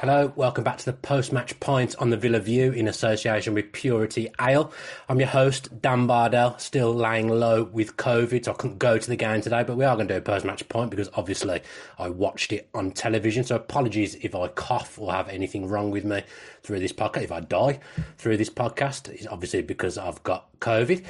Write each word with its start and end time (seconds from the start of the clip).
Hello, 0.00 0.30
welcome 0.36 0.62
back 0.62 0.76
to 0.76 0.84
the 0.84 0.92
post-match 0.92 1.58
point 1.58 1.96
on 1.98 2.10
the 2.10 2.18
Villa 2.18 2.38
View 2.38 2.70
in 2.70 2.86
association 2.86 3.54
with 3.54 3.72
Purity 3.72 4.28
Ale. 4.38 4.70
I'm 5.08 5.18
your 5.18 5.30
host, 5.30 5.80
Dan 5.80 6.06
Bardell, 6.06 6.58
still 6.58 6.94
laying 6.94 7.30
low 7.30 7.64
with 7.64 7.96
COVID, 7.96 8.44
so 8.44 8.52
I 8.52 8.56
couldn't 8.56 8.78
go 8.78 8.98
to 8.98 9.08
the 9.08 9.16
game 9.16 9.40
today, 9.40 9.64
but 9.64 9.78
we 9.78 9.86
are 9.86 9.96
going 9.96 10.06
to 10.08 10.14
do 10.14 10.18
a 10.18 10.20
post-match 10.20 10.68
point 10.68 10.90
because 10.90 11.08
obviously 11.14 11.62
I 11.98 12.10
watched 12.10 12.52
it 12.52 12.68
on 12.74 12.90
television, 12.90 13.42
so 13.42 13.56
apologies 13.56 14.16
if 14.16 14.34
I 14.34 14.48
cough 14.48 14.98
or 14.98 15.12
have 15.12 15.30
anything 15.30 15.66
wrong 15.66 15.90
with 15.90 16.04
me 16.04 16.22
through 16.62 16.80
this 16.80 16.92
podcast, 16.92 17.22
if 17.22 17.32
I 17.32 17.40
die 17.40 17.80
through 18.18 18.36
this 18.36 18.50
podcast, 18.50 19.08
it's 19.08 19.26
obviously 19.26 19.62
because 19.62 19.96
I've 19.96 20.22
got 20.22 20.46
COVID. 20.60 21.06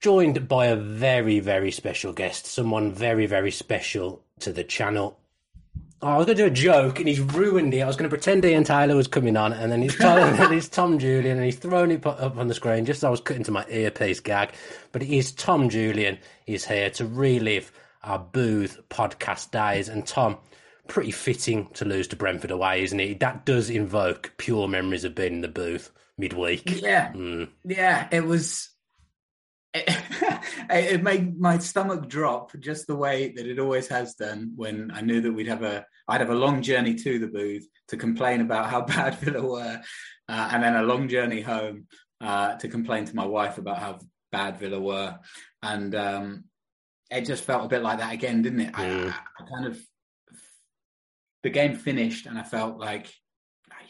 Joined 0.00 0.48
by 0.48 0.66
a 0.66 0.76
very, 0.76 1.38
very 1.40 1.70
special 1.70 2.14
guest, 2.14 2.46
someone 2.46 2.92
very, 2.92 3.26
very 3.26 3.50
special 3.50 4.24
to 4.40 4.54
the 4.54 4.64
channel, 4.64 5.18
Oh, 6.02 6.08
I 6.08 6.16
was 6.16 6.26
going 6.26 6.36
to 6.36 6.42
do 6.42 6.48
a 6.48 6.50
joke 6.50 6.98
and 6.98 7.06
he's 7.06 7.20
ruined 7.20 7.72
it. 7.74 7.80
I 7.80 7.86
was 7.86 7.94
going 7.94 8.10
to 8.10 8.14
pretend 8.14 8.44
Ian 8.44 8.64
Taylor 8.64 8.96
was 8.96 9.06
coming 9.06 9.36
on 9.36 9.52
and 9.52 9.70
then 9.70 9.82
he's, 9.82 9.96
Tom, 9.96 10.18
and 10.18 10.52
he's 10.52 10.68
Tom 10.68 10.98
Julian 10.98 11.36
and 11.36 11.44
he's 11.44 11.58
thrown 11.58 11.92
it 11.92 12.04
up 12.04 12.36
on 12.36 12.48
the 12.48 12.54
screen 12.54 12.84
just 12.84 12.98
as 12.98 13.04
I 13.04 13.10
was 13.10 13.20
cutting 13.20 13.44
to 13.44 13.52
my 13.52 13.64
earpiece 13.68 14.18
gag. 14.18 14.50
But 14.90 15.02
it 15.02 15.08
is 15.10 15.30
Tom 15.30 15.68
Julian 15.68 16.18
is 16.46 16.64
here 16.64 16.90
to 16.90 17.06
relive 17.06 17.70
our 18.02 18.18
Booth 18.18 18.80
podcast 18.90 19.52
days. 19.52 19.88
And 19.88 20.04
Tom, 20.04 20.38
pretty 20.88 21.12
fitting 21.12 21.68
to 21.74 21.84
lose 21.84 22.08
to 22.08 22.16
Brentford 22.16 22.50
away, 22.50 22.82
isn't 22.82 22.98
it? 22.98 23.20
That 23.20 23.46
does 23.46 23.70
invoke 23.70 24.32
pure 24.38 24.66
memories 24.66 25.04
of 25.04 25.14
being 25.14 25.34
in 25.34 25.40
the 25.40 25.46
booth 25.46 25.92
midweek. 26.18 26.82
Yeah. 26.82 27.12
Mm. 27.12 27.48
Yeah, 27.64 28.08
it 28.10 28.24
was. 28.24 28.70
It, 29.74 29.84
it 30.70 31.02
made 31.02 31.38
my 31.38 31.58
stomach 31.58 32.08
drop 32.08 32.52
just 32.58 32.86
the 32.86 32.96
way 32.96 33.32
that 33.34 33.46
it 33.46 33.58
always 33.58 33.88
has 33.88 34.14
done 34.14 34.52
when 34.54 34.90
I 34.90 35.00
knew 35.00 35.20
that 35.20 35.32
we'd 35.32 35.48
have 35.48 35.62
a 35.62 35.86
I'd 36.08 36.20
have 36.20 36.30
a 36.30 36.34
long 36.34 36.62
journey 36.62 36.94
to 36.94 37.18
the 37.18 37.28
booth 37.28 37.66
to 37.88 37.96
complain 37.96 38.40
about 38.40 38.70
how 38.70 38.82
bad 38.86 39.14
Villa 39.16 39.46
were, 39.46 39.80
uh, 40.28 40.48
and 40.52 40.62
then 40.62 40.76
a 40.76 40.82
long 40.82 41.08
journey 41.08 41.40
home 41.40 41.86
uh, 42.20 42.56
to 42.56 42.68
complain 42.68 43.04
to 43.06 43.16
my 43.16 43.26
wife 43.26 43.58
about 43.58 43.78
how 43.78 43.98
bad 44.30 44.58
Villa 44.58 44.80
were, 44.80 45.18
and 45.62 45.94
um, 45.94 46.44
it 47.10 47.24
just 47.24 47.44
felt 47.44 47.64
a 47.64 47.68
bit 47.68 47.82
like 47.82 47.98
that 47.98 48.12
again, 48.12 48.42
didn't 48.42 48.60
it? 48.60 48.72
Mm. 48.72 49.10
I, 49.10 49.14
I 49.40 49.46
kind 49.48 49.66
of 49.66 49.80
the 51.42 51.50
game 51.50 51.76
finished, 51.76 52.26
and 52.26 52.38
I 52.38 52.42
felt 52.42 52.78
like 52.78 53.12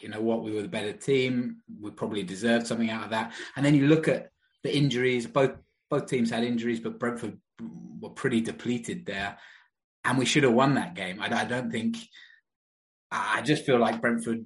you 0.03 0.09
know 0.09 0.21
what, 0.21 0.43
we 0.43 0.51
were 0.51 0.61
the 0.61 0.67
better 0.67 0.91
team. 0.91 1.57
We 1.81 1.89
probably 1.91 2.23
deserved 2.23 2.67
something 2.67 2.89
out 2.89 3.05
of 3.05 3.09
that. 3.11 3.33
And 3.55 3.65
then 3.65 3.73
you 3.73 3.87
look 3.87 4.07
at 4.09 4.29
the 4.63 4.75
injuries. 4.75 5.25
Both 5.25 5.53
both 5.93 6.07
teams 6.07 6.31
had 6.31 6.43
injuries, 6.43 6.79
but 6.79 6.99
Brentford 6.99 7.37
were 7.99 8.09
pretty 8.09 8.41
depleted 8.41 9.05
there, 9.05 9.37
and 10.03 10.17
we 10.17 10.25
should 10.25 10.41
have 10.41 10.53
won 10.53 10.73
that 10.73 10.95
game. 10.95 11.21
I, 11.21 11.41
I 11.41 11.45
don't 11.45 11.71
think. 11.71 11.97
I 13.11 13.43
just 13.43 13.63
feel 13.63 13.77
like 13.77 14.01
Brentford. 14.01 14.45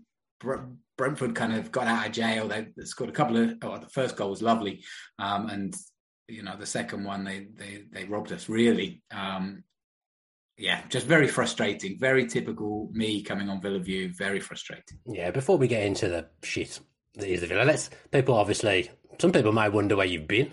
Brentford 0.97 1.35
kind 1.35 1.53
of 1.53 1.71
got 1.71 1.87
out 1.87 2.07
of 2.07 2.11
jail. 2.11 2.49
They, 2.49 2.67
scored 2.83 3.09
a 3.09 3.13
couple 3.13 3.37
of. 3.37 3.53
Oh, 3.61 3.77
the 3.77 3.87
first 3.87 4.17
goal 4.17 4.31
was 4.31 4.41
lovely, 4.41 4.83
um, 5.19 5.47
and 5.47 5.73
you 6.27 6.43
know 6.43 6.57
the 6.57 6.65
second 6.65 7.05
one 7.05 7.23
they 7.23 7.47
they 7.55 7.85
they 7.93 8.03
robbed 8.03 8.33
us 8.33 8.49
really. 8.49 9.01
Um, 9.09 9.63
yeah, 10.57 10.81
just 10.89 11.05
very 11.05 11.29
frustrating. 11.29 11.97
Very 11.97 12.27
typical 12.27 12.89
me 12.91 13.21
coming 13.21 13.47
on 13.47 13.61
Villa 13.61 13.79
View. 13.79 14.11
Very 14.13 14.41
frustrating. 14.41 14.99
Yeah, 15.05 15.31
before 15.31 15.57
we 15.57 15.69
get 15.69 15.85
into 15.85 16.09
the 16.09 16.27
shit 16.43 16.81
that 17.15 17.29
is 17.29 17.39
the 17.39 17.47
Villa, 17.47 17.63
let's 17.63 17.89
people 18.11 18.35
obviously 18.35 18.89
some 19.17 19.31
people 19.31 19.53
might 19.53 19.69
wonder 19.69 19.95
where 19.95 20.05
you've 20.05 20.27
been 20.27 20.51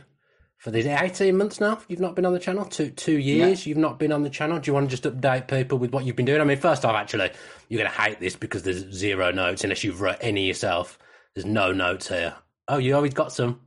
for 0.58 0.70
these 0.70 0.86
eighteen 0.86 1.36
months 1.36 1.60
now. 1.60 1.80
You've 1.88 2.00
not 2.00 2.14
been 2.16 2.24
on 2.26 2.32
the 2.32 2.38
channel. 2.38 2.64
Two 2.64 2.90
two 2.90 3.18
years. 3.18 3.66
You've 3.66 3.78
not 3.78 3.98
been 3.98 4.12
on 4.12 4.22
the 4.22 4.30
channel. 4.30 4.58
Do 4.58 4.70
you 4.70 4.74
want 4.74 4.88
to 4.90 4.96
just 4.96 5.04
update 5.04 5.48
people 5.48 5.78
with 5.78 5.92
what 5.92 6.04
you've 6.04 6.16
been 6.16 6.24
doing? 6.26 6.40
I 6.40 6.44
mean, 6.44 6.56
first 6.58 6.84
off, 6.84 6.94
actually, 6.94 7.30
you're 7.68 7.80
going 7.82 7.90
to 7.90 8.00
hate 8.00 8.20
this 8.20 8.36
because 8.36 8.62
there's 8.62 8.90
zero 8.92 9.30
notes 9.30 9.62
unless 9.64 9.84
you've 9.84 10.00
wrote 10.00 10.16
any 10.20 10.46
yourself. 10.46 10.98
There's 11.34 11.44
no 11.46 11.72
notes 11.72 12.08
here. 12.08 12.34
Oh, 12.68 12.78
you 12.78 12.94
always 12.96 13.12
got 13.14 13.32
some. 13.32 13.60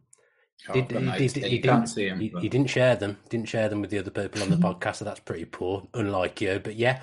Oh, 0.70 0.74
Did- 0.74 0.92
you 0.92 0.98
did- 0.98 1.30
there. 1.30 1.50
you 1.50 1.62
didn't- 1.62 1.88
see 1.88 2.10
'em, 2.10 2.20
You, 2.20 2.40
you 2.42 2.50
didn't 2.50 2.70
share 2.70 2.96
them. 2.96 3.18
Didn't 3.30 3.48
share 3.48 3.70
them 3.70 3.80
with 3.82 3.90
the 3.92 4.00
other 4.00 4.10
people 4.12 4.42
on 4.42 4.50
the 4.50 4.58
podcast, 4.68 4.98
so 4.98 5.06
that's 5.06 5.20
pretty 5.20 5.46
poor. 5.46 5.88
Unlike 5.94 6.42
you, 6.42 6.60
but 6.64 6.76
yeah. 6.76 7.02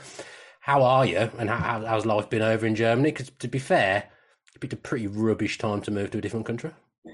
How 0.60 0.82
are 0.82 1.06
you? 1.06 1.30
And 1.38 1.48
how, 1.48 1.56
how- 1.56 1.84
how's 1.86 2.04
life 2.06 2.28
been 2.30 2.42
over 2.42 2.66
in 2.66 2.74
Germany? 2.74 3.12
Because 3.12 3.30
to 3.38 3.48
be 3.48 3.58
fair, 3.58 4.10
it'd 4.50 4.68
be 4.68 4.74
a 4.74 4.78
pretty 4.80 5.06
rubbish 5.06 5.58
time 5.58 5.80
to 5.82 5.90
move 5.90 6.10
to 6.10 6.18
a 6.18 6.20
different 6.20 6.46
country. 6.46 6.72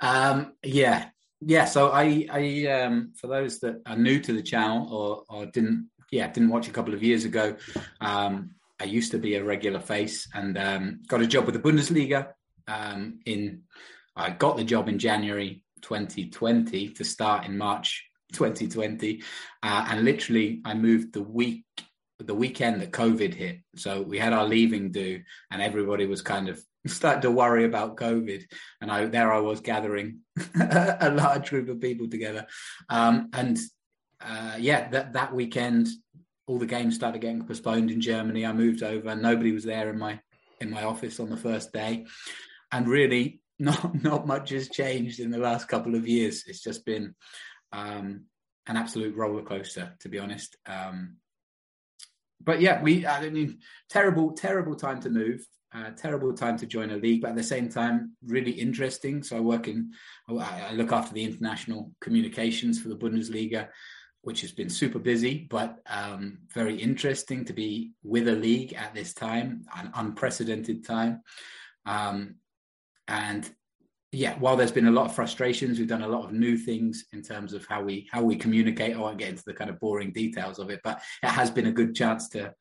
Um, 0.00 0.54
yeah, 0.64 1.10
yeah. 1.44 1.64
So 1.64 1.90
I, 1.90 2.26
I, 2.30 2.66
um, 2.66 3.12
for 3.16 3.26
those 3.26 3.58
that 3.60 3.82
are 3.86 3.96
new 3.96 4.20
to 4.20 4.32
the 4.32 4.42
channel 4.42 4.92
or, 4.94 5.24
or 5.28 5.46
didn't, 5.46 5.88
yeah, 6.10 6.28
didn't 6.28 6.50
watch 6.50 6.68
a 6.68 6.72
couple 6.72 6.94
of 6.94 7.02
years 7.02 7.24
ago, 7.24 7.56
um, 8.00 8.54
I 8.80 8.84
used 8.84 9.12
to 9.12 9.18
be 9.18 9.36
a 9.36 9.44
regular 9.44 9.80
face 9.80 10.28
and 10.34 10.58
um, 10.58 11.00
got 11.06 11.22
a 11.22 11.26
job 11.26 11.46
with 11.46 11.54
the 11.54 11.60
Bundesliga. 11.60 12.28
Um, 12.66 13.20
in, 13.26 13.62
I 14.16 14.30
got 14.30 14.56
the 14.56 14.64
job 14.64 14.88
in 14.88 14.98
January 14.98 15.62
2020 15.82 16.90
to 16.90 17.04
start 17.04 17.46
in 17.46 17.58
March 17.58 18.04
2020, 18.32 19.22
uh, 19.62 19.86
and 19.90 20.04
literally 20.04 20.60
I 20.64 20.74
moved 20.74 21.12
the 21.12 21.22
week. 21.22 21.64
The 22.18 22.34
weekend 22.34 22.80
that 22.80 22.92
COVID 22.92 23.34
hit, 23.34 23.62
so 23.74 24.00
we 24.00 24.16
had 24.16 24.32
our 24.32 24.46
leaving 24.46 24.92
do, 24.92 25.20
and 25.50 25.60
everybody 25.60 26.06
was 26.06 26.22
kind 26.22 26.48
of 26.48 26.62
starting 26.86 27.22
to 27.22 27.30
worry 27.30 27.64
about 27.64 27.96
COVID. 27.96 28.44
And 28.80 28.90
I 28.90 29.06
there 29.06 29.32
I 29.32 29.38
was 29.38 29.60
gathering 29.60 30.20
a 30.58 31.10
large 31.14 31.50
group 31.50 31.68
of 31.68 31.80
people 31.80 32.08
together, 32.08 32.46
um, 32.88 33.30
and 33.32 33.58
uh, 34.20 34.56
yeah, 34.58 34.88
that 34.90 35.14
that 35.14 35.34
weekend, 35.34 35.88
all 36.46 36.58
the 36.58 36.66
games 36.66 36.94
started 36.94 37.20
getting 37.20 37.46
postponed 37.46 37.90
in 37.90 38.00
Germany. 38.00 38.46
I 38.46 38.52
moved 38.52 38.82
over, 38.82 39.08
and 39.08 39.22
nobody 39.22 39.52
was 39.52 39.64
there 39.64 39.90
in 39.90 39.98
my 39.98 40.20
in 40.60 40.70
my 40.70 40.84
office 40.84 41.20
on 41.20 41.30
the 41.30 41.36
first 41.36 41.72
day, 41.72 42.06
and 42.70 42.88
really 42.88 43.40
not 43.58 44.02
not 44.02 44.26
much 44.26 44.50
has 44.50 44.68
changed 44.68 45.20
in 45.20 45.30
the 45.30 45.38
last 45.38 45.68
couple 45.68 45.94
of 45.94 46.08
years. 46.08 46.44
It's 46.46 46.62
just 46.62 46.84
been 46.84 47.14
um, 47.72 48.24
an 48.66 48.76
absolute 48.76 49.16
roller 49.16 49.42
coaster, 49.42 49.94
to 50.00 50.08
be 50.08 50.18
honest. 50.18 50.56
Um, 50.66 51.16
but 52.40 52.60
yeah, 52.60 52.82
we 52.82 53.06
I 53.06 53.28
mean, 53.30 53.58
terrible, 53.88 54.32
terrible 54.32 54.74
time 54.74 55.00
to 55.02 55.10
move. 55.10 55.44
Terrible 55.96 56.34
time 56.34 56.58
to 56.58 56.66
join 56.66 56.90
a 56.90 56.96
league, 56.96 57.22
but 57.22 57.30
at 57.30 57.36
the 57.36 57.42
same 57.42 57.68
time, 57.68 58.12
really 58.26 58.50
interesting. 58.50 59.22
So 59.22 59.36
I 59.36 59.40
work 59.40 59.68
in, 59.68 59.92
I 60.28 60.68
I 60.70 60.72
look 60.72 60.92
after 60.92 61.14
the 61.14 61.24
international 61.24 61.92
communications 62.00 62.80
for 62.80 62.88
the 62.88 62.96
Bundesliga, 62.96 63.68
which 64.20 64.42
has 64.42 64.52
been 64.52 64.68
super 64.68 64.98
busy, 64.98 65.46
but 65.50 65.80
um, 65.86 66.38
very 66.52 66.76
interesting 66.76 67.44
to 67.46 67.52
be 67.52 67.92
with 68.02 68.28
a 68.28 68.32
league 68.32 68.74
at 68.74 68.94
this 68.94 69.14
time, 69.14 69.64
an 69.76 69.90
unprecedented 69.94 70.84
time. 70.84 71.22
Um, 71.86 72.36
and 73.08 73.50
yeah, 74.12 74.38
while 74.38 74.56
there's 74.56 74.70
been 74.72 74.88
a 74.88 74.92
lot 74.92 75.06
of 75.06 75.14
frustrations, 75.14 75.78
we've 75.78 75.88
done 75.88 76.02
a 76.02 76.08
lot 76.08 76.26
of 76.26 76.32
new 76.32 76.56
things 76.58 77.06
in 77.12 77.22
terms 77.22 77.54
of 77.54 77.64
how 77.66 77.82
we 77.82 78.06
how 78.12 78.22
we 78.22 78.36
communicate. 78.36 78.94
I 78.94 79.00
won't 79.00 79.18
get 79.18 79.30
into 79.30 79.44
the 79.46 79.54
kind 79.54 79.70
of 79.70 79.80
boring 79.80 80.12
details 80.12 80.58
of 80.58 80.68
it, 80.70 80.80
but 80.84 81.02
it 81.22 81.30
has 81.30 81.50
been 81.50 81.66
a 81.66 81.72
good 81.72 81.94
chance 81.94 82.28
to, 82.30 82.54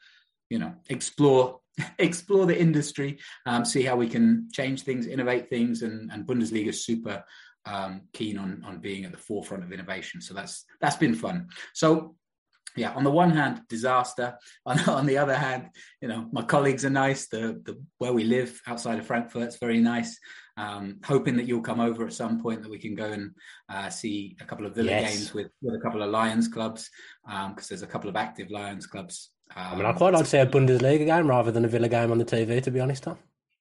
you 0.51 0.59
know, 0.59 0.74
explore 0.89 1.59
explore 2.00 2.45
the 2.45 2.59
industry, 2.59 3.18
um, 3.45 3.63
see 3.63 3.83
how 3.83 3.95
we 3.95 4.09
can 4.09 4.50
change 4.51 4.83
things, 4.83 5.07
innovate 5.07 5.50
things, 5.50 5.81
and, 5.81 6.12
and 6.12 6.27
Bundesliga 6.27 6.68
is 6.68 6.86
super 6.86 7.24
um, 7.65 8.01
keen 8.13 8.38
on 8.38 8.62
on 8.65 8.80
being 8.80 9.06
at 9.06 9.12
the 9.12 9.18
forefront 9.18 9.63
of 9.63 9.71
innovation. 9.71 10.21
So 10.21 10.33
that's 10.33 10.65
that's 10.81 10.98
been 10.98 11.15
fun. 11.15 11.48
So 11.74 12.15
yeah, 12.75 12.92
on 12.94 13.03
the 13.03 13.12
one 13.12 13.31
hand, 13.31 13.62
disaster. 13.68 14.38
On, 14.65 14.80
on 14.88 15.06
the 15.06 15.18
other 15.18 15.36
hand, 15.36 15.69
you 16.01 16.07
know, 16.07 16.30
my 16.31 16.44
colleagues 16.44 16.86
are 16.86 16.89
nice. 17.07 17.27
The 17.27 17.62
the 17.65 17.81
where 17.97 18.13
we 18.13 18.24
live 18.24 18.62
outside 18.68 19.00
of 19.00 19.06
Frankfurt 19.06 19.50
is 19.50 19.57
very 19.57 19.80
nice. 19.80 20.18
Um, 20.57 21.00
hoping 21.04 21.36
that 21.38 21.47
you'll 21.47 21.62
come 21.69 21.80
over 21.80 22.06
at 22.06 22.13
some 22.13 22.42
point 22.42 22.62
that 22.62 22.69
we 22.69 22.77
can 22.77 22.95
go 22.95 23.12
and 23.12 23.31
uh, 23.69 23.89
see 23.89 24.38
a 24.39 24.45
couple 24.45 24.65
of 24.65 24.75
Villa 24.75 24.92
Yes. 24.92 25.12
games 25.12 25.33
with, 25.33 25.47
with 25.62 25.75
a 25.75 25.80
couple 25.80 26.04
of 26.04 26.12
Lions 26.12 26.47
clubs 26.47 26.89
because 27.25 27.68
there's 27.68 27.81
a 27.81 27.88
couple 27.88 28.09
of 28.09 28.15
active 28.15 28.51
Lions 28.51 28.86
clubs. 28.86 29.31
I 29.56 29.75
mean, 29.75 29.86
I 29.86 29.94
quite 29.94 30.13
like 30.13 30.24
to 30.24 30.30
see 30.30 30.38
a 30.38 30.45
Bundesliga 30.45 31.06
game 31.06 31.27
rather 31.27 31.51
than 31.51 31.65
a 31.65 31.68
Villa 31.68 31.89
game 31.89 32.12
on 32.12 32.18
the 32.18 32.25
TV. 32.25 32.62
To 32.63 32.71
be 32.71 32.80
honest, 32.80 33.03
Tom. 33.03 33.18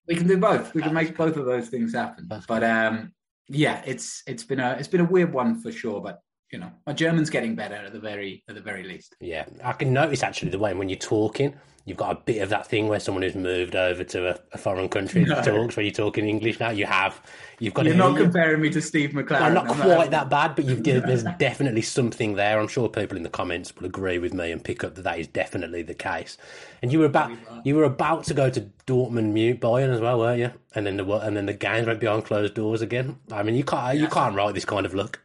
we 0.07 0.17
can 0.17 0.27
do 0.27 0.37
both. 0.39 0.75
We 0.75 0.83
can 0.83 0.95
make 0.95 1.17
both 1.17 1.37
of 1.37 1.47
those 1.47 1.69
things 1.69 1.95
happen. 1.95 2.29
But 2.47 2.65
um, 2.65 3.13
yeah, 3.49 3.83
it's 3.85 4.23
it's 4.27 4.45
been 4.45 4.61
a 4.61 4.73
it's 4.73 4.89
been 4.89 5.01
a 5.01 5.05
weird 5.05 5.33
one 5.33 5.61
for 5.61 5.73
sure. 5.73 6.01
But 6.01 6.21
you 6.53 6.59
know, 6.59 6.71
my 6.87 6.93
German's 6.93 7.31
getting 7.31 7.55
better 7.55 7.77
at 7.77 7.93
the 7.93 8.01
very 8.01 8.43
at 8.49 8.55
the 8.55 8.61
very 8.61 8.83
least. 8.83 9.17
Yeah, 9.21 9.47
I 9.63 9.73
can 9.73 9.93
notice 9.93 10.23
actually 10.23 10.51
the 10.51 10.59
way 10.59 10.75
when 10.75 10.89
you're 10.89 10.99
talking, 10.99 11.55
you've 11.85 11.97
got 11.97 12.11
a 12.11 12.21
bit 12.21 12.43
of 12.43 12.49
that 12.51 12.67
thing 12.67 12.89
where 12.89 13.01
someone 13.01 13.23
who's 13.23 13.35
moved 13.35 13.77
over 13.77 14.05
to 14.05 14.31
a, 14.31 14.39
a 14.53 14.59
foreign 14.59 14.89
country 14.89 15.25
No. 15.25 15.41
talks 15.43 15.77
when 15.77 15.87
you're 15.87 15.93
talking 15.93 16.29
English. 16.29 16.59
Now 16.59 16.71
you 16.71 16.87
have, 16.87 17.21
you've 17.59 17.75
got. 17.75 17.87
You're 17.87 17.95
not 17.95 18.17
comparing 18.17 18.61
me 18.61 18.71
to 18.71 18.83
Steve 18.83 19.11
McClaren. 19.11 19.43
I'm 19.43 19.55
not 19.55 19.71
I'm 19.71 19.77
quite 19.77 20.11
that 20.11 20.29
bad, 20.29 20.57
but 20.57 20.65
you've, 20.65 20.83
there's 20.83 21.25
definitely 21.39 21.83
something 21.83 22.35
there. 22.35 22.59
I'm 22.59 22.69
sure 22.69 22.89
people 22.89 23.17
in 23.17 23.23
the 23.23 23.31
comments 23.31 23.75
will 23.77 23.87
agree 23.87 24.19
with 24.19 24.35
me 24.35 24.51
and 24.51 24.63
pick 24.63 24.83
up 24.83 24.97
that 24.97 25.03
that 25.03 25.19
is 25.19 25.29
definitely 25.29 25.83
the 25.83 25.95
case. 25.95 26.37
And 26.83 26.93
you 26.93 26.99
were 26.99 27.07
about 27.07 27.31
you 27.65 27.77
were 27.77 27.85
about 27.85 28.25
to 28.25 28.35
go 28.35 28.51
to 28.51 28.69
Dortmund 28.87 29.33
mute 29.33 29.61
Bayern 29.61 29.95
as 29.95 30.01
well, 30.01 30.19
weren't 30.19 30.41
you? 30.41 30.51
And 30.75 30.87
then 30.87 30.97
the 30.97 31.05
and 31.05 31.37
then 31.37 31.47
the 31.47 31.55
games 31.55 31.87
went 31.87 32.01
behind 32.01 32.25
closed 32.25 32.55
doors 32.55 32.83
again. 32.83 33.19
I 33.31 33.43
mean, 33.43 33.55
you 33.55 33.65
can't 33.65 33.99
you 33.99 34.09
can't 34.09 34.35
write 34.35 34.55
this 34.55 34.65
kind 34.65 34.85
of 34.85 34.95
luck. 34.95 35.21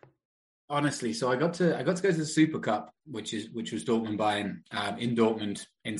Honestly 0.69 1.13
so 1.13 1.31
i 1.31 1.35
got 1.35 1.53
to 1.53 1.77
i 1.77 1.83
got 1.83 1.95
to 1.95 2.03
go 2.03 2.11
to 2.11 2.17
the 2.17 2.25
super 2.25 2.59
cup 2.59 2.91
which 3.05 3.33
is 3.33 3.49
which 3.51 3.71
was 3.71 3.85
dortmund 3.85 4.17
bayern 4.17 4.61
um, 4.71 4.97
in 4.97 5.15
dortmund 5.15 5.65
in 5.83 5.97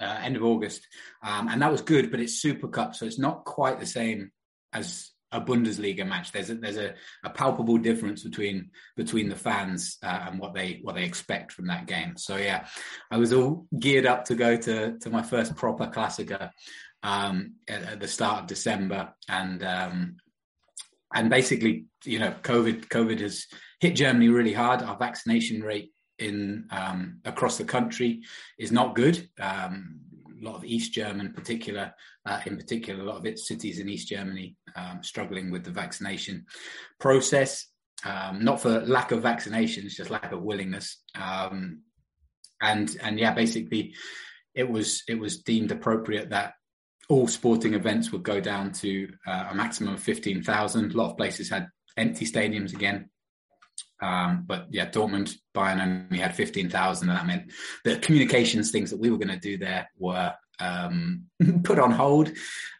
uh, 0.00 0.20
end 0.22 0.36
of 0.36 0.44
august. 0.44 0.86
Um, 1.22 1.48
and 1.48 1.62
that 1.62 1.70
was 1.70 1.82
good 1.82 2.10
but 2.10 2.20
it's 2.20 2.40
super 2.40 2.68
cup 2.68 2.94
so 2.94 3.06
it's 3.06 3.18
not 3.18 3.44
quite 3.44 3.78
the 3.78 3.86
same 3.86 4.32
as 4.72 5.10
a 5.30 5.40
bundesliga 5.40 6.06
match. 6.06 6.32
There's 6.32 6.48
a 6.48 6.54
there's 6.54 6.78
a, 6.78 6.94
a 7.22 7.30
palpable 7.30 7.76
difference 7.76 8.22
between 8.22 8.70
between 8.96 9.28
the 9.28 9.36
fans 9.36 9.98
uh, 10.02 10.26
and 10.26 10.40
what 10.40 10.54
they 10.54 10.80
what 10.82 10.94
they 10.94 11.04
expect 11.04 11.52
from 11.52 11.66
that 11.66 11.86
game. 11.86 12.16
So 12.16 12.36
yeah 12.36 12.66
i 13.10 13.18
was 13.18 13.32
all 13.32 13.66
geared 13.78 14.06
up 14.06 14.24
to 14.26 14.34
go 14.34 14.56
to 14.56 14.98
to 14.98 15.10
my 15.10 15.22
first 15.22 15.54
proper 15.54 15.86
classica 15.86 16.50
um, 17.02 17.54
at, 17.68 17.82
at 17.82 18.00
the 18.00 18.08
start 18.08 18.42
of 18.42 18.46
december. 18.46 19.12
And 19.28 19.62
um, 19.62 20.16
and 21.14 21.30
basically, 21.30 21.86
you 22.04 22.18
know, 22.18 22.34
COVID 22.42 22.88
COVID 22.88 23.20
has 23.20 23.46
hit 23.80 23.96
Germany 23.96 24.28
really 24.28 24.52
hard. 24.52 24.82
Our 24.82 24.96
vaccination 24.96 25.62
rate 25.62 25.92
in 26.18 26.66
um, 26.70 27.20
across 27.24 27.58
the 27.58 27.64
country 27.64 28.22
is 28.58 28.72
not 28.72 28.94
good. 28.94 29.28
Um, 29.40 30.00
a 30.40 30.44
lot 30.44 30.56
of 30.56 30.64
East 30.64 30.92
German, 30.92 31.32
particular 31.32 31.92
uh, 32.26 32.40
in 32.46 32.56
particular, 32.56 33.02
a 33.02 33.06
lot 33.06 33.16
of 33.16 33.26
its 33.26 33.48
cities 33.48 33.78
in 33.78 33.88
East 33.88 34.08
Germany 34.08 34.56
um, 34.76 35.02
struggling 35.02 35.50
with 35.50 35.64
the 35.64 35.70
vaccination 35.70 36.46
process. 37.00 37.66
Um, 38.04 38.44
not 38.44 38.60
for 38.60 38.80
lack 38.80 39.10
of 39.10 39.22
vaccination, 39.22 39.84
it's 39.84 39.96
just 39.96 40.10
lack 40.10 40.30
of 40.30 40.42
willingness. 40.42 41.02
Um, 41.14 41.82
and 42.60 42.96
and 43.02 43.18
yeah, 43.18 43.32
basically, 43.32 43.94
it 44.54 44.68
was 44.68 45.02
it 45.08 45.18
was 45.18 45.42
deemed 45.42 45.72
appropriate 45.72 46.30
that 46.30 46.54
all 47.08 47.26
sporting 47.26 47.74
events 47.74 48.12
would 48.12 48.22
go 48.22 48.40
down 48.40 48.70
to 48.70 49.08
uh, 49.26 49.48
a 49.50 49.54
maximum 49.54 49.94
of 49.94 50.00
15,000. 50.00 50.92
A 50.92 50.96
lot 50.96 51.10
of 51.10 51.16
places 51.16 51.48
had 51.48 51.68
empty 51.96 52.26
stadiums 52.26 52.74
again. 52.74 53.08
Um, 54.00 54.44
but 54.46 54.66
yeah, 54.70 54.88
Dortmund, 54.90 55.34
Bayern 55.54 55.82
only 55.82 56.18
had 56.18 56.34
15,000. 56.34 57.08
And 57.08 57.18
that 57.18 57.26
meant 57.26 57.52
the 57.84 57.98
communications 57.98 58.70
things 58.70 58.90
that 58.90 59.00
we 59.00 59.10
were 59.10 59.18
going 59.18 59.28
to 59.28 59.38
do 59.38 59.58
there 59.58 59.88
were 59.98 60.32
um, 60.60 61.24
put 61.64 61.78
on 61.78 61.90
hold, 61.90 62.30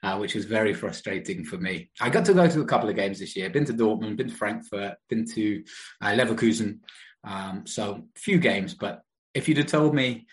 uh, 0.03 0.17
which 0.19 0.35
was 0.35 0.45
very 0.45 0.75
frustrating 0.75 1.45
for 1.45 1.57
me. 1.57 1.91
I 2.01 2.11
got 2.11 2.25
to 2.27 2.35
go 2.35 2.49
to 2.49 2.61
a 2.61 2.67
couple 2.67 2.89
of 2.89 2.97
games 2.97 3.19
this 3.19 3.37
year. 3.37 3.51
Been 3.51 3.65
to 3.67 3.75
Dortmund, 3.75 4.17
been 4.17 4.29
to 4.29 4.35
Frankfurt, 4.35 4.95
been 5.09 5.27
to 5.35 5.65
uh, 6.01 6.09
Leverkusen. 6.09 6.81
Um, 7.25 7.67
so 7.67 8.05
few 8.15 8.39
games, 8.39 8.75
but 8.75 9.03
if 9.35 9.49
you'd 9.49 9.59
have 9.59 9.67
told 9.67 9.95
me 9.95 10.27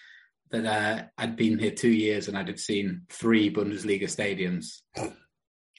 that 0.51 0.65
uh, 0.65 1.03
I'd 1.17 1.35
been 1.35 1.59
here 1.59 1.71
two 1.71 1.89
years 1.89 2.27
and 2.27 2.37
I'd 2.37 2.47
have 2.47 2.59
seen 2.59 3.01
three 3.09 3.51
Bundesliga 3.51 4.03
stadiums. 4.03 4.81
I 4.97 5.11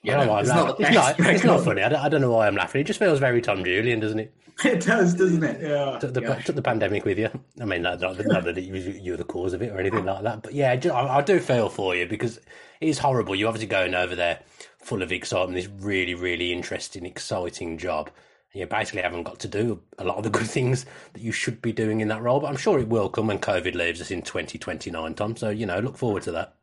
don't 0.04 0.26
know 0.26 0.36
it's 0.38 0.48
not 0.48 0.80
it's, 0.80 0.90
not, 0.94 1.20
it's 1.20 1.44
not 1.44 1.64
funny. 1.64 1.82
I 1.82 1.88
don't, 1.88 2.00
I 2.00 2.08
don't 2.08 2.20
know 2.20 2.32
why 2.32 2.46
I'm 2.46 2.54
laughing. 2.54 2.80
It 2.80 2.84
just 2.84 2.98
feels 2.98 3.18
very 3.18 3.40
Tom 3.40 3.64
Julian, 3.64 4.00
doesn't 4.00 4.18
it? 4.18 4.34
It 4.64 4.80
does, 4.80 5.14
doesn't 5.14 5.44
it? 5.44 5.60
Yeah. 5.60 5.98
Took 5.98 6.14
the, 6.14 6.20
took 6.44 6.56
the 6.56 6.62
pandemic 6.62 7.04
with 7.04 7.18
you. 7.18 7.28
I 7.60 7.66
mean, 7.66 7.82
not, 7.82 8.00
not, 8.00 8.16
not 8.24 8.44
that 8.44 8.56
you, 8.56 8.74
you 8.74 9.10
were 9.12 9.18
the 9.18 9.24
cause 9.24 9.52
of 9.52 9.60
it 9.60 9.70
or 9.70 9.78
anything 9.78 10.06
like 10.06 10.22
that. 10.22 10.42
But 10.42 10.54
yeah, 10.54 10.80
I, 10.82 10.88
I, 10.88 11.18
I 11.18 11.22
do 11.22 11.38
feel 11.40 11.68
for 11.68 11.94
you 11.94 12.06
because 12.06 12.38
it 12.38 12.88
is 12.88 12.98
horrible. 12.98 13.34
You're 13.34 13.48
obviously 13.48 13.66
going 13.66 13.94
over 13.94 14.16
there 14.16 14.40
full 14.78 15.02
of 15.02 15.12
excitement, 15.12 15.56
this 15.56 15.68
really, 15.84 16.14
really 16.14 16.52
interesting, 16.52 17.04
exciting 17.04 17.76
job. 17.76 18.10
And 18.52 18.60
you 18.60 18.66
basically 18.66 19.02
haven't 19.02 19.24
got 19.24 19.40
to 19.40 19.48
do 19.48 19.82
a 19.98 20.04
lot 20.04 20.16
of 20.16 20.24
the 20.24 20.30
good 20.30 20.46
things 20.46 20.86
that 21.12 21.22
you 21.22 21.32
should 21.32 21.60
be 21.60 21.72
doing 21.72 22.00
in 22.00 22.08
that 22.08 22.22
role. 22.22 22.40
But 22.40 22.46
I'm 22.46 22.56
sure 22.56 22.78
it 22.78 22.88
will 22.88 23.10
come 23.10 23.26
when 23.26 23.38
COVID 23.38 23.74
leaves 23.74 24.00
us 24.00 24.10
in 24.10 24.22
2029, 24.22 25.14
Tom. 25.14 25.36
So, 25.36 25.50
you 25.50 25.66
know, 25.66 25.80
look 25.80 25.98
forward 25.98 26.22
to 26.22 26.32
that. 26.32 26.54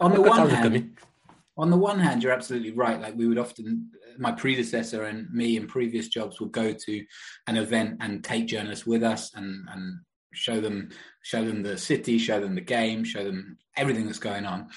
On 0.00 0.12
the 0.12 0.20
one 0.20 0.48
hand, 0.48 0.62
coming. 0.62 0.96
On 1.60 1.70
the 1.70 1.76
one 1.76 1.98
hand, 1.98 2.22
you're 2.22 2.32
absolutely 2.32 2.72
right. 2.72 3.00
Like 3.00 3.16
we 3.16 3.26
would 3.26 3.38
often, 3.38 3.90
my 4.18 4.32
predecessor 4.32 5.04
and 5.04 5.30
me 5.32 5.56
in 5.56 5.66
previous 5.66 6.08
jobs 6.08 6.40
would 6.40 6.52
go 6.52 6.72
to 6.72 7.04
an 7.46 7.56
event 7.56 7.98
and 8.00 8.24
take 8.24 8.46
journalists 8.46 8.86
with 8.86 9.02
us 9.02 9.32
and 9.34 9.68
and 9.70 10.00
show 10.32 10.60
them 10.60 10.90
show 11.22 11.44
them 11.44 11.62
the 11.62 11.76
city, 11.76 12.18
show 12.18 12.40
them 12.40 12.54
the 12.54 12.60
game, 12.60 13.04
show 13.04 13.24
them 13.24 13.58
everything 13.76 14.06
that's 14.06 14.18
going 14.18 14.46
on. 14.46 14.68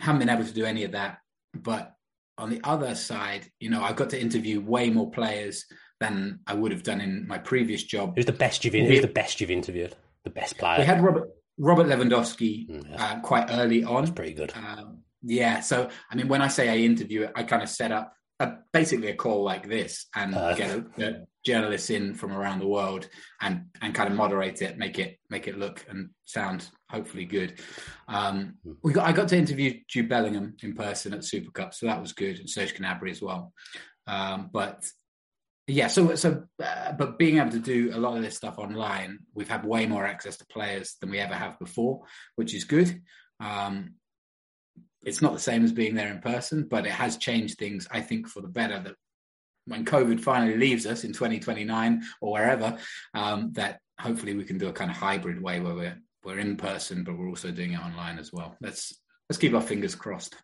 Haven't 0.00 0.20
been 0.20 0.28
able 0.28 0.44
to 0.44 0.52
do 0.52 0.64
any 0.64 0.84
of 0.84 0.92
that, 0.92 1.18
but 1.54 1.94
on 2.36 2.50
the 2.50 2.60
other 2.64 2.94
side, 2.94 3.50
you 3.58 3.68
know, 3.68 3.82
I've 3.82 3.96
got 3.96 4.10
to 4.10 4.20
interview 4.20 4.60
way 4.60 4.90
more 4.90 5.10
players 5.10 5.64
than 6.00 6.40
I 6.46 6.54
would 6.54 6.70
have 6.70 6.84
done 6.84 7.00
in 7.00 7.26
my 7.26 7.38
previous 7.38 7.82
job. 7.82 8.12
Who's 8.14 8.26
the 8.26 8.32
best 8.32 8.64
you've, 8.64 8.74
who's 8.74 9.00
the 9.00 9.08
best 9.08 9.40
you've 9.40 9.50
interviewed? 9.50 9.96
The 10.24 10.30
best 10.30 10.56
player? 10.58 10.78
We 10.78 10.84
had 10.84 11.02
Robert 11.02 11.30
Robert 11.58 11.86
Lewandowski 11.86 12.96
uh, 12.98 13.20
quite 13.20 13.48
early 13.50 13.82
on. 13.82 14.04
That's 14.04 14.14
pretty 14.14 14.34
good. 14.34 14.52
Um, 14.54 14.97
yeah. 15.28 15.60
So, 15.60 15.88
I 16.10 16.16
mean, 16.16 16.28
when 16.28 16.42
I 16.42 16.48
say 16.48 16.68
I 16.68 16.76
interview 16.76 17.22
it, 17.22 17.32
I 17.34 17.42
kind 17.42 17.62
of 17.62 17.68
set 17.68 17.92
up 17.92 18.12
a, 18.40 18.52
basically 18.72 19.08
a 19.08 19.14
call 19.14 19.42
like 19.42 19.68
this 19.68 20.06
and 20.14 20.32
get 20.56 20.70
a, 20.70 20.84
a 20.98 21.26
journalists 21.44 21.90
in 21.90 22.14
from 22.14 22.32
around 22.32 22.60
the 22.60 22.68
world 22.68 23.08
and 23.40 23.66
and 23.80 23.94
kind 23.94 24.08
of 24.10 24.16
moderate 24.16 24.62
it, 24.62 24.78
make 24.78 24.98
it 24.98 25.18
make 25.30 25.48
it 25.48 25.58
look 25.58 25.84
and 25.88 26.10
sound 26.24 26.68
hopefully 26.90 27.24
good. 27.24 27.60
Um, 28.06 28.54
we 28.82 28.92
got 28.92 29.06
I 29.06 29.12
got 29.12 29.28
to 29.28 29.36
interview 29.36 29.80
Jude 29.88 30.08
Bellingham 30.08 30.56
in 30.62 30.74
person 30.74 31.14
at 31.14 31.24
Super 31.24 31.50
Cup, 31.50 31.74
so 31.74 31.86
that 31.86 32.00
was 32.00 32.12
good, 32.12 32.38
and 32.38 32.48
Serge 32.48 32.74
Gnabry 32.74 33.10
as 33.10 33.22
well. 33.22 33.52
Um, 34.06 34.50
but 34.52 34.86
yeah, 35.66 35.88
so 35.88 36.14
so 36.14 36.44
uh, 36.62 36.92
but 36.92 37.18
being 37.18 37.38
able 37.38 37.50
to 37.50 37.58
do 37.58 37.90
a 37.92 37.98
lot 37.98 38.16
of 38.16 38.22
this 38.22 38.36
stuff 38.36 38.58
online, 38.58 39.18
we've 39.34 39.48
had 39.48 39.64
way 39.64 39.86
more 39.86 40.06
access 40.06 40.38
to 40.38 40.46
players 40.46 40.96
than 41.00 41.10
we 41.10 41.18
ever 41.18 41.34
have 41.34 41.58
before, 41.58 42.02
which 42.36 42.54
is 42.54 42.64
good. 42.64 43.02
Um, 43.40 43.94
it's 45.04 45.22
not 45.22 45.32
the 45.32 45.38
same 45.38 45.64
as 45.64 45.72
being 45.72 45.94
there 45.94 46.12
in 46.12 46.20
person, 46.20 46.64
but 46.64 46.86
it 46.86 46.92
has 46.92 47.16
changed 47.16 47.58
things, 47.58 47.86
I 47.90 48.00
think, 48.00 48.28
for 48.28 48.40
the 48.40 48.48
better. 48.48 48.80
That 48.80 48.94
when 49.66 49.84
COVID 49.84 50.20
finally 50.20 50.56
leaves 50.56 50.86
us 50.86 51.04
in 51.04 51.12
2029 51.12 52.02
or 52.20 52.32
wherever, 52.32 52.76
um, 53.14 53.52
that 53.52 53.80
hopefully 54.00 54.34
we 54.34 54.44
can 54.44 54.58
do 54.58 54.68
a 54.68 54.72
kind 54.72 54.90
of 54.90 54.96
hybrid 54.96 55.42
way 55.42 55.60
where 55.60 55.74
we're 55.74 55.98
we're 56.24 56.38
in 56.38 56.56
person, 56.56 57.04
but 57.04 57.16
we're 57.16 57.28
also 57.28 57.50
doing 57.50 57.72
it 57.72 57.80
online 57.80 58.18
as 58.18 58.32
well. 58.32 58.56
Let's 58.60 58.92
let's 59.28 59.38
keep 59.38 59.54
our 59.54 59.62
fingers 59.62 59.94
crossed. 59.94 60.36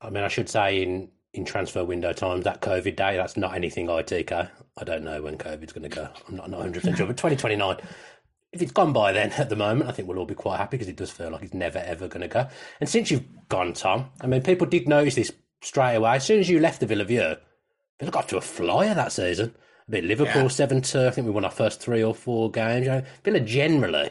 I 0.00 0.10
mean, 0.10 0.24
I 0.24 0.28
should 0.28 0.48
say 0.48 0.82
in, 0.82 1.08
in 1.32 1.44
transfer 1.44 1.84
window 1.84 2.12
times, 2.12 2.44
that 2.44 2.60
COVID 2.60 2.96
day, 2.96 3.16
that's 3.16 3.36
not 3.36 3.54
anything 3.54 3.86
ITK. 3.86 4.50
I 4.76 4.84
don't 4.84 5.04
know 5.04 5.22
when 5.22 5.38
COVID's 5.38 5.72
going 5.72 5.88
to 5.88 5.94
go. 5.94 6.08
I'm 6.28 6.36
not, 6.36 6.50
not 6.50 6.60
100% 6.60 6.96
sure. 6.96 7.06
But 7.06 7.16
2029, 7.16 7.78
if 8.56 8.62
it's 8.62 8.72
gone 8.72 8.92
by 8.92 9.12
then 9.12 9.30
at 9.38 9.48
the 9.48 9.56
moment, 9.56 9.88
I 9.88 9.92
think 9.92 10.08
we'll 10.08 10.18
all 10.18 10.26
be 10.26 10.34
quite 10.34 10.58
happy 10.58 10.76
because 10.76 10.88
it 10.88 10.96
does 10.96 11.10
feel 11.10 11.30
like 11.30 11.42
it's 11.42 11.54
never, 11.54 11.78
ever 11.78 12.08
going 12.08 12.22
to 12.22 12.28
go. 12.28 12.48
And 12.80 12.88
since 12.88 13.10
you've 13.10 13.24
gone, 13.48 13.72
Tom, 13.72 14.10
I 14.20 14.26
mean, 14.26 14.42
people 14.42 14.66
did 14.66 14.88
notice 14.88 15.14
this 15.14 15.32
straight 15.62 15.94
away. 15.94 16.16
As 16.16 16.24
soon 16.24 16.40
as 16.40 16.48
you 16.50 16.58
left 16.60 16.80
the 16.80 16.86
Villa 16.86 17.04
View, 17.04 17.36
Villa 18.00 18.10
got 18.10 18.28
to 18.28 18.36
a 18.36 18.40
flyer 18.40 18.94
that 18.94 19.12
season. 19.12 19.54
A 19.88 19.90
bit 19.90 20.04
Liverpool 20.04 20.42
Yeah. 20.42 20.48
seven 20.48 20.82
two. 20.82 21.06
I 21.06 21.10
think 21.10 21.26
we 21.26 21.32
won 21.32 21.44
our 21.44 21.50
first 21.50 21.80
three 21.80 22.02
or 22.02 22.14
four 22.14 22.50
games. 22.50 22.86
You 22.86 22.92
know, 22.92 23.02
Villa 23.24 23.40
generally 23.40 24.10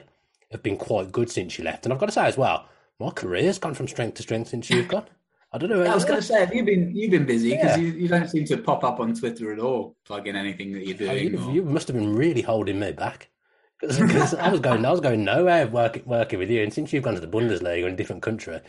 have 0.51 0.63
been 0.63 0.77
quite 0.77 1.11
good 1.11 1.29
since 1.29 1.57
you 1.57 1.65
left, 1.65 1.85
and 1.85 1.91
I've 1.93 1.99
got 1.99 2.05
to 2.05 2.11
say 2.13 2.25
as 2.25 2.37
well, 2.37 2.67
my 2.99 3.09
career's 3.09 3.59
gone 3.59 3.73
from 3.73 3.87
strength 3.89 4.15
to 4.15 4.23
strength 4.23 4.49
since 4.49 4.69
you've 4.69 4.87
gone. 4.87 5.03
I 5.51 5.57
don't 5.57 5.69
know. 5.69 5.83
I 5.83 5.93
was 5.93 6.05
going 6.05 6.19
to 6.19 6.25
say, 6.25 6.39
have 6.39 6.53
you 6.53 6.63
been 6.63 6.95
you've 6.95 7.11
been 7.11 7.25
busy 7.25 7.51
because 7.51 7.77
Yeah. 7.77 7.83
you, 7.83 7.91
you 7.93 8.07
don't 8.07 8.29
seem 8.29 8.45
to 8.45 8.57
pop 8.57 8.83
up 8.85 8.99
on 9.01 9.13
Twitter 9.13 9.51
at 9.53 9.59
all, 9.59 9.95
plugging 10.05 10.35
anything 10.35 10.71
that 10.73 10.85
you're 10.85 10.95
Oh, 11.09 11.13
doing. 11.13 11.33
you, 11.33 11.39
or- 11.45 11.51
you 11.51 11.63
must 11.63 11.87
have 11.89 11.95
been 11.97 12.15
really 12.15 12.41
holding 12.41 12.79
me 12.79 12.91
back. 12.93 13.29
Because 13.81 14.33
I 14.33 14.49
was 14.49 14.59
going, 14.59 14.85
I 14.85 14.91
was 14.91 15.01
going 15.01 15.23
nowhere 15.23 15.67
working 15.67 16.03
working 16.05 16.39
with 16.39 16.49
you, 16.49 16.63
and 16.63 16.73
since 16.73 16.93
you've 16.93 17.03
gone 17.03 17.15
to 17.15 17.19
the 17.19 17.27
Bundesliga 17.27 17.85
in 17.85 17.93
a 17.93 17.95
different 17.95 18.21
country, 18.21 18.59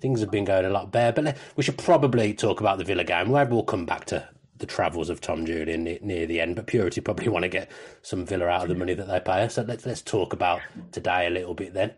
things 0.00 0.20
have 0.20 0.30
been 0.30 0.44
going 0.44 0.64
a 0.64 0.70
lot 0.70 0.90
better. 0.90 1.22
But 1.22 1.36
we 1.56 1.62
should 1.62 1.78
probably 1.78 2.34
talk 2.34 2.60
about 2.60 2.78
the 2.78 2.84
Villa 2.84 3.04
game. 3.04 3.30
Maybe 3.30 3.52
we'll 3.52 3.62
come 3.62 3.86
back 3.86 4.06
to 4.06 4.28
the 4.58 4.66
travels 4.66 5.10
of 5.10 5.20
Tom 5.20 5.44
Julian 5.46 5.84
near, 5.84 6.26
the 6.26 6.40
end. 6.40 6.56
But 6.56 6.66
Purity 6.66 7.00
probably 7.00 7.28
want 7.30 7.44
to 7.44 7.48
get 7.48 7.70
some 8.02 8.26
Villa 8.26 8.46
out 8.46 8.62
of 8.62 8.68
the 8.68 8.74
money 8.74 8.94
that 8.94 9.08
they 9.08 9.20
pay 9.20 9.42
us. 9.42 9.54
So 9.54 9.62
let's 9.62 9.86
let's 9.86 10.02
talk 10.02 10.32
about 10.32 10.60
today 10.92 11.26
a 11.26 11.30
little 11.30 11.54
bit 11.54 11.74
then. 11.74 11.92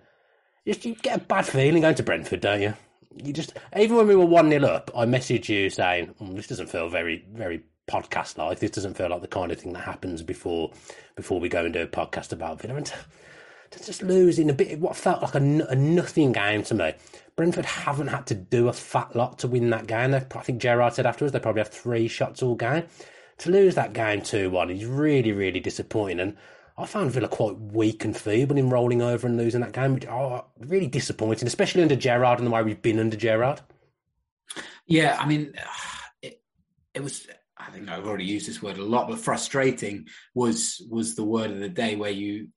Just 0.67 0.85
you 0.85 0.95
get 0.97 1.17
a 1.17 1.25
bad 1.25 1.47
feeling 1.47 1.83
going 1.83 1.95
to 1.95 2.03
Brentford, 2.03 2.41
don't 2.41 2.61
you? 2.61 2.75
You 3.17 3.33
just 3.33 3.55
even 3.77 3.97
when 3.97 4.07
we 4.07 4.17
were 4.17 4.27
one 4.27 4.51
0 4.51 4.65
up, 4.65 4.91
I 4.95 5.07
messaged 5.07 5.49
you 5.49 5.71
saying 5.71 6.15
"Mm, 6.21 6.37
this 6.37 6.47
doesn't 6.47 6.69
feel 6.69 6.89
very 6.89 7.25
very 7.33 7.63
podcast 7.89 8.37
like. 8.39 8.59
This 8.59 8.71
doesn't 8.71 8.97
feel 8.97 9.09
like 9.09 9.23
the 9.23 9.29
kind 9.29 9.51
of 9.51 9.59
thing 9.59 9.73
that 9.73 9.85
happens 9.85 10.23
before 10.23 10.71
before 11.19 11.41
we 11.41 11.49
go 11.49 11.65
and 11.65 11.75
do 11.75 11.83
a 11.83 11.87
podcast 11.87 12.33
about 12.33 12.63
Villa. 12.63 12.77
And 12.77 12.93
just 13.85 14.03
losing 14.03 14.49
a 14.49 14.55
bit 14.55 14.79
what 14.79 14.97
felt 14.97 15.21
like 15.21 15.35
a 15.35 15.41
nothing 15.41 16.33
game 16.33 16.63
to 16.63 16.75
me. 16.75 16.95
Brentford 17.37 17.67
haven't 17.67 18.07
had 18.07 18.27
to 18.29 18.35
do 18.35 18.69
a 18.69 18.73
fat 18.73 19.15
lot 19.15 19.41
to 19.41 19.49
win 19.49 19.69
that 19.71 19.87
game. 19.87 20.15
I 20.15 20.21
think 20.21 20.63
Gerrard 20.63 20.95
said 20.95 21.07
afterwards 21.07 21.33
they 21.33 21.41
probably 21.41 21.61
have 21.61 21.69
three 21.69 22.09
shots 22.09 22.43
all 22.43 22.55
game. 22.55 22.85
To 23.39 23.51
lose 23.51 23.75
that 23.75 23.93
game 23.93 24.23
two 24.23 24.49
one 24.49 24.71
is 24.71 24.85
really 24.87 25.33
really 25.33 25.61
disappointing. 25.61 26.21
And 26.21 26.37
I 26.79 26.87
found 26.87 27.11
Villa 27.11 27.29
quite 27.29 27.59
weak 27.59 28.05
and 28.05 28.17
feeble 28.17 28.57
in 28.57 28.71
rolling 28.71 29.03
over 29.03 29.27
and 29.27 29.37
losing 29.37 29.61
that 29.63 29.73
game. 29.73 29.95
Which, 29.95 30.07
oh, 30.07 30.45
really 30.61 30.87
disappointing, 30.87 31.49
especially 31.49 31.83
under 31.83 31.97
Gerrard 31.97 32.39
and 32.39 32.47
the 32.47 32.53
way 32.53 32.63
we've 32.63 32.81
been 32.81 33.01
under 33.01 33.17
Gerrard. 33.17 33.61
Yeah, 34.87 35.19
I 35.21 35.27
mean, 35.27 35.53
it, 36.23 36.41
it 36.95 37.03
was. 37.03 37.27
I 37.59 37.71
think 37.71 37.89
I've 37.89 38.07
already 38.07 38.25
used 38.25 38.49
this 38.49 38.63
word 38.63 38.79
a 38.79 38.85
lot, 38.85 39.09
but 39.09 39.19
frustrating 39.19 40.07
was 40.35 40.81
was 40.91 41.15
the 41.15 41.25
word 41.25 41.51
of 41.51 41.59
the 41.59 41.69
day. 41.69 41.97
Where 41.97 42.11
you, 42.11 42.49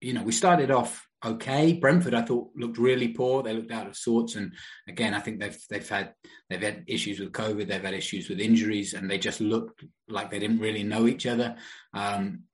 you 0.00 0.12
know, 0.12 0.22
we 0.22 0.32
started 0.32 0.70
off 0.70 1.06
okay. 1.24 1.72
Brentford, 1.72 2.14
I 2.14 2.22
thought, 2.22 2.50
looked 2.54 2.78
really 2.78 3.08
poor. 3.08 3.42
They 3.42 3.54
looked 3.54 3.72
out 3.72 3.86
of 3.86 3.96
sorts, 3.96 4.36
and 4.36 4.52
again, 4.88 5.14
I 5.14 5.20
think 5.20 5.40
they've 5.40 5.58
they've 5.70 5.88
had 5.88 6.14
they've 6.50 6.60
had 6.60 6.84
issues 6.86 7.18
with 7.18 7.32
COVID. 7.32 7.68
They've 7.68 7.82
had 7.82 7.94
issues 7.94 8.28
with 8.28 8.40
injuries, 8.40 8.94
and 8.94 9.10
they 9.10 9.18
just 9.18 9.40
looked 9.40 9.84
like 10.08 10.30
they 10.30 10.38
didn't 10.38 10.60
really 10.60 10.82
know 10.82 11.06
each 11.06 11.26
other. 11.26 11.56
Um, 11.92 12.44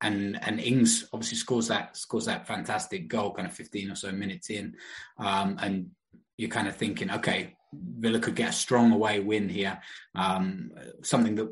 and 0.00 0.38
and 0.42 0.60
Ings 0.60 1.08
obviously 1.12 1.38
scores 1.38 1.68
that 1.68 1.96
scores 1.96 2.26
that 2.26 2.46
fantastic 2.46 3.08
goal, 3.08 3.32
kind 3.32 3.48
of 3.48 3.54
fifteen 3.54 3.90
or 3.90 3.96
so 3.96 4.12
minutes 4.12 4.50
in, 4.50 4.76
um, 5.18 5.58
and 5.60 5.90
you're 6.36 6.48
kind 6.48 6.68
of 6.68 6.76
thinking, 6.76 7.10
okay, 7.10 7.56
Villa 7.72 8.18
could 8.18 8.34
get 8.34 8.50
a 8.50 8.52
strong 8.52 8.92
away 8.92 9.20
win 9.20 9.48
here. 9.48 9.80
Um, 10.14 10.72
something 11.02 11.34
that 11.36 11.48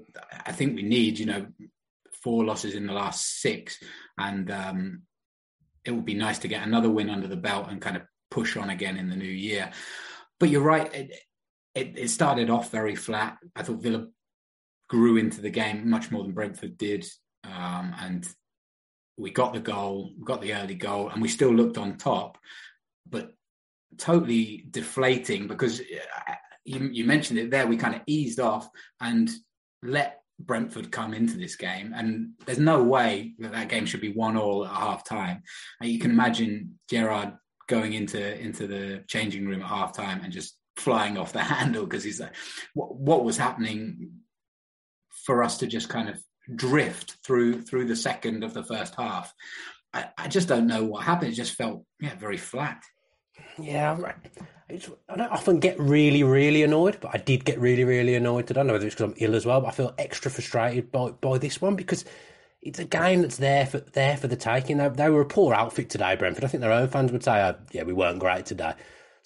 I 0.46 0.52
think 0.52 0.74
we 0.74 0.82
need. 0.82 1.18
You 1.18 1.26
know, 1.26 1.46
four 2.22 2.44
losses 2.44 2.74
in 2.74 2.86
the 2.86 2.92
last 2.92 3.40
six, 3.40 3.78
and 4.18 4.50
um, 4.50 5.02
it 5.84 5.92
would 5.92 6.04
be 6.04 6.14
nice 6.14 6.40
to 6.40 6.48
get 6.48 6.66
another 6.66 6.90
win 6.90 7.10
under 7.10 7.28
the 7.28 7.36
belt 7.36 7.68
and 7.68 7.80
kind 7.80 7.96
of 7.96 8.02
push 8.30 8.56
on 8.56 8.70
again 8.70 8.96
in 8.96 9.08
the 9.08 9.16
new 9.16 9.24
year. 9.24 9.70
But 10.38 10.50
you're 10.50 10.62
right. 10.62 10.92
It, 10.94 11.12
it, 11.74 11.98
it 11.98 12.10
started 12.10 12.50
off 12.50 12.70
very 12.70 12.96
flat. 12.96 13.38
I 13.54 13.62
thought 13.62 13.82
Villa 13.82 14.08
grew 14.88 15.16
into 15.16 15.40
the 15.40 15.50
game 15.50 15.88
much 15.88 16.10
more 16.10 16.22
than 16.22 16.32
Brentford 16.32 16.76
did, 16.76 17.06
um, 17.44 17.94
and 18.00 18.28
we 19.16 19.30
got 19.30 19.52
the 19.52 19.60
goal, 19.60 20.12
got 20.24 20.40
the 20.40 20.54
early 20.54 20.74
goal, 20.74 21.08
and 21.08 21.22
we 21.22 21.28
still 21.28 21.52
looked 21.52 21.78
on 21.78 21.96
top. 21.96 22.38
But 23.08 23.32
totally 23.96 24.66
deflating 24.70 25.46
because 25.46 25.80
uh, 25.80 26.32
you, 26.64 26.90
you 26.92 27.04
mentioned 27.04 27.38
it 27.38 27.50
there. 27.50 27.66
We 27.66 27.76
kind 27.76 27.94
of 27.94 28.02
eased 28.06 28.40
off 28.40 28.68
and 29.00 29.30
let 29.82 30.20
Brentford 30.38 30.92
come 30.92 31.14
into 31.14 31.36
this 31.36 31.56
game, 31.56 31.92
and 31.96 32.30
there's 32.46 32.58
no 32.58 32.82
way 32.82 33.34
that 33.38 33.52
that 33.52 33.68
game 33.68 33.86
should 33.86 34.00
be 34.00 34.12
one 34.12 34.36
all 34.36 34.66
at 34.66 34.72
half 34.72 35.04
time. 35.04 35.42
And 35.80 35.90
you 35.90 35.98
can 35.98 36.10
imagine 36.10 36.78
Gerrard 36.88 37.32
going 37.68 37.92
into 37.92 38.40
into 38.40 38.66
the 38.66 39.04
changing 39.08 39.46
room 39.46 39.62
at 39.62 39.68
half 39.68 39.92
time 39.92 40.20
and 40.22 40.32
just 40.32 40.56
flying 40.76 41.18
off 41.18 41.32
the 41.32 41.40
handle 41.42 41.84
because 41.84 42.04
he's 42.04 42.20
like, 42.20 42.34
what, 42.74 42.94
what 42.96 43.24
was 43.24 43.36
happening 43.36 44.10
for 45.24 45.42
us 45.42 45.58
to 45.58 45.66
just 45.66 45.88
kind 45.88 46.08
of 46.08 46.22
drift 46.54 47.16
through 47.24 47.62
through 47.62 47.86
the 47.86 47.96
second 47.96 48.44
of 48.44 48.54
the 48.54 48.64
first 48.64 48.94
half. 48.94 49.32
I, 49.92 50.06
I 50.16 50.28
just 50.28 50.48
don't 50.48 50.66
know 50.66 50.84
what 50.84 51.04
happened. 51.04 51.32
It 51.32 51.36
just 51.36 51.54
felt 51.54 51.84
yeah 52.00 52.14
very 52.16 52.36
flat. 52.36 52.82
Yeah, 53.58 53.98
right. 53.98 54.14
I 54.70 55.16
don't 55.16 55.32
often 55.32 55.60
get 55.60 55.80
really, 55.80 56.22
really 56.22 56.62
annoyed, 56.62 56.98
but 57.00 57.14
I 57.14 57.18
did 57.18 57.44
get 57.46 57.58
really, 57.58 57.84
really 57.84 58.14
annoyed 58.14 58.46
today. 58.46 58.60
I 58.60 58.62
don't 58.62 58.66
know 58.68 58.72
whether 58.74 58.86
it's 58.86 58.94
because 58.94 59.12
I'm 59.12 59.16
ill 59.18 59.34
as 59.34 59.46
well, 59.46 59.62
but 59.62 59.68
I 59.68 59.70
feel 59.70 59.94
extra 59.96 60.30
frustrated 60.30 60.92
by, 60.92 61.10
by 61.10 61.38
this 61.38 61.60
one 61.60 61.74
because 61.74 62.04
it's 62.60 62.78
a 62.78 62.84
game 62.84 63.22
that's 63.22 63.38
there 63.38 63.64
for 63.64 63.78
there 63.78 64.16
for 64.16 64.26
the 64.26 64.36
taking. 64.36 64.76
They, 64.76 64.88
they 64.90 65.08
were 65.08 65.22
a 65.22 65.26
poor 65.26 65.54
outfit 65.54 65.88
today, 65.88 66.16
Brentford. 66.16 66.44
I 66.44 66.48
think 66.48 66.60
their 66.60 66.72
own 66.72 66.88
fans 66.88 67.12
would 67.12 67.24
say, 67.24 67.40
oh, 67.40 67.54
"Yeah, 67.72 67.84
we 67.84 67.94
weren't 67.94 68.18
great 68.18 68.44
today." 68.44 68.74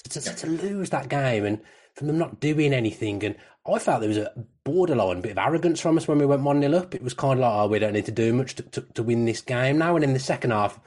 So 0.09 0.21
to, 0.21 0.37
to 0.37 0.47
lose 0.47 0.90
that 0.90 1.09
game 1.09 1.45
and 1.45 1.61
from 1.95 2.07
them 2.07 2.19
not 2.19 2.40
doing 2.40 2.73
anything, 2.73 3.25
and 3.25 3.35
I 3.66 3.81
felt 3.81 4.00
there 4.00 4.09
was 4.09 4.19
a 4.19 4.33
borderline 4.64 5.23
bit 5.23 5.33
of 5.33 5.38
arrogance 5.38 5.81
from 5.81 5.97
us 5.97 6.07
when 6.07 6.19
we 6.19 6.26
went 6.26 6.42
one 6.42 6.61
0 6.61 6.76
up. 6.76 6.95
It 6.95 7.02
was 7.02 7.14
kind 7.14 7.40
of 7.40 7.40
like, 7.40 7.52
"Oh, 7.52 7.66
we 7.66 7.81
don't 7.81 7.95
need 7.95 8.07
to 8.07 8.12
do 8.12 8.33
much 8.33 8.54
to, 8.57 8.62
to, 8.62 8.81
to 8.95 9.02
win 9.02 9.25
this 9.25 9.40
game 9.40 9.78
now." 9.78 9.97
And 9.97 10.04
in 10.04 10.12
the 10.12 10.21
second 10.21 10.52
half, 10.52 10.78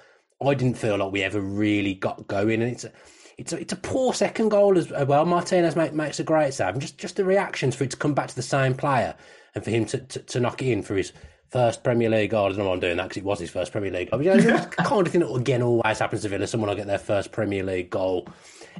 I 0.41 0.53
didn't 0.53 0.77
feel 0.77 0.97
like 0.97 1.11
we 1.11 1.23
ever 1.23 1.41
really 1.41 1.93
got 1.93 2.25
going, 2.27 2.61
and 2.61 2.71
it's. 2.71 2.85
A, 2.85 2.91
it's 3.37 3.53
a, 3.53 3.59
it's 3.59 3.73
a 3.73 3.77
poor 3.77 4.13
second 4.13 4.49
goal 4.49 4.77
as 4.77 4.91
uh, 4.91 5.05
well. 5.07 5.25
Martinez 5.25 5.75
make, 5.75 5.93
makes 5.93 6.19
a 6.19 6.23
great 6.23 6.53
save. 6.53 6.73
And 6.73 6.81
just 6.81 6.97
just 6.97 7.15
the 7.15 7.25
reactions 7.25 7.75
for 7.75 7.83
it 7.83 7.91
to 7.91 7.97
come 7.97 8.13
back 8.13 8.27
to 8.27 8.35
the 8.35 8.41
same 8.41 8.73
player 8.73 9.15
and 9.53 9.63
for 9.63 9.69
him 9.69 9.85
to, 9.85 9.99
to, 9.99 10.19
to 10.19 10.39
knock 10.39 10.61
it 10.61 10.71
in 10.71 10.83
for 10.83 10.95
his 10.95 11.11
first 11.49 11.83
Premier 11.83 12.09
League 12.09 12.31
goal. 12.31 12.45
I 12.45 12.49
don't 12.49 12.57
know 12.59 12.65
why 12.65 12.73
I'm 12.73 12.79
doing 12.79 12.97
that 12.97 13.03
because 13.03 13.17
it 13.17 13.23
was 13.23 13.39
his 13.39 13.49
first 13.49 13.71
Premier 13.71 13.91
League 13.91 14.11
goal. 14.11 14.19
But, 14.19 14.25
you 14.25 14.33
know, 14.33 14.55
it's 14.55 14.75
the 14.75 14.83
kind 14.83 15.05
of 15.05 15.11
thing 15.11 15.21
that 15.21 15.33
again 15.33 15.61
always 15.61 15.99
happens 15.99 16.21
to 16.23 16.29
Villa. 16.29 16.47
Someone 16.47 16.69
will 16.69 16.75
get 16.75 16.87
their 16.87 16.97
first 16.97 17.31
Premier 17.31 17.63
League 17.63 17.89
goal 17.89 18.27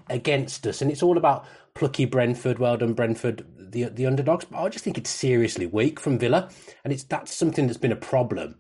against 0.09 0.65
us, 0.67 0.81
and 0.81 0.91
it's 0.91 1.03
all 1.03 1.17
about 1.17 1.45
plucky 1.73 2.05
Brentford. 2.05 2.59
Well 2.59 2.77
done, 2.77 2.93
Brentford, 2.93 3.45
the 3.57 3.85
the 3.85 4.05
underdogs. 4.05 4.45
But 4.45 4.61
I 4.61 4.69
just 4.69 4.83
think 4.83 4.97
it's 4.97 5.09
seriously 5.09 5.65
weak 5.65 5.99
from 5.99 6.17
Villa, 6.17 6.49
and 6.83 6.91
it's 6.91 7.03
that's 7.03 7.33
something 7.33 7.67
that's 7.67 7.77
been 7.77 7.91
a 7.91 7.97
problem 7.97 8.55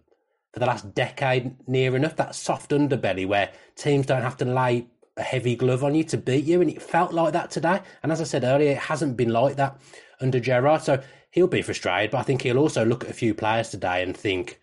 for 0.53 0.59
the 0.59 0.65
last 0.65 0.93
decade 0.93 1.55
near 1.67 1.95
enough. 1.95 2.15
That 2.15 2.35
soft 2.35 2.71
underbelly 2.71 3.27
where 3.27 3.51
teams 3.75 4.05
don't 4.05 4.21
have 4.21 4.37
to 4.37 4.45
lay 4.45 4.87
a 5.17 5.23
heavy 5.23 5.55
glove 5.55 5.83
on 5.83 5.95
you 5.95 6.03
to 6.05 6.17
beat 6.17 6.45
you, 6.45 6.61
and 6.61 6.69
it 6.69 6.81
felt 6.81 7.13
like 7.13 7.33
that 7.33 7.51
today. 7.51 7.81
And 8.03 8.11
as 8.11 8.21
I 8.21 8.25
said 8.25 8.43
earlier, 8.43 8.71
it 8.71 8.77
hasn't 8.77 9.17
been 9.17 9.31
like 9.31 9.55
that 9.55 9.79
under 10.19 10.39
Gerrard. 10.39 10.81
So 10.81 11.01
he'll 11.31 11.47
be 11.47 11.61
frustrated, 11.61 12.11
but 12.11 12.19
I 12.19 12.23
think 12.23 12.41
he'll 12.41 12.57
also 12.57 12.85
look 12.85 13.03
at 13.03 13.09
a 13.09 13.13
few 13.13 13.33
players 13.33 13.69
today 13.69 14.03
and 14.03 14.15
think 14.15 14.59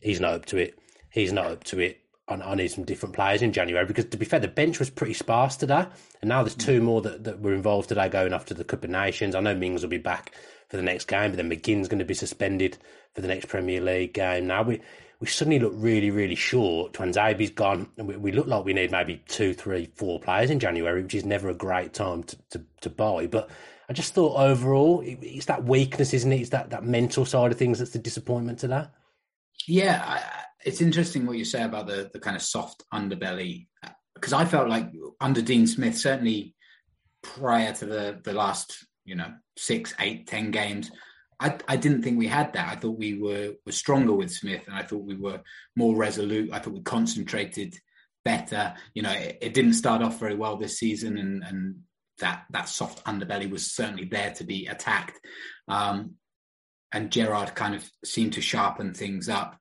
he's 0.00 0.20
not 0.20 0.34
up 0.34 0.46
to 0.46 0.58
it. 0.58 0.78
He's 1.10 1.32
not 1.32 1.46
up 1.46 1.64
to 1.64 1.80
it. 1.80 2.00
I, 2.28 2.56
need 2.56 2.68
some 2.68 2.82
different 2.82 3.14
players 3.14 3.40
in 3.40 3.52
January 3.52 3.86
because, 3.86 4.06
to 4.06 4.16
be 4.16 4.24
fair, 4.24 4.40
the 4.40 4.48
bench 4.48 4.80
was 4.80 4.90
pretty 4.90 5.14
sparse 5.14 5.56
today, 5.56 5.86
and 6.20 6.28
now 6.28 6.42
there's 6.42 6.56
two 6.56 6.80
mm. 6.80 6.84
more 6.84 7.00
that, 7.02 7.22
that 7.22 7.40
were 7.40 7.54
involved 7.54 7.88
today 7.88 8.08
going 8.08 8.32
after 8.32 8.52
the 8.52 8.64
Cup 8.64 8.82
of 8.82 8.90
Nations. 8.90 9.36
I 9.36 9.40
know 9.40 9.54
Mings 9.54 9.82
will 9.82 9.90
be 9.90 9.98
back 9.98 10.32
for 10.68 10.76
the 10.76 10.82
next 10.82 11.06
game, 11.06 11.30
but 11.30 11.36
then 11.36 11.48
McGinn's 11.48 11.86
going 11.86 12.00
to 12.00 12.04
be 12.04 12.14
suspended 12.14 12.78
for 13.14 13.20
the 13.20 13.28
next 13.28 13.46
Premier 13.46 13.80
League 13.80 14.12
game. 14.12 14.48
Now 14.48 14.62
we 14.62 14.80
we 15.20 15.26
suddenly 15.26 15.58
look 15.58 15.72
really, 15.76 16.10
really 16.10 16.34
short. 16.34 16.92
Tuanzebe's 16.92 17.50
gone, 17.50 17.88
and 17.96 18.06
we, 18.06 18.16
we 18.16 18.32
look 18.32 18.46
like 18.46 18.64
we 18.64 18.74
need 18.74 18.90
maybe 18.90 19.22
two, 19.28 19.54
three, 19.54 19.90
four 19.94 20.20
players 20.20 20.50
in 20.50 20.60
January, 20.60 21.02
which 21.02 21.14
is 21.14 21.24
never 21.24 21.48
a 21.48 21.54
great 21.54 21.94
time 21.94 22.22
to, 22.24 22.36
to, 22.50 22.64
to 22.82 22.90
buy. 22.90 23.26
But 23.26 23.48
I 23.88 23.92
just 23.92 24.14
thought 24.14 24.36
overall, 24.36 25.00
it, 25.00 25.18
it's 25.22 25.46
that 25.46 25.64
weakness, 25.64 26.12
isn't 26.12 26.32
it? 26.32 26.40
It's 26.40 26.50
that, 26.50 26.70
that 26.70 26.84
mental 26.84 27.24
side 27.24 27.50
of 27.50 27.58
things 27.58 27.78
that's 27.78 27.92
the 27.92 27.98
disappointment 27.98 28.58
to 28.60 28.68
that. 28.68 28.92
Yeah, 29.66 30.02
I, 30.06 30.22
it's 30.66 30.82
interesting 30.82 31.26
what 31.26 31.38
you 31.38 31.44
say 31.44 31.62
about 31.62 31.86
the 31.86 32.10
the 32.12 32.18
kind 32.18 32.36
of 32.36 32.42
soft 32.42 32.84
underbelly 32.92 33.68
because 34.14 34.32
I 34.32 34.44
felt 34.44 34.68
like 34.68 34.90
under 35.20 35.40
Dean 35.40 35.66
Smith, 35.66 35.96
certainly 35.96 36.54
prior 37.22 37.72
to 37.74 37.86
the 37.86 38.20
the 38.22 38.32
last 38.32 38.84
you 39.04 39.14
know 39.14 39.32
six, 39.56 39.94
eight, 40.00 40.26
ten 40.26 40.50
games, 40.50 40.90
I, 41.38 41.58
I 41.68 41.76
didn't 41.76 42.02
think 42.02 42.18
we 42.18 42.28
had 42.28 42.54
that. 42.54 42.72
I 42.72 42.76
thought 42.76 42.98
we 42.98 43.18
were 43.18 43.54
were 43.64 43.72
stronger 43.72 44.12
with 44.12 44.32
Smith, 44.32 44.62
and 44.66 44.74
I 44.74 44.82
thought 44.82 45.04
we 45.04 45.16
were 45.16 45.40
more 45.74 45.94
resolute. 45.94 46.50
I 46.52 46.58
thought 46.58 46.74
we 46.74 46.80
concentrated 46.80 47.78
better. 48.24 48.74
You 48.94 49.02
know, 49.02 49.12
it, 49.12 49.38
it 49.42 49.54
didn't 49.54 49.74
start 49.74 50.02
off 50.02 50.18
very 50.18 50.34
well 50.34 50.56
this 50.56 50.78
season, 50.78 51.18
and 51.18 51.42
and 51.44 51.76
that 52.20 52.44
that 52.50 52.68
soft 52.68 53.04
underbelly 53.04 53.50
was 53.50 53.70
certainly 53.70 54.06
there 54.06 54.32
to 54.32 54.44
be 54.44 54.66
attacked. 54.66 55.18
Um, 55.68 56.14
and 56.92 57.12
Gerrard 57.12 57.54
kind 57.54 57.74
of 57.74 57.90
seemed 58.04 58.34
to 58.34 58.40
sharpen 58.40 58.94
things 58.94 59.28
up, 59.28 59.58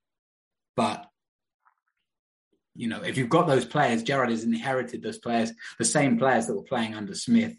but 0.77 1.05
you 2.75 2.87
know, 2.87 3.01
if 3.01 3.17
you've 3.17 3.29
got 3.29 3.47
those 3.47 3.65
players, 3.65 4.03
Gerrard 4.03 4.29
has 4.29 4.43
inherited 4.43 5.01
those 5.01 5.17
players, 5.17 5.51
the 5.79 5.85
same 5.85 6.17
players 6.17 6.47
that 6.47 6.55
were 6.55 6.63
playing 6.63 6.93
under 6.93 7.15
Smith. 7.15 7.57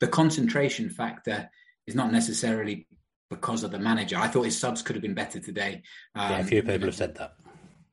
The 0.00 0.08
concentration 0.08 0.90
factor 0.90 1.48
is 1.86 1.94
not 1.94 2.12
necessarily 2.12 2.86
because 3.30 3.64
of 3.64 3.70
the 3.70 3.78
manager. 3.78 4.16
I 4.16 4.28
thought 4.28 4.44
his 4.44 4.58
subs 4.58 4.82
could 4.82 4.96
have 4.96 5.02
been 5.02 5.14
better 5.14 5.40
today. 5.40 5.82
Um, 6.14 6.30
yeah, 6.30 6.38
a 6.38 6.44
few 6.44 6.62
people 6.62 6.86
have 6.86 6.94
said 6.94 7.16
that. 7.16 7.34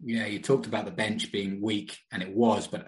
Yeah, 0.06 0.25
you 0.25 0.40
talked 0.40 0.66
about 0.66 0.86
the 0.86 0.92
bench 0.92 1.32
being 1.32 1.62
weak, 1.62 1.98
and 2.12 2.22
it 2.22 2.36
was, 2.36 2.68
but 2.68 2.88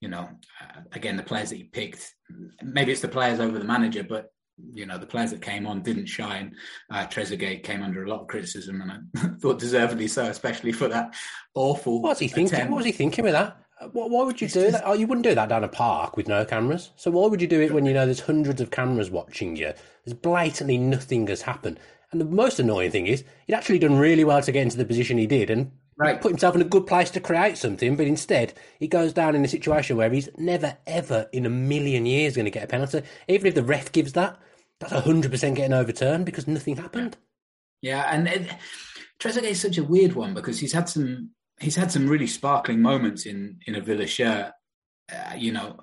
you 0.00 0.08
know, 0.08 0.28
uh, 0.60 0.80
again, 0.92 1.16
the 1.16 1.22
players 1.22 1.50
that 1.50 1.58
you 1.58 1.66
picked, 1.70 2.14
maybe 2.62 2.92
it's 2.92 3.02
the 3.02 3.08
players 3.08 3.38
over 3.38 3.58
the 3.58 3.64
manager, 3.64 4.02
but 4.02 4.32
you 4.74 4.84
know, 4.86 4.98
the 4.98 5.06
players 5.06 5.30
that 5.30 5.42
came 5.42 5.66
on 5.66 5.82
didn't 5.82 6.06
shine. 6.06 6.54
Uh, 6.90 7.06
Trezeguet 7.06 7.62
came 7.62 7.82
under 7.82 8.04
a 8.04 8.08
lot 8.08 8.20
of 8.20 8.26
criticism, 8.26 8.82
and 8.82 8.92
I 8.92 9.28
thought 9.40 9.58
deservedly 9.58 10.08
so, 10.08 10.26
especially 10.26 10.72
for 10.72 10.88
that 10.88 11.14
awful. 11.54 12.02
What 12.02 12.10
was 12.10 12.18
he 12.18 12.28
thinking? 12.28 12.54
Attempt. 12.54 12.70
What 12.72 12.78
was 12.78 12.86
he 12.86 12.92
thinking 12.92 13.24
with 13.24 13.34
that? 13.34 13.56
Why 13.92 14.24
would 14.24 14.40
you 14.40 14.44
it's 14.44 14.54
do 14.54 14.60
just... 14.60 14.72
that? 14.72 14.82
Oh, 14.84 14.92
you 14.92 15.06
wouldn't 15.06 15.26
do 15.26 15.34
that 15.34 15.48
down 15.48 15.64
a 15.64 15.68
park 15.68 16.16
with 16.16 16.28
no 16.28 16.44
cameras. 16.44 16.90
So 16.96 17.10
why 17.10 17.26
would 17.28 17.40
you 17.40 17.48
do 17.48 17.62
it 17.62 17.72
when 17.72 17.86
you 17.86 17.94
know 17.94 18.04
there's 18.04 18.20
hundreds 18.20 18.60
of 18.60 18.70
cameras 18.70 19.10
watching 19.10 19.56
you? 19.56 19.72
There's 20.10 20.20
blatantly 20.20 20.76
nothing 20.76 21.28
has 21.28 21.42
happened. 21.42 21.78
And 22.10 22.20
the 22.20 22.24
most 22.24 22.58
annoying 22.58 22.90
thing 22.90 23.06
is, 23.06 23.22
he'd 23.46 23.54
actually 23.54 23.78
done 23.78 23.96
really 23.96 24.24
well 24.24 24.42
to 24.42 24.50
get 24.50 24.64
into 24.64 24.76
the 24.76 24.84
position 24.84 25.18
he 25.18 25.28
did, 25.28 25.50
and 25.50 25.70
right. 25.96 26.20
put 26.20 26.32
himself 26.32 26.56
in 26.56 26.60
a 26.60 26.64
good 26.64 26.84
place 26.84 27.10
to 27.10 27.20
create 27.20 27.56
something. 27.56 27.96
But 27.96 28.08
instead, 28.08 28.54
he 28.80 28.88
goes 28.88 29.12
down 29.12 29.36
in 29.36 29.44
a 29.44 29.48
situation 29.48 29.96
where 29.96 30.10
he's 30.10 30.28
never, 30.36 30.76
ever 30.88 31.28
in 31.32 31.46
a 31.46 31.50
million 31.50 32.06
years 32.06 32.34
going 32.34 32.46
to 32.46 32.50
get 32.50 32.64
a 32.64 32.66
penalty. 32.66 33.02
Even 33.28 33.46
if 33.46 33.54
the 33.54 33.62
ref 33.62 33.92
gives 33.92 34.14
that, 34.14 34.40
that's 34.80 34.92
hundred 34.92 35.30
percent 35.30 35.54
getting 35.54 35.72
overturned 35.72 36.26
because 36.26 36.48
nothing 36.48 36.76
happened. 36.76 37.16
Yeah, 37.80 38.02
and 38.12 38.26
it, 38.26 38.50
Trezeguet 39.20 39.44
is 39.44 39.60
such 39.60 39.78
a 39.78 39.84
weird 39.84 40.14
one 40.14 40.34
because 40.34 40.58
he's 40.58 40.72
had 40.72 40.88
some 40.88 41.30
he's 41.60 41.76
had 41.76 41.92
some 41.92 42.08
really 42.08 42.26
sparkling 42.26 42.82
moments 42.82 43.26
in 43.26 43.60
in 43.68 43.76
a 43.76 43.80
Villa 43.80 44.08
shirt. 44.08 44.50
Uh, 45.12 45.34
you 45.36 45.52
know, 45.52 45.78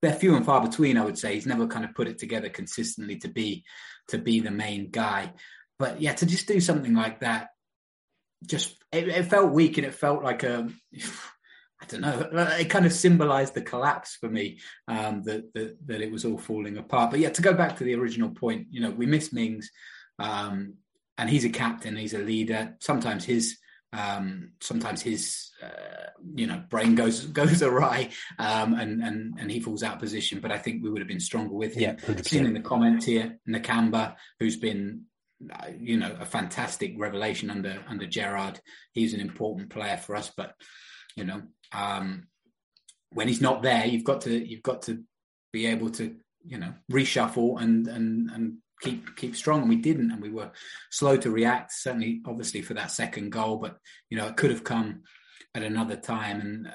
they're 0.00 0.12
few 0.12 0.36
and 0.36 0.44
far 0.44 0.60
between. 0.60 0.96
I 0.96 1.04
would 1.04 1.18
say 1.18 1.34
he's 1.34 1.46
never 1.46 1.66
kind 1.66 1.84
of 1.84 1.94
put 1.94 2.08
it 2.08 2.18
together 2.18 2.48
consistently 2.48 3.16
to 3.18 3.28
be 3.28 3.64
to 4.08 4.18
be 4.18 4.40
the 4.40 4.50
main 4.50 4.90
guy. 4.90 5.32
But 5.78 6.00
yeah, 6.00 6.14
to 6.14 6.26
just 6.26 6.48
do 6.48 6.60
something 6.60 6.94
like 6.94 7.20
that, 7.20 7.48
just 8.46 8.76
it, 8.92 9.08
it 9.08 9.24
felt 9.24 9.52
weak 9.52 9.78
and 9.78 9.86
it 9.86 9.94
felt 9.94 10.22
like 10.22 10.42
a. 10.42 10.68
I 11.80 11.84
don't 11.86 12.00
know. 12.00 12.28
It 12.58 12.70
kind 12.70 12.86
of 12.86 12.92
symbolised 12.92 13.54
the 13.54 13.62
collapse 13.62 14.16
for 14.16 14.28
me 14.28 14.58
um, 14.88 15.22
that, 15.22 15.54
that, 15.54 15.76
that 15.86 16.00
it 16.00 16.10
was 16.10 16.24
all 16.24 16.36
falling 16.36 16.76
apart. 16.76 17.12
But 17.12 17.20
yeah, 17.20 17.30
to 17.30 17.40
go 17.40 17.54
back 17.54 17.76
to 17.76 17.84
the 17.84 17.94
original 17.94 18.30
point, 18.30 18.66
you 18.72 18.80
know, 18.80 18.90
we 18.90 19.06
miss 19.06 19.32
Mings, 19.32 19.70
um, 20.18 20.74
and 21.16 21.30
he's 21.30 21.44
a 21.44 21.50
captain, 21.50 21.94
he's 21.94 22.14
a 22.14 22.18
leader. 22.18 22.76
Sometimes 22.80 23.24
his 23.24 23.58
um, 23.92 24.52
sometimes 24.60 25.00
his 25.00 25.50
uh, 25.62 26.10
you 26.34 26.46
know 26.46 26.62
brain 26.68 26.94
goes 26.94 27.26
goes 27.40 27.62
awry 27.62 28.10
um, 28.38 28.74
and 28.74 29.02
and 29.02 29.34
and 29.38 29.50
he 29.50 29.60
falls 29.60 29.82
out 29.82 29.94
of 29.94 30.00
position. 30.00 30.40
But 30.40 30.52
I 30.52 30.58
think 30.58 30.82
we 30.82 30.90
would 30.90 31.00
have 31.00 31.08
been 31.08 31.20
stronger 31.20 31.54
with 31.54 31.74
him. 31.74 31.96
Yeah, 32.06 32.22
seen 32.22 32.46
in 32.46 32.54
the 32.54 32.60
comments 32.60 33.06
here, 33.06 33.38
Nakamba, 33.48 34.16
who's 34.38 34.56
been 34.56 35.02
uh, 35.52 35.68
you 35.78 35.96
know 35.96 36.14
a 36.20 36.26
fantastic 36.26 36.94
revelation 36.98 37.50
under 37.50 37.82
under 37.88 38.06
Gerrard. 38.06 38.60
He's 38.92 39.14
an 39.14 39.20
important 39.20 39.70
player 39.70 39.96
for 39.96 40.16
us, 40.16 40.30
but 40.36 40.54
you 41.16 41.24
know 41.24 41.42
um, 41.72 42.28
when 43.12 43.28
he's 43.28 43.40
not 43.40 43.62
there, 43.62 43.86
you've 43.86 44.04
got 44.04 44.22
to 44.22 44.48
you've 44.48 44.62
got 44.62 44.82
to 44.82 45.02
be 45.52 45.66
able 45.66 45.90
to 45.90 46.14
you 46.44 46.58
know 46.58 46.74
reshuffle 46.90 47.60
and 47.60 47.86
and 47.88 48.30
and 48.30 48.58
keep 48.80 49.16
keep 49.16 49.34
strong 49.34 49.60
and 49.60 49.68
we 49.68 49.76
didn't 49.76 50.10
and 50.10 50.22
we 50.22 50.30
were 50.30 50.50
slow 50.90 51.16
to 51.16 51.30
react 51.30 51.72
certainly 51.72 52.20
obviously 52.26 52.62
for 52.62 52.74
that 52.74 52.90
second 52.90 53.30
goal 53.30 53.56
but 53.56 53.76
you 54.10 54.16
know 54.16 54.26
it 54.26 54.36
could 54.36 54.50
have 54.50 54.64
come 54.64 55.02
at 55.54 55.62
another 55.62 55.96
time 55.96 56.40
and 56.40 56.72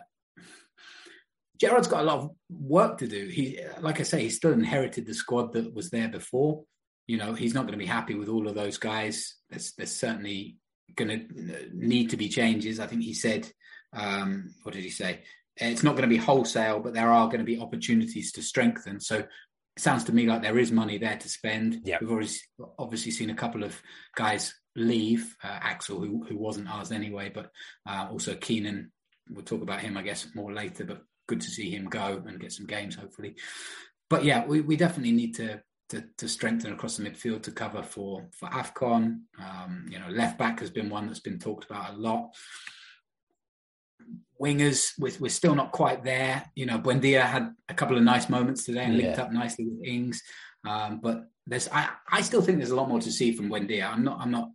Gerrard's 1.60 1.88
got 1.88 2.02
a 2.02 2.06
lot 2.06 2.20
of 2.20 2.32
work 2.50 2.98
to 2.98 3.08
do. 3.08 3.28
He 3.28 3.60
like 3.80 4.00
I 4.00 4.04
say 4.04 4.24
he 4.24 4.30
still 4.30 4.52
inherited 4.52 5.06
the 5.06 5.14
squad 5.14 5.54
that 5.54 5.74
was 5.74 5.90
there 5.92 6.10
before. 6.10 6.64
You 7.08 7.18
know 7.18 7.34
he's 7.34 7.54
not 7.54 7.62
going 7.62 7.74
to 7.74 7.78
be 7.78 7.86
happy 7.86 8.16
with 8.16 8.28
all 8.28 8.50
of 8.50 8.56
those 8.56 8.78
guys. 8.78 9.36
There's 9.50 9.74
there's 9.78 9.96
certainly 9.96 10.58
going 10.96 11.10
to 11.10 11.70
need 11.74 12.10
to 12.10 12.18
be 12.18 12.28
changes. 12.28 12.80
I 12.80 12.88
think 12.88 13.04
he 13.04 13.14
said 13.14 13.50
um, 13.94 14.54
what 14.64 14.74
did 14.74 14.84
he 14.84 14.90
say? 14.90 15.22
It's 15.56 15.84
not 15.84 15.92
going 15.92 16.10
to 16.10 16.16
be 16.16 16.18
wholesale, 16.18 16.80
but 16.80 16.94
there 16.94 17.12
are 17.12 17.28
going 17.28 17.40
to 17.40 17.46
be 17.46 17.60
opportunities 17.60 18.32
to 18.34 18.42
strengthen. 18.42 19.00
So 19.00 19.24
sounds 19.78 20.04
to 20.06 20.14
me 20.14 20.28
like 20.28 20.42
there 20.42 20.60
is 20.60 20.72
money 20.72 20.98
there 20.98 21.18
to 21.18 21.30
spend. 21.30 21.82
Yeah. 21.84 21.98
We've 22.00 22.12
already 22.12 22.30
obviously 22.78 23.12
seen 23.12 23.30
a 23.30 23.36
couple 23.36 23.64
of 23.64 23.80
guys 24.16 24.54
leave. 24.76 25.36
Uh, 25.44 25.60
Axel, 25.62 26.00
who 26.00 26.24
who 26.28 26.38
wasn't 26.38 26.70
ours 26.70 26.92
anyway, 26.92 27.32
but 27.34 27.52
uh, 27.88 28.08
also 28.12 28.36
Keinan. 28.36 28.90
We'll 29.30 29.46
talk 29.46 29.62
about 29.62 29.80
him, 29.80 29.98
I 29.98 30.02
guess, 30.02 30.28
more 30.36 30.52
later. 30.52 30.84
But 30.84 31.02
good 31.28 31.42
to 31.42 31.48
see 31.48 31.70
him 31.70 31.86
go 31.86 32.22
and 32.26 32.40
get 32.40 32.52
some 32.52 32.66
games, 32.66 32.96
hopefully. 32.96 33.36
But 34.10 34.26
yeah, 34.26 34.46
we, 34.46 34.62
we 34.62 34.76
definitely 34.76 35.14
need 35.14 35.36
to, 35.36 35.62
to, 35.90 36.04
to 36.18 36.28
strengthen 36.28 36.74
across 36.74 36.98
the 36.98 37.10
midfield 37.10 37.44
to 37.44 37.52
cover 37.52 37.84
for 37.84 38.28
for 38.38 38.50
Afcon. 38.50 39.22
Um, 39.40 39.86
you 39.90 40.00
know, 40.00 40.10
left 40.10 40.38
back 40.38 40.60
has 40.60 40.70
been 40.70 40.90
one 40.90 41.08
that's 41.08 41.20
been 41.20 41.40
talked 41.40 41.66
about 41.66 41.94
a 41.94 41.98
lot 41.98 42.32
wingers, 44.44 44.92
we're, 45.00 45.14
we're 45.20 45.30
still 45.30 45.56
not 45.56 45.72
quite 45.72 46.04
there. 46.04 46.44
You 46.56 46.66
know, 46.66 46.78
Buendia 46.78 47.22
had 47.22 47.56
a 47.70 47.74
couple 47.74 47.98
of 47.98 48.04
nice 48.04 48.30
moments 48.30 48.66
today 48.66 48.84
and 48.84 48.98
linked 48.98 49.20
up 49.20 49.32
nicely 49.32 49.66
with 49.66 49.88
Ings. 49.88 50.22
Um, 50.68 51.00
but 51.02 51.30
there's, 51.48 51.70
I, 51.70 51.90
I 52.12 52.22
still 52.22 52.42
think 52.42 52.58
there's 52.58 52.72
a 52.72 52.76
lot 52.76 52.90
more 52.90 53.00
to 53.00 53.12
see 53.12 53.32
from 53.34 53.50
Buendia. 53.50 53.90
I'm 53.92 54.04
not, 54.04 54.20
I'm 54.20 54.32
not, 54.32 54.50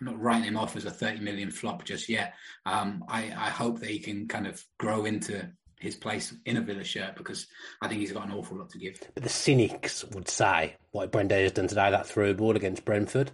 I'm 0.00 0.06
not 0.06 0.20
writing 0.20 0.44
him 0.44 0.56
off 0.56 0.76
as 0.76 0.84
a 0.84 0.90
30 0.90 1.20
million 1.20 1.50
flop 1.50 1.84
just 1.84 2.08
yet. 2.08 2.34
Um, 2.66 3.04
I, 3.08 3.24
I 3.24 3.50
hope 3.50 3.80
that 3.80 3.90
he 3.90 3.98
can 3.98 4.28
kind 4.28 4.46
of 4.46 4.62
grow 4.78 5.04
into 5.04 5.50
his 5.78 5.96
place 5.96 6.34
in 6.44 6.58
a 6.58 6.60
Villa 6.60 6.84
shirt 6.84 7.16
because 7.16 7.46
I 7.80 7.88
think 7.88 8.00
he's 8.00 8.12
got 8.12 8.26
an 8.26 8.32
awful 8.32 8.58
lot 8.58 8.70
to 8.70 8.78
give. 8.78 9.00
But 9.14 9.22
the 9.22 9.30
cynics 9.30 10.04
would 10.04 10.28
say 10.28 10.76
what 10.90 11.12
Buendia 11.12 11.42
has 11.42 11.52
done 11.52 11.68
today, 11.68 11.90
that 11.90 12.06
through 12.06 12.34
ball 12.34 12.56
against 12.56 12.84
Brentford. 12.84 13.32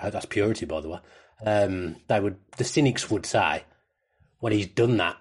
That's 0.00 0.26
purity, 0.26 0.66
by 0.66 0.80
the 0.80 0.88
way. 0.88 0.98
Um, 1.44 1.96
they 2.08 2.20
would, 2.20 2.36
the 2.56 2.64
cynics 2.64 3.10
would 3.10 3.26
say 3.26 3.64
when 4.38 4.52
he's 4.52 4.66
done 4.66 4.96
that 4.98 5.16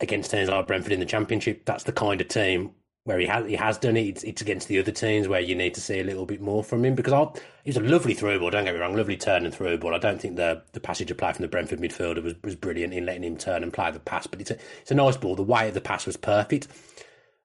against 0.00 0.30
teams 0.30 0.48
like 0.48 0.66
Brentford 0.66 0.92
in 0.92 1.00
the 1.00 1.06
Championship, 1.06 1.64
that's 1.64 1.84
the 1.84 1.92
kind 1.92 2.20
of 2.20 2.28
team 2.28 2.72
where 3.06 3.20
he 3.20 3.26
has 3.26 3.46
he 3.46 3.54
has 3.54 3.78
done 3.78 3.96
it. 3.96 4.06
It's, 4.06 4.24
it's, 4.24 4.42
against 4.42 4.66
the 4.68 4.80
other 4.80 4.90
teams 4.90 5.28
where 5.28 5.40
you 5.40 5.54
need 5.54 5.74
to 5.74 5.80
see 5.80 6.00
a 6.00 6.04
little 6.04 6.26
bit 6.26 6.40
more 6.40 6.64
from 6.64 6.84
him 6.84 6.96
because 6.96 7.12
I'll, 7.12 7.36
he's 7.64 7.76
a 7.76 7.80
lovely 7.80 8.14
through 8.14 8.40
ball. 8.40 8.50
Don't 8.50 8.64
get 8.64 8.74
me 8.74 8.80
wrong, 8.80 8.96
lovely 8.96 9.16
turn 9.16 9.44
and 9.44 9.54
through 9.54 9.78
ball. 9.78 9.94
I 9.94 9.98
don't 9.98 10.20
think 10.20 10.36
the 10.36 10.62
the 10.72 10.80
passage 10.80 11.10
of 11.10 11.16
play 11.16 11.32
from 11.32 11.42
the 11.42 11.48
Brentford 11.48 11.80
midfielder 11.80 12.22
was, 12.22 12.34
was 12.42 12.56
brilliant 12.56 12.92
in 12.92 13.06
letting 13.06 13.24
him 13.24 13.36
turn 13.36 13.62
and 13.62 13.72
play 13.72 13.90
the 13.92 14.00
pass, 14.00 14.26
but 14.26 14.40
it's 14.40 14.50
a 14.50 14.58
it's 14.80 14.90
a 14.90 14.94
nice 14.94 15.16
ball. 15.16 15.36
The 15.36 15.44
way 15.44 15.68
of 15.68 15.74
the 15.74 15.80
pass 15.80 16.04
was 16.04 16.16
perfect, 16.16 16.66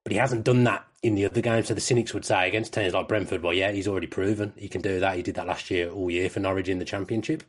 but 0.03 0.11
he 0.11 0.17
hasn't 0.17 0.45
done 0.45 0.63
that 0.63 0.85
in 1.03 1.13
the 1.13 1.25
other 1.25 1.41
games. 1.41 1.67
So 1.67 1.75
the 1.75 1.81
cynics 1.81 2.13
would 2.13 2.25
say 2.25 2.47
against 2.47 2.73
teams 2.73 2.93
like 2.93 3.07
Brentford, 3.07 3.43
well, 3.43 3.53
yeah, 3.53 3.71
he's 3.71 3.87
already 3.87 4.07
proven 4.07 4.53
he 4.57 4.67
can 4.67 4.81
do 4.81 4.99
that. 4.99 5.15
He 5.15 5.21
did 5.21 5.35
that 5.35 5.47
last 5.47 5.69
year, 5.69 5.91
all 5.91 6.09
year 6.09 6.29
for 6.29 6.39
Norwich 6.39 6.69
in 6.69 6.79
the 6.79 6.85
Championship. 6.85 7.43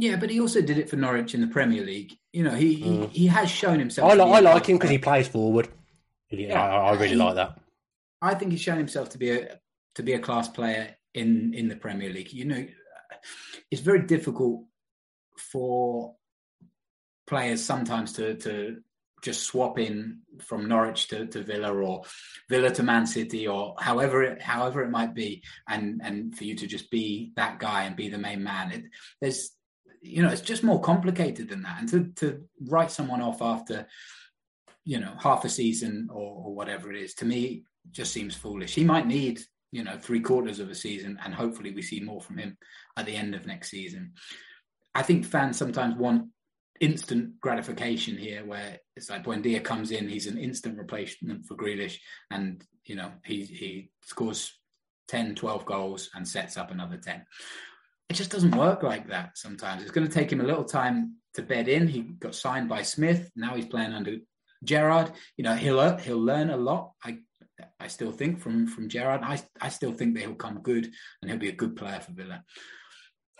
Yeah, 0.00 0.14
but 0.14 0.30
he 0.30 0.38
also 0.38 0.60
did 0.60 0.78
it 0.78 0.88
for 0.88 0.94
Norwich 0.94 1.34
in 1.34 1.40
the 1.40 1.48
Premier 1.48 1.84
League. 1.84 2.16
You 2.32 2.44
know, 2.44 2.52
he 2.52 2.76
mm. 2.76 3.10
he, 3.10 3.22
he, 3.22 3.26
has 3.26 3.50
shown 3.50 3.80
himself. 3.80 4.08
I, 4.08 4.14
li- 4.14 4.32
I 4.32 4.38
like 4.38 4.66
him 4.66 4.76
because 4.76 4.90
he 4.90 4.98
plays 4.98 5.26
forward. 5.26 5.68
Yeah, 6.30 6.62
I, 6.62 6.90
I 6.90 6.92
really 6.92 7.08
he, 7.08 7.14
like 7.16 7.34
that. 7.34 7.58
I 8.22 8.34
think 8.34 8.52
he's 8.52 8.60
shown 8.60 8.78
himself 8.78 9.08
to 9.10 9.18
be 9.18 9.32
a 9.32 9.58
to 9.96 10.04
be 10.04 10.12
a 10.12 10.20
class 10.20 10.46
player 10.46 10.94
in 11.14 11.52
in 11.52 11.66
the 11.66 11.74
Premier 11.74 12.10
League. 12.10 12.32
You 12.32 12.44
know, 12.44 12.64
it's 13.72 13.80
very 13.80 14.06
difficult 14.06 14.66
for 15.36 16.14
players 17.26 17.64
sometimes 17.64 18.12
to 18.14 18.36
to 18.36 18.76
just 19.20 19.42
swap 19.42 19.80
in 19.80 20.20
from 20.38 20.68
Norwich 20.68 21.08
to, 21.08 21.26
to 21.26 21.42
Villa 21.42 21.74
or 21.74 22.04
Villa 22.48 22.70
to 22.70 22.84
Man 22.84 23.04
City 23.04 23.48
or 23.48 23.74
however 23.80 24.22
it 24.22 24.40
however 24.40 24.84
it 24.84 24.90
might 24.90 25.12
be, 25.12 25.42
and 25.68 26.00
and 26.04 26.38
for 26.38 26.44
you 26.44 26.54
to 26.54 26.68
just 26.68 26.88
be 26.88 27.32
that 27.34 27.58
guy 27.58 27.82
and 27.82 27.96
be 27.96 28.08
the 28.08 28.16
main 28.16 28.44
man. 28.44 28.70
It, 28.70 28.84
there's 29.20 29.50
you 30.00 30.22
know, 30.22 30.28
it's 30.28 30.40
just 30.40 30.62
more 30.62 30.80
complicated 30.80 31.48
than 31.48 31.62
that. 31.62 31.80
And 31.80 31.88
to, 31.90 32.04
to 32.16 32.44
write 32.66 32.90
someone 32.90 33.20
off 33.20 33.42
after, 33.42 33.86
you 34.84 35.00
know, 35.00 35.14
half 35.20 35.44
a 35.44 35.48
season 35.48 36.08
or, 36.10 36.44
or 36.46 36.54
whatever 36.54 36.92
it 36.92 37.00
is, 37.00 37.14
to 37.14 37.24
me, 37.24 37.64
just 37.90 38.12
seems 38.12 38.34
foolish. 38.34 38.74
He 38.74 38.84
might 38.84 39.06
need, 39.06 39.40
you 39.72 39.84
know, 39.84 39.96
three 39.98 40.20
quarters 40.20 40.60
of 40.60 40.70
a 40.70 40.74
season, 40.74 41.18
and 41.24 41.34
hopefully 41.34 41.72
we 41.72 41.82
see 41.82 42.00
more 42.00 42.20
from 42.20 42.38
him 42.38 42.56
at 42.96 43.06
the 43.06 43.16
end 43.16 43.34
of 43.34 43.46
next 43.46 43.70
season. 43.70 44.12
I 44.94 45.02
think 45.02 45.24
fans 45.24 45.56
sometimes 45.56 45.96
want 45.96 46.28
instant 46.80 47.40
gratification 47.40 48.16
here, 48.16 48.44
where 48.44 48.78
it's 48.96 49.10
like 49.10 49.24
Buendia 49.24 49.62
comes 49.62 49.90
in, 49.90 50.08
he's 50.08 50.26
an 50.26 50.38
instant 50.38 50.78
replacement 50.78 51.46
for 51.46 51.56
Grealish, 51.56 51.98
and 52.30 52.62
you 52.84 52.94
know 52.94 53.12
he 53.24 53.44
he 53.44 53.90
scores 54.02 54.58
10, 55.08 55.34
12 55.34 55.64
goals 55.64 56.10
and 56.14 56.28
sets 56.28 56.56
up 56.56 56.70
another 56.70 56.98
10 56.98 57.24
it 58.08 58.14
just 58.14 58.30
doesn't 58.30 58.56
work 58.56 58.82
like 58.82 59.08
that 59.08 59.36
sometimes. 59.36 59.82
It's 59.82 59.90
going 59.90 60.06
to 60.06 60.12
take 60.12 60.32
him 60.32 60.40
a 60.40 60.44
little 60.44 60.64
time 60.64 61.16
to 61.34 61.42
bed 61.42 61.68
in. 61.68 61.88
He 61.88 62.00
got 62.00 62.34
signed 62.34 62.68
by 62.68 62.82
Smith. 62.82 63.30
Now 63.36 63.54
he's 63.54 63.66
playing 63.66 63.92
under 63.92 64.16
Gerrard. 64.64 65.12
You 65.36 65.44
know, 65.44 65.54
he'll 65.54 65.96
he'll 65.98 66.22
learn 66.22 66.50
a 66.50 66.56
lot. 66.56 66.92
I 67.04 67.18
I 67.78 67.88
still 67.88 68.12
think 68.12 68.40
from 68.40 68.66
from 68.66 68.88
Gerrard. 68.88 69.20
I 69.22 69.40
I 69.60 69.68
still 69.68 69.92
think 69.92 70.14
that 70.14 70.22
he'll 70.22 70.34
come 70.34 70.60
good 70.62 70.90
and 71.20 71.30
he'll 71.30 71.40
be 71.40 71.48
a 71.48 71.52
good 71.52 71.76
player 71.76 72.00
for 72.00 72.12
Villa. 72.12 72.42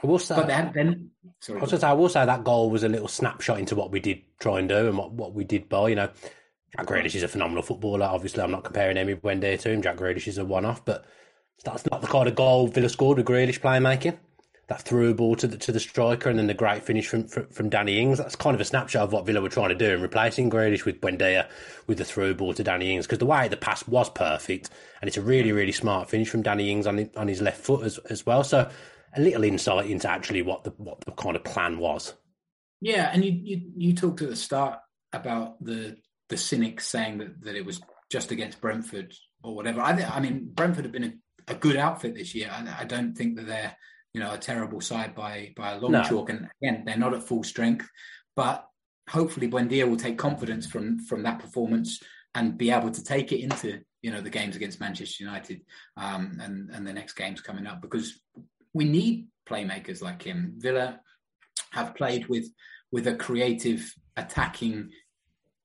I 0.02 0.06
will 0.06 0.20
say, 0.20 0.36
but 0.36 0.46
then, 0.46 0.70
then 0.72 1.10
sorry, 1.40 1.58
I, 1.58 1.62
was 1.62 1.80
say, 1.80 1.86
I 1.86 1.92
will 1.92 2.08
say 2.08 2.24
that 2.24 2.44
goal 2.44 2.70
was 2.70 2.84
a 2.84 2.88
little 2.88 3.08
snapshot 3.08 3.58
into 3.58 3.74
what 3.74 3.90
we 3.90 3.98
did 3.98 4.20
try 4.38 4.60
and 4.60 4.68
do 4.68 4.86
and 4.86 4.96
what, 4.96 5.10
what 5.10 5.34
we 5.34 5.42
did 5.42 5.68
buy. 5.68 5.88
You 5.88 5.96
know, 5.96 6.10
Jack 6.76 6.86
Grealish 6.86 7.16
is 7.16 7.24
a 7.24 7.28
phenomenal 7.28 7.64
footballer. 7.64 8.06
Obviously, 8.06 8.44
I'm 8.44 8.52
not 8.52 8.62
comparing 8.62 8.96
Emi 8.96 9.20
Buendia 9.20 9.58
to 9.58 9.70
him. 9.70 9.82
Jack 9.82 9.96
Grealish 9.96 10.28
is 10.28 10.38
a 10.38 10.44
one-off, 10.44 10.84
but 10.84 11.04
that's 11.64 11.84
not 11.90 12.00
the 12.00 12.06
kind 12.06 12.28
of 12.28 12.36
goal 12.36 12.68
Villa 12.68 12.88
scored 12.88 13.18
with 13.18 13.26
Grealish 13.26 13.60
playmaking. 13.60 14.18
That 14.68 14.82
through 14.82 15.14
ball 15.14 15.34
to 15.36 15.46
the 15.46 15.56
to 15.56 15.72
the 15.72 15.80
striker, 15.80 16.28
and 16.28 16.38
then 16.38 16.46
the 16.46 16.54
great 16.54 16.84
finish 16.84 17.08
from, 17.08 17.26
from 17.26 17.46
from 17.48 17.68
Danny 17.68 17.98
Ings. 17.98 18.18
That's 18.18 18.36
kind 18.36 18.54
of 18.54 18.60
a 18.60 18.64
snapshot 18.64 19.02
of 19.02 19.12
what 19.12 19.26
Villa 19.26 19.40
were 19.40 19.48
trying 19.48 19.70
to 19.70 19.74
do 19.74 19.94
in 19.94 20.02
replacing 20.02 20.50
Grealish 20.50 20.84
with 20.84 21.00
Buendia 21.00 21.48
with 21.86 21.98
the 21.98 22.04
through 22.04 22.34
ball 22.34 22.54
to 22.54 22.62
Danny 22.62 22.94
Ings 22.94 23.06
because 23.06 23.18
the 23.18 23.26
way 23.26 23.48
the 23.48 23.56
pass 23.56 23.86
was 23.88 24.10
perfect, 24.10 24.70
and 25.00 25.08
it's 25.08 25.16
a 25.16 25.22
really 25.22 25.52
really 25.52 25.72
smart 25.72 26.10
finish 26.10 26.28
from 26.28 26.42
Danny 26.42 26.70
Ings 26.70 26.86
on 26.86 27.10
on 27.16 27.28
his 27.28 27.40
left 27.40 27.60
foot 27.62 27.84
as 27.84 27.98
as 28.10 28.26
well. 28.26 28.44
So 28.44 28.70
a 29.16 29.20
little 29.20 29.44
insight 29.44 29.90
into 29.90 30.08
actually 30.08 30.42
what 30.42 30.64
the 30.64 30.70
what 30.76 31.00
the 31.00 31.12
kind 31.12 31.36
of 31.36 31.44
plan 31.44 31.78
was. 31.78 32.14
Yeah, 32.80 33.10
and 33.12 33.24
you 33.24 33.32
you, 33.32 33.70
you 33.76 33.94
talked 33.94 34.22
at 34.22 34.28
the 34.28 34.36
start 34.36 34.78
about 35.12 35.62
the 35.64 35.96
the 36.28 36.36
cynics 36.36 36.86
saying 36.86 37.18
that, 37.18 37.42
that 37.42 37.56
it 37.56 37.64
was 37.64 37.80
just 38.10 38.30
against 38.30 38.60
Brentford 38.60 39.14
or 39.42 39.54
whatever. 39.54 39.80
I, 39.80 39.92
I 39.92 40.20
mean, 40.20 40.50
Brentford 40.52 40.84
have 40.84 40.92
been 40.92 41.04
a, 41.04 41.52
a 41.52 41.54
good 41.54 41.76
outfit 41.76 42.14
this 42.14 42.34
year. 42.34 42.50
I, 42.52 42.80
I, 42.80 42.84
don't 42.84 43.16
think 43.16 43.36
that 43.36 43.46
they're 43.46 43.74
you 44.14 44.20
know 44.20 44.32
a 44.32 44.38
terrible 44.38 44.80
side 44.80 45.14
by 45.14 45.52
by 45.56 45.72
a 45.72 45.78
long 45.78 45.92
no. 45.92 46.02
chalk. 46.02 46.30
And 46.30 46.48
again, 46.62 46.84
they're 46.84 46.96
not 46.96 47.14
at 47.14 47.22
full 47.22 47.42
strength, 47.42 47.88
but 48.36 48.66
hopefully 49.08 49.48
Buendia 49.48 49.88
will 49.88 49.96
take 49.96 50.18
confidence 50.18 50.66
from 50.66 50.98
from 51.00 51.22
that 51.22 51.38
performance 51.38 52.00
and 52.34 52.58
be 52.58 52.70
able 52.70 52.90
to 52.90 53.02
take 53.02 53.32
it 53.32 53.40
into 53.40 53.80
you 54.02 54.10
know 54.10 54.20
the 54.20 54.30
games 54.30 54.56
against 54.56 54.80
Manchester 54.80 55.24
United 55.24 55.62
um, 55.96 56.38
and 56.40 56.70
and 56.70 56.86
the 56.86 56.92
next 56.92 57.14
games 57.14 57.40
coming 57.40 57.66
up 57.66 57.82
because 57.82 58.20
we 58.74 58.84
need 58.84 59.28
playmakers 59.48 60.02
like 60.02 60.22
him. 60.22 60.54
Villa 60.58 61.00
have 61.72 61.94
played 61.94 62.26
with 62.28 62.48
with 62.90 63.06
a 63.06 63.14
creative 63.14 63.92
attacking 64.16 64.90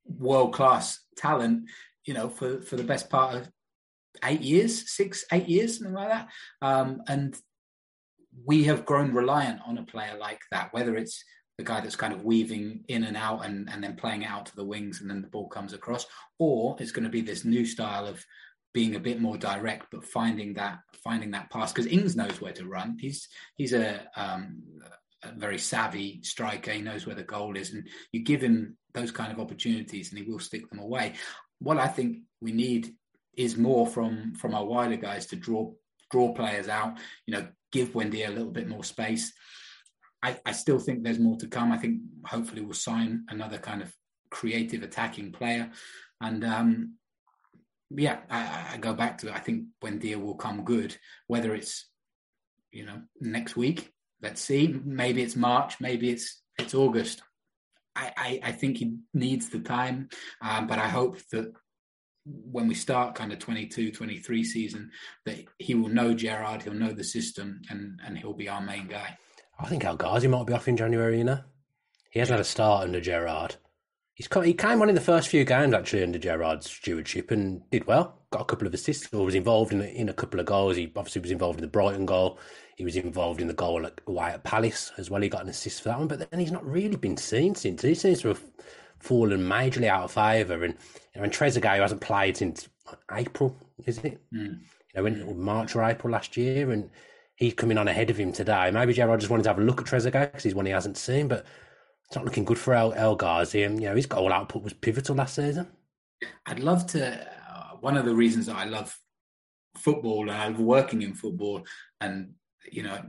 world 0.05 0.53
class 0.53 0.99
talent, 1.15 1.69
you 2.05 2.13
know, 2.13 2.29
for, 2.29 2.61
for 2.61 2.75
the 2.75 2.83
best 2.83 3.09
part 3.09 3.35
of 3.35 3.49
eight 4.23 4.41
years, 4.41 4.91
six, 4.91 5.25
eight 5.31 5.47
years, 5.47 5.77
something 5.77 5.93
like 5.93 6.09
that. 6.09 6.27
Um, 6.61 7.01
and 7.07 7.35
we 8.45 8.63
have 8.65 8.85
grown 8.85 9.13
reliant 9.13 9.61
on 9.65 9.77
a 9.77 9.83
player 9.83 10.17
like 10.19 10.41
that, 10.51 10.73
whether 10.73 10.95
it's 10.95 11.23
the 11.57 11.63
guy 11.63 11.81
that's 11.81 11.95
kind 11.95 12.13
of 12.13 12.23
weaving 12.23 12.83
in 12.87 13.03
and 13.03 13.15
out 13.15 13.45
and, 13.45 13.69
and 13.69 13.83
then 13.83 13.95
playing 13.95 14.25
out 14.25 14.47
to 14.47 14.55
the 14.55 14.65
wings 14.65 15.01
and 15.01 15.09
then 15.09 15.21
the 15.21 15.27
ball 15.27 15.47
comes 15.47 15.73
across, 15.73 16.05
or 16.39 16.75
it's 16.79 16.91
going 16.91 17.03
to 17.03 17.09
be 17.09 17.21
this 17.21 17.45
new 17.45 17.65
style 17.65 18.07
of 18.07 18.25
being 18.73 18.95
a 18.95 18.99
bit 18.99 19.21
more 19.21 19.37
direct, 19.37 19.87
but 19.91 20.03
finding 20.03 20.53
that 20.55 20.79
finding 21.03 21.31
that 21.31 21.49
pass 21.49 21.71
because 21.71 21.85
Ings 21.85 22.15
knows 22.15 22.41
where 22.41 22.53
to 22.53 22.67
run. 22.67 22.97
He's 22.99 23.27
he's 23.55 23.73
a 23.73 24.07
um, 24.15 24.63
a 25.23 25.31
very 25.37 25.59
savvy 25.59 26.21
striker. 26.23 26.71
He 26.71 26.81
knows 26.81 27.05
where 27.05 27.15
the 27.15 27.23
goal 27.23 27.55
is, 27.55 27.71
and 27.73 27.87
you 28.11 28.21
give 28.23 28.41
him 28.41 28.77
those 28.93 29.11
kind 29.11 29.31
of 29.31 29.39
opportunities, 29.39 30.09
and 30.09 30.19
he 30.19 30.29
will 30.29 30.39
stick 30.39 30.67
them 30.69 30.79
away. 30.79 31.13
What 31.59 31.77
I 31.77 31.87
think 31.87 32.19
we 32.41 32.51
need 32.51 32.95
is 33.37 33.57
more 33.57 33.87
from 33.87 34.33
from 34.35 34.55
our 34.55 34.65
wider 34.65 34.97
guys 34.97 35.27
to 35.27 35.35
draw 35.35 35.71
draw 36.13 36.33
players 36.33 36.69
out. 36.69 36.97
You 37.25 37.33
know, 37.33 37.47
give 37.71 37.93
Buendia 37.93 38.27
a 38.27 38.31
little 38.31 38.51
bit 38.51 38.67
more 38.67 38.83
space. 38.83 39.33
I, 40.21 40.37
I 40.45 40.53
still 40.53 40.79
think 40.79 41.03
there's 41.03 41.19
more 41.19 41.37
to 41.37 41.47
come. 41.47 41.71
I 41.71 41.77
think 41.77 41.99
hopefully 42.25 42.61
we'll 42.61 42.73
sign 42.73 43.25
another 43.29 43.57
kind 43.57 43.81
of 43.81 43.93
creative 44.29 44.83
attacking 44.83 45.31
player, 45.31 45.69
and 46.21 46.45
um, 46.45 46.93
yeah, 47.89 48.19
I, 48.29 48.73
I, 48.73 48.77
go 48.77 48.93
back 48.93 49.17
to 49.19 49.27
it. 49.27 49.33
I 49.33 49.39
think 49.39 49.65
Buendia 49.83 50.21
will 50.21 50.35
come 50.35 50.63
good, 50.63 50.95
whether 51.27 51.53
it's 51.53 51.89
you 52.71 52.85
know 52.85 53.01
next 53.19 53.57
week 53.57 53.93
let's 54.23 54.41
see. 54.41 54.79
Maybe 54.83 55.21
it's 55.21 55.35
March. 55.35 55.79
Maybe 55.79 56.09
it's 56.09 56.41
it's 56.57 56.73
August. 56.73 57.21
I, 57.95 58.11
I, 58.17 58.39
I 58.45 58.51
think 58.53 58.77
he 58.77 58.95
needs 59.13 59.49
the 59.49 59.59
time, 59.59 60.09
um, 60.41 60.65
but 60.65 60.79
I 60.79 60.87
hope 60.87 61.19
that 61.31 61.53
when 62.25 62.67
we 62.67 62.73
start 62.73 63.15
kind 63.15 63.33
of 63.33 63.39
22, 63.39 63.91
23 63.91 64.43
season, 64.43 64.91
that 65.25 65.37
he 65.59 65.75
will 65.75 65.89
know 65.89 66.13
Gerrard, 66.13 66.61
he'll 66.61 66.73
know 66.73 66.93
the 66.93 67.03
system, 67.03 67.61
and 67.69 67.99
and 68.05 68.17
he'll 68.17 68.33
be 68.33 68.49
our 68.49 68.61
main 68.61 68.87
guy. 68.87 69.17
I 69.59 69.67
think 69.67 69.85
El 69.85 69.97
Ghazi 69.97 70.27
might 70.27 70.47
be 70.47 70.53
off 70.53 70.67
in 70.67 70.77
January, 70.77 71.17
you 71.17 71.23
know. 71.23 71.39
He 72.09 72.19
hasn't 72.19 72.33
had 72.33 72.41
a 72.41 72.45
start 72.45 72.83
under 72.83 73.01
Gerrard. 73.01 73.55
He's 74.13 74.27
come, 74.27 74.43
he 74.43 74.53
came 74.53 74.81
on 74.81 74.89
in 74.89 74.95
the 74.95 75.01
first 75.01 75.27
few 75.27 75.43
games 75.43 75.73
actually 75.73 76.03
under 76.03 76.19
Gerrard's 76.19 76.69
stewardship 76.69 77.31
and 77.31 77.67
did 77.71 77.87
well. 77.87 78.19
Got 78.29 78.41
a 78.41 78.45
couple 78.45 78.67
of 78.67 78.73
assists 78.73 79.11
or 79.11 79.25
was 79.25 79.33
involved 79.33 79.73
in 79.73 79.81
in 79.81 80.09
a 80.09 80.13
couple 80.13 80.39
of 80.39 80.45
goals. 80.45 80.75
He 80.75 80.91
obviously 80.95 81.21
was 81.21 81.31
involved 81.31 81.57
in 81.57 81.63
the 81.63 81.71
Brighton 81.71 82.05
goal. 82.05 82.37
He 82.75 82.83
was 82.83 82.95
involved 82.95 83.41
in 83.41 83.47
the 83.47 83.53
goal 83.53 83.85
at, 83.85 83.99
at 84.19 84.43
Palace 84.43 84.91
as 84.97 85.09
well. 85.09 85.21
He 85.21 85.29
got 85.29 85.43
an 85.43 85.49
assist 85.49 85.81
for 85.81 85.89
that 85.89 85.97
one, 85.97 86.07
but 86.07 86.29
then 86.29 86.39
he's 86.39 86.51
not 86.51 86.65
really 86.65 86.95
been 86.95 87.17
seen 87.17 87.55
since. 87.55 87.81
He 87.81 87.95
seems 87.95 88.21
to 88.21 88.29
have 88.29 88.43
fallen 89.03 89.41
majorly 89.41 89.87
out 89.87 90.03
of 90.03 90.11
favour. 90.11 90.63
And 90.63 90.75
you 91.13 91.19
know, 91.19 91.23
and 91.23 91.33
Trezeguet, 91.33 91.75
who 91.75 91.81
hasn't 91.81 92.01
played 92.01 92.37
since 92.37 92.67
April, 93.11 93.55
is 93.85 93.99
it? 93.99 94.19
Mm. 94.33 94.59
You 94.95 95.01
know, 95.01 95.05
in 95.05 95.39
March 95.39 95.75
or 95.75 95.83
April 95.83 96.11
last 96.11 96.37
year, 96.37 96.71
and 96.71 96.89
he's 97.35 97.53
coming 97.53 97.77
on 97.77 97.87
ahead 97.87 98.09
of 98.09 98.17
him 98.17 98.31
today. 98.31 98.71
Maybe 98.71 98.93
Gerrard 98.93 99.19
just 99.19 99.29
wanted 99.29 99.43
to 99.43 99.49
have 99.49 99.59
a 99.59 99.63
look 99.63 99.81
at 99.81 99.87
Trezeguet 99.87 100.31
because 100.31 100.43
he's 100.43 100.55
one 100.55 100.65
he 100.65 100.71
hasn't 100.71 100.97
seen, 100.97 101.27
but 101.27 101.45
it's 102.05 102.15
not 102.15 102.25
looking 102.25 102.45
good 102.45 102.59
for 102.59 102.73
El, 102.73 102.93
El 102.93 103.15
Ghazi. 103.15 103.63
And 103.63 103.81
you 103.81 103.89
know, 103.89 103.95
his 103.95 104.05
goal 104.05 104.31
output 104.31 104.63
was 104.63 104.73
pivotal 104.73 105.15
last 105.15 105.35
season. 105.35 105.67
I'd 106.45 106.59
love 106.59 106.87
to. 106.87 107.27
Uh, 107.53 107.75
one 107.81 107.97
of 107.97 108.05
the 108.05 108.15
reasons 108.15 108.45
that 108.45 108.55
I 108.55 108.65
love 108.65 108.97
football 109.77 110.21
and 110.21 110.31
I 110.31 110.47
love 110.47 110.59
working 110.59 111.01
in 111.01 111.13
football 111.13 111.65
and 111.99 112.33
you 112.71 112.83
know 112.83 113.01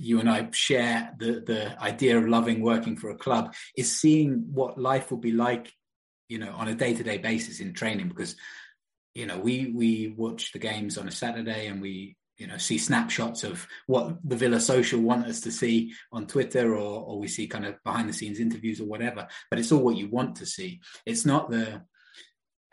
you 0.00 0.20
and 0.20 0.28
I 0.28 0.48
share 0.52 1.14
the 1.18 1.40
the 1.46 1.82
idea 1.82 2.18
of 2.18 2.28
loving 2.28 2.62
working 2.62 2.96
for 2.96 3.10
a 3.10 3.16
club 3.16 3.54
is 3.76 3.98
seeing 3.98 4.46
what 4.52 4.78
life 4.78 5.10
will 5.10 5.18
be 5.18 5.32
like, 5.32 5.72
you 6.28 6.38
know, 6.38 6.52
on 6.52 6.68
a 6.68 6.74
day 6.74 6.94
to 6.94 7.02
day 7.02 7.18
basis 7.18 7.60
in 7.60 7.74
training. 7.74 8.08
Because 8.08 8.36
you 9.14 9.26
know 9.26 9.38
we 9.38 9.72
we 9.74 10.14
watch 10.16 10.52
the 10.52 10.58
games 10.58 10.96
on 10.96 11.08
a 11.08 11.12
Saturday 11.12 11.66
and 11.66 11.80
we 11.82 12.16
you 12.38 12.46
know 12.46 12.56
see 12.56 12.78
snapshots 12.78 13.44
of 13.44 13.66
what 13.86 14.16
the 14.24 14.36
Villa 14.36 14.60
social 14.60 15.00
want 15.00 15.26
us 15.26 15.40
to 15.40 15.52
see 15.52 15.92
on 16.12 16.26
Twitter 16.26 16.74
or 16.74 17.04
or 17.04 17.18
we 17.18 17.28
see 17.28 17.46
kind 17.46 17.66
of 17.66 17.76
behind 17.84 18.08
the 18.08 18.12
scenes 18.12 18.40
interviews 18.40 18.80
or 18.80 18.86
whatever. 18.86 19.28
But 19.50 19.58
it's 19.58 19.72
all 19.72 19.82
what 19.82 19.96
you 19.96 20.08
want 20.08 20.36
to 20.36 20.46
see. 20.46 20.80
It's 21.04 21.26
not 21.26 21.50
the 21.50 21.82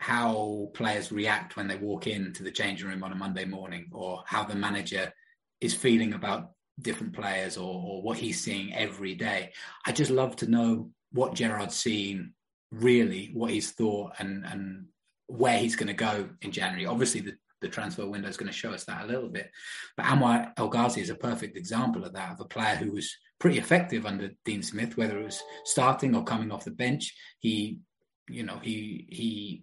how 0.00 0.70
players 0.74 1.10
react 1.10 1.56
when 1.56 1.66
they 1.66 1.76
walk 1.76 2.06
into 2.06 2.42
the 2.42 2.52
changing 2.52 2.88
room 2.88 3.02
on 3.02 3.12
a 3.12 3.16
Monday 3.16 3.44
morning 3.44 3.88
or 3.92 4.22
how 4.26 4.44
the 4.44 4.54
manager 4.54 5.12
is 5.60 5.74
feeling 5.74 6.12
about 6.12 6.52
different 6.80 7.12
players 7.12 7.56
or, 7.56 7.82
or 7.84 8.02
what 8.02 8.18
he's 8.18 8.42
seeing 8.42 8.74
every 8.74 9.14
day. 9.14 9.52
I 9.86 9.92
just 9.92 10.10
love 10.10 10.36
to 10.36 10.50
know 10.50 10.90
what 11.12 11.34
Gerrard's 11.34 11.76
seen, 11.76 12.32
really, 12.70 13.30
what 13.32 13.50
he's 13.50 13.72
thought, 13.72 14.12
and 14.18 14.44
and 14.44 14.86
where 15.26 15.58
he's 15.58 15.76
going 15.76 15.88
to 15.88 15.94
go 15.94 16.28
in 16.40 16.50
January. 16.52 16.86
Obviously, 16.86 17.20
the, 17.20 17.34
the 17.60 17.68
transfer 17.68 18.06
window 18.06 18.28
is 18.28 18.36
going 18.36 18.50
to 18.50 18.56
show 18.56 18.72
us 18.72 18.84
that 18.84 19.04
a 19.04 19.06
little 19.06 19.28
bit. 19.28 19.50
But 19.96 20.06
Anwar 20.06 20.52
El 20.56 20.68
Ghazi 20.68 21.00
is 21.02 21.10
a 21.10 21.14
perfect 21.14 21.56
example 21.56 22.04
of 22.04 22.14
that, 22.14 22.32
of 22.32 22.40
a 22.40 22.44
player 22.44 22.76
who 22.76 22.92
was 22.92 23.14
pretty 23.38 23.58
effective 23.58 24.06
under 24.06 24.30
Dean 24.44 24.62
Smith, 24.62 24.96
whether 24.96 25.18
it 25.18 25.24
was 25.24 25.42
starting 25.64 26.14
or 26.14 26.24
coming 26.24 26.50
off 26.50 26.64
the 26.64 26.70
bench. 26.70 27.14
He, 27.40 27.80
you 28.28 28.42
know, 28.42 28.58
he 28.62 29.06
he 29.10 29.62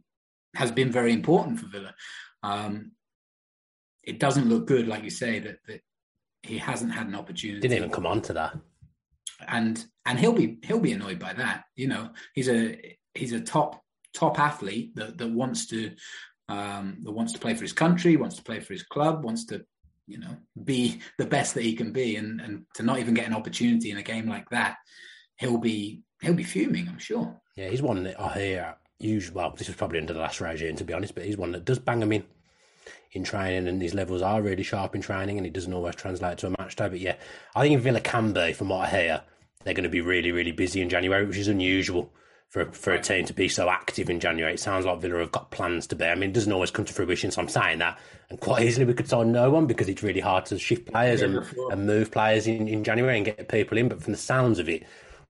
has 0.56 0.72
been 0.72 0.92
very 0.92 1.12
important 1.12 1.60
for 1.60 1.68
Villa. 1.68 1.94
Um, 2.44 2.92
it 4.04 4.20
doesn't 4.20 4.50
look 4.50 4.68
good, 4.68 4.88
like 4.88 5.04
you 5.04 5.10
say, 5.10 5.40
that, 5.40 5.58
that 5.68 5.82
he 6.46 6.58
hasn't 6.58 6.94
had 6.94 7.08
an 7.08 7.16
opportunity. 7.16 7.60
Didn't 7.60 7.78
even 7.78 7.90
come 7.90 8.06
on 8.06 8.22
to 8.24 8.34
that. 8.34 8.58
And 9.48 9.84
and 10.06 10.20
he'll 10.20 10.34
be 10.34 10.60
he'll 10.64 10.80
be 10.80 10.94
annoyed 10.94 11.20
by 11.20 11.34
that. 11.34 11.66
You 11.76 11.88
know, 11.88 12.10
he's 12.34 12.50
a 12.50 12.98
he's 13.14 13.34
a 13.34 13.42
top 13.42 13.82
top 14.14 14.40
athlete 14.40 14.96
that, 14.96 15.18
that 15.18 15.32
wants 15.32 15.68
to 15.68 15.92
um, 16.48 16.98
that 17.04 17.12
wants 17.12 17.34
to 17.34 17.40
play 17.40 17.54
for 17.54 17.64
his 17.64 17.74
country, 17.74 18.16
wants 18.16 18.36
to 18.38 18.44
play 18.44 18.60
for 18.60 18.74
his 18.74 18.84
club, 18.84 19.24
wants 19.24 19.46
to 19.48 19.66
you 20.08 20.20
know 20.20 20.38
be 20.64 21.02
the 21.18 21.26
best 21.26 21.56
that 21.56 21.64
he 21.64 21.76
can 21.76 21.92
be, 21.92 22.16
and 22.16 22.40
and 22.40 22.66
to 22.76 22.84
not 22.84 23.00
even 23.00 23.14
get 23.14 23.28
an 23.28 23.34
opportunity 23.34 23.92
in 23.92 23.98
a 23.98 24.04
game 24.04 24.28
like 24.28 24.50
that, 24.50 24.78
he'll 25.38 25.58
be 25.58 26.02
he'll 26.22 26.34
be 26.34 26.44
fuming. 26.44 26.88
I'm 26.88 27.00
sure. 27.00 27.42
Yeah, 27.56 27.70
he's 27.70 27.82
one 27.82 28.04
that 28.04 28.20
I 28.20 28.34
hear. 28.34 28.76
Usually, 28.98 29.36
well, 29.36 29.54
this 29.58 29.68
was 29.68 29.76
probably 29.76 30.00
under 30.00 30.14
the 30.14 30.22
last 30.22 30.40
regime, 30.40 30.78
to 30.78 30.86
be 30.86 30.94
honest, 30.94 31.16
but 31.16 31.26
he's 31.26 31.38
one 31.38 31.52
that 31.52 31.66
does 31.66 31.80
bang 31.80 32.02
him 32.02 32.14
in 32.14 32.24
in 33.16 33.24
training, 33.24 33.68
and 33.68 33.82
his 33.82 33.94
levels 33.94 34.22
are 34.22 34.42
really 34.42 34.64
sharp 34.64 34.94
in 34.94 35.02
training, 35.02 35.38
and 35.38 35.48
it 35.48 35.54
doesn't 35.54 35.74
always 35.74 35.96
translate 35.96 36.38
to 36.40 36.48
a 36.48 36.50
match 36.52 36.76
day. 36.76 36.90
But 36.90 37.00
yeah, 37.00 37.16
I 37.56 37.62
think 37.62 37.82
Villa 37.82 38.02
can 38.02 38.34
be, 38.34 38.54
from 38.54 38.70
what 38.70 38.88
I 38.88 38.90
hear, 38.90 39.22
they're 39.64 39.74
going 39.74 39.84
to 39.84 39.90
be 39.90 40.02
really, 40.02 40.32
really 40.32 40.52
busy 40.52 40.82
in 40.82 40.90
January, 40.90 41.26
which 41.26 41.38
is 41.38 41.48
unusual 41.48 42.12
for 42.50 42.72
for 42.72 42.94
a 42.94 43.02
team 43.02 43.26
to 43.26 43.34
be 43.34 43.48
so 43.48 43.70
active 43.70 44.10
in 44.10 44.20
January. 44.20 44.54
It 44.54 44.60
sounds 44.60 44.86
like 44.86 45.02
Villa 45.02 45.20
have 45.20 45.32
got 45.32 45.50
plans 45.50 45.88
to 45.88 45.96
be. 45.96 46.06
I 46.06 46.16
mean, 46.16 46.30
it 46.30 46.34
doesn't 46.34 46.52
always 46.52 46.72
come 46.72 46.86
to 46.86 46.94
fruition, 46.94 47.32
so 47.32 47.42
I'm 47.42 47.48
saying 47.48 47.80
that. 47.80 47.98
And 48.30 48.40
quite 48.40 48.64
easily 48.64 48.86
we 48.86 48.94
could 48.94 49.10
sign 49.10 49.32
no 49.32 49.50
one 49.50 49.66
because 49.66 49.90
it's 49.90 50.04
really 50.04 50.20
hard 50.20 50.46
to 50.48 50.60
shift 50.60 50.92
players 50.92 51.22
and, 51.22 51.46
and 51.72 51.88
move 51.88 52.12
players 52.12 52.48
in, 52.48 52.68
in 52.68 52.84
January 52.84 53.18
and 53.18 53.26
get 53.26 53.50
people 53.50 53.78
in. 53.78 53.88
But 53.88 54.04
from 54.04 54.14
the 54.14 54.20
sounds 54.20 54.60
of 54.60 54.70
it, 54.70 54.84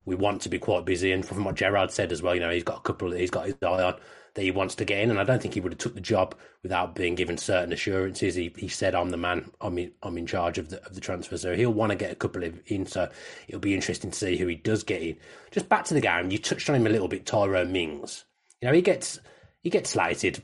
we 0.06 0.16
want 0.16 0.42
to 0.42 0.50
be 0.50 0.60
quite 0.60 0.86
busy. 0.86 1.12
And 1.12 1.26
from 1.26 1.44
what 1.44 1.56
Gerrard 1.56 1.92
said 1.92 2.12
as 2.12 2.22
well, 2.22 2.36
you 2.36 2.42
know, 2.42 2.50
he's 2.50 2.64
got 2.64 2.78
a 2.78 2.82
couple, 2.82 3.10
that 3.12 3.20
he's 3.20 3.32
got 3.32 3.46
his 3.46 3.56
eye 3.62 3.84
on 3.84 3.96
that 4.36 4.44
he 4.44 4.52
wants 4.52 4.76
to 4.76 4.86
get 4.86 5.00
in, 5.00 5.10
and 5.10 5.20
I 5.20 5.24
don't 5.24 5.42
think 5.42 5.54
he 5.54 5.60
would 5.60 5.72
have 5.72 5.80
took 5.80 5.96
the 5.96 6.02
job 6.02 6.36
without 6.62 6.94
being 6.94 7.16
given 7.16 7.38
certain 7.38 7.74
assurances. 7.74 8.36
He, 8.36 8.54
he 8.58 8.68
said, 8.68 8.94
"I'm 8.94 9.10
the 9.10 9.18
man. 9.18 9.52
I'm 9.60 9.78
in, 9.78 9.92
I'm 10.04 10.18
in 10.18 10.28
charge 10.28 10.58
of 10.58 10.70
the 10.70 10.84
of 10.86 10.94
the 10.94 11.02
transfer." 11.02 11.38
So 11.38 11.56
he'll 11.56 11.74
want 11.74 11.92
to 11.92 11.98
get 11.98 12.12
a 12.12 12.16
couple 12.16 12.44
of 12.44 12.62
in. 12.68 12.86
So 12.86 13.10
it'll 13.48 13.60
be 13.60 13.74
interesting 13.74 14.12
to 14.12 14.18
see 14.18 14.38
who 14.38 14.48
he 14.48 14.56
does 14.56 14.84
get 14.84 15.02
in. 15.02 15.18
Just 15.52 15.70
back 15.70 15.86
to 15.86 15.94
the 15.94 16.02
game, 16.02 16.32
you 16.32 16.38
touched 16.38 16.70
on 16.70 16.76
him 16.76 16.86
a 16.86 16.92
little 16.92 17.08
bit, 17.08 17.26
Tyrone 17.26 17.72
Mings. 17.72 18.26
You 18.62 18.68
know, 18.68 18.74
he 18.74 18.82
gets 18.82 19.20
he 19.62 19.70
gets 19.70 19.90
slated 19.90 20.42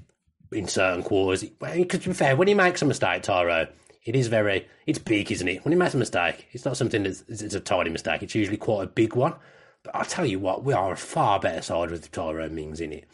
in 0.51 0.67
certain 0.67 1.03
quarters. 1.03 1.43
Because 1.43 1.99
to 2.01 2.09
be 2.09 2.13
fair, 2.13 2.35
when 2.35 2.47
he 2.47 2.53
makes 2.53 2.81
a 2.81 2.85
mistake, 2.85 3.23
Tyro, 3.23 3.67
it 4.03 4.15
is 4.15 4.27
very, 4.27 4.67
it's 4.85 4.99
big, 4.99 5.31
isn't 5.31 5.47
it? 5.47 5.63
When 5.63 5.71
he 5.71 5.77
makes 5.77 5.93
a 5.93 5.97
mistake, 5.97 6.47
it's 6.51 6.65
not 6.65 6.77
something 6.77 7.03
that's 7.03 7.23
it's 7.27 7.53
a 7.53 7.59
tiny 7.59 7.89
mistake. 7.89 8.23
It's 8.23 8.35
usually 8.35 8.57
quite 8.57 8.83
a 8.83 8.87
big 8.87 9.15
one. 9.15 9.35
But 9.83 9.95
I'll 9.95 10.05
tell 10.05 10.25
you 10.25 10.39
what, 10.39 10.63
we 10.63 10.73
are 10.73 10.91
a 10.91 10.97
far 10.97 11.39
better 11.39 11.61
side 11.61 11.91
with 11.91 12.11
Tyrone 12.11 12.53
Mings 12.53 12.81
in 12.81 12.93
it. 12.93 13.05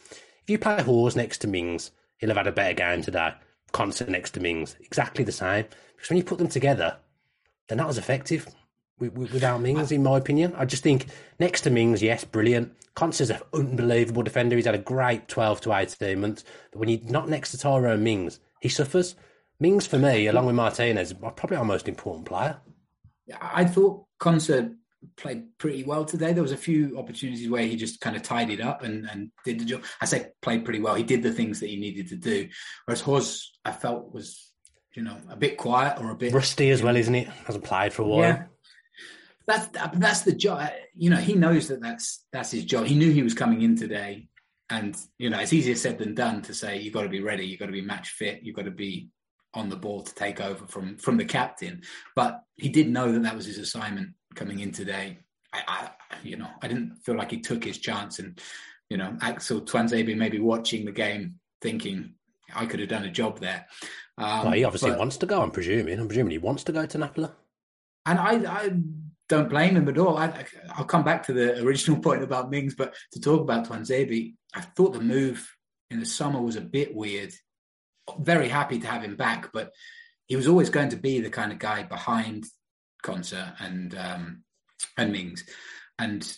If 0.47 0.51
you 0.51 0.60
play 0.60 0.81
Hause 0.81 1.17
next 1.17 1.39
to 1.39 1.47
Mings, 1.47 1.91
he'll 2.19 2.29
have 2.29 2.38
had 2.38 2.47
a 2.47 2.53
better 2.53 2.73
game 2.73 3.01
today. 3.01 3.33
Konsa 3.73 4.07
next 4.07 4.31
to 4.31 4.39
Mings, 4.39 4.77
exactly 4.79 5.25
the 5.25 5.31
same. 5.33 5.65
Because 5.93 6.10
when 6.10 6.15
you 6.15 6.23
put 6.23 6.38
them 6.38 6.47
together, 6.47 6.95
they're 7.67 7.77
not 7.77 7.89
as 7.89 7.97
effective 7.97 8.47
without 8.97 9.60
Mings, 9.60 9.91
in 9.91 10.03
my 10.03 10.17
opinion. 10.17 10.53
I 10.55 10.63
just 10.63 10.83
think 10.83 11.07
next 11.38 11.62
to 11.62 11.69
Mings, 11.69 12.01
yes, 12.01 12.23
brilliant. 12.23 12.71
Konsa's 12.95 13.29
an 13.29 13.41
unbelievable 13.53 14.23
defender. 14.23 14.55
He's 14.55 14.63
had 14.63 14.73
a 14.73 14.77
great 14.77 15.27
12 15.27 15.60
to 15.62 15.73
18 15.73 16.21
months. 16.21 16.45
But 16.71 16.79
when 16.79 16.88
you're 16.88 17.12
not 17.12 17.27
next 17.27 17.51
to 17.51 17.57
Tyrone 17.57 18.05
Mings, 18.05 18.39
he 18.62 18.69
suffers. 18.69 19.15
Mings, 19.60 19.86
for 19.86 19.99
me, 19.99 20.27
along 20.27 20.45
with 20.45 20.55
Martinez, 20.55 21.13
are 21.21 21.31
probably 21.31 21.57
our 21.57 21.65
most 21.65 21.89
important 21.89 22.25
player. 22.25 22.55
I 23.41 23.65
thought 23.65 24.05
Konsa 24.17 24.77
played 25.15 25.57
pretty 25.57 25.83
well 25.83 26.05
today. 26.05 26.33
There 26.33 26.43
was 26.43 26.51
a 26.51 26.57
few 26.57 26.97
opportunities 26.97 27.49
where 27.49 27.63
he 27.63 27.75
just 27.75 28.01
kind 28.01 28.15
of 28.15 28.23
tidied 28.23 28.62
up 28.62 28.83
and, 28.83 29.07
and 29.10 29.31
did 29.45 29.60
the 29.60 29.65
job. 29.65 29.83
I 30.01 30.05
say 30.05 30.27
played 30.41 30.65
pretty 30.65 30.79
well. 30.79 30.95
He 30.95 31.03
did 31.03 31.23
the 31.23 31.31
things 31.31 31.60
that 31.60 31.69
he 31.69 31.77
needed 31.77 32.10
to 32.10 32.15
do. 32.15 32.49
Whereas 32.86 33.01
Hause, 33.01 33.51
I 33.63 33.71
felt 33.71 34.13
was, 34.13 34.51
you 34.95 35.03
know, 35.03 35.17
a 35.29 35.36
bit 35.36 35.57
quiet 35.57 35.99
or 35.99 36.12
a 36.12 36.15
bit 36.15 36.33
rusty 36.33 36.69
as 36.71 36.81
well, 36.81 36.95
isn't 36.95 37.15
it? 37.15 37.27
Hasn't 37.27 37.63
played 37.63 37.93
for 37.93 38.03
a 38.03 38.07
while. 38.07 38.19
Yeah. 38.19 38.43
That's 39.45 39.67
that's 39.93 40.21
the 40.21 40.33
job. 40.33 40.69
You 40.93 41.10
know, 41.10 41.17
he 41.17 41.33
knows 41.33 41.69
that 41.69 41.81
that's 41.81 42.25
that's 42.33 42.51
his 42.51 42.65
job. 42.65 42.86
He 42.86 42.95
knew 42.95 43.12
he 43.12 43.23
was 43.23 43.33
coming 43.33 43.62
in 43.62 43.77
today, 43.77 44.27
and 44.69 44.97
you 45.17 45.29
know, 45.29 45.39
it's 45.39 45.53
easier 45.53 45.75
said 45.75 45.99
than 45.99 46.15
done 46.15 46.41
to 46.43 46.53
say 46.53 46.79
you've 46.79 46.93
got 46.93 47.03
to 47.03 47.10
be 47.10 47.21
ready, 47.21 47.45
you've 47.45 47.60
got 47.60 47.67
to 47.67 47.71
be 47.71 47.81
match 47.81 48.10
fit, 48.10 48.41
you've 48.43 48.57
got 48.57 48.65
to 48.65 48.71
be 48.71 49.07
on 49.53 49.69
the 49.69 49.77
ball 49.77 50.01
to 50.01 50.13
take 50.15 50.41
over 50.41 50.67
from 50.67 50.97
from 50.97 51.15
the 51.15 51.23
captain. 51.23 51.83
But 52.13 52.41
he 52.55 52.67
did 52.67 52.89
know 52.89 53.12
that 53.13 53.23
that 53.23 53.36
was 53.36 53.45
his 53.45 53.57
assignment 53.57 54.15
coming 54.38 54.60
in 54.60 54.71
today. 54.71 55.17
I, 55.54 55.62
I 55.67 55.89
you 56.23 56.38
know, 56.38 56.47
I 56.62 56.67
didn't 56.67 56.95
feel 57.04 57.15
like 57.15 57.32
he 57.32 57.39
took 57.41 57.63
his 57.63 57.80
chance, 57.80 58.19
and 58.19 58.39
you 58.89 58.97
know, 58.97 59.17
Axel 59.21 59.62
Tuanzebe 59.62 60.15
maybe 60.15 60.39
watching 60.39 60.86
the 60.86 60.91
game 60.91 61.39
thinking 61.62 62.13
I 62.56 62.65
could 62.65 62.80
have 62.80 62.89
done 62.89 63.04
a 63.04 63.12
job 63.12 63.39
there. 63.39 63.65
Um, 64.17 64.45
well, 64.45 64.52
he 64.54 64.63
obviously 64.63 64.91
but, 64.91 65.00
wants 65.00 65.17
to 65.17 65.26
go. 65.26 65.41
I'm 65.41 65.52
presuming. 65.52 66.00
I'm 66.00 66.08
presuming 66.08 66.32
he 66.32 66.38
wants 66.38 66.63
to 66.65 66.71
go 66.71 66.86
to 66.86 66.97
Napoli. 66.97 67.30
And 68.06 68.19
I, 68.19 68.62
I 68.62 68.71
don't 69.28 69.50
blame 69.50 69.76
him 69.76 69.89
at 69.89 69.97
all. 69.97 70.17
I, 70.17 70.45
will 70.78 70.86
come 70.86 71.04
back 71.04 71.23
to 71.23 71.34
the 71.34 71.62
original 71.62 72.00
point 72.02 72.23
about 72.23 72.50
Mings, 72.50 72.76
but 72.76 72.95
to 73.12 73.19
talk 73.19 73.41
about 73.41 73.67
Tuanzebe, 73.67 74.36
I 74.56 74.62
thought 74.62 74.93
the 74.93 75.02
move 75.02 75.47
in 75.91 76.00
the 76.00 76.06
summer 76.06 76.41
was 76.41 76.56
a 76.56 76.62
bit 76.62 76.95
weird. 76.95 77.34
Very 78.19 78.47
happy 78.47 78.80
to 78.80 78.88
have 78.88 79.04
him 79.04 79.17
back, 79.17 79.50
but 79.52 79.71
he 80.28 80.36
was 80.36 80.47
always 80.47 80.69
going 80.69 80.89
to 80.89 80.95
be 80.95 81.19
the 81.19 81.30
kind 81.30 81.52
of 81.52 81.60
guy 81.60 81.84
behind 81.84 82.45
Konsa 83.08 83.54
and 83.60 83.96
um, 83.96 84.43
and 84.98 85.12
Mings, 85.12 85.43
and 85.98 86.38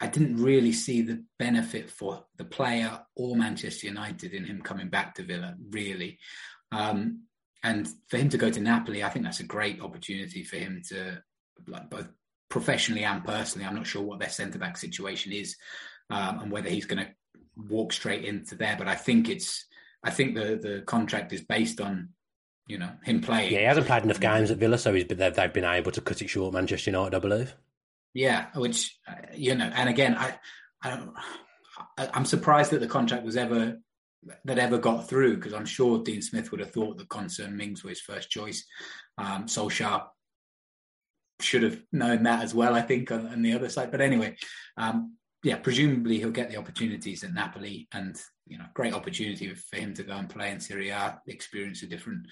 I 0.00 0.06
didn't 0.06 0.42
really 0.42 0.72
see 0.72 1.02
the 1.02 1.24
benefit 1.38 1.90
for 1.90 2.24
the 2.36 2.44
player 2.44 3.00
or 3.16 3.36
Manchester 3.36 3.86
United 3.86 4.32
in 4.32 4.44
him 4.44 4.62
coming 4.62 4.88
back 4.88 5.14
to 5.14 5.22
Villa. 5.22 5.54
Really, 5.70 6.18
um, 6.72 7.24
and 7.62 7.88
for 8.08 8.16
him 8.16 8.28
to 8.30 8.38
go 8.38 8.50
to 8.50 8.60
Napoli, 8.60 9.04
I 9.04 9.08
think 9.08 9.24
that's 9.24 9.40
a 9.40 9.44
great 9.44 9.80
opportunity 9.80 10.42
for 10.42 10.56
him 10.56 10.82
to 10.88 11.22
like 11.66 11.90
both 11.90 12.08
professionally 12.48 13.04
and 13.04 13.24
personally. 13.24 13.66
I'm 13.66 13.74
not 13.74 13.86
sure 13.86 14.02
what 14.02 14.18
their 14.18 14.28
centre 14.28 14.58
back 14.58 14.76
situation 14.76 15.32
is 15.32 15.56
um, 16.10 16.40
and 16.40 16.52
whether 16.52 16.68
he's 16.68 16.86
going 16.86 17.04
to 17.04 17.10
walk 17.68 17.92
straight 17.92 18.24
into 18.24 18.54
there. 18.54 18.76
But 18.78 18.88
I 18.88 18.94
think 18.94 19.28
it's 19.28 19.66
I 20.02 20.10
think 20.10 20.34
the 20.34 20.58
the 20.60 20.82
contract 20.86 21.32
is 21.32 21.42
based 21.42 21.80
on 21.80 22.10
you 22.70 22.78
know 22.78 22.92
him 23.02 23.20
playing. 23.20 23.52
Yeah, 23.52 23.58
he 23.58 23.64
hasn't 23.64 23.86
played 23.86 24.04
enough 24.04 24.20
games 24.20 24.50
at 24.50 24.58
Villa, 24.58 24.78
so 24.78 24.94
he's 24.94 25.04
been, 25.04 25.18
they've, 25.18 25.34
they've 25.34 25.52
been 25.52 25.64
able 25.64 25.90
to 25.92 26.00
cut 26.00 26.22
it 26.22 26.28
short. 26.28 26.54
Manchester 26.54 26.90
United, 26.90 27.16
I 27.16 27.18
believe. 27.18 27.54
Yeah, 28.14 28.46
which 28.54 28.98
uh, 29.08 29.14
you 29.34 29.54
know, 29.54 29.70
and 29.74 29.88
again, 29.88 30.16
I 30.16 30.38
I 30.82 30.90
don't. 30.90 31.12
I'm 31.98 32.24
surprised 32.24 32.70
that 32.70 32.80
the 32.80 32.86
contract 32.86 33.24
was 33.24 33.36
ever 33.36 33.78
that 34.44 34.58
ever 34.58 34.78
got 34.78 35.08
through 35.08 35.36
because 35.36 35.54
I'm 35.54 35.66
sure 35.66 36.02
Dean 36.02 36.22
Smith 36.22 36.50
would 36.50 36.60
have 36.60 36.72
thought 36.72 36.98
that 36.98 37.08
Concern 37.08 37.56
Mings 37.56 37.82
was 37.82 37.98
his 37.98 38.00
first 38.00 38.30
choice. 38.30 38.64
Um, 39.18 39.46
Solskjaer 39.46 40.06
should 41.40 41.62
have 41.62 41.80
known 41.90 42.24
that 42.24 42.42
as 42.42 42.54
well, 42.54 42.74
I 42.74 42.82
think, 42.82 43.10
on, 43.10 43.26
on 43.26 43.42
the 43.42 43.54
other 43.54 43.68
side. 43.68 43.90
But 43.90 44.02
anyway, 44.02 44.36
um, 44.76 45.16
yeah, 45.42 45.56
presumably 45.56 46.18
he'll 46.18 46.30
get 46.30 46.50
the 46.50 46.58
opportunities 46.58 47.24
at 47.24 47.32
Napoli, 47.32 47.88
and 47.92 48.16
you 48.50 48.58
know, 48.58 48.64
great 48.74 48.92
opportunity 48.92 49.54
for 49.54 49.76
him 49.76 49.94
to 49.94 50.02
go 50.02 50.12
and 50.12 50.28
play 50.28 50.50
in 50.50 50.60
Serie 50.60 50.90
A, 50.90 51.20
experience 51.28 51.82
a 51.82 51.86
different 51.86 52.26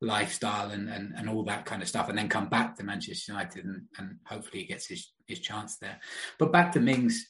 lifestyle, 0.00 0.70
and 0.70 0.88
and, 0.88 1.14
and 1.16 1.28
all 1.28 1.44
that 1.44 1.64
kind 1.64 1.82
of 1.82 1.88
stuff, 1.88 2.08
and 2.08 2.18
then 2.18 2.28
come 2.28 2.48
back 2.48 2.76
to 2.76 2.84
Manchester 2.84 3.32
United, 3.32 3.64
and, 3.64 3.82
and 3.98 4.18
hopefully 4.26 4.60
he 4.60 4.66
gets 4.66 4.86
his 4.86 5.12
his 5.26 5.40
chance 5.40 5.78
there. 5.78 5.98
But 6.38 6.52
back 6.52 6.72
to 6.72 6.80
Mings, 6.80 7.26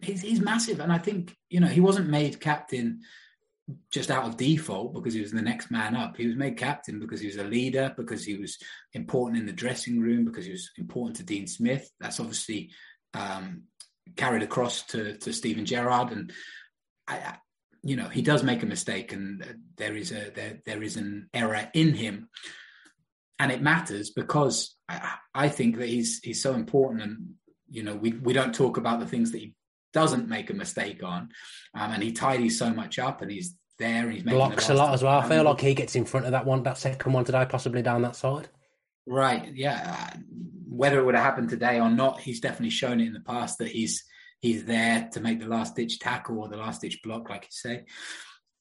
he's 0.00 0.20
he's 0.20 0.40
massive, 0.40 0.80
and 0.80 0.92
I 0.92 0.98
think 0.98 1.34
you 1.48 1.60
know 1.60 1.68
he 1.68 1.80
wasn't 1.80 2.10
made 2.10 2.40
captain 2.40 3.00
just 3.92 4.10
out 4.10 4.24
of 4.24 4.36
default 4.36 4.94
because 4.94 5.14
he 5.14 5.20
was 5.20 5.30
the 5.30 5.42
next 5.42 5.70
man 5.70 5.94
up. 5.94 6.16
He 6.16 6.26
was 6.26 6.36
made 6.36 6.56
captain 6.56 6.98
because 6.98 7.20
he 7.20 7.26
was 7.26 7.36
a 7.36 7.44
leader, 7.44 7.94
because 7.96 8.24
he 8.24 8.34
was 8.34 8.58
important 8.94 9.38
in 9.38 9.46
the 9.46 9.52
dressing 9.52 10.00
room, 10.00 10.24
because 10.24 10.46
he 10.46 10.52
was 10.52 10.70
important 10.78 11.18
to 11.18 11.22
Dean 11.22 11.46
Smith. 11.46 11.88
That's 12.00 12.18
obviously 12.18 12.70
um, 13.14 13.64
carried 14.16 14.42
across 14.42 14.84
to, 14.86 15.18
to 15.18 15.32
Steven 15.34 15.66
Gerrard. 15.66 16.12
And, 16.12 16.32
I, 17.06 17.36
you 17.82 17.96
know, 17.96 18.08
he 18.08 18.22
does 18.22 18.42
make 18.42 18.62
a 18.62 18.66
mistake 18.66 19.12
and 19.12 19.44
there 19.76 19.96
is 19.96 20.12
a 20.12 20.30
there, 20.30 20.60
there 20.64 20.82
is 20.82 20.96
an 20.96 21.28
error 21.32 21.68
in 21.74 21.94
him. 21.94 22.28
And 23.38 23.52
it 23.52 23.62
matters 23.62 24.10
because 24.10 24.76
I, 24.88 25.14
I 25.34 25.48
think 25.48 25.78
that 25.78 25.88
he's 25.88 26.20
he's 26.22 26.42
so 26.42 26.54
important 26.54 27.02
and 27.02 27.34
you 27.70 27.82
know 27.82 27.94
we, 27.94 28.12
we 28.12 28.32
don't 28.32 28.54
talk 28.54 28.78
about 28.78 28.98
the 28.98 29.06
things 29.06 29.30
that 29.32 29.38
he 29.38 29.54
doesn't 29.92 30.28
make 30.28 30.50
a 30.50 30.54
mistake 30.54 31.02
on, 31.02 31.30
um, 31.74 31.92
and 31.92 32.02
he 32.02 32.12
tidies 32.12 32.58
so 32.58 32.70
much 32.70 32.98
up, 32.98 33.22
and 33.22 33.30
he's 33.30 33.56
there. 33.78 34.10
He's 34.10 34.22
blocks 34.22 34.68
a 34.68 34.74
lot 34.74 34.94
as 34.94 35.02
well. 35.02 35.20
I 35.20 35.28
feel 35.28 35.44
like 35.44 35.60
he 35.60 35.74
gets 35.74 35.96
in 35.96 36.04
front 36.04 36.26
of 36.26 36.32
that 36.32 36.46
one, 36.46 36.62
that 36.64 36.78
second 36.78 37.12
one 37.12 37.24
today, 37.24 37.46
possibly 37.48 37.82
down 37.82 38.02
that 38.02 38.16
side. 38.16 38.48
Right. 39.06 39.50
Yeah. 39.54 40.14
Whether 40.68 40.98
it 40.98 41.04
would 41.04 41.14
have 41.14 41.24
happened 41.24 41.48
today 41.48 41.80
or 41.80 41.88
not, 41.88 42.20
he's 42.20 42.40
definitely 42.40 42.70
shown 42.70 43.00
it 43.00 43.06
in 43.06 43.14
the 43.14 43.20
past 43.20 43.58
that 43.58 43.68
he's 43.68 44.04
he's 44.40 44.64
there 44.64 45.08
to 45.12 45.20
make 45.20 45.40
the 45.40 45.48
last 45.48 45.76
ditch 45.76 45.98
tackle 45.98 46.38
or 46.38 46.48
the 46.48 46.56
last 46.56 46.80
ditch 46.80 47.00
block, 47.02 47.28
like 47.28 47.44
you 47.44 47.48
say. 47.50 47.84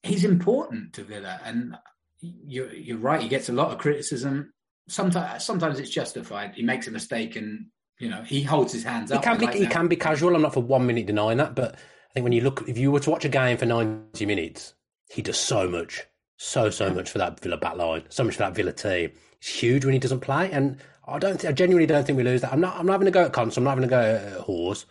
He's 0.03 0.23
important 0.23 0.93
to 0.93 1.03
Villa, 1.03 1.39
and 1.43 1.75
you're 2.19 2.73
you're 2.73 2.97
right. 2.97 3.21
He 3.21 3.27
gets 3.27 3.49
a 3.49 3.53
lot 3.53 3.71
of 3.71 3.77
criticism. 3.77 4.53
Sometimes 4.87 5.43
sometimes 5.43 5.79
it's 5.79 5.89
justified. 5.89 6.53
He 6.55 6.63
makes 6.63 6.87
a 6.87 6.91
mistake, 6.91 7.35
and 7.35 7.67
you 7.99 8.09
know 8.09 8.21
he 8.23 8.43
holds 8.43 8.73
his 8.73 8.83
hands 8.83 9.11
up. 9.11 9.23
He 9.23 9.29
can 9.29 9.39
be 9.39 9.45
like 9.45 9.55
he 9.55 9.63
that. 9.63 9.71
can 9.71 9.87
be 9.87 9.95
casual. 9.95 10.35
I'm 10.35 10.41
not 10.41 10.53
for 10.53 10.63
one 10.63 10.85
minute 10.85 11.07
denying 11.07 11.37
that, 11.37 11.55
but 11.55 11.75
I 11.75 12.13
think 12.13 12.23
when 12.23 12.33
you 12.33 12.41
look, 12.41 12.63
if 12.67 12.77
you 12.77 12.91
were 12.91 12.99
to 13.01 13.09
watch 13.09 13.25
a 13.25 13.29
game 13.29 13.57
for 13.57 13.65
90 13.65 14.25
minutes, 14.25 14.73
he 15.09 15.21
does 15.21 15.39
so 15.39 15.67
much, 15.67 16.03
so 16.37 16.69
so 16.69 16.93
much 16.93 17.09
for 17.09 17.17
that 17.17 17.39
Villa 17.39 17.57
back 17.57 17.75
line, 17.75 18.03
so 18.09 18.23
much 18.23 18.35
for 18.35 18.43
that 18.43 18.55
Villa 18.55 18.71
team. 18.71 19.11
It's 19.39 19.49
huge 19.49 19.83
when 19.83 19.93
he 19.93 19.99
doesn't 19.99 20.21
play, 20.21 20.51
and 20.51 20.77
I 21.07 21.19
don't, 21.19 21.43
I 21.45 21.51
genuinely 21.51 21.85
don't 21.85 22.05
think 22.05 22.17
we 22.17 22.23
lose 22.23 22.41
that. 22.41 22.51
I'm 22.51 22.59
not, 22.59 22.77
I'm 22.77 22.85
not 22.85 22.93
having 22.93 23.05
to 23.05 23.11
go 23.11 23.25
at 23.25 23.33
Cons. 23.33 23.57
I'm 23.57 23.63
not 23.63 23.71
having 23.71 23.85
a 23.85 23.87
go 23.87 23.99
at 23.99 24.41
Hause. 24.41 24.85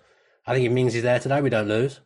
I 0.46 0.54
think 0.54 0.66
it 0.66 0.72
means 0.72 0.92
he's 0.92 1.02
there 1.02 1.18
today. 1.18 1.40
We 1.40 1.50
don't 1.50 1.68
lose. 1.68 2.00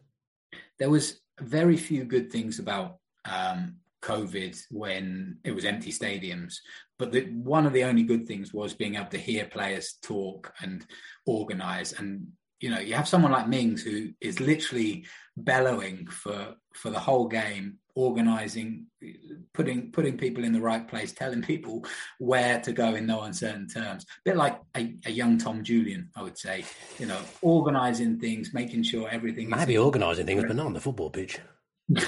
There 0.79 0.91
was 0.91 1.21
very 1.41 1.77
few 1.77 2.05
good 2.05 2.33
things 2.33 2.59
about 2.59 2.97
um, 3.25 3.77
COVID 4.03 4.61
when 4.71 5.39
it 5.45 5.55
was 5.55 5.65
empty 5.65 5.93
stadiums, 5.93 6.57
but 6.99 7.13
the, 7.13 7.27
one 7.33 7.67
of 7.67 7.73
the 7.73 7.85
only 7.85 8.03
good 8.03 8.27
things 8.27 8.55
was 8.55 8.73
being 8.75 8.95
able 8.95 9.11
to 9.11 9.19
hear 9.19 9.45
players 9.47 9.95
talk 10.03 10.53
and 10.63 10.87
organise 11.27 11.93
and 11.93 12.27
you 12.61 12.69
know, 12.69 12.79
you 12.79 12.95
have 12.95 13.09
someone 13.09 13.33
like 13.33 13.49
Mings 13.49 13.83
who 13.83 14.11
is 14.21 14.39
literally 14.39 15.07
bellowing 15.37 16.07
for 16.07 16.55
for 16.75 16.91
the 16.91 16.99
whole 16.99 17.27
game, 17.27 17.79
organizing, 17.95 18.87
putting 19.55 19.93
putting 19.93 20.17
people 20.17 20.45
in 20.45 20.53
the 20.53 20.61
right 20.61 20.87
place, 20.87 21.13
telling 21.13 21.43
people 21.43 21.85
where 22.19 22.61
to 22.61 22.73
go 22.73 22.95
in 22.95 23.07
no 23.07 23.23
uncertain 23.23 23.69
terms. 23.69 24.05
A 24.05 24.07
bit 24.25 24.37
like 24.37 24.61
a, 24.77 24.95
a 25.07 25.11
young 25.11 25.39
Tom 25.39 25.65
Julian, 25.65 26.11
I 26.17 26.23
would 26.23 26.39
say. 26.39 26.65
You 26.99 27.07
know, 27.07 27.19
organizing 27.43 28.19
things, 28.19 28.55
making 28.55 28.83
sure 28.85 29.09
everything. 29.09 29.49
Maybe 29.49 29.79
organising 29.79 30.27
things, 30.27 30.45
but 30.45 30.57
not 30.57 30.67
on 30.67 30.75
the 30.75 30.81
football 30.81 31.11
pitch. 31.11 31.39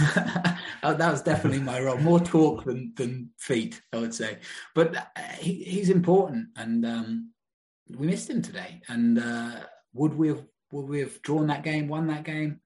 Oh, 0.84 0.94
that 0.94 1.12
was 1.12 1.22
definitely 1.22 1.60
my 1.60 1.80
role. 1.80 1.98
More 1.98 2.18
talk 2.18 2.64
than 2.64 2.92
than 2.96 3.30
feet, 3.38 3.80
I 3.92 3.98
would 3.98 4.12
say. 4.12 4.38
But 4.74 4.96
uh, 4.96 5.02
he, 5.38 5.62
he's 5.62 5.90
important, 5.90 6.48
and 6.56 6.84
um, 6.84 7.32
we 7.88 8.08
missed 8.08 8.28
him 8.28 8.42
today. 8.42 8.82
And 8.88 9.20
uh, 9.20 9.60
would 9.92 10.14
we 10.14 10.28
have 10.28 10.44
would 10.72 10.88
we 10.88 10.98
have 11.00 11.22
drawn 11.22 11.46
that 11.48 11.62
game, 11.62 11.86
won 11.86 12.08
that 12.08 12.24
game? 12.24 12.60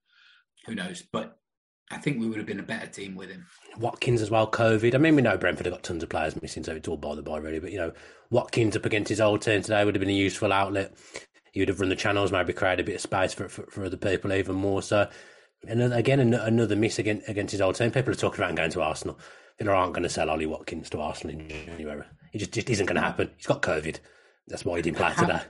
Who 0.66 0.74
knows? 0.74 1.02
But 1.12 1.36
I 1.90 1.98
think 1.98 2.18
we 2.18 2.26
would 2.26 2.38
have 2.38 2.46
been 2.46 2.60
a 2.60 2.64
better 2.64 2.88
team 2.88 3.14
with 3.14 3.30
him. 3.30 3.46
Watkins 3.78 4.20
as 4.20 4.30
well, 4.30 4.50
COVID. 4.50 4.94
I 4.94 4.98
mean, 4.98 5.14
we 5.14 5.22
know 5.22 5.36
Brentford 5.36 5.66
have 5.66 5.74
got 5.74 5.84
tons 5.84 6.02
of 6.02 6.08
players 6.08 6.40
missing, 6.40 6.64
so 6.64 6.74
it's 6.74 6.88
all 6.88 6.96
by 6.96 7.14
the 7.14 7.22
by, 7.22 7.38
really. 7.38 7.60
But, 7.60 7.70
you 7.72 7.78
know, 7.78 7.92
Watkins 8.30 8.76
up 8.76 8.86
against 8.86 9.08
his 9.08 9.20
old 9.20 9.42
team 9.42 9.62
today 9.62 9.84
would 9.84 9.94
have 9.94 10.00
been 10.00 10.10
a 10.10 10.12
useful 10.12 10.52
outlet. 10.52 10.94
He 11.52 11.60
would 11.60 11.68
have 11.68 11.80
run 11.80 11.88
the 11.88 11.96
channels, 11.96 12.32
maybe 12.32 12.52
created 12.52 12.80
a 12.80 12.86
bit 12.86 12.96
of 12.96 13.00
space 13.00 13.34
for, 13.34 13.48
for, 13.48 13.66
for 13.70 13.84
other 13.84 13.96
people 13.96 14.32
even 14.32 14.56
more. 14.56 14.82
So, 14.82 15.08
and 15.66 15.92
again, 15.92 16.20
another 16.20 16.76
miss 16.76 16.98
against, 16.98 17.28
against 17.28 17.52
his 17.52 17.60
old 17.60 17.76
team. 17.76 17.90
People 17.92 18.12
are 18.12 18.16
talking 18.16 18.42
about 18.42 18.56
going 18.56 18.70
to 18.70 18.82
Arsenal. 18.82 19.18
Villa 19.58 19.72
aren't 19.72 19.94
going 19.94 20.02
to 20.02 20.08
sell 20.08 20.28
Ollie 20.28 20.46
Watkins 20.46 20.90
to 20.90 21.00
Arsenal 21.00 21.38
in 21.38 21.48
January. 21.48 22.04
It 22.32 22.38
just, 22.38 22.52
just 22.52 22.68
isn't 22.68 22.86
going 22.86 22.96
to 22.96 23.00
happen. 23.00 23.30
He's 23.36 23.46
got 23.46 23.62
COVID. 23.62 24.00
That's 24.48 24.64
why 24.64 24.76
he 24.76 24.82
didn't 24.82 24.98
play 24.98 25.14
today. 25.14 25.40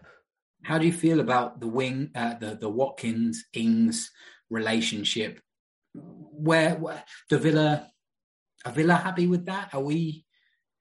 How 0.62 0.78
do 0.78 0.86
you 0.86 0.92
feel 0.92 1.20
about 1.20 1.60
the 1.60 1.68
wing, 1.68 2.10
uh, 2.14 2.34
the 2.34 2.56
the 2.56 2.68
Watkins 2.68 3.44
Ings 3.52 4.10
relationship? 4.50 5.40
Where, 6.38 6.74
where 6.74 7.02
the 7.30 7.38
Villa 7.38 7.90
are 8.64 8.72
Villa 8.72 8.94
happy 8.94 9.26
with 9.26 9.46
that? 9.46 9.70
Are 9.72 9.82
we 9.82 10.24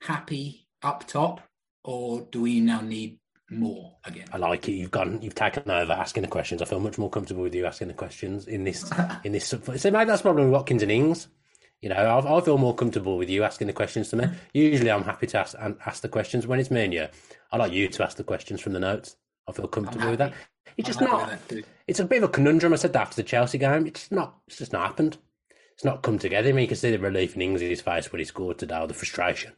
happy 0.01 0.67
up 0.81 1.07
top, 1.07 1.41
or 1.83 2.27
do 2.31 2.41
we 2.41 2.59
now 2.59 2.81
need 2.81 3.19
more 3.49 3.97
again? 4.03 4.27
I 4.33 4.37
like 4.37 4.67
it. 4.67 4.73
You've 4.73 4.91
gone. 4.91 5.21
You've 5.21 5.35
taken 5.35 5.69
over 5.69 5.93
asking 5.93 6.23
the 6.23 6.29
questions. 6.29 6.61
I 6.61 6.65
feel 6.65 6.79
much 6.79 6.97
more 6.97 7.09
comfortable 7.09 7.43
with 7.43 7.55
you 7.55 7.65
asking 7.65 7.89
the 7.89 7.93
questions 7.93 8.47
in 8.47 8.63
this. 8.63 8.91
in 9.23 9.31
this. 9.31 9.45
So 9.45 9.59
maybe 9.67 10.05
that's 10.05 10.21
the 10.21 10.23
problem 10.23 10.45
with 10.45 10.53
Watkins 10.53 10.81
and 10.81 10.91
Ings. 10.91 11.27
You 11.81 11.89
know, 11.89 11.95
I, 11.95 12.37
I, 12.37 12.41
feel 12.41 12.57
more 12.57 12.73
comfortable 12.73 13.17
with 13.17 13.29
you 13.29 13.43
asking 13.43 13.67
the 13.67 13.73
questions 13.73 14.09
to 14.09 14.15
me. 14.15 14.25
Usually, 14.53 14.89
I'm 14.89 15.03
happy 15.03 15.27
to 15.27 15.39
ask 15.39 15.55
and 15.59 15.77
ask 15.85 16.01
the 16.01 16.09
questions 16.09 16.47
when 16.47 16.59
it's 16.59 16.71
me 16.71 16.85
and 16.85 16.93
you. 16.93 17.07
I 17.51 17.57
like 17.57 17.73
you 17.73 17.87
to 17.87 18.03
ask 18.03 18.17
the 18.17 18.23
questions 18.23 18.61
from 18.61 18.73
the 18.73 18.79
notes. 18.79 19.15
I 19.47 19.51
feel 19.51 19.67
comfortable 19.67 20.09
with 20.09 20.19
that. 20.19 20.33
It's 20.77 20.87
just 20.87 21.01
not. 21.01 21.39
It's 21.87 21.99
a 21.99 22.05
bit 22.05 22.23
of 22.23 22.29
a 22.29 22.31
conundrum. 22.31 22.73
I 22.73 22.77
said 22.77 22.93
that 22.93 23.01
after 23.01 23.15
the 23.15 23.23
Chelsea 23.23 23.57
game. 23.57 23.85
It's 23.85 24.11
not. 24.11 24.35
It's 24.47 24.57
just 24.57 24.73
not 24.73 24.87
happened. 24.87 25.17
It's 25.73 25.85
not 25.85 26.01
come 26.01 26.17
together. 26.17 26.49
I 26.49 26.51
mean, 26.51 26.63
you 26.63 26.67
can 26.67 26.77
see 26.77 26.91
the 26.91 26.99
relief 26.99 27.35
in 27.35 27.41
Ings' 27.41 27.81
face 27.81 28.11
when 28.11 28.19
he 28.19 28.25
scored 28.25 28.57
today, 28.57 28.79
or 28.79 28.87
the 28.87 28.93
frustration 28.93 29.53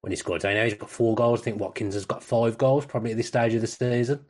when 0.00 0.12
he 0.12 0.16
scored 0.16 0.40
today. 0.40 0.54
Now 0.54 0.64
he's 0.64 0.74
got 0.74 0.90
four 0.90 1.14
goals. 1.14 1.40
I 1.40 1.44
think 1.44 1.60
Watkins 1.60 1.94
has 1.94 2.06
got 2.06 2.22
five 2.22 2.56
goals, 2.58 2.86
probably 2.86 3.10
at 3.10 3.16
this 3.16 3.28
stage 3.28 3.54
of 3.54 3.60
the 3.60 3.66
season. 3.66 4.24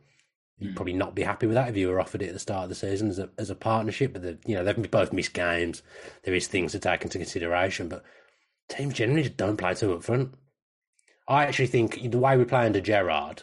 You'd 0.58 0.74
probably 0.74 0.94
not 0.94 1.14
be 1.14 1.22
happy 1.22 1.46
with 1.46 1.54
that 1.54 1.68
if 1.68 1.76
you 1.76 1.88
were 1.88 2.00
offered 2.00 2.22
it 2.22 2.28
at 2.28 2.32
the 2.32 2.38
start 2.38 2.62
of 2.62 2.68
the 2.70 2.74
season 2.74 3.10
as 3.10 3.18
a 3.18 3.28
as 3.36 3.50
a 3.50 3.54
partnership. 3.54 4.14
But 4.14 4.22
the, 4.22 4.38
you 4.46 4.54
know 4.54 4.64
they've 4.64 4.90
both 4.90 5.12
missed 5.12 5.34
games. 5.34 5.82
There 6.24 6.34
is 6.34 6.46
things 6.46 6.72
to 6.72 6.78
take 6.78 7.02
into 7.02 7.18
consideration, 7.18 7.88
but 7.88 8.02
teams 8.70 8.94
generally 8.94 9.24
just 9.24 9.36
don't 9.36 9.58
play 9.58 9.74
too 9.74 9.92
up 9.92 10.02
front. 10.02 10.34
I 11.28 11.44
actually 11.44 11.66
think 11.66 12.10
the 12.10 12.18
way 12.18 12.38
we 12.38 12.44
play 12.44 12.64
under 12.64 12.80
Gerrard, 12.80 13.42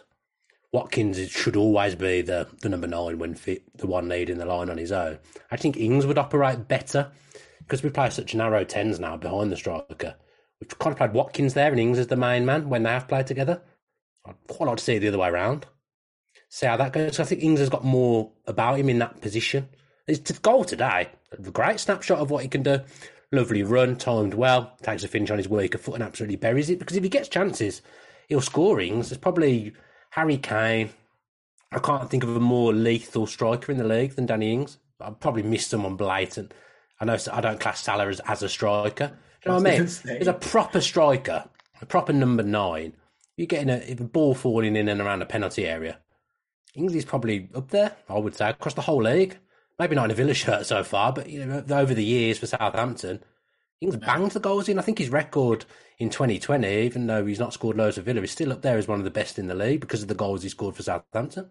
Watkins 0.73 1.29
should 1.29 1.55
always 1.55 1.93
be 1.93 2.21
the, 2.21 2.47
the 2.61 2.69
number 2.69 2.87
nine 2.87 3.19
when 3.19 3.35
fit, 3.35 3.61
the 3.77 3.85
one 3.85 4.09
leading 4.09 4.39
the 4.39 4.45
line 4.45 4.71
on 4.71 4.79
his 4.79 4.91
own. 4.91 5.19
I 5.51 5.55
think 5.55 5.77
Ings 5.77 6.07
would 6.07 6.17
operate 6.17 6.67
better 6.67 7.11
because 7.59 7.83
we 7.83 7.91
play 7.91 8.09
such 8.09 8.33
narrow 8.33 8.63
tens 8.63 8.99
now 8.99 9.15
behind 9.15 9.51
the 9.51 9.55
striker. 9.55 10.15
We've 10.59 10.79
kind 10.79 10.91
of 10.91 10.97
played 10.97 11.13
Watkins 11.13 11.53
there 11.53 11.69
and 11.69 11.79
Ings 11.79 11.99
as 11.99 12.07
the 12.07 12.15
main 12.15 12.43
man 12.43 12.69
when 12.69 12.81
they 12.81 12.89
have 12.89 13.07
played 13.07 13.27
together. 13.27 13.61
I'd 14.25 14.35
quite 14.47 14.67
like 14.67 14.77
to 14.77 14.83
see 14.83 14.95
it 14.95 15.01
the 15.01 15.09
other 15.09 15.19
way 15.19 15.29
around. 15.29 15.67
See 16.49 16.65
how 16.65 16.77
that 16.77 16.91
goes. 16.91 17.19
I 17.19 17.23
think 17.23 17.43
Ings 17.43 17.59
has 17.59 17.69
got 17.69 17.83
more 17.83 18.31
about 18.47 18.79
him 18.79 18.89
in 18.89 18.97
that 18.99 19.21
position. 19.21 19.69
His 20.07 20.19
goal 20.19 20.63
today, 20.63 21.09
a 21.31 21.37
great 21.51 21.79
snapshot 21.79 22.17
of 22.17 22.31
what 22.31 22.41
he 22.41 22.49
can 22.49 22.63
do. 22.63 22.79
Lovely 23.31 23.61
run, 23.61 23.95
timed 23.95 24.33
well, 24.33 24.75
takes 24.81 25.03
a 25.03 25.07
finish 25.07 25.29
on 25.29 25.37
his 25.37 25.49
weaker 25.49 25.77
foot 25.77 25.95
and 25.95 26.03
absolutely 26.03 26.35
buries 26.35 26.69
it. 26.69 26.79
Because 26.79 26.97
if 26.97 27.03
he 27.03 27.09
gets 27.09 27.29
chances, 27.29 27.81
he'll 28.27 28.41
score 28.41 28.79
Ings. 28.79 29.15
Probably 29.17 29.73
Harry 30.13 30.37
Kane. 30.37 30.91
I 31.71 31.79
can't 31.79 32.07
think 32.07 32.23
of 32.23 32.35
a 32.35 32.39
more 32.39 32.71
lethal 32.71 33.25
striker 33.25 33.71
in 33.71 33.79
the 33.79 33.83
league 33.83 34.13
than 34.13 34.27
Danny 34.27 34.53
Ings. 34.53 34.77
I've 35.01 35.19
probably 35.19 35.41
missed 35.41 35.71
someone 35.71 35.95
blatant. 35.95 36.53
I 36.99 37.05
know 37.05 37.17
I 37.31 37.41
don't 37.41 37.59
class 37.59 37.83
Salah 37.83 38.07
as, 38.07 38.19
as 38.27 38.43
a 38.43 38.49
striker. 38.49 39.07
Do 39.07 39.49
you 39.49 39.51
know 39.51 39.57
what 39.57 39.67
I 39.67 39.79
mean? 39.79 39.87
He's 40.19 40.27
a 40.27 40.33
proper 40.33 40.81
striker, 40.81 41.49
a 41.81 41.85
proper 41.87 42.13
number 42.13 42.43
nine. 42.43 42.93
You're 43.37 43.47
getting 43.47 43.71
a, 43.71 43.81
a 43.91 43.95
ball 43.95 44.35
falling 44.35 44.75
in 44.75 44.87
and 44.87 45.01
around 45.01 45.19
the 45.19 45.25
penalty 45.25 45.65
area. 45.65 45.97
Ings 46.75 46.93
is 46.93 47.05
probably 47.05 47.49
up 47.55 47.71
there, 47.71 47.95
I 48.07 48.19
would 48.19 48.35
say, 48.35 48.51
across 48.51 48.75
the 48.75 48.81
whole 48.81 49.01
league. 49.01 49.39
Maybe 49.79 49.95
not 49.95 50.05
in 50.05 50.11
a 50.11 50.15
Villa 50.15 50.33
shirt 50.35 50.67
so 50.67 50.83
far, 50.83 51.11
but 51.11 51.27
you 51.27 51.43
know, 51.43 51.63
over 51.71 51.95
the 51.95 52.05
years 52.05 52.37
for 52.37 52.45
Southampton, 52.45 53.23
Ings 53.81 53.97
banged 53.97 54.31
the 54.31 54.39
goals 54.39 54.69
in. 54.69 54.79
I 54.79 54.81
think 54.81 54.99
his 54.99 55.09
record 55.09 55.65
in 55.99 56.09
2020, 56.09 56.83
even 56.83 57.07
though 57.07 57.25
he's 57.25 57.39
not 57.39 57.53
scored 57.53 57.77
loads 57.77 57.97
of 57.97 58.05
Villa, 58.05 58.21
is 58.21 58.31
still 58.31 58.51
up 58.51 58.61
there 58.61 58.77
as 58.77 58.87
one 58.87 58.99
of 58.99 59.05
the 59.05 59.11
best 59.11 59.37
in 59.37 59.47
the 59.47 59.55
league 59.55 59.81
because 59.81 60.01
of 60.01 60.07
the 60.07 60.15
goals 60.15 60.43
he 60.43 60.49
scored 60.49 60.75
for 60.75 60.83
Southampton. 60.83 61.49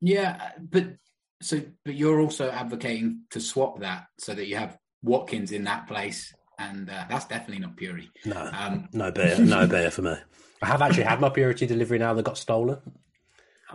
Yeah, 0.00 0.52
but 0.58 0.96
so 1.42 1.60
but 1.84 1.94
you're 1.94 2.20
also 2.20 2.50
advocating 2.50 3.22
to 3.30 3.40
swap 3.40 3.80
that 3.80 4.06
so 4.18 4.34
that 4.34 4.46
you 4.46 4.56
have 4.56 4.78
Watkins 5.02 5.52
in 5.52 5.64
that 5.64 5.86
place, 5.86 6.32
and 6.58 6.88
uh, 6.88 7.04
that's 7.08 7.26
definitely 7.26 7.60
not 7.60 7.76
Purity. 7.76 8.10
No, 8.24 8.50
um, 8.52 8.88
no 8.92 9.10
beer, 9.10 9.38
no 9.38 9.66
beer 9.68 9.90
for 9.90 10.02
me. 10.02 10.14
I 10.62 10.66
have 10.66 10.82
actually 10.82 11.04
had 11.04 11.20
my 11.20 11.28
Purity 11.28 11.66
delivery 11.66 11.98
now 11.98 12.14
that 12.14 12.24
got 12.24 12.38
stolen. 12.38 12.78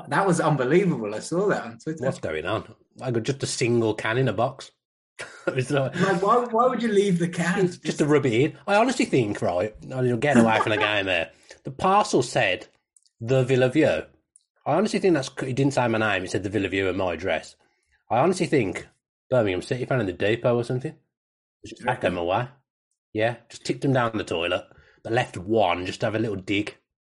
That 0.07 0.25
was 0.25 0.39
unbelievable. 0.39 1.13
I 1.13 1.19
saw 1.19 1.47
that 1.49 1.63
on 1.63 1.77
Twitter. 1.77 2.03
What's 2.03 2.19
going 2.19 2.45
on? 2.45 2.73
I 3.01 3.11
got 3.11 3.23
just 3.23 3.43
a 3.43 3.47
single 3.47 3.93
can 3.93 4.17
in 4.17 4.27
a 4.27 4.33
box. 4.33 4.71
like, 5.47 5.95
why, 6.21 6.45
why 6.51 6.67
would 6.67 6.81
you 6.81 6.89
leave 6.89 7.19
the 7.19 7.27
can? 7.27 7.67
Just, 7.67 7.83
just 7.83 7.97
to 7.99 8.05
rub 8.05 8.25
it 8.25 8.33
in. 8.33 8.57
I 8.67 8.75
honestly 8.75 9.05
think, 9.05 9.41
right, 9.41 9.75
you're 9.81 10.17
getting 10.17 10.43
away 10.43 10.59
from 10.59 10.71
the 10.71 10.77
game 10.77 11.05
there. 11.05 11.31
The 11.63 11.71
parcel 11.71 12.23
said 12.23 12.67
the 13.21 13.43
Villa 13.43 13.69
View. 13.69 14.03
I 14.65 14.73
honestly 14.75 14.99
think 14.99 15.13
that's, 15.13 15.31
he 15.41 15.53
didn't 15.53 15.73
say 15.73 15.87
my 15.87 15.97
name, 15.97 16.21
he 16.21 16.27
said 16.27 16.43
the 16.43 16.49
Villa 16.49 16.69
View 16.69 16.89
and 16.89 16.97
my 16.97 17.13
address. 17.13 17.55
I 18.09 18.19
honestly 18.19 18.45
think 18.45 18.87
Birmingham 19.29 19.61
City 19.61 19.85
found 19.85 20.01
in 20.01 20.07
the 20.07 20.13
depot 20.13 20.55
or 20.55 20.63
something. 20.63 20.95
Just 21.65 21.83
packed 21.83 22.01
them 22.01 22.17
away. 22.17 22.47
Yeah, 23.13 23.35
just 23.49 23.65
tipped 23.65 23.81
them 23.81 23.93
down 23.93 24.17
the 24.17 24.23
toilet, 24.23 24.65
but 25.03 25.13
left 25.13 25.37
one 25.37 25.85
just 25.85 25.99
to 25.99 26.07
have 26.07 26.15
a 26.15 26.19
little 26.19 26.35
dig. 26.35 26.75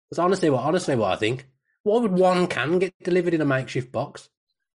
That's 0.10 0.20
honestly 0.20 0.50
what, 0.50 0.64
honestly 0.64 0.96
what 0.96 1.14
I 1.14 1.16
think. 1.16 1.48
Why 1.84 2.00
would 2.00 2.12
one 2.12 2.48
can 2.48 2.80
get 2.80 2.94
delivered 3.04 3.34
in 3.34 3.42
a 3.42 3.46
makeshift 3.46 3.92
box? 3.92 4.30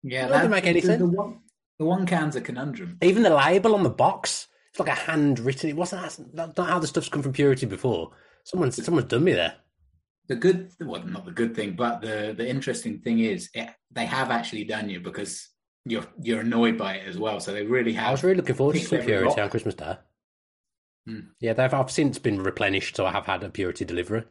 Yeah, 0.02 0.28
that 0.28 0.34
doesn't 0.34 0.50
make 0.50 0.66
any 0.66 0.80
sense. 0.80 1.00
The 1.00 1.06
one, 1.06 1.40
the 1.78 1.84
one 1.84 2.06
can's 2.06 2.36
a 2.36 2.40
conundrum. 2.40 2.98
Even 3.02 3.22
the 3.22 3.30
label 3.30 3.74
on 3.74 3.82
the 3.82 3.90
box, 3.90 4.48
it's 4.70 4.80
like 4.80 4.88
a 4.88 4.92
handwritten. 4.92 5.70
It 5.70 5.76
wasn't 5.76 6.02
that's 6.34 6.56
not 6.56 6.68
how 6.68 6.78
the 6.78 6.86
stuff's 6.86 7.08
come 7.08 7.22
from 7.22 7.32
Purity 7.32 7.66
before. 7.66 8.12
Someone, 8.44 8.70
someone's 8.72 9.08
done 9.08 9.24
me 9.24 9.32
there. 9.32 9.56
The 10.28 10.36
good, 10.36 10.70
well, 10.80 11.02
not 11.04 11.24
the 11.24 11.32
good 11.32 11.54
thing, 11.54 11.74
but 11.76 12.00
the 12.00 12.34
the 12.36 12.48
interesting 12.48 13.00
thing 13.00 13.20
is, 13.20 13.48
it, 13.54 13.68
they 13.92 14.06
have 14.06 14.30
actually 14.30 14.64
done 14.64 14.88
you 14.88 15.00
because 15.00 15.48
you're 15.84 16.06
you're 16.20 16.40
annoyed 16.40 16.76
by 16.78 16.94
it 16.94 17.06
as 17.06 17.18
well. 17.18 17.40
So 17.40 17.52
they 17.52 17.64
really 17.64 17.92
have. 17.92 18.08
I 18.08 18.12
was 18.12 18.24
really 18.24 18.36
looking 18.36 18.56
forward 18.56 18.76
to 18.76 18.84
some 18.84 19.00
Purity 19.00 19.40
on 19.40 19.50
Christmas 19.50 19.74
Day. 19.74 19.96
Hmm. 21.06 21.20
Yeah, 21.40 21.52
they've 21.52 21.72
I've 21.72 21.90
since 21.90 22.18
been 22.18 22.42
replenished, 22.42 22.96
so 22.96 23.06
I 23.06 23.12
have 23.12 23.26
had 23.26 23.44
a 23.44 23.50
Purity 23.50 23.84
delivery 23.84 24.24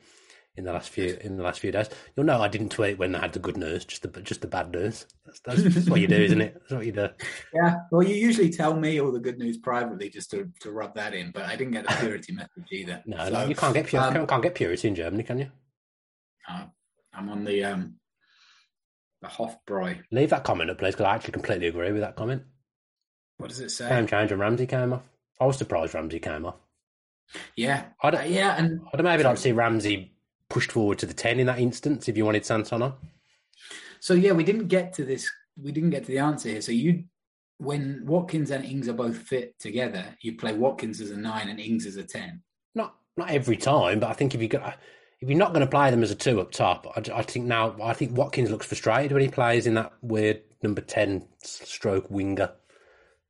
in 0.57 0.63
the 0.63 0.71
last 0.71 0.89
few 0.89 1.17
in 1.21 1.37
the 1.37 1.43
last 1.43 1.59
few 1.59 1.71
days. 1.71 1.89
You'll 2.15 2.25
know 2.25 2.41
I 2.41 2.47
didn't 2.47 2.69
tweet 2.69 2.97
when 2.97 3.13
I 3.15 3.21
had 3.21 3.33
the 3.33 3.39
good 3.39 3.57
news, 3.57 3.85
just 3.85 4.01
the 4.01 4.21
just 4.21 4.41
the 4.41 4.47
bad 4.47 4.71
news. 4.71 5.05
That's, 5.25 5.39
that's, 5.41 5.63
that's 5.63 5.89
what 5.89 6.01
you 6.01 6.07
do, 6.07 6.15
isn't 6.15 6.41
it? 6.41 6.53
That's 6.53 6.73
what 6.73 6.85
you 6.85 6.91
do. 6.91 7.09
Yeah. 7.53 7.75
Well, 7.91 8.03
you 8.03 8.15
usually 8.15 8.49
tell 8.49 8.73
me 8.73 8.99
all 9.01 9.11
the 9.11 9.19
good 9.19 9.37
news 9.37 9.57
privately 9.57 10.09
just 10.09 10.31
to, 10.31 10.49
to 10.61 10.71
rub 10.71 10.95
that 10.95 11.13
in, 11.13 11.31
but 11.31 11.43
I 11.43 11.55
didn't 11.55 11.73
get 11.73 11.87
the 11.87 11.95
purity 11.99 12.33
message 12.33 12.71
either. 12.71 13.03
No, 13.05 13.17
so, 13.17 13.29
no, 13.29 13.45
you 13.45 13.55
can't 13.55 13.73
get 13.73 13.87
pure, 13.87 14.01
um, 14.01 14.27
can't 14.27 14.43
get 14.43 14.55
purity 14.55 14.87
in 14.87 14.95
Germany, 14.95 15.23
can 15.23 15.39
you? 15.39 15.51
Uh, 16.47 16.65
I'm 17.13 17.29
on 17.29 17.43
the 17.43 17.63
um 17.63 17.95
the 19.21 19.27
Hofbräu. 19.27 20.03
Leave 20.11 20.29
that 20.29 20.43
comment 20.43 20.69
up, 20.69 20.77
please, 20.77 20.93
because 20.93 21.05
I 21.05 21.15
actually 21.15 21.33
completely 21.33 21.67
agree 21.67 21.91
with 21.91 22.01
that 22.01 22.15
comment. 22.15 22.43
What 23.37 23.49
does 23.49 23.59
it 23.59 23.71
say? 23.71 23.89
Game 23.89 24.07
change 24.07 24.31
and 24.31 24.39
Ramsey 24.39 24.67
came 24.67 24.93
off. 24.93 25.03
I 25.39 25.45
was 25.45 25.57
surprised 25.57 25.93
Ramsey 25.93 26.19
came 26.19 26.45
off. 26.45 26.55
Yeah, 27.55 27.85
I'd, 28.01 28.15
uh, 28.15 28.21
yeah, 28.21 28.55
and 28.55 28.81
I'd 28.93 29.03
maybe 29.03 29.23
like 29.23 29.35
to 29.35 29.41
see 29.41 29.51
Ramsey 29.51 30.14
pushed 30.49 30.71
forward 30.71 30.99
to 30.99 31.05
the 31.05 31.13
10 31.13 31.39
in 31.39 31.47
that 31.47 31.60
instance 31.60 32.08
if 32.08 32.17
you 32.17 32.25
wanted 32.25 32.45
Santana. 32.45 32.95
So 33.99 34.13
yeah, 34.13 34.34
we 34.34 34.43
didn't 34.43 34.67
get 34.67 34.93
to 34.93 35.05
this. 35.05 35.29
We 35.62 35.71
didn't 35.71 35.89
get 35.89 36.05
to 36.05 36.12
the 36.12 36.19
answer 36.19 36.49
here. 36.49 36.62
So 36.62 36.71
you, 36.71 37.05
when 37.58 38.03
Watkins 38.05 38.51
and 38.51 38.65
Ings 38.65 38.88
are 38.88 38.93
both 38.93 39.17
fit 39.17 39.58
together, 39.60 40.05
you 40.21 40.38
play 40.38 40.53
Watkins 40.53 41.01
as 41.01 41.12
a 41.12 41.17
nine 41.17 41.49
and 41.49 41.60
Ings 41.60 41.86
as 41.86 41.95
a 41.95 42.03
ten. 42.03 42.41
Not 42.75 42.95
not 43.17 43.31
every 43.31 43.58
time, 43.58 43.99
but 43.99 44.10
I 44.10 44.13
think 44.13 44.36
if 44.36 44.41
you 44.41 44.47
got 44.47 44.77
if 45.21 45.29
you're 45.29 45.39
not 45.39 45.53
going 45.53 45.65
to 45.65 45.71
play 45.71 45.89
them 45.89 46.03
as 46.03 46.12
a 46.12 46.15
two 46.15 46.39
up 46.41 46.51
top, 46.51 46.86
I, 46.95 47.19
I, 47.19 47.23
think 47.23 47.45
now 47.45 47.75
I 47.81 47.93
think 47.93 48.17
Watkins 48.17 48.51
looks 48.51 48.65
frustrated 48.65 49.12
when 49.12 49.21
he 49.21 49.29
plays 49.29 49.65
in 49.65 49.75
that 49.75 49.93
weird 50.01 50.41
number 50.62 50.81
ten 50.81 51.25
stroke 51.41 52.12
winger 52.12 52.51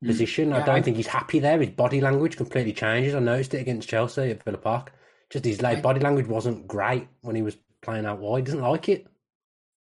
mm. 0.02 0.06
position. 0.06 0.50
Yeah, 0.50 0.56
I 0.56 0.66
don't 0.66 0.76
I, 0.76 0.82
think 0.82 0.96
he's 0.96 1.06
happy 1.06 1.38
there. 1.38 1.58
His 1.58 1.70
body 1.70 2.00
language 2.00 2.36
completely 2.36 2.72
changes. 2.72 3.14
I 3.14 3.20
noticed 3.20 3.54
it 3.54 3.60
against 3.60 3.88
Chelsea 3.88 4.30
at 4.30 4.42
Villa 4.42 4.58
Park. 4.58 4.92
Just 5.30 5.44
his 5.44 5.60
like, 5.60 5.82
body 5.82 6.00
language 6.00 6.26
wasn't 6.26 6.66
great 6.66 7.08
when 7.22 7.34
he 7.34 7.42
was 7.42 7.56
playing 7.82 8.06
out 8.06 8.18
wide. 8.18 8.40
He 8.40 8.44
doesn't 8.44 8.60
like 8.60 8.88
it. 8.88 9.06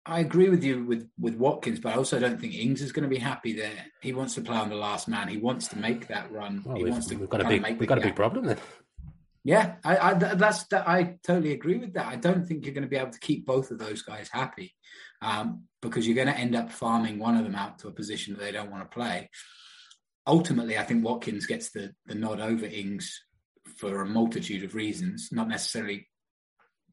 I 0.05 0.21
agree 0.21 0.49
with 0.49 0.63
you 0.63 0.85
with, 0.85 1.07
with 1.19 1.35
Watkins, 1.35 1.79
but 1.79 1.93
I 1.93 1.97
also 1.97 2.19
don't 2.19 2.39
think 2.39 2.55
Ings 2.55 2.81
is 2.81 2.91
going 2.91 3.03
to 3.03 3.09
be 3.09 3.19
happy 3.19 3.53
there. 3.53 3.85
He 4.01 4.11
wants 4.11 4.33
to 4.35 4.41
play 4.41 4.57
on 4.57 4.69
the 4.69 4.75
last 4.75 5.07
man. 5.07 5.27
He 5.27 5.37
wants 5.37 5.67
to 5.69 5.77
make 5.77 6.07
that 6.07 6.31
run. 6.31 6.63
Well, 6.65 6.77
he 6.77 6.83
we've, 6.83 6.93
wants 6.93 7.07
to. 7.07 7.15
We've 7.15 7.29
got 7.29 7.41
a 7.41 7.47
big. 7.47 7.63
We've 7.79 7.87
got 7.87 7.99
a 7.99 8.01
big 8.01 8.15
problem 8.15 8.45
then. 8.45 8.57
Yeah, 9.43 9.75
I, 9.85 9.97
I 9.97 10.13
that's 10.13 10.63
that. 10.65 10.87
I 10.87 11.17
totally 11.23 11.53
agree 11.53 11.77
with 11.77 11.93
that. 11.93 12.07
I 12.07 12.15
don't 12.15 12.45
think 12.45 12.65
you're 12.65 12.73
going 12.73 12.83
to 12.83 12.89
be 12.89 12.97
able 12.97 13.11
to 13.11 13.19
keep 13.19 13.45
both 13.45 13.71
of 13.71 13.77
those 13.77 14.01
guys 14.01 14.29
happy 14.31 14.73
um, 15.21 15.63
because 15.81 16.07
you're 16.07 16.15
going 16.15 16.27
to 16.27 16.37
end 16.37 16.55
up 16.55 16.71
farming 16.71 17.19
one 17.19 17.37
of 17.37 17.43
them 17.43 17.55
out 17.55 17.79
to 17.79 17.87
a 17.87 17.93
position 17.93 18.33
that 18.33 18.41
they 18.41 18.51
don't 18.51 18.71
want 18.71 18.89
to 18.89 18.95
play. 18.95 19.29
Ultimately, 20.25 20.77
I 20.77 20.83
think 20.83 21.05
Watkins 21.05 21.45
gets 21.45 21.69
the 21.69 21.93
the 22.05 22.15
nod 22.15 22.39
over 22.39 22.65
Ings 22.65 23.21
for 23.79 24.01
a 24.01 24.05
multitude 24.05 24.63
of 24.63 24.75
reasons, 24.75 25.29
not 25.31 25.47
necessarily 25.47 26.07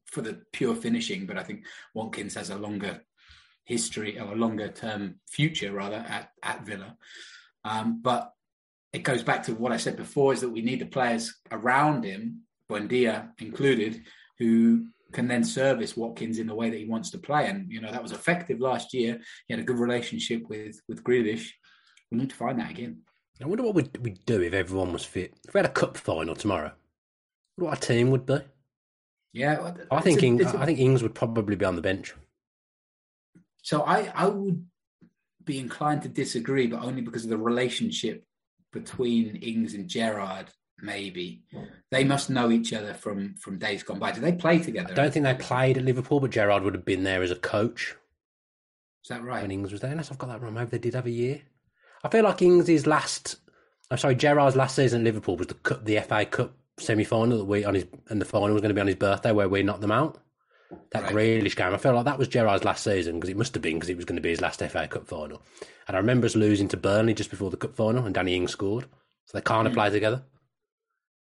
for 0.05 0.21
the 0.21 0.41
pure 0.53 0.75
finishing, 0.75 1.25
but 1.25 1.37
I 1.37 1.43
think 1.43 1.65
Watkins 1.93 2.35
has 2.35 2.49
a 2.49 2.55
longer 2.55 3.01
history 3.65 4.17
or 4.17 4.31
a 4.31 4.35
longer 4.35 4.69
term 4.69 5.19
future 5.29 5.73
rather 5.73 5.97
at, 5.97 6.29
at 6.41 6.65
Villa. 6.65 6.95
Um, 7.65 8.01
but 8.01 8.31
it 8.93 9.03
goes 9.03 9.21
back 9.21 9.43
to 9.43 9.55
what 9.55 9.73
I 9.73 9.77
said 9.77 9.97
before 9.97 10.31
is 10.31 10.41
that 10.41 10.49
we 10.49 10.61
need 10.61 10.79
the 10.79 10.85
players 10.85 11.35
around 11.51 12.05
him, 12.05 12.43
Buendia 12.69 13.31
included, 13.39 14.01
who 14.39 14.87
can 15.11 15.27
then 15.27 15.43
service 15.43 15.97
Watkins 15.97 16.39
in 16.39 16.47
the 16.47 16.55
way 16.55 16.69
that 16.69 16.79
he 16.79 16.85
wants 16.85 17.11
to 17.11 17.17
play. 17.17 17.47
And 17.47 17.71
you 17.71 17.81
know 17.81 17.91
that 17.91 18.03
was 18.03 18.13
effective 18.13 18.61
last 18.61 18.93
year. 18.93 19.19
He 19.47 19.53
had 19.53 19.59
a 19.59 19.65
good 19.65 19.79
relationship 19.79 20.43
with 20.47 20.79
with 20.87 21.03
Grealish. 21.03 21.49
We 22.11 22.17
need 22.17 22.29
to 22.29 22.35
find 22.35 22.59
that 22.59 22.71
again. 22.71 23.01
I 23.41 23.45
wonder 23.45 23.63
what 23.63 23.75
we'd, 23.75 23.97
we'd 23.97 24.25
do 24.25 24.41
if 24.41 24.53
everyone 24.53 24.93
was 24.93 25.05
fit. 25.05 25.33
If 25.47 25.53
we 25.53 25.59
had 25.59 25.65
a 25.65 25.73
cup 25.73 25.97
final 25.97 26.35
tomorrow, 26.35 26.71
what 27.55 27.69
our 27.69 27.75
team 27.75 28.09
would 28.11 28.25
be. 28.25 28.39
Yeah, 29.33 29.73
I 29.91 30.01
think 30.01 30.21
a, 30.21 30.25
Ing, 30.25 30.41
a, 30.43 30.57
I 30.57 30.65
think 30.65 30.79
Ings 30.79 31.03
would 31.03 31.13
probably 31.13 31.55
be 31.55 31.65
on 31.65 31.75
the 31.75 31.81
bench. 31.81 32.15
So 33.61 33.83
I 33.83 34.11
I 34.15 34.27
would 34.27 34.65
be 35.43 35.59
inclined 35.59 36.01
to 36.03 36.09
disagree, 36.09 36.67
but 36.67 36.81
only 36.81 37.01
because 37.01 37.23
of 37.23 37.29
the 37.29 37.37
relationship 37.37 38.23
between 38.73 39.35
Ings 39.35 39.73
and 39.73 39.87
Gerrard. 39.87 40.47
Maybe 40.79 41.43
they 41.89 42.03
must 42.03 42.29
know 42.29 42.51
each 42.51 42.71
other 42.71 42.93
from 42.93 43.35
from 43.35 43.57
days 43.57 43.81
gone 43.83 43.99
by. 43.99 44.11
Do 44.11 44.21
they 44.21 44.33
play 44.33 44.59
together? 44.59 44.91
I 44.91 44.95
don't 44.95 45.11
think 45.11 45.25
they 45.25 45.33
played 45.33 45.77
at 45.77 45.83
Liverpool, 45.83 46.19
but 46.19 46.29
Gerrard 46.29 46.63
would 46.63 46.75
have 46.75 46.85
been 46.85 47.03
there 47.03 47.23
as 47.23 47.31
a 47.31 47.35
coach. 47.35 47.95
Is 49.03 49.09
that 49.09 49.23
right? 49.23 49.41
When 49.41 49.51
Ings 49.51 49.71
was 49.71 49.81
there, 49.81 49.91
unless 49.91 50.11
I've 50.11 50.19
got 50.19 50.27
that 50.27 50.41
wrong. 50.41 50.53
Maybe 50.53 50.69
they 50.69 50.77
did 50.79 50.93
have 50.93 51.07
a 51.07 51.11
year. 51.11 51.41
I 52.03 52.09
feel 52.09 52.23
like 52.23 52.41
Ings' 52.41 52.87
last, 52.87 53.37
I'm 53.89 53.97
sorry, 53.97 54.15
Gerrard's 54.15 54.55
last 54.55 54.75
season 54.75 55.01
at 55.01 55.05
Liverpool 55.05 55.37
was 55.37 55.47
the 55.47 55.55
cup, 55.55 55.85
the 55.85 55.99
FA 55.99 56.25
Cup 56.25 56.53
semi 56.79 57.03
final 57.03 57.39
that 57.39 57.45
we 57.45 57.65
on 57.65 57.73
his, 57.73 57.85
and 58.09 58.21
the 58.21 58.25
final 58.25 58.53
was 58.53 58.61
going 58.61 58.69
to 58.69 58.75
be 58.75 58.81
on 58.81 58.87
his 58.87 58.95
birthday 58.95 59.31
where 59.31 59.49
we 59.49 59.63
knocked 59.63 59.81
them 59.81 59.91
out. 59.91 60.19
That 60.91 61.03
right. 61.03 61.13
Grealish 61.13 61.55
game, 61.55 61.73
I 61.73 61.77
feel 61.77 61.93
like 61.93 62.05
that 62.05 62.19
was 62.19 62.27
Gerrard's 62.27 62.65
last 62.65 62.83
season 62.83 63.15
because 63.15 63.29
it 63.29 63.37
must 63.37 63.53
have 63.53 63.63
been 63.63 63.75
because 63.75 63.89
it 63.89 63.95
was 63.95 64.05
going 64.05 64.17
to 64.17 64.21
be 64.21 64.29
his 64.29 64.41
last 64.41 64.59
FA 64.59 64.87
Cup 64.87 65.07
final. 65.07 65.41
And 65.87 65.95
I 65.95 65.99
remember 65.99 66.25
us 66.25 66.35
losing 66.35 66.67
to 66.69 66.77
Burnley 66.77 67.13
just 67.13 67.29
before 67.29 67.49
the 67.49 67.57
cup 67.57 67.75
final, 67.75 68.05
and 68.05 68.13
Danny 68.13 68.35
Ings 68.35 68.51
scored, 68.51 68.85
so 69.25 69.37
they 69.37 69.41
can't 69.41 69.67
mm. 69.67 69.73
play 69.73 69.89
together. 69.89 70.23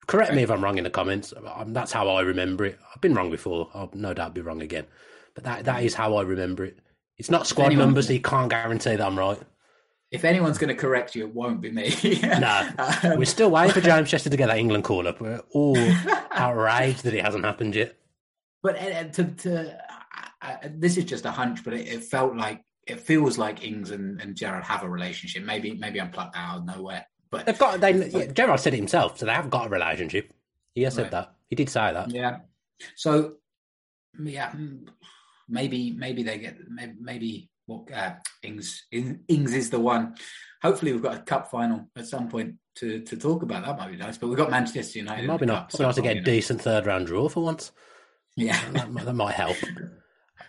Correct 0.07 0.33
me 0.33 0.43
if 0.43 0.51
I'm 0.51 0.63
wrong 0.63 0.77
in 0.77 0.83
the 0.83 0.89
comments. 0.89 1.33
That's 1.67 1.91
how 1.91 2.07
I 2.09 2.21
remember 2.21 2.65
it. 2.65 2.79
I've 2.93 3.01
been 3.01 3.15
wrong 3.15 3.31
before. 3.31 3.69
I'll 3.73 3.89
no 3.93 4.13
doubt 4.13 4.35
be 4.35 4.41
wrong 4.41 4.61
again. 4.61 4.85
But 5.33 5.43
that 5.45 5.65
that 5.65 5.83
is 5.83 5.93
how 5.93 6.15
I 6.15 6.21
remember 6.21 6.65
it. 6.65 6.79
It's 7.17 7.31
not 7.31 7.47
squad 7.47 7.67
anyone, 7.67 7.87
numbers, 7.87 8.07
so 8.07 8.13
you 8.13 8.21
can't 8.21 8.49
guarantee 8.49 8.95
that 8.95 9.05
I'm 9.05 9.17
right. 9.17 9.39
If 10.11 10.23
anyone's 10.23 10.57
going 10.57 10.69
to 10.69 10.79
correct 10.79 11.15
you, 11.15 11.25
it 11.25 11.33
won't 11.33 11.61
be 11.61 11.71
me. 11.71 11.93
no. 12.23 12.69
Um, 12.77 13.17
We're 13.17 13.25
still 13.25 13.49
waiting 13.49 13.73
for 13.73 13.81
James 13.89 14.09
Chester 14.09 14.29
to 14.29 14.37
get 14.37 14.47
that 14.47 14.57
England 14.57 14.83
call 14.83 15.07
up. 15.07 15.19
We're 15.19 15.41
all 15.51 15.77
outraged 16.31 17.03
that 17.03 17.13
it 17.13 17.23
hasn't 17.23 17.43
happened 17.43 17.75
yet. 17.75 17.97
But 18.61 18.81
uh, 18.81 19.03
to, 19.05 19.23
to 19.23 19.77
uh, 20.41 20.55
this 20.75 20.97
is 20.97 21.05
just 21.05 21.25
a 21.25 21.31
hunch, 21.31 21.63
but 21.63 21.73
it, 21.73 21.87
it, 21.87 22.03
felt 22.03 22.35
like 22.35 22.63
it 22.87 22.99
feels 22.99 23.37
like 23.37 23.65
Ings 23.65 23.91
and, 23.91 24.21
and 24.21 24.35
Gerrard 24.35 24.63
have 24.63 24.83
a 24.83 24.89
relationship. 24.89 25.43
Maybe 25.43 25.73
maybe 25.73 25.99
I'm 25.99 26.11
plucked 26.11 26.35
out 26.35 26.59
of 26.59 26.65
nowhere. 26.65 27.05
But 27.29 27.45
they've 27.45 27.57
got 27.57 27.81
they 27.81 28.07
yeah, 28.09 28.25
Gerrard 28.27 28.59
said 28.59 28.73
it 28.73 28.77
himself, 28.77 29.19
so 29.19 29.25
they 29.25 29.33
have 29.33 29.49
got 29.49 29.67
a 29.67 29.69
relationship. 29.69 30.31
He 30.73 30.83
has 30.83 30.95
said 30.95 31.11
that. 31.11 31.35
He 31.49 31.55
did 31.55 31.69
say 31.69 31.93
that. 31.93 32.11
Yeah. 32.11 32.39
So 32.95 33.35
yeah, 34.19 34.53
maybe 35.47 35.91
maybe 35.91 36.23
they 36.23 36.37
get 36.37 36.57
maybe, 36.99 37.49
what 37.65 37.91
uh, 37.91 38.13
Ings 38.43 38.85
Ings 38.91 39.53
is 39.53 39.69
the 39.69 39.79
one. 39.79 40.15
Hopefully, 40.61 40.93
we've 40.93 41.01
got 41.01 41.15
a 41.15 41.21
cup 41.21 41.49
final 41.49 41.89
at 41.95 42.07
some 42.07 42.29
point 42.29 42.55
to 42.75 43.01
to 43.01 43.17
talk 43.17 43.43
about. 43.43 43.65
That 43.65 43.77
might 43.77 43.91
be 43.91 43.97
nice. 43.97 44.17
But 44.17 44.27
we've 44.27 44.37
got 44.37 44.51
Manchester 44.51 44.99
United. 44.99 45.23
It 45.23 45.27
might 45.27 45.39
be 45.39 45.45
nice, 45.45 45.71
so 45.71 45.91
to 45.91 46.01
get 46.01 46.17
a 46.17 46.21
decent 46.21 46.61
third 46.61 46.85
round 46.85 47.07
draw 47.07 47.29
for 47.29 47.43
once. 47.43 47.71
Yeah, 48.35 48.59
that, 48.73 48.93
that 48.93 49.13
might 49.13 49.35
help. 49.35 49.57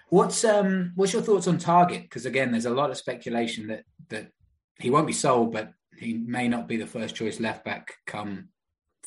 What's 0.08 0.44
um 0.44 0.92
what's 0.94 1.12
your 1.12 1.22
thoughts 1.22 1.48
on 1.48 1.58
Targett? 1.58 2.02
Because 2.02 2.26
again, 2.26 2.50
there's 2.52 2.66
a 2.66 2.70
lot 2.70 2.90
of 2.90 2.96
speculation 2.96 3.68
that 3.68 3.84
that 4.08 4.30
he 4.78 4.90
won't 4.90 5.06
be 5.06 5.12
sold, 5.12 5.52
but 5.52 5.72
he 5.96 6.14
may 6.14 6.48
not 6.48 6.68
be 6.68 6.76
the 6.76 6.86
first 6.86 7.14
choice 7.14 7.40
left 7.40 7.64
back 7.64 7.94
come 8.06 8.48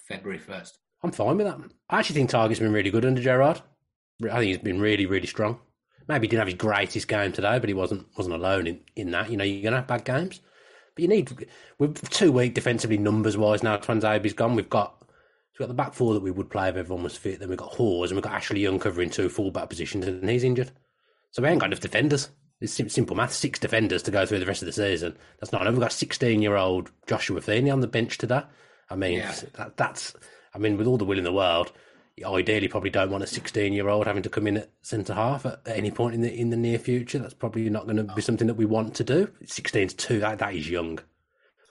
February 0.08 0.40
first. 0.40 0.80
I'm 1.04 1.12
fine 1.12 1.38
with 1.38 1.46
that. 1.46 1.58
I 1.90 2.00
actually 2.00 2.16
think 2.16 2.30
Targett's 2.30 2.60
been 2.60 2.74
really 2.74 2.92
good 2.92 3.06
under 3.06 3.22
Gerrard. 3.22 3.62
I 4.24 4.40
think 4.40 4.48
he's 4.48 4.58
been 4.58 4.82
really, 4.82 5.06
really 5.06 5.28
strong. 5.28 5.60
Maybe 6.10 6.26
he 6.26 6.30
didn't 6.30 6.40
have 6.40 6.48
his 6.48 6.56
greatest 6.56 7.08
game 7.08 7.32
today, 7.32 7.60
but 7.60 7.70
he 7.70 7.76
wasn't 7.76 8.08
wasn't 8.18 8.36
alone 8.36 8.66
in, 8.68 8.80
in 8.96 9.12
that. 9.12 9.30
You 9.30 9.38
know, 9.38 9.44
you're 9.44 9.64
gonna 9.64 9.78
have 9.78 9.88
bad 9.88 10.04
games. 10.04 10.42
But 10.96 11.04
you 11.04 11.08
need 11.08 11.48
we're 11.78 11.90
too 11.90 12.32
weak 12.32 12.56
defensively 12.56 12.98
numbers 12.98 13.38
wise 13.38 13.62
now. 13.62 13.78
Tuanzebe's 13.78 14.34
gone. 14.34 14.56
We've 14.56 14.70
got 14.70 14.96
we've 15.02 15.60
got 15.60 15.68
the 15.68 15.76
back 15.76 15.94
four 15.94 16.16
that 16.16 16.24
we 16.24 16.32
would 16.32 16.50
play 16.50 16.68
if 16.68 16.76
everyone 16.76 17.04
was 17.04 17.16
fit. 17.16 17.40
Then 17.40 17.50
we've 17.50 17.60
got 17.60 17.74
Hause 17.74 18.10
and 18.10 18.18
we've 18.18 18.24
got 18.24 18.34
Ashley 18.34 18.60
Young 18.60 18.80
covering 18.80 19.12
two 19.12 19.30
full 19.30 19.52
back 19.52 19.70
positions, 19.70 20.08
and 20.08 20.28
he's 20.28 20.44
injured. 20.44 20.72
So 21.32 21.44
we 21.44 21.50
ain't 21.50 21.60
got 21.60 21.68
enough 21.68 21.80
defenders. 21.80 22.30
It's 22.60 22.74
simple 22.94 23.16
math. 23.16 23.32
Six 23.32 23.60
defenders 23.60 24.04
to 24.04 24.12
go 24.12 24.26
through 24.26 24.40
the 24.40 24.46
rest 24.46 24.64
of 24.64 24.66
the 24.66 24.74
season. 24.74 25.16
That's 25.40 25.52
not 25.52 25.62
enough. 25.62 25.74
We've 25.74 25.82
got 25.82 25.94
16 25.94 26.42
year 26.42 26.56
old 26.56 26.92
Joshua 27.08 27.40
Feeney 27.40 27.70
on 27.70 27.82
the 27.82 27.88
bench 27.88 28.18
today. 28.18 28.42
I 28.90 28.96
mean, 28.96 29.20
yeah. 29.20 29.36
that, 29.54 29.78
that's, 29.78 30.16
I 30.54 30.58
mean, 30.58 30.76
with 30.76 30.88
all 30.88 30.98
the 30.98 31.06
will 31.06 31.20
in 31.20 31.24
the 31.24 31.32
world, 31.32 31.72
ideally 32.26 32.68
probably 32.68 32.90
don't 32.90 33.12
want 33.12 33.24
a 33.24 33.28
16 33.28 33.74
year 33.74 33.90
old 33.90 34.08
having 34.08 34.24
to 34.24 34.30
come 34.30 34.48
in 34.48 34.58
at 34.58 34.70
centre 34.82 35.14
half 35.14 35.46
at, 35.46 35.62
at, 35.66 35.78
any 35.78 35.92
point 35.92 36.16
in 36.16 36.22
the 36.22 36.34
in 36.34 36.50
the 36.50 36.58
near 36.58 36.80
future. 36.80 37.20
That's 37.20 37.34
probably 37.34 37.70
not 37.70 37.86
going 37.86 37.98
to 37.98 38.04
be 38.14 38.22
something 38.22 38.48
that 38.48 38.56
we 38.56 38.66
want 38.66 38.96
to 38.96 39.04
do. 39.04 39.32
16 39.46 39.88
is 39.88 39.94
two. 39.94 40.20
That, 40.20 40.40
that 40.40 40.56
is 40.56 40.70
young. 40.70 41.00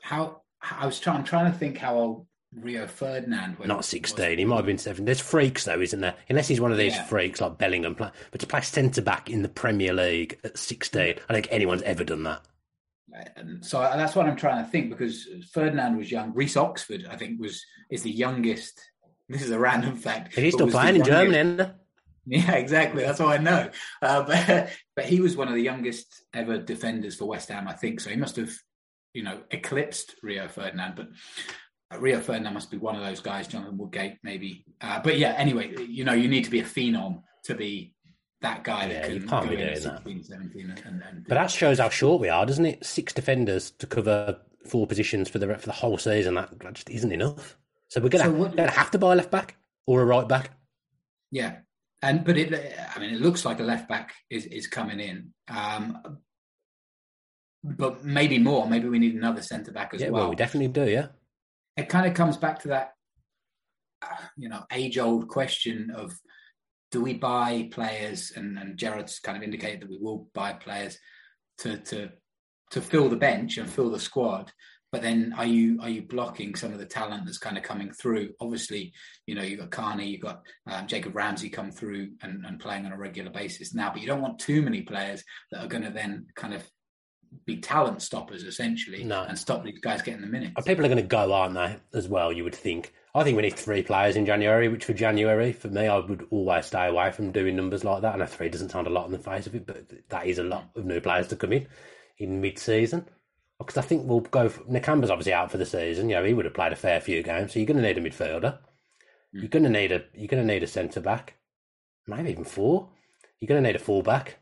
How, 0.03 0.43
I 0.63 0.87
was 0.87 0.99
trying, 1.01 1.19
I'm 1.19 1.25
trying 1.25 1.53
to 1.53 1.59
think 1.59 1.79
how 1.79 1.97
old 1.97 2.27
Rio 2.55 2.87
Ferdinand. 2.87 3.59
Was. 3.59 3.69
Not 3.69 3.85
16. 3.85 4.39
He 4.39 4.45
might 4.45 4.57
have 4.57 4.67
been 4.67 4.79
seven. 4.79 5.05
There's 5.05 5.21
freaks, 5.21 5.65
though, 5.65 5.81
isn't 5.81 6.01
there? 6.01 6.15
Unless 6.29 6.49
he's 6.49 6.61
one 6.61 6.73
of 6.73 6.79
these 6.79 6.95
yeah. 6.95 7.05
freaks 7.05 7.41
like 7.41 7.59
Bellingham. 7.59 7.95
But 7.95 8.15
to 8.39 8.47
play 8.47 8.63
centre 8.63 9.03
back 9.03 9.29
in 9.29 9.43
the 9.43 9.49
Premier 9.49 9.93
League 9.93 10.39
at 10.45 10.57
16, 10.57 11.01
I 11.01 11.13
don't 11.15 11.19
think 11.29 11.49
anyone's 11.51 11.83
ever 11.83 12.05
done 12.05 12.23
that. 12.25 12.43
And 13.37 13.65
so 13.65 13.81
that's 13.81 14.15
what 14.15 14.27
I'm 14.27 14.37
trying 14.37 14.65
to 14.65 14.71
think 14.71 14.91
because 14.91 15.27
Ferdinand 15.53 15.97
was 15.97 16.11
young. 16.11 16.33
Reece 16.35 16.57
Oxford, 16.57 17.07
I 17.11 17.17
think, 17.17 17.41
was 17.41 17.65
is 17.91 18.03
the 18.03 18.11
youngest. 18.11 18.81
This 19.29 19.43
is 19.43 19.51
a 19.51 19.59
random 19.59 19.97
fact. 19.97 20.35
He's 20.35 20.55
still 20.55 20.70
playing 20.70 20.97
in 20.97 21.05
Germany, 21.05 21.70
Yeah, 22.26 22.53
exactly. 22.53 23.03
That's 23.03 23.20
all 23.20 23.29
I 23.29 23.39
know. 23.39 23.70
Uh, 24.03 24.22
but 24.26 24.70
but 24.95 25.05
he 25.05 25.20
was 25.20 25.37
one 25.37 25.49
of 25.49 25.55
the 25.55 25.62
youngest 25.62 26.24
ever 26.35 26.59
defenders 26.59 27.16
for 27.16 27.26
West 27.26 27.49
Ham, 27.49 27.68
I 27.68 27.72
think. 27.72 28.01
So 28.01 28.11
he 28.11 28.16
must 28.16 28.37
have, 28.37 28.53
you 29.14 29.22
know, 29.22 29.41
eclipsed 29.51 30.16
Rio 30.22 30.47
Ferdinand. 30.49 30.95
But 30.97 32.01
Rio 32.01 32.20
Ferdinand 32.20 32.55
must 32.55 32.70
be 32.70 32.76
one 32.76 32.97
of 32.97 33.03
those 33.03 33.20
guys, 33.20 33.49
Jonathan 33.49 33.79
Woodgate, 33.79 34.18
maybe. 34.22 34.64
Uh, 34.81 35.01
but 35.03 35.18
yeah, 35.18 35.35
anyway, 35.39 35.74
you 35.89 36.05
know, 36.05 36.12
you 36.12 36.29
need 36.29 36.45
to 36.45 36.51
be 36.51 36.61
a 36.61 36.64
phenom 36.64 37.22
to 37.45 37.55
be 37.55 37.95
that 38.41 38.62
guy 38.62 38.87
yeah, 38.87 38.93
that 38.93 39.05
can 39.05 39.14
you 39.14 39.22
can't 39.22 39.51
be 39.51 39.57
doing 39.57 39.74
16, 39.74 40.18
that. 40.18 40.26
17 40.26 40.70
and, 40.87 41.03
and, 41.03 41.24
but 41.26 41.35
that 41.35 41.51
shows 41.51 41.79
how 41.79 41.89
short 41.89 42.20
we 42.20 42.29
are, 42.29 42.47
doesn't 42.47 42.66
it? 42.66 42.85
Six 42.85 43.12
defenders 43.12 43.70
to 43.72 43.87
cover 43.87 44.39
four 44.66 44.87
positions 44.87 45.29
for 45.29 45.39
the 45.39 45.59
for 45.59 45.66
the 45.66 45.72
whole 45.72 45.99
season. 45.99 46.35
That, 46.35 46.59
that 46.61 46.74
just 46.74 46.91
isn't 46.91 47.11
enough. 47.11 47.57
So 47.89 48.01
we're 48.01 48.09
gonna, 48.09 48.24
so 48.24 48.49
gonna 48.49 48.70
have 48.70 48.91
to 48.93 48.99
buy 48.99 49.12
a 49.12 49.16
left 49.16 49.30
back 49.30 49.57
or 49.86 50.03
a 50.03 50.05
right 50.05 50.28
back. 50.28 50.51
Yeah, 51.30 51.59
and 52.03 52.24
but 52.24 52.36
it, 52.36 52.53
I 52.95 52.99
mean, 52.99 53.14
it 53.14 53.20
looks 53.20 53.45
like 53.45 53.61
a 53.61 53.64
left 53.64 53.89
back 53.89 54.14
is 54.30 54.47
is 54.47 54.66
coming 54.66 55.01
in. 55.01 55.32
Um, 55.49 56.18
but 57.64 58.05
maybe 58.05 58.39
more. 58.39 58.68
Maybe 58.68 58.89
we 58.89 58.99
need 58.99 59.14
another 59.14 59.43
centre 59.43 59.72
back 59.72 59.93
as 59.95 60.01
yeah, 60.01 60.11
well. 60.11 60.22
well. 60.22 60.30
We 60.30 60.36
definitely 60.36 60.68
do. 60.68 60.89
Yeah 60.89 61.09
it 61.78 61.89
kind 61.89 62.07
of 62.07 62.14
comes 62.14 62.36
back 62.36 62.59
to 62.61 62.68
that, 62.68 62.93
you 64.36 64.49
know, 64.49 64.64
age 64.72 64.99
old 64.99 65.28
question 65.28 65.93
of 65.95 66.12
do 66.91 67.01
we 67.01 67.14
buy 67.14 67.68
players? 67.70 68.32
And, 68.34 68.59
and 68.59 68.76
Gerrard's 68.76 69.20
kind 69.20 69.36
of 69.36 69.45
indicated 69.45 69.82
that 69.82 69.91
we 69.91 69.99
will 69.99 70.28
buy 70.34 70.55
players 70.55 70.99
to 71.59 71.78
to 71.78 72.11
to 72.72 72.80
fill 72.82 73.09
the 73.09 73.16
bench 73.16 73.57
and 73.57 73.70
fill 73.70 73.91
the 73.91 74.01
squad. 74.01 74.53
But 74.91 75.03
then 75.03 75.34
are 75.36 75.47
you 75.47 75.78
are 75.82 75.91
you 75.91 76.03
blocking 76.03 76.55
some 76.55 76.72
of 76.72 76.78
the 76.78 76.86
talent 76.86 77.26
that's 77.26 77.39
kind 77.39 77.59
of 77.59 77.62
coming 77.62 77.93
through? 77.93 78.30
Obviously, 78.41 78.93
you 79.26 79.34
know, 79.34 79.43
you've 79.43 79.61
got 79.61 79.70
Carney, 79.70 80.09
you've 80.09 80.22
got 80.22 80.41
um, 80.66 80.86
Jacob 80.86 81.14
Ramsey 81.14 81.51
come 81.51 81.70
through 81.70 82.12
and, 82.22 82.45
and 82.47 82.59
playing 82.59 82.86
on 82.86 82.93
a 82.93 82.99
regular 82.99 83.30
basis 83.30 83.74
now, 83.74 83.91
but 83.93 84.01
you 84.01 84.07
don't 84.07 84.22
want 84.22 84.39
too 84.39 84.62
many 84.62 84.82
players 84.82 85.22
that 85.51 85.62
are 85.62 85.68
going 85.68 85.84
to 85.84 85.91
then 85.91 86.26
kind 86.34 86.55
of 86.55 86.66
be 87.45 87.59
talent 87.59 88.01
stoppers 88.01 88.43
essentially 88.43 89.05
no. 89.05 89.22
and 89.22 89.39
stop 89.39 89.62
these 89.62 89.80
guys 89.80 90.01
getting 90.01 90.22
the 90.22 90.26
minutes. 90.26 90.55
People 90.64 90.86
are 90.86 90.89
going 90.89 90.97
to 90.97 91.03
go, 91.03 91.32
aren't 91.32 91.55
they? 91.55 91.76
As 91.93 92.09
well, 92.09 92.32
you 92.32 92.45
would 92.45 92.55
think. 92.55 92.93
I 93.14 93.24
think 93.24 93.36
we 93.36 93.43
need 93.43 93.57
three 93.57 93.82
players 93.82 94.16
in 94.16 94.26
January, 94.26 94.68
which 94.68 94.84
for 94.84 94.95
January, 94.95 95.53
for 95.53 95.68
me, 95.68 95.86
I 95.89 95.99
would 95.99 96.26
always 96.30 96.66
stay 96.66 96.86
away 96.86 97.11
from 97.11 97.32
doing 97.32 97.57
numbers 97.57 97.84
like 97.84 98.03
that. 98.03 98.14
I 98.14 98.18
know 98.18 98.26
three 98.26 98.49
doesn't 98.49 98.70
sound 98.70 98.86
a 98.86 98.91
lot 98.91 99.05
on 99.05 99.12
the 99.12 99.18
face 99.18 99.47
of 99.47 99.55
it, 99.55 99.66
but 99.66 99.84
that 100.09 100.26
is 100.26 100.39
a 100.39 100.45
lot 100.45 100.70
of 100.76 100.84
new 100.84 101.01
players 101.01 101.28
to 101.28 101.36
come 101.36 101.53
in 101.53 101.66
in 102.18 102.41
mid-season. 102.41 103.07
Because 103.59 103.77
I 103.77 103.83
think 103.83 104.07
we'll 104.07 104.21
go. 104.21 104.49
For, 104.49 104.63
Nakamba's 104.65 105.11
obviously 105.11 105.33
out 105.33 105.51
for 105.51 105.59
the 105.59 105.67
season. 105.67 106.09
You 106.09 106.17
know, 106.17 106.25
he 106.25 106.35
would 106.35 106.45
have 106.45 106.55
played 106.55 106.73
a 106.73 106.77
fair 106.77 107.01
few 107.01 107.23
games, 107.23 107.53
so 107.53 107.59
you're 107.59 107.67
going 107.67 107.83
to 107.83 107.83
need 107.83 107.99
a 107.99 108.01
midfielder. 108.01 108.59
Mm. 108.59 108.61
You're 109.33 109.49
going 109.49 109.65
to 109.65 109.69
need 109.69 109.93
a. 109.93 110.05
You're 110.15 110.29
going 110.29 110.47
to 110.47 110.53
need 110.53 110.63
a 110.63 110.69
centre 110.69 111.01
back, 111.01 111.35
maybe 112.07 112.31
even 112.31 112.45
four. 112.45 112.89
You're 113.41 113.49
going 113.49 113.63
to 113.63 113.69
need 113.69 113.77
a 113.77 113.81
full 113.81 114.03
back. 114.03 114.39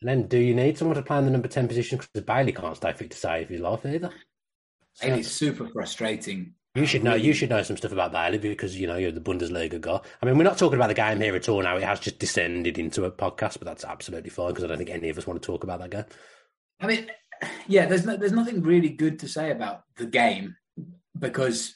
And 0.00 0.08
then, 0.08 0.28
do 0.28 0.38
you 0.38 0.54
need 0.54 0.78
someone 0.78 0.96
to 0.96 1.02
play 1.02 1.18
in 1.18 1.24
the 1.24 1.30
number 1.30 1.48
10 1.48 1.66
position? 1.66 1.98
Because 1.98 2.24
Bailey 2.24 2.52
can't 2.52 2.76
stay 2.76 2.92
fit 2.92 3.10
to 3.10 3.16
save 3.16 3.48
his 3.48 3.60
life 3.60 3.86
either. 3.86 4.10
So, 4.94 5.06
Bailey's 5.06 5.30
super 5.30 5.68
frustrating. 5.68 6.54
You 6.74 6.86
should 6.86 7.04
know. 7.04 7.14
You 7.14 7.32
should 7.32 7.50
know 7.50 7.62
some 7.62 7.76
stuff 7.76 7.92
about 7.92 8.12
Bailey 8.12 8.38
because 8.38 8.78
you 8.78 8.88
know 8.88 8.96
you're 8.96 9.12
the 9.12 9.20
Bundesliga 9.20 9.80
guy. 9.80 10.00
I 10.20 10.26
mean, 10.26 10.36
we're 10.36 10.44
not 10.44 10.58
talking 10.58 10.76
about 10.76 10.88
the 10.88 10.94
game 10.94 11.20
here 11.20 11.36
at 11.36 11.48
all 11.48 11.62
now. 11.62 11.76
It 11.76 11.84
has 11.84 12.00
just 12.00 12.18
descended 12.18 12.78
into 12.78 13.04
a 13.04 13.12
podcast, 13.12 13.58
but 13.58 13.64
that's 13.64 13.84
absolutely 13.84 14.30
fine 14.30 14.48
because 14.48 14.64
I 14.64 14.66
don't 14.66 14.78
think 14.78 14.90
any 14.90 15.08
of 15.08 15.16
us 15.16 15.26
want 15.26 15.40
to 15.40 15.46
talk 15.46 15.62
about 15.62 15.80
that 15.80 15.90
game. 15.90 16.04
I 16.80 16.86
mean, 16.88 17.06
yeah, 17.68 17.86
there's 17.86 18.04
no, 18.06 18.16
there's 18.16 18.32
nothing 18.32 18.62
really 18.62 18.90
good 18.90 19.18
to 19.20 19.28
say 19.28 19.50
about 19.50 19.82
the 19.96 20.06
game 20.06 20.56
because 21.18 21.74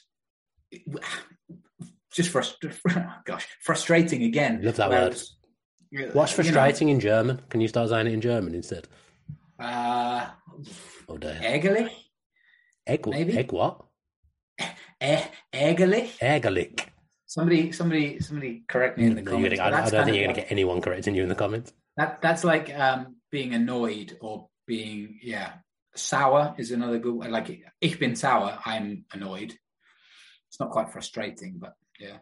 just 2.11 2.31
frust- 2.33 3.23
gosh, 3.25 3.47
frustrating 3.61 4.23
again. 4.23 4.61
Love 4.63 4.75
that 4.77 4.89
word. 4.89 4.99
Whereas, 5.91 6.13
What's 6.13 6.31
you 6.37 6.43
know, 6.43 6.51
frustrating 6.51 6.89
in 6.89 6.99
German? 6.99 7.41
Can 7.49 7.61
you 7.61 7.67
start 7.67 7.89
saying 7.89 8.07
it 8.07 8.13
in 8.13 8.21
German 8.21 8.53
instead? 8.55 8.87
Uh, 9.59 10.27
Oh 11.07 11.17
dear. 11.17 11.39
ärgerlich, 11.41 11.89
Egg, 12.85 13.07
maybe? 13.07 13.37
egg 13.37 13.51
what? 13.51 13.83
Ä- 15.01 15.27
ärgerlich. 15.53 16.17
Ärgerlich. 16.21 16.85
Somebody, 17.25 17.71
somebody, 17.71 18.19
somebody, 18.19 18.63
correct 18.67 18.97
me 18.97 19.05
in 19.05 19.15
the 19.15 19.21
comments. 19.21 19.57
gonna- 19.57 19.75
I, 19.75 19.85
I 19.85 19.89
don't 19.89 20.05
think 20.05 20.15
you're 20.17 20.25
going 20.25 20.35
to 20.35 20.41
get 20.41 20.51
anyone 20.51 20.81
correcting 20.81 21.15
you 21.15 21.23
in 21.23 21.29
the 21.29 21.35
comments. 21.35 21.73
That 21.97 22.21
that's 22.21 22.43
like 22.43 22.73
um, 22.77 23.15
being 23.31 23.53
annoyed 23.53 24.17
or 24.21 24.47
being 24.69 25.19
yeah 25.23 25.53
sour 25.95 26.53
is 26.57 26.71
another 26.71 26.99
good 26.99 27.15
one. 27.15 27.31
Like 27.31 27.61
ich 27.81 27.99
bin 27.99 28.15
sour, 28.15 28.57
I'm 28.63 29.05
annoyed. 29.11 29.53
It's 30.47 30.59
not 30.59 30.69
quite 30.69 30.91
frustrating, 30.91 31.55
but 31.57 31.73
yeah. 31.99 32.17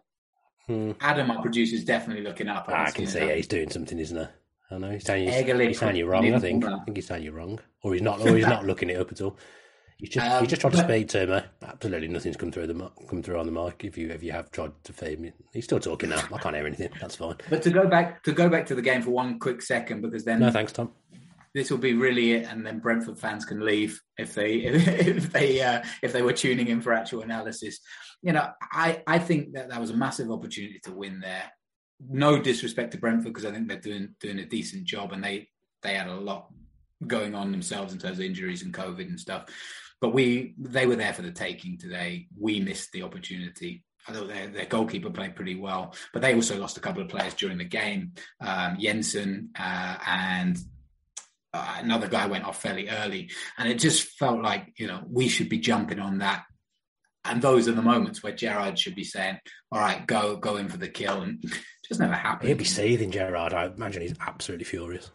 Hmm. 0.65 0.91
Adam, 0.99 1.29
our 1.31 1.41
producer, 1.41 1.75
is 1.75 1.85
definitely 1.85 2.23
looking 2.23 2.47
up. 2.47 2.65
Ah, 2.69 2.85
I 2.87 2.91
can 2.91 3.05
see 3.05 3.19
yeah, 3.19 3.35
he's 3.35 3.47
doing 3.47 3.69
something, 3.69 3.99
isn't 3.99 4.17
he? 4.17 4.27
I 4.69 4.77
know 4.77 4.91
he's 4.91 5.05
saying, 5.05 5.29
Ärgerlich. 5.29 5.67
he's 5.69 5.79
saying 5.79 5.95
you're 5.95 6.09
wrong. 6.09 6.33
I 6.33 6.39
think. 6.39 6.65
I 6.65 6.79
think 6.83 6.97
he's 6.97 7.07
saying 7.07 7.23
you're 7.23 7.33
wrong, 7.33 7.59
or 7.83 7.93
he's 7.93 8.01
not, 8.01 8.19
or 8.21 8.35
he's 8.35 8.47
not 8.47 8.65
looking 8.69 8.89
it 8.89 8.99
up 8.99 9.11
at 9.11 9.21
all. 9.21 9.37
He's 9.97 10.09
just, 10.09 10.27
Um, 10.29 10.41
he's 10.41 10.49
just 10.49 10.61
tried 10.61 10.73
to 10.73 10.83
speak 10.83 11.07
to 11.09 11.25
me. 11.25 11.39
Absolutely 11.63 12.07
nothing's 12.07 12.37
come 12.37 12.51
through 12.51 12.67
the 12.67 12.91
come 13.09 13.23
through 13.23 13.39
on 13.39 13.45
the 13.45 13.51
mic. 13.51 13.83
If 13.83 13.97
you, 13.97 14.09
if 14.09 14.23
you 14.23 14.31
have 14.31 14.51
tried 14.51 14.71
to 14.83 14.93
feed 14.93 15.19
me, 15.19 15.31
he's 15.53 15.63
still 15.65 15.79
talking 15.79 16.09
now. 16.09 16.21
I 16.33 16.37
can't 16.37 16.55
hear 16.55 16.67
anything. 16.67 16.89
That's 17.01 17.15
fine. 17.15 17.35
But 17.49 17.61
to 17.63 17.71
go 17.71 17.87
back 17.87 18.23
to 18.23 18.31
go 18.31 18.47
back 18.49 18.65
to 18.67 18.75
the 18.75 18.81
game 18.81 19.01
for 19.01 19.11
one 19.11 19.39
quick 19.39 19.61
second, 19.61 20.01
because 20.01 20.23
then 20.25 20.39
No, 20.39 20.51
thanks, 20.51 20.71
Tom. 20.71 20.91
This 21.57 21.71
will 21.71 21.79
be 21.79 21.95
really 21.95 22.33
it, 22.33 22.47
and 22.47 22.63
then 22.63 22.77
Brentford 22.77 23.17
fans 23.17 23.43
can 23.43 23.65
leave 23.65 23.99
if 24.17 24.35
they 24.35 24.53
if 24.57 25.31
they 25.31 25.59
uh, 25.61 25.81
if 26.03 26.13
they 26.13 26.21
were 26.21 26.33
tuning 26.33 26.67
in 26.67 26.81
for 26.81 26.93
actual 26.93 27.23
analysis. 27.23 27.79
You 28.21 28.33
know, 28.33 28.47
I 28.61 29.01
I 29.07 29.17
think 29.17 29.53
that 29.53 29.69
that 29.69 29.81
was 29.81 29.89
a 29.89 29.97
massive 29.97 30.29
opportunity 30.29 30.79
to 30.83 30.91
win 30.91 31.19
there. 31.19 31.51
No 32.07 32.39
disrespect 32.39 32.91
to 32.91 32.99
Brentford 32.99 33.33
because 33.33 33.45
I 33.45 33.51
think 33.51 33.67
they're 33.67 33.79
doing 33.79 34.09
doing 34.19 34.37
a 34.37 34.45
decent 34.45 34.83
job, 34.83 35.13
and 35.13 35.23
they 35.23 35.49
they 35.81 35.95
had 35.95 36.07
a 36.07 36.15
lot 36.15 36.51
going 37.05 37.33
on 37.33 37.51
themselves 37.51 37.91
in 37.91 37.99
terms 37.99 38.19
of 38.19 38.25
injuries 38.25 38.61
and 38.61 38.73
COVID 38.73 39.07
and 39.07 39.19
stuff. 39.19 39.45
But 39.99 40.13
we 40.13 40.53
they 40.59 40.85
were 40.85 40.95
there 40.95 41.13
for 41.13 41.23
the 41.23 41.31
taking 41.31 41.79
today. 41.79 42.27
We 42.39 42.59
missed 42.59 42.91
the 42.91 43.01
opportunity. 43.01 43.83
I 44.07 44.13
thought 44.13 44.27
their, 44.27 44.47
their 44.47 44.65
goalkeeper 44.65 45.09
played 45.09 45.35
pretty 45.35 45.55
well, 45.55 45.93
but 46.13 46.21
they 46.21 46.33
also 46.33 46.57
lost 46.57 46.77
a 46.77 46.81
couple 46.81 47.01
of 47.01 47.09
players 47.09 47.33
during 47.33 47.57
the 47.57 47.65
game. 47.65 48.13
Um, 48.39 48.77
Jensen 48.79 49.49
uh, 49.59 49.97
and 50.05 50.57
uh, 51.53 51.77
another 51.79 52.07
guy 52.07 52.27
went 52.27 52.45
off 52.45 52.61
fairly 52.61 52.89
early, 52.89 53.29
and 53.57 53.69
it 53.69 53.79
just 53.79 54.09
felt 54.17 54.41
like 54.41 54.73
you 54.77 54.87
know 54.87 55.03
we 55.09 55.27
should 55.27 55.49
be 55.49 55.59
jumping 55.59 55.99
on 55.99 56.19
that. 56.19 56.43
And 57.25 57.41
those 57.41 57.67
are 57.67 57.73
the 57.73 57.81
moments 57.81 58.23
where 58.23 58.33
Gerrard 58.33 58.79
should 58.79 58.95
be 58.95 59.03
saying, 59.03 59.37
"All 59.71 59.79
right, 59.79 60.05
go 60.05 60.37
go 60.37 60.57
in 60.57 60.69
for 60.69 60.77
the 60.77 60.87
kill," 60.89 61.21
and 61.21 61.43
just 61.87 61.99
never 61.99 62.13
happened. 62.13 62.49
He'll 62.49 62.57
be 62.57 62.63
seething, 62.63 63.11
Gerrard. 63.11 63.53
I 63.53 63.65
imagine 63.65 64.01
he's 64.01 64.15
absolutely 64.19 64.65
furious. 64.65 65.09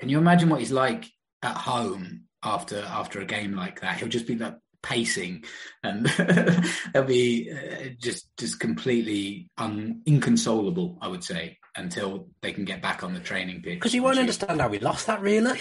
Can 0.00 0.08
you 0.08 0.18
imagine 0.18 0.48
what 0.48 0.60
he's 0.60 0.72
like 0.72 1.06
at 1.42 1.56
home 1.56 2.24
after 2.42 2.80
after 2.80 3.20
a 3.20 3.26
game 3.26 3.54
like 3.54 3.80
that? 3.80 3.98
He'll 3.98 4.08
just 4.08 4.26
be 4.26 4.36
like 4.36 4.56
pacing, 4.82 5.44
and 5.82 6.08
he'll 6.92 7.04
be 7.04 7.50
uh, 7.50 7.88
just 8.00 8.28
just 8.38 8.60
completely 8.60 9.50
un- 9.58 10.02
inconsolable. 10.06 10.98
I 11.00 11.08
would 11.08 11.24
say 11.24 11.58
until 11.76 12.28
they 12.40 12.52
can 12.52 12.64
get 12.64 12.80
back 12.82 13.02
on 13.02 13.14
the 13.14 13.20
training 13.20 13.62
pitch. 13.62 13.74
Because 13.74 13.94
you 13.94 14.02
won't 14.02 14.18
understand 14.18 14.60
how 14.60 14.68
we 14.68 14.78
lost 14.78 15.06
that, 15.06 15.20
really. 15.20 15.58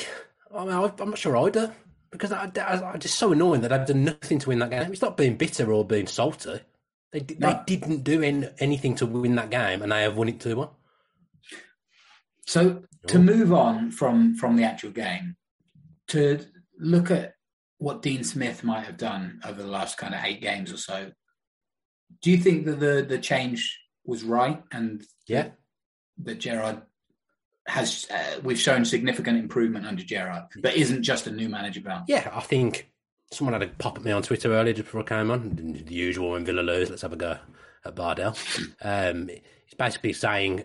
I 0.55 0.65
mean, 0.65 0.73
I'm 0.73 1.09
not 1.09 1.17
sure 1.17 1.37
I 1.37 1.49
do. 1.49 1.71
Because 2.11 2.31
I, 2.31 2.49
I, 2.55 2.93
I 2.93 2.97
just 2.97 3.17
so 3.17 3.33
annoying 3.33 3.61
that 3.61 3.73
I've 3.73 3.87
done 3.87 4.05
nothing 4.05 4.39
to 4.39 4.49
win 4.49 4.59
that 4.59 4.69
game. 4.69 4.91
It's 4.91 5.01
not 5.01 5.17
being 5.17 5.35
bitter 5.35 5.71
or 5.71 5.83
being 5.85 6.07
salty. 6.07 6.59
They 7.11 7.19
they 7.19 7.35
No. 7.39 7.61
didn't 7.67 8.03
do 8.03 8.21
any, 8.21 8.47
anything 8.59 8.95
to 8.95 9.05
win 9.05 9.35
that 9.35 9.49
game, 9.49 9.81
and 9.81 9.91
they 9.91 10.03
have 10.03 10.15
won 10.15 10.29
it 10.29 10.39
two 10.39 10.55
one. 10.55 10.69
So 12.45 12.83
to 13.07 13.19
move 13.19 13.51
on 13.51 13.91
from 13.91 14.35
from 14.35 14.55
the 14.55 14.63
actual 14.63 14.91
game, 14.91 15.35
to 16.09 16.39
look 16.79 17.11
at 17.11 17.33
what 17.77 18.01
Dean 18.01 18.23
Smith 18.23 18.63
might 18.63 18.85
have 18.85 18.97
done 18.97 19.39
over 19.45 19.61
the 19.61 19.67
last 19.67 19.97
kind 19.97 20.13
of 20.13 20.23
eight 20.23 20.41
games 20.41 20.71
or 20.71 20.77
so, 20.77 21.11
do 22.21 22.31
you 22.31 22.37
think 22.37 22.65
that 22.65 22.79
the 22.79 23.05
the 23.07 23.17
change 23.19 23.79
was 24.05 24.23
right 24.23 24.61
and 24.71 25.03
Yeah. 25.27 25.49
That 26.23 26.39
Gerrard 26.39 26.81
has 27.67 28.07
uh, 28.09 28.39
we've 28.43 28.59
shown 28.59 28.85
significant 28.85 29.37
improvement 29.37 29.85
under 29.85 30.03
Gerrard, 30.03 30.45
but 30.61 30.75
isn't 30.75 31.03
just 31.03 31.27
a 31.27 31.31
new 31.31 31.49
manager 31.49 31.81
bound? 31.81 32.05
Yeah, 32.07 32.29
I 32.33 32.41
think 32.41 32.89
someone 33.31 33.53
had 33.53 33.63
a 33.63 33.67
pop 33.67 33.97
at 33.97 34.03
me 34.03 34.11
on 34.11 34.21
Twitter 34.21 34.53
earlier 34.53 34.73
just 34.73 34.85
before 34.85 35.01
I 35.01 35.03
came 35.03 35.31
on. 35.31 35.83
The 35.85 35.93
usual 35.93 36.31
when 36.31 36.45
Villa 36.45 36.61
lose, 36.61 36.89
let's 36.89 37.01
have 37.01 37.13
a 37.13 37.17
go 37.17 37.37
at 37.85 37.95
Bardell. 37.95 38.35
Um, 38.81 39.29
he's 39.29 39.73
basically 39.77 40.13
saying 40.13 40.63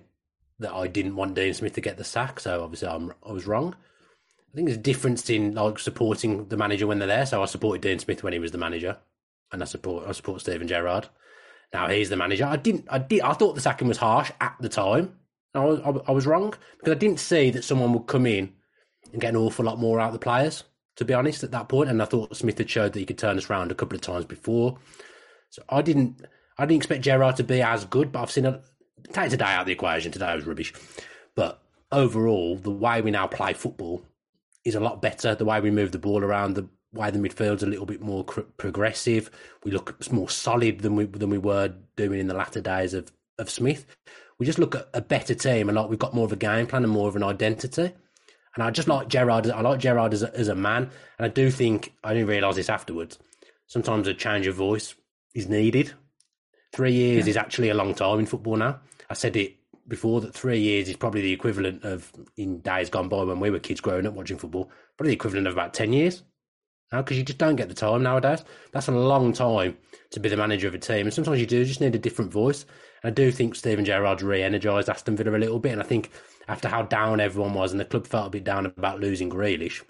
that 0.58 0.72
I 0.74 0.86
didn't 0.88 1.16
want 1.16 1.34
Dean 1.34 1.54
Smith 1.54 1.72
to 1.74 1.80
get 1.80 1.96
the 1.96 2.04
sack, 2.04 2.38
so 2.38 2.62
obviously 2.62 2.88
I'm, 2.88 3.12
I 3.26 3.32
was 3.32 3.46
wrong. 3.46 3.74
I 4.52 4.56
think 4.56 4.66
there's 4.66 4.78
a 4.78 4.82
difference 4.82 5.30
in 5.30 5.54
like 5.54 5.78
supporting 5.78 6.48
the 6.48 6.56
manager 6.56 6.86
when 6.86 6.98
they're 6.98 7.08
there. 7.08 7.26
So 7.26 7.42
I 7.42 7.46
supported 7.46 7.82
Dean 7.82 7.98
Smith 7.98 8.22
when 8.22 8.32
he 8.32 8.38
was 8.38 8.50
the 8.50 8.58
manager, 8.58 8.98
and 9.52 9.62
I 9.62 9.64
support 9.64 10.06
I 10.08 10.12
support 10.12 10.40
Steven 10.40 10.66
Gerrard. 10.68 11.08
Now 11.72 11.88
he's 11.88 12.10
the 12.10 12.16
manager. 12.16 12.46
I 12.46 12.56
didn't. 12.56 12.86
I 12.90 12.98
did. 12.98 13.20
I 13.20 13.32
thought 13.32 13.54
the 13.54 13.60
sacking 13.60 13.88
was 13.88 13.98
harsh 13.98 14.32
at 14.40 14.56
the 14.60 14.68
time. 14.68 15.14
I 15.54 15.64
was, 15.64 16.02
I, 16.06 16.12
was 16.12 16.26
wrong 16.26 16.54
because 16.78 16.92
I 16.92 16.98
didn't 16.98 17.18
see 17.18 17.50
that 17.50 17.64
someone 17.64 17.92
would 17.92 18.06
come 18.06 18.26
in 18.26 18.52
and 19.12 19.20
get 19.20 19.30
an 19.30 19.36
awful 19.36 19.64
lot 19.64 19.78
more 19.78 19.98
out 19.98 20.08
of 20.08 20.12
the 20.12 20.18
players. 20.18 20.64
To 20.96 21.04
be 21.04 21.14
honest, 21.14 21.42
at 21.42 21.50
that 21.52 21.68
point, 21.68 21.88
and 21.88 22.02
I 22.02 22.04
thought 22.04 22.36
Smith 22.36 22.58
had 22.58 22.68
showed 22.68 22.92
that 22.92 22.98
he 22.98 23.06
could 23.06 23.18
turn 23.18 23.38
us 23.38 23.48
around 23.48 23.72
a 23.72 23.74
couple 23.74 23.96
of 23.96 24.02
times 24.02 24.26
before. 24.26 24.78
So 25.48 25.62
I 25.68 25.82
didn't. 25.82 26.26
I 26.58 26.66
didn't 26.66 26.76
expect 26.76 27.04
Gerrard 27.04 27.36
to 27.36 27.44
be 27.44 27.62
as 27.62 27.86
good, 27.86 28.12
but 28.12 28.20
I've 28.20 28.30
seen 28.30 28.44
it. 28.44 28.60
Take 29.12 29.30
today 29.30 29.46
out 29.46 29.62
of 29.62 29.66
the 29.66 29.72
equation. 29.72 30.12
Today 30.12 30.34
was 30.34 30.46
rubbish, 30.46 30.74
but 31.34 31.62
overall, 31.90 32.56
the 32.56 32.70
way 32.70 33.00
we 33.00 33.10
now 33.10 33.26
play 33.26 33.54
football 33.54 34.02
is 34.64 34.74
a 34.74 34.80
lot 34.80 35.00
better. 35.00 35.34
The 35.34 35.44
way 35.44 35.60
we 35.60 35.70
move 35.70 35.92
the 35.92 35.98
ball 35.98 36.22
around, 36.22 36.54
the 36.54 36.68
way 36.92 37.10
the 37.10 37.18
midfield's 37.18 37.62
a 37.62 37.66
little 37.66 37.86
bit 37.86 38.02
more 38.02 38.24
progressive. 38.24 39.30
We 39.64 39.70
look 39.70 40.10
more 40.12 40.28
solid 40.28 40.80
than 40.80 40.96
we 40.96 41.06
than 41.06 41.30
we 41.30 41.38
were 41.38 41.72
doing 41.96 42.20
in 42.20 42.26
the 42.26 42.34
latter 42.34 42.60
days 42.60 42.92
of 42.92 43.10
of 43.38 43.48
Smith. 43.48 43.86
We 44.40 44.46
just 44.46 44.58
look 44.58 44.74
at 44.74 44.88
a 44.94 45.02
better 45.02 45.34
team 45.34 45.68
and 45.68 45.76
like 45.76 45.90
we've 45.90 45.98
got 45.98 46.14
more 46.14 46.24
of 46.24 46.32
a 46.32 46.36
game 46.36 46.66
plan 46.66 46.82
and 46.82 46.92
more 46.92 47.08
of 47.08 47.14
an 47.14 47.22
identity. 47.22 47.92
And 48.54 48.64
I 48.64 48.70
just 48.70 48.88
like 48.88 49.08
Gerrard. 49.08 49.48
I 49.48 49.60
like 49.60 49.78
Gerrard 49.78 50.14
as 50.14 50.22
a, 50.24 50.34
as 50.34 50.48
a 50.48 50.54
man, 50.56 50.90
and 51.18 51.26
I 51.26 51.28
do 51.28 51.50
think 51.50 51.92
I 52.02 52.14
didn't 52.14 52.28
realise 52.28 52.56
this 52.56 52.70
afterwards. 52.70 53.18
Sometimes 53.68 54.08
a 54.08 54.14
change 54.14 54.48
of 54.48 54.56
voice 54.56 54.94
is 55.34 55.48
needed. 55.48 55.92
Three 56.72 56.92
years 56.92 57.28
is 57.28 57.36
actually 57.36 57.68
a 57.68 57.74
long 57.74 57.94
time 57.94 58.18
in 58.18 58.26
football 58.26 58.56
now. 58.56 58.80
I 59.08 59.14
said 59.14 59.36
it 59.36 59.56
before 59.86 60.20
that 60.22 60.34
three 60.34 60.58
years 60.58 60.88
is 60.88 60.96
probably 60.96 61.20
the 61.20 61.32
equivalent 61.32 61.84
of 61.84 62.10
in 62.36 62.60
days 62.60 62.90
gone 62.90 63.08
by 63.08 63.22
when 63.22 63.40
we 63.40 63.50
were 63.50 63.58
kids 63.58 63.80
growing 63.80 64.06
up 64.06 64.14
watching 64.14 64.38
football, 64.38 64.70
probably 64.96 65.10
the 65.10 65.16
equivalent 65.16 65.46
of 65.46 65.52
about 65.52 65.74
ten 65.74 65.92
years 65.92 66.22
now 66.92 67.02
because 67.02 67.18
you 67.18 67.24
just 67.24 67.38
don't 67.38 67.56
get 67.56 67.68
the 67.68 67.74
time 67.74 68.02
nowadays. 68.02 68.42
That's 68.72 68.88
a 68.88 68.92
long 68.92 69.32
time 69.32 69.76
to 70.10 70.20
be 70.20 70.28
the 70.28 70.36
manager 70.36 70.66
of 70.66 70.74
a 70.74 70.78
team, 70.78 71.06
and 71.06 71.14
sometimes 71.14 71.40
you 71.40 71.46
do 71.46 71.64
just 71.64 71.80
need 71.80 71.94
a 71.94 71.98
different 71.98 72.32
voice. 72.32 72.64
I 73.02 73.10
do 73.10 73.30
think 73.30 73.54
Steven 73.54 73.84
Gerrard's 73.84 74.22
re-energised 74.22 74.88
Aston 74.88 75.16
Villa 75.16 75.36
a 75.36 75.38
little 75.38 75.58
bit, 75.58 75.72
and 75.72 75.80
I 75.80 75.84
think 75.84 76.10
after 76.48 76.68
how 76.68 76.82
down 76.82 77.20
everyone 77.20 77.54
was, 77.54 77.72
and 77.72 77.80
the 77.80 77.84
club 77.84 78.06
felt 78.06 78.28
a 78.28 78.30
bit 78.30 78.44
down 78.44 78.66
about 78.66 79.00
losing 79.00 79.30
Grealish, 79.30 79.82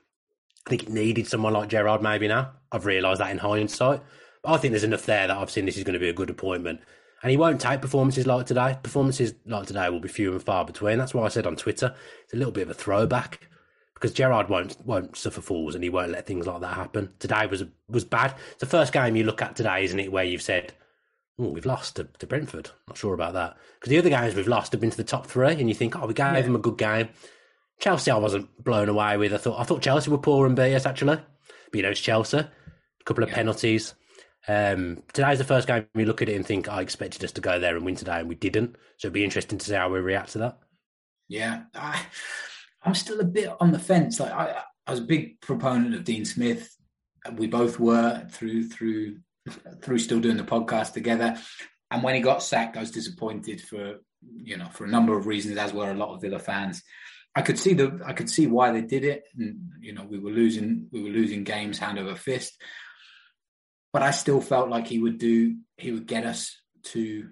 I 0.66 0.70
think 0.70 0.84
it 0.84 0.88
needed 0.90 1.26
someone 1.26 1.52
like 1.52 1.68
Gerrard 1.68 2.02
maybe 2.02 2.28
now. 2.28 2.52
I've 2.70 2.86
realised 2.86 3.20
that 3.20 3.30
in 3.30 3.38
hindsight. 3.38 4.02
But 4.42 4.52
I 4.52 4.56
think 4.56 4.72
there's 4.72 4.84
enough 4.84 5.06
there 5.06 5.26
that 5.26 5.36
I've 5.36 5.50
seen 5.50 5.66
this 5.66 5.76
is 5.76 5.84
going 5.84 5.94
to 5.94 6.00
be 6.00 6.08
a 6.08 6.14
good 6.14 6.30
appointment. 6.30 6.80
And 7.22 7.30
he 7.30 7.36
won't 7.36 7.60
take 7.60 7.82
performances 7.82 8.26
like 8.26 8.46
today. 8.46 8.78
Performances 8.82 9.34
like 9.44 9.66
today 9.66 9.90
will 9.90 10.00
be 10.00 10.08
few 10.08 10.32
and 10.32 10.42
far 10.42 10.64
between. 10.64 10.98
That's 10.98 11.12
why 11.12 11.24
I 11.24 11.28
said 11.28 11.46
on 11.46 11.56
Twitter, 11.56 11.94
it's 12.24 12.32
a 12.32 12.36
little 12.36 12.52
bit 12.52 12.62
of 12.62 12.70
a 12.70 12.74
throwback 12.74 13.40
because 13.94 14.12
Gerrard 14.12 14.48
won't 14.48 14.76
won't 14.86 15.16
suffer 15.16 15.42
fools 15.42 15.74
and 15.74 15.84
he 15.84 15.90
won't 15.90 16.12
let 16.12 16.26
things 16.26 16.46
like 16.46 16.62
that 16.62 16.74
happen. 16.74 17.12
Today 17.18 17.46
was 17.46 17.64
was 17.88 18.04
bad. 18.04 18.34
It's 18.52 18.60
the 18.60 18.66
first 18.66 18.92
game 18.94 19.16
you 19.16 19.24
look 19.24 19.42
at 19.42 19.56
today, 19.56 19.84
isn't 19.84 20.00
it, 20.00 20.10
where 20.10 20.24
you've 20.24 20.40
said, 20.40 20.72
"Oh, 21.38 21.48
we've 21.50 21.66
lost 21.66 21.96
to, 21.96 22.04
to 22.18 22.26
Brentford." 22.26 22.70
Not 22.88 22.98
sure 22.98 23.14
about 23.14 23.34
that 23.34 23.56
because 23.74 23.90
the 23.90 23.98
other 23.98 24.10
games 24.10 24.34
we've 24.34 24.48
lost 24.48 24.72
have 24.72 24.80
been 24.80 24.90
to 24.90 24.96
the 24.96 25.04
top 25.04 25.26
three, 25.26 25.52
and 25.52 25.68
you 25.68 25.74
think, 25.74 25.96
"Oh, 25.96 26.06
we 26.06 26.14
gave 26.14 26.44
them 26.44 26.56
a 26.56 26.60
good 26.60 26.78
game." 26.78 27.08
Chelsea, 27.80 28.10
I 28.10 28.18
wasn't 28.18 28.62
blown 28.62 28.88
away 28.88 29.16
with. 29.16 29.32
I 29.32 29.38
thought 29.38 29.58
I 29.58 29.64
thought 29.64 29.82
Chelsea 29.82 30.10
were 30.10 30.18
poor 30.18 30.46
and 30.46 30.54
beat 30.54 30.74
us 30.74 30.86
actually, 30.86 31.16
but 31.16 31.74
you 31.74 31.82
know 31.82 31.90
it's 31.90 32.00
Chelsea. 32.00 32.38
A 32.38 33.04
couple 33.04 33.24
of 33.24 33.30
penalties. 33.30 33.94
Um, 34.48 35.02
today's 35.12 35.38
the 35.38 35.44
first 35.44 35.66
game 35.66 35.86
we 35.94 36.04
look 36.04 36.22
at 36.22 36.28
it 36.28 36.36
and 36.36 36.46
think 36.46 36.68
I 36.68 36.80
expected 36.80 37.24
us 37.24 37.32
to 37.32 37.40
go 37.40 37.58
there 37.58 37.76
and 37.76 37.84
win 37.84 37.96
today, 37.96 38.20
and 38.20 38.28
we 38.28 38.34
didn't. 38.34 38.76
So 38.98 39.06
it'd 39.06 39.14
be 39.14 39.24
interesting 39.24 39.58
to 39.58 39.66
see 39.66 39.74
how 39.74 39.90
we 39.90 39.98
react 40.00 40.32
to 40.32 40.38
that. 40.38 40.58
Yeah, 41.28 41.62
I, 41.74 42.02
I'm 42.82 42.94
still 42.94 43.20
a 43.20 43.24
bit 43.24 43.50
on 43.60 43.72
the 43.72 43.78
fence. 43.78 44.20
Like 44.20 44.32
I, 44.32 44.62
I 44.86 44.90
was 44.90 45.00
a 45.00 45.04
big 45.04 45.40
proponent 45.40 45.94
of 45.94 46.04
Dean 46.04 46.24
Smith. 46.24 46.76
We 47.32 47.46
both 47.46 47.78
were 47.78 48.26
through 48.30 48.68
through 48.68 49.18
through 49.82 49.98
still 49.98 50.20
doing 50.20 50.36
the 50.36 50.42
podcast 50.44 50.92
together. 50.92 51.36
And 51.90 52.02
when 52.02 52.14
he 52.14 52.20
got 52.20 52.42
sacked, 52.42 52.76
I 52.76 52.80
was 52.80 52.90
disappointed 52.90 53.60
for 53.60 53.96
you 54.36 54.56
know 54.56 54.68
for 54.72 54.84
a 54.84 54.88
number 54.88 55.16
of 55.16 55.26
reasons, 55.26 55.56
as 55.56 55.72
were 55.72 55.90
a 55.90 55.94
lot 55.94 56.14
of 56.14 56.20
Villa 56.20 56.38
fans. 56.38 56.82
I 57.34 57.42
could 57.42 57.58
see 57.58 57.74
the 57.74 58.00
I 58.04 58.12
could 58.12 58.28
see 58.30 58.46
why 58.46 58.72
they 58.72 58.82
did 58.82 59.04
it, 59.04 59.24
and 59.38 59.58
you 59.80 59.92
know 59.92 60.04
we 60.04 60.18
were 60.18 60.30
losing 60.30 60.86
we 60.92 61.02
were 61.02 61.10
losing 61.10 61.44
games 61.44 61.78
hand 61.78 61.98
over 61.98 62.14
fist. 62.14 62.60
But 63.92 64.02
I 64.02 64.12
still 64.12 64.40
felt 64.40 64.68
like 64.68 64.86
he 64.86 64.98
would 65.00 65.18
do 65.18 65.56
he 65.76 65.90
would 65.90 66.06
get 66.06 66.24
us 66.24 66.56
to 66.84 67.28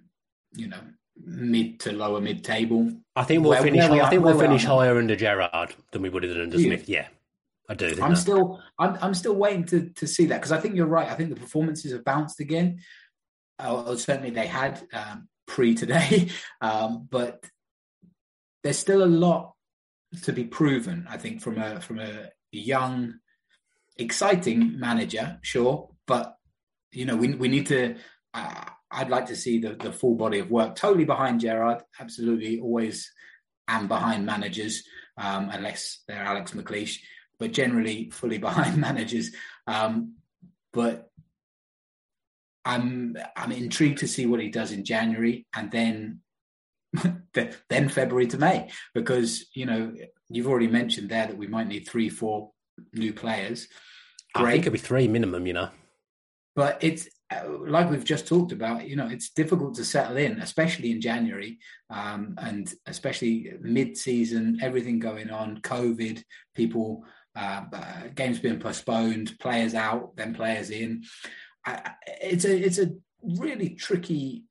you 0.54 0.66
know, 0.66 0.80
mid 1.22 1.78
to 1.80 1.92
lower 1.92 2.20
mid 2.20 2.42
table. 2.42 2.90
I 3.14 3.24
think 3.24 3.42
we'll 3.42 3.50
Where- 3.50 3.62
finish. 3.62 3.88
where 3.88 4.02
I 4.02 4.08
think 4.10 4.24
we'll 4.24 4.38
finish 4.38 4.64
higher 4.64 4.96
under 4.98 5.14
Gerrard 5.14 5.74
than 5.92 6.02
we 6.02 6.08
would 6.08 6.22
have 6.22 6.32
done 6.32 6.44
under? 6.44 6.58
Smith. 6.58 6.88
Yeah, 6.88 7.06
I 7.68 7.74
do. 7.74 7.98
I'm 8.02 8.12
that. 8.12 8.16
still, 8.16 8.62
I'm, 8.78 8.96
I'm 9.00 9.14
still 9.14 9.34
waiting 9.34 9.64
to 9.66 9.90
to 9.96 10.06
see 10.06 10.26
that 10.26 10.36
because 10.36 10.52
I 10.52 10.60
think 10.60 10.74
you're 10.74 10.86
right. 10.86 11.08
I 11.08 11.14
think 11.14 11.30
the 11.30 11.40
performances 11.40 11.92
have 11.92 12.04
bounced 12.04 12.40
again. 12.40 12.80
Uh, 13.58 13.94
certainly 13.96 14.30
they 14.30 14.46
had 14.46 14.82
um, 14.92 15.28
pre 15.46 15.74
today, 15.74 16.30
um, 16.60 17.06
but 17.10 17.44
there's 18.64 18.78
still 18.78 19.04
a 19.04 19.06
lot 19.06 19.54
to 20.22 20.32
be 20.32 20.44
proven. 20.44 21.06
I 21.08 21.18
think 21.18 21.42
from 21.42 21.58
a 21.58 21.80
from 21.80 21.98
a 21.98 22.30
young, 22.52 23.14
exciting 23.96 24.78
manager, 24.78 25.38
sure, 25.42 25.90
but 26.06 26.36
you 26.92 27.04
know 27.04 27.16
we 27.16 27.34
we 27.34 27.48
need 27.48 27.66
to. 27.66 27.96
Uh, 28.32 28.64
I'd 28.90 29.10
like 29.10 29.26
to 29.26 29.36
see 29.36 29.58
the 29.58 29.74
the 29.74 29.92
full 29.92 30.14
body 30.14 30.38
of 30.38 30.50
work. 30.50 30.74
Totally 30.74 31.04
behind 31.04 31.40
Gerrard, 31.40 31.82
absolutely, 32.00 32.60
always 32.60 33.12
and 33.68 33.86
behind 33.86 34.24
managers, 34.24 34.82
um, 35.18 35.50
unless 35.52 36.00
they're 36.08 36.24
Alex 36.24 36.52
McLeish, 36.52 37.00
but 37.38 37.52
generally 37.52 38.10
fully 38.10 38.38
behind 38.48 38.76
managers. 38.76 39.30
Um, 39.66 40.14
but 40.72 41.10
I'm 42.64 43.16
I'm 43.36 43.52
intrigued 43.52 43.98
to 43.98 44.08
see 44.08 44.26
what 44.26 44.40
he 44.40 44.48
does 44.48 44.72
in 44.72 44.84
January 44.84 45.46
and 45.54 45.70
then 45.70 46.20
then 47.68 47.88
February 47.88 48.26
to 48.28 48.38
May 48.38 48.70
because 48.94 49.46
you 49.54 49.66
know 49.66 49.92
you've 50.28 50.46
already 50.46 50.68
mentioned 50.68 51.08
there 51.08 51.26
that 51.26 51.36
we 51.36 51.46
might 51.46 51.68
need 51.68 51.88
three 51.88 52.08
four 52.08 52.50
new 52.92 53.12
players. 53.12 53.68
I 54.34 54.52
think 54.52 54.66
it'll 54.66 54.72
be 54.72 54.78
three 54.78 55.08
minimum. 55.08 55.46
You 55.46 55.54
know, 55.54 55.68
but 56.54 56.78
it's 56.82 57.08
uh, 57.30 57.42
like 57.66 57.90
we've 57.90 58.04
just 58.04 58.26
talked 58.26 58.52
about. 58.52 58.86
You 58.88 58.96
know, 58.96 59.08
it's 59.08 59.30
difficult 59.30 59.74
to 59.76 59.84
settle 59.84 60.16
in, 60.16 60.40
especially 60.40 60.90
in 60.90 61.00
January, 61.00 61.58
um, 61.90 62.34
and 62.38 62.72
especially 62.86 63.52
mid-season. 63.60 64.58
Everything 64.62 64.98
going 64.98 65.30
on, 65.30 65.60
COVID, 65.62 66.22
people, 66.54 67.04
uh, 67.38 68.08
games 68.14 68.38
being 68.38 68.58
postponed, 68.58 69.38
players 69.38 69.74
out, 69.74 70.16
then 70.16 70.34
players 70.34 70.70
in. 70.70 71.04
I, 71.64 71.92
it's 72.06 72.44
a 72.44 72.56
it's 72.56 72.78
a 72.78 72.92
really 73.22 73.70
tricky 73.70 74.44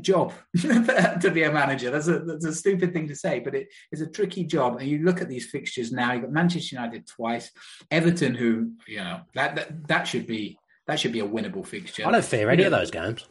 job 0.00 0.32
to 0.60 1.30
be 1.32 1.42
a 1.42 1.52
manager. 1.52 1.90
That's 1.90 2.08
a 2.08 2.20
that's 2.20 2.44
a 2.44 2.54
stupid 2.54 2.92
thing 2.92 3.08
to 3.08 3.16
say, 3.16 3.40
but 3.40 3.54
it 3.54 3.68
is 3.90 4.00
a 4.00 4.06
tricky 4.06 4.44
job. 4.44 4.78
And 4.78 4.88
you 4.88 4.98
look 5.04 5.20
at 5.20 5.28
these 5.28 5.50
fixtures 5.50 5.92
now. 5.92 6.12
You've 6.12 6.22
got 6.22 6.32
Manchester 6.32 6.76
United 6.76 7.06
twice, 7.06 7.50
Everton, 7.90 8.34
who 8.34 8.72
you 8.86 8.98
know 8.98 9.20
that 9.34 9.56
that, 9.56 9.88
that 9.88 10.04
should 10.04 10.26
be 10.26 10.58
that 10.86 10.98
should 10.98 11.12
be 11.12 11.20
a 11.20 11.28
winnable 11.28 11.66
fixture. 11.66 12.06
I 12.06 12.10
don't 12.10 12.24
fear 12.24 12.50
any 12.50 12.62
You 12.62 12.66
of 12.66 12.72
those 12.72 12.90
games. 12.90 13.26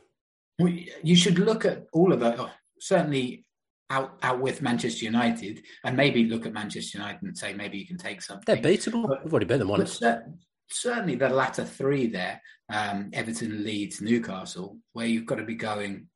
You 0.57 1.15
should 1.15 1.39
look 1.39 1.65
at 1.65 1.85
all 1.91 2.13
of 2.13 2.19
that. 2.19 2.39
oh, 2.39 2.51
certainly. 2.79 3.45
Out, 3.91 4.17
out 4.23 4.39
with 4.39 4.61
Manchester 4.61 5.03
United, 5.05 5.63
and 5.83 5.97
maybe 5.97 6.23
look 6.25 6.45
at 6.45 6.53
Manchester 6.53 6.97
United 6.97 7.21
and 7.23 7.37
say 7.37 7.53
maybe 7.53 7.77
you 7.77 7.85
can 7.85 7.97
take 7.97 8.21
something. 8.21 8.43
They're 8.47 8.63
beatable. 8.71 9.05
But- 9.07 9.23
We've 9.25 9.33
already 9.33 9.45
beat 9.47 9.57
them 9.57 9.67
once. 9.67 9.99
cer- 9.99 10.25
certainly 10.69 11.15
the 11.15 11.27
latter 11.29 11.65
three 11.65 12.07
there, 12.07 12.41
um, 12.69 13.09
Everton, 13.11 13.65
Leeds, 13.65 13.99
Newcastle, 14.01 14.77
where 14.93 15.05
you've 15.07 15.25
got 15.25 15.35
to 15.35 15.43
be 15.43 15.55
going, 15.55 16.07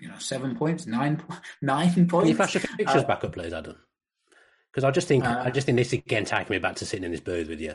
you 0.00 0.08
know, 0.08 0.18
seven 0.18 0.56
points, 0.56 0.86
nine, 0.86 1.22
nine 1.62 1.92
Can 1.92 2.08
points. 2.08 2.30
you 2.30 2.36
flash 2.36 2.54
your 2.54 2.62
pictures 2.62 3.02
Uh, 3.02 3.06
back 3.06 3.22
up, 3.22 3.34
please, 3.34 3.52
Adam? 3.52 3.76
Because 4.72 4.84
I 4.84 4.90
just 4.90 5.06
think 5.06 5.24
Uh, 5.24 5.42
I 5.44 5.50
just 5.50 5.66
think 5.66 5.76
this 5.76 5.92
again 5.92 6.24
taking 6.24 6.54
me 6.54 6.58
back 6.58 6.76
to 6.76 6.86
sitting 6.86 7.04
in 7.04 7.10
this 7.12 7.20
booth 7.20 7.48
with 7.48 7.60
you. 7.60 7.74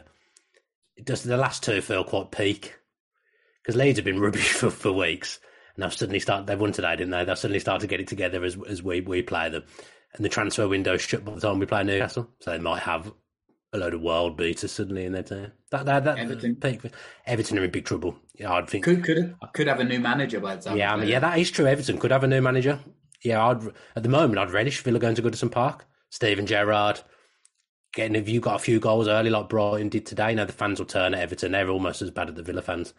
Does 1.03 1.21
the 1.23 1.37
last 1.37 1.63
two 1.63 1.79
feel 1.81 2.03
quite 2.03 2.31
peak 2.31 2.75
because 3.61 3.75
Leeds 3.75 3.99
have 3.99 4.05
been 4.05 4.19
rubbish 4.27 4.49
for, 4.53 4.69
for 4.71 4.91
weeks, 4.91 5.39
and 5.75 5.83
they've 5.83 5.93
suddenly 5.93 6.19
started. 6.19 6.47
They've 6.47 6.59
won 6.59 6.71
today, 6.71 6.95
didn't 6.95 7.11
they? 7.11 7.25
They've 7.25 7.37
suddenly 7.37 7.59
started 7.59 7.81
to 7.81 7.87
get 7.87 7.99
it 7.99 8.07
together 8.07 8.43
as 8.43 8.57
as 8.67 8.83
we 8.83 9.01
we 9.01 9.21
play 9.21 9.49
them, 9.49 9.63
and 10.15 10.25
the 10.25 10.29
transfer 10.29 10.67
window 10.67 10.97
shut 10.97 11.25
by 11.25 11.33
the 11.33 11.41
time 11.41 11.59
we 11.59 11.65
play 11.65 11.83
Newcastle, 11.83 12.29
so 12.39 12.51
they 12.51 12.59
might 12.59 12.83
have 12.83 13.11
a 13.71 13.77
load 13.77 13.93
of 13.93 14.01
world 14.01 14.35
beaters 14.35 14.71
suddenly 14.71 15.05
in 15.05 15.13
their 15.13 15.23
team. 15.23 15.51
That 15.71 15.85
that, 15.85 16.03
that 16.05 16.17
Everton. 16.17 16.55
peak. 16.55 16.81
Everton 17.25 17.59
are 17.59 17.63
in 17.63 17.71
big 17.71 17.85
trouble. 17.85 18.17
Yeah, 18.35 18.53
I'd 18.53 18.69
think. 18.69 18.83
could 18.83 19.03
could 19.03 19.35
I 19.41 19.47
could 19.47 19.67
have 19.67 19.79
a 19.79 19.83
new 19.83 19.99
manager 19.99 20.39
by 20.39 20.55
the 20.55 20.61
time. 20.61 20.77
Yeah, 20.77 20.93
I 20.93 20.97
mean, 20.97 21.07
yeah, 21.07 21.19
that 21.19 21.37
is 21.37 21.51
true. 21.51 21.67
Everton 21.67 21.97
could 21.97 22.11
have 22.11 22.23
a 22.23 22.27
new 22.27 22.41
manager. 22.41 22.79
Yeah, 23.23 23.45
I'd 23.45 23.61
at 23.95 24.03
the 24.03 24.09
moment 24.09 24.39
I'd 24.39 24.51
relish 24.51 24.81
Villa 24.81 24.99
going 24.99 25.15
to 25.15 25.21
Goodison 25.21 25.51
Park. 25.51 25.85
Steven 26.09 26.47
Gerrard 26.47 27.01
getting 27.93 28.15
if 28.15 28.29
you 28.29 28.39
got 28.39 28.55
a 28.55 28.59
few 28.59 28.79
goals 28.79 29.07
early 29.07 29.29
like 29.29 29.49
Brighton 29.49 29.89
did 29.89 30.05
today. 30.05 30.33
Now 30.33 30.45
the 30.45 30.53
fans 30.53 30.79
will 30.79 30.85
turn 30.85 31.13
at 31.13 31.21
Everton. 31.21 31.51
They're 31.51 31.69
almost 31.69 32.01
as 32.01 32.11
bad 32.11 32.29
as 32.29 32.35
the 32.35 32.43
Villa 32.43 32.61
fans 32.61 32.93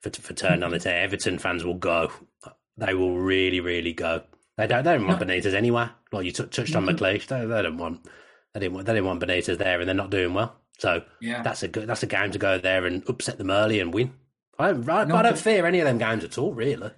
for 0.00 0.10
for 0.10 0.34
turning 0.34 0.62
on 0.62 0.70
the 0.70 0.78
team. 0.78 0.92
Everton 0.94 1.38
fans 1.38 1.64
will 1.64 1.74
go. 1.74 2.10
They 2.76 2.94
will 2.94 3.18
really, 3.18 3.60
really 3.60 3.92
go. 3.92 4.22
They 4.56 4.66
don't. 4.66 4.84
They 4.84 4.92
don't 4.96 5.06
want 5.06 5.20
Benitez 5.20 5.54
anyway. 5.54 5.88
Like 6.12 6.24
you 6.26 6.32
t- 6.32 6.44
touched 6.46 6.74
on 6.76 6.86
McLeish, 6.86 7.26
they, 7.26 7.44
they 7.44 7.62
don't 7.62 7.78
want. 7.78 8.06
They 8.54 8.60
didn't 8.60 8.74
want. 8.74 8.86
They 8.86 8.94
didn't 8.94 9.06
want 9.06 9.22
Benitez 9.22 9.58
there, 9.58 9.80
and 9.80 9.88
they're 9.88 9.94
not 9.94 10.10
doing 10.10 10.34
well. 10.34 10.56
So 10.78 11.02
Yeah. 11.20 11.42
that's 11.42 11.62
a 11.62 11.68
good. 11.68 11.86
That's 11.88 12.02
a 12.02 12.06
game 12.06 12.30
to 12.32 12.38
go 12.38 12.58
there 12.58 12.86
and 12.86 13.02
upset 13.08 13.38
them 13.38 13.50
early 13.50 13.80
and 13.80 13.92
win. 13.92 14.12
I 14.58 14.72
don't. 14.72 14.88
I, 14.88 15.04
No, 15.04 15.16
I 15.16 15.22
don't 15.22 15.38
fear 15.38 15.66
any 15.66 15.80
of 15.80 15.86
them 15.86 15.98
games 15.98 16.24
at 16.24 16.38
all. 16.38 16.52
Really. 16.52 16.90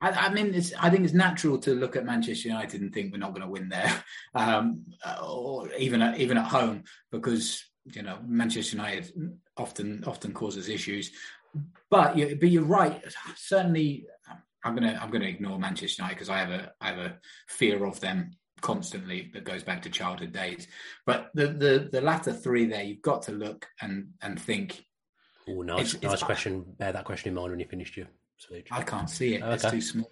I, 0.00 0.10
I 0.10 0.32
mean, 0.32 0.54
it's, 0.54 0.72
I 0.78 0.90
think 0.90 1.04
it's 1.04 1.12
natural 1.14 1.58
to 1.58 1.74
look 1.74 1.96
at 1.96 2.04
Manchester 2.04 2.48
United 2.48 2.80
and 2.80 2.94
think 2.94 3.10
we're 3.12 3.18
not 3.18 3.30
going 3.30 3.42
to 3.42 3.48
win 3.48 3.68
there, 3.68 3.92
um, 4.36 4.84
or 5.20 5.72
even 5.74 6.00
at, 6.02 6.20
even 6.20 6.38
at 6.38 6.44
home, 6.46 6.84
because 7.10 7.64
you 7.84 8.02
know 8.02 8.18
Manchester 8.24 8.76
United 8.76 9.12
often 9.56 10.04
often 10.06 10.32
causes 10.32 10.68
issues. 10.68 11.10
But 11.90 12.16
you, 12.18 12.36
but 12.38 12.50
you're 12.50 12.64
right. 12.64 13.02
Certainly, 13.36 14.06
I'm 14.64 14.74
gonna 14.74 14.98
I'm 15.00 15.10
gonna 15.10 15.24
ignore 15.26 15.58
Manchester 15.58 16.02
United 16.02 16.14
because 16.16 16.28
I 16.28 16.38
have 16.38 16.50
a 16.50 16.72
I 16.80 16.88
have 16.88 16.98
a 16.98 17.18
fear 17.48 17.84
of 17.84 17.98
them 18.00 18.32
constantly 18.60 19.30
that 19.32 19.44
goes 19.44 19.62
back 19.62 19.82
to 19.82 19.90
childhood 19.90 20.32
days. 20.32 20.66
But 21.06 21.30
the 21.34 21.46
the 21.48 21.88
the 21.92 22.00
latter 22.00 22.32
three 22.32 22.66
there, 22.66 22.82
you've 22.82 23.02
got 23.02 23.22
to 23.22 23.32
look 23.32 23.66
and 23.80 24.08
and 24.20 24.40
think. 24.40 24.84
Oh, 25.48 25.62
nice, 25.62 25.94
It's- 25.94 26.02
nice 26.02 26.12
it's- 26.14 26.22
question. 26.22 26.64
Bear 26.78 26.92
that 26.92 27.04
question 27.06 27.30
in 27.30 27.34
mind 27.36 27.50
when 27.52 27.60
you 27.60 27.66
finished 27.66 27.96
your 27.96 28.08
speech. 28.36 28.68
I 28.70 28.82
can't 28.82 29.08
see 29.08 29.34
it. 29.36 29.42
It's 29.42 29.64
Okay. 29.64 29.76
too 29.76 29.80
small. 29.80 30.10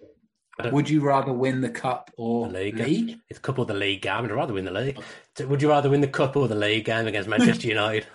Would 0.71 0.89
you 0.89 1.01
rather 1.01 1.31
win 1.31 1.61
the 1.61 1.69
cup 1.69 2.09
or 2.17 2.47
The 2.47 2.53
league. 2.53 2.77
league? 2.79 3.19
It's 3.29 3.37
a 3.37 3.41
couple 3.43 3.61
of 3.61 3.67
the 3.67 3.75
league 3.75 4.01
game. 4.01 4.23
I'd 4.25 4.31
rather 4.31 4.53
win 4.55 4.65
the 4.65 4.71
league. 4.71 4.97
Would 5.39 5.61
you 5.61 5.69
rather 5.69 5.87
win 5.91 6.01
the 6.01 6.07
cup 6.07 6.35
or 6.35 6.47
the 6.47 6.55
league 6.55 6.85
game 6.85 7.05
against 7.05 7.29
Manchester 7.59 7.67
United? 7.67 8.07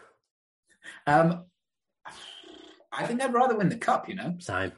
Um, 1.07 1.45
I 2.93 3.07
think 3.07 3.23
I'd 3.23 3.33
rather 3.33 3.57
win 3.57 3.69
the 3.69 3.77
cup. 3.77 4.09
You 4.09 4.15
know, 4.17 4.37
Same. 4.39 4.73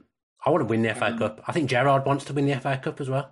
I 0.47 0.51
want 0.51 0.61
to 0.62 0.67
win 0.67 0.83
the 0.83 0.95
FA 0.95 1.07
Um, 1.07 1.19
Cup. 1.19 1.43
I 1.49 1.53
think 1.53 1.71
Gerrard 1.71 2.05
wants 2.05 2.25
to 2.27 2.33
win 2.35 2.47
the 2.47 2.53
FA 2.61 2.77
Cup 2.77 3.01
as 3.01 3.09
well. 3.09 3.31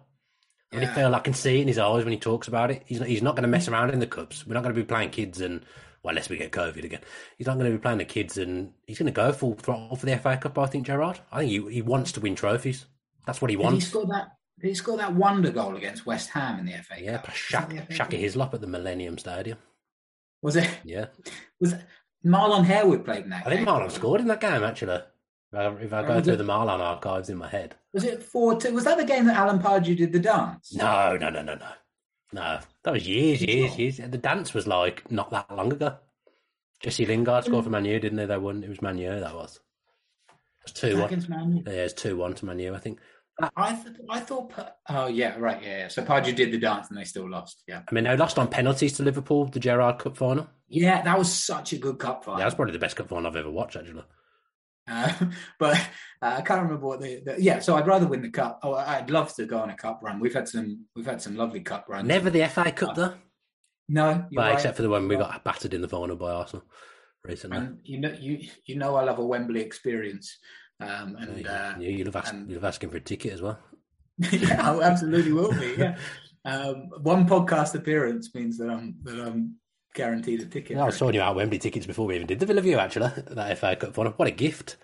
I 0.72 0.76
really 0.76 0.86
Yeah. 0.86 0.94
feel 0.94 1.14
I 1.14 1.18
can 1.20 1.34
see 1.34 1.58
it 1.58 1.62
in 1.62 1.68
his 1.68 1.78
eyes 1.78 2.04
when 2.04 2.12
he 2.12 2.18
talks 2.18 2.48
about 2.48 2.70
it. 2.70 2.82
He's 2.86 2.98
not, 3.00 3.08
he's 3.08 3.20
not 3.22 3.36
going 3.36 3.42
to 3.42 3.48
mess 3.48 3.68
around 3.68 3.90
in 3.90 4.00
the 4.00 4.06
cups. 4.06 4.46
We're 4.46 4.54
not 4.54 4.62
going 4.62 4.74
to 4.74 4.80
be 4.80 4.86
playing 4.86 5.10
kids 5.10 5.40
and 5.40 5.64
well, 6.02 6.10
unless 6.10 6.28
we 6.30 6.36
get 6.38 6.50
COVID 6.52 6.82
again, 6.84 7.00
he's 7.38 7.46
not 7.46 7.58
going 7.58 7.70
to 7.70 7.76
be 7.76 7.80
playing 7.82 7.98
the 7.98 8.04
kids 8.06 8.36
and 8.38 8.72
he's 8.86 8.98
going 8.98 9.06
to 9.06 9.12
go 9.12 9.30
full 9.32 9.54
throttle 9.54 9.94
for 9.94 10.06
the 10.06 10.16
FA 10.16 10.36
Cup. 10.38 10.58
I 10.58 10.66
think 10.66 10.86
Gerrard. 10.86 11.20
I 11.30 11.40
think 11.40 11.50
he 11.50 11.74
he 11.74 11.82
wants 11.82 12.12
to 12.12 12.20
win 12.20 12.34
trophies. 12.34 12.86
That's 13.26 13.40
what 13.42 13.50
he 13.50 13.56
did 13.56 13.60
he 13.60 13.64
wants. 13.66 13.86
score 13.88 14.06
that? 14.06 14.28
Did 14.58 14.74
he 14.76 14.96
that 14.96 15.14
wonder 15.14 15.50
goal 15.50 15.76
against 15.76 16.06
West 16.06 16.30
Ham 16.30 16.58
in 16.60 16.66
the 16.66 16.72
FA 16.82 16.94
Yeah, 17.02 17.16
Cup? 17.18 17.24
plus 17.24 17.36
Was 17.36 17.42
Shaq, 17.60 17.68
that 17.68 17.68
the 17.68 17.82
FA 17.82 17.92
Shaka 17.94 18.16
Hislop 18.16 18.54
at 18.54 18.60
the 18.62 18.66
Millennium 18.66 19.18
Stadium. 19.18 19.58
Was 20.40 20.56
it? 20.56 20.68
Yeah, 20.84 21.06
Was 21.60 21.74
it? 21.74 21.82
Marlon 22.24 22.64
Harewood 22.64 23.04
played 23.04 23.24
in 23.24 23.30
that? 23.30 23.46
I 23.46 23.50
think 23.50 23.66
game? 23.66 23.74
Marlon 23.74 23.90
scored 23.90 24.20
in 24.20 24.28
that 24.28 24.40
game 24.40 24.62
actually. 24.62 25.00
If 25.52 25.58
I, 25.58 25.66
if 25.82 25.92
I 25.92 26.02
go 26.06 26.14
was 26.14 26.24
through 26.24 26.34
it? 26.34 26.36
the 26.38 26.44
Marlon 26.44 26.80
archives 26.80 27.28
in 27.28 27.36
my 27.36 27.48
head. 27.48 27.74
Was 27.92 28.04
it 28.04 28.22
four 28.22 28.58
two? 28.58 28.72
Was 28.72 28.84
that 28.84 28.96
the 28.96 29.04
game 29.04 29.26
that 29.26 29.36
Alan 29.36 29.58
Pardew 29.58 29.96
did 29.96 30.12
the 30.12 30.18
dance? 30.18 30.74
No, 30.74 31.16
no, 31.16 31.28
no, 31.28 31.42
no, 31.42 31.54
no. 31.54 31.68
No, 32.32 32.60
that 32.84 32.92
was 32.92 33.06
years, 33.06 33.42
years, 33.42 33.78
years. 33.78 33.96
The 33.98 34.16
dance 34.16 34.54
was 34.54 34.66
like 34.66 35.10
not 35.10 35.30
that 35.30 35.54
long 35.54 35.70
ago. 35.72 35.96
Jesse 36.80 37.04
Lingard 37.04 37.44
scored 37.44 37.64
for. 37.64 37.70
Manu, 37.70 37.98
didn't 38.00 38.16
they? 38.16 38.26
They 38.26 38.38
won. 38.38 38.64
It 38.64 38.70
was 38.70 38.80
Manu. 38.80 39.20
That 39.20 39.34
was. 39.34 39.60
It 40.28 40.64
was 40.64 40.72
two 40.72 40.96
one. 40.96 41.04
against 41.04 41.28
Man 41.28 41.56
U? 41.56 41.62
Yeah, 41.66 41.72
it's 41.72 41.92
two 41.92 42.16
one 42.16 42.32
to 42.34 42.46
Manu. 42.46 42.74
I 42.74 42.78
think. 42.78 42.98
I 43.56 43.74
th- 43.74 43.96
I 44.08 44.20
thought. 44.20 44.52
Oh 44.88 45.06
yeah, 45.06 45.36
right. 45.38 45.62
Yeah, 45.62 45.78
yeah. 45.78 45.88
So 45.88 46.02
Pardew 46.02 46.34
did 46.34 46.52
the 46.52 46.58
dance 46.58 46.88
and 46.88 46.98
they 46.98 47.04
still 47.04 47.28
lost. 47.28 47.62
Yeah. 47.66 47.82
I 47.86 47.94
mean, 47.94 48.04
they 48.04 48.16
lost 48.16 48.38
on 48.38 48.48
penalties 48.48 48.94
to 48.94 49.02
Liverpool, 49.02 49.46
the 49.46 49.60
Gerrard 49.60 49.98
Cup 49.98 50.16
final. 50.16 50.48
Yeah, 50.72 51.02
that 51.02 51.18
was 51.18 51.32
such 51.32 51.72
a 51.74 51.78
good 51.78 51.98
cup 51.98 52.24
final. 52.24 52.40
Yeah, 52.40 52.46
that's 52.46 52.54
probably 52.54 52.72
the 52.72 52.78
best 52.78 52.96
cup 52.96 53.08
final 53.08 53.26
I've 53.26 53.36
ever 53.36 53.50
watched. 53.50 53.76
Actually, 53.76 54.02
Uh, 54.88 55.12
but 55.58 55.76
uh, 56.22 56.36
I 56.38 56.40
can't 56.42 56.62
remember 56.62 56.86
what 56.86 57.00
the, 57.00 57.22
the 57.24 57.36
yeah. 57.38 57.58
So 57.60 57.76
I'd 57.76 57.86
rather 57.86 58.06
win 58.06 58.22
the 58.22 58.30
cup. 58.30 58.60
Oh, 58.62 58.74
I'd 58.74 59.10
love 59.10 59.34
to 59.34 59.44
go 59.46 59.58
on 59.58 59.70
a 59.70 59.76
cup 59.76 60.00
run. 60.02 60.18
We've 60.18 60.34
had 60.34 60.48
some 60.48 60.86
we've 60.96 61.06
had 61.06 61.20
some 61.22 61.36
lovely 61.36 61.60
cup 61.60 61.86
runs. 61.88 62.08
never 62.08 62.30
the 62.30 62.46
FA 62.48 62.72
Cup 62.72 62.96
though. 62.96 63.14
No, 63.88 64.26
Well, 64.32 64.46
right. 64.46 64.54
except 64.54 64.76
for 64.76 64.82
the 64.82 64.88
one 64.88 65.08
we 65.08 65.16
got 65.16 65.44
battered 65.44 65.74
in 65.74 65.82
the 65.82 65.88
final 65.88 66.16
by 66.16 66.30
Arsenal 66.32 66.64
recently. 67.24 67.58
And 67.58 67.78
you 67.84 68.00
know 68.00 68.14
you 68.18 68.40
you 68.64 68.76
know 68.76 68.94
I 68.96 69.04
love 69.04 69.18
a 69.18 69.26
Wembley 69.26 69.60
experience. 69.60 70.38
Um, 70.80 71.16
and 71.16 71.46
uh, 71.46 71.74
you, 71.78 71.90
you'll, 71.90 72.06
have 72.06 72.16
asked, 72.16 72.32
and- 72.32 72.48
you'll 72.48 72.60
have 72.60 72.68
asking 72.68 72.90
for 72.90 72.96
a 72.96 73.00
ticket 73.00 73.34
as 73.34 73.42
well. 73.42 73.58
yeah, 74.32 74.72
I 74.72 74.82
absolutely 74.82 75.32
will 75.32 75.52
be. 75.52 75.74
Yeah. 75.76 75.96
Um, 76.44 76.88
one 77.02 77.24
podcast 77.28 77.76
appearance 77.76 78.34
means 78.34 78.58
that 78.58 78.68
I'm 78.68 78.96
that 79.04 79.16
I'm 79.20 79.58
guaranteed 79.94 80.40
a 80.42 80.46
ticket. 80.46 80.76
Yeah, 80.76 80.82
I 80.82 80.86
was 80.86 80.96
sorting 80.96 81.20
you 81.20 81.24
out 81.24 81.36
Wembley 81.36 81.58
tickets 81.58 81.86
before 81.86 82.06
we 82.06 82.14
even 82.14 82.26
did 82.26 82.40
the 82.40 82.46
Villa 82.46 82.60
View. 82.60 82.78
Actually, 82.78 83.10
that 83.28 83.58
FA 83.58 83.76
Cup 83.76 83.94
final. 83.94 84.12
What 84.12 84.28
a 84.28 84.32
gift! 84.32 84.76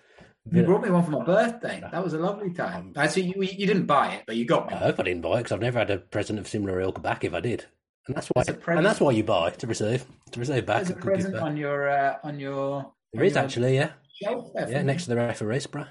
You 0.51 0.63
brought 0.63 0.81
me 0.83 0.89
one 0.89 1.03
for 1.03 1.11
my 1.11 1.23
birthday. 1.23 1.83
That 1.91 2.03
was 2.03 2.13
a 2.13 2.17
lovely 2.17 2.51
time. 2.53 2.93
Actually, 2.95 3.33
you, 3.35 3.43
you 3.43 3.67
didn't 3.67 3.85
buy 3.85 4.13
it, 4.15 4.23
but 4.25 4.35
you 4.35 4.45
got 4.45 4.67
me. 4.67 4.73
I 4.73 4.77
hope 4.79 4.99
I 4.99 5.03
didn't 5.03 5.21
buy 5.21 5.33
it 5.35 5.37
because 5.39 5.51
I've 5.51 5.61
never 5.61 5.79
had 5.79 5.91
a 5.91 5.97
present 5.97 6.39
of 6.39 6.47
similar 6.47 6.79
ilk 6.81 7.01
back. 7.01 7.23
If 7.23 7.33
I 7.33 7.39
did, 7.39 7.65
and 8.07 8.15
that's 8.15 8.27
why, 8.27 8.41
As 8.41 8.49
a 8.49 8.53
present- 8.53 8.79
and 8.79 8.85
that's 8.85 8.99
why 8.99 9.11
you 9.11 9.23
buy 9.23 9.51
to 9.51 9.67
receive 9.67 10.05
to 10.31 10.39
receive 10.39 10.65
back. 10.65 10.83
There's 10.85 10.97
a 10.97 11.01
present 11.01 11.33
back. 11.35 11.43
on 11.43 11.57
your 11.57 11.89
uh, 11.89 12.15
on 12.23 12.39
your. 12.39 12.91
There 13.13 13.21
on 13.21 13.27
is 13.27 13.35
your 13.35 13.43
actually, 13.43 13.75
yeah, 13.75 13.91
shelf 14.23 14.51
yeah, 14.55 14.81
next 14.81 15.03
to 15.03 15.09
the 15.09 15.15
referee 15.17 15.59
spray. 15.59 15.85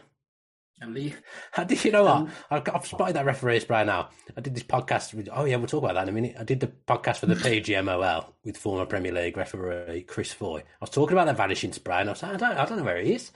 Leaf. 0.87 1.21
How 1.53 1.65
did 1.65 1.85
you 1.85 1.93
know 1.93 2.05
what? 2.05 2.13
Um, 2.13 2.31
I've, 2.51 2.65
got, 2.65 2.77
I've 2.77 2.87
spotted 2.87 3.17
that 3.17 3.27
referee 3.27 3.61
spray 3.61 3.85
now. 3.85 4.11
I 4.37 4.41
did 4.41 4.55
this 4.55 4.63
podcast 4.63 5.15
with. 5.15 5.29
Oh 5.33 5.45
yeah, 5.45 5.57
we'll 5.57 5.67
talk 5.67 5.83
about 5.83 5.95
that 5.95 6.05
in 6.05 6.09
a 6.09 6.13
minute. 6.13 6.37
I 6.39 6.45
did 6.45 6.61
the 6.61 6.69
podcast 6.87 7.19
for 7.19 7.27
the 7.27 7.35
PGMOL 7.37 8.33
with 8.45 8.57
former 8.57 8.87
Premier 8.87 9.13
League 9.13 9.37
referee 9.37 10.03
Chris 10.03 10.33
Foy. 10.33 10.59
I 10.59 10.63
was 10.81 10.91
talking 10.91 11.15
about 11.15 11.27
that 11.27 11.37
vanishing 11.37 11.73
spray, 11.73 12.01
and 12.01 12.09
I 12.09 12.13
was 12.13 12.23
like, 12.23 12.35
I 12.35 12.37
don't, 12.37 12.57
I 12.57 12.65
don't 12.65 12.79
know 12.79 12.85
where 12.85 13.01
he 13.01 13.15
is. 13.15 13.33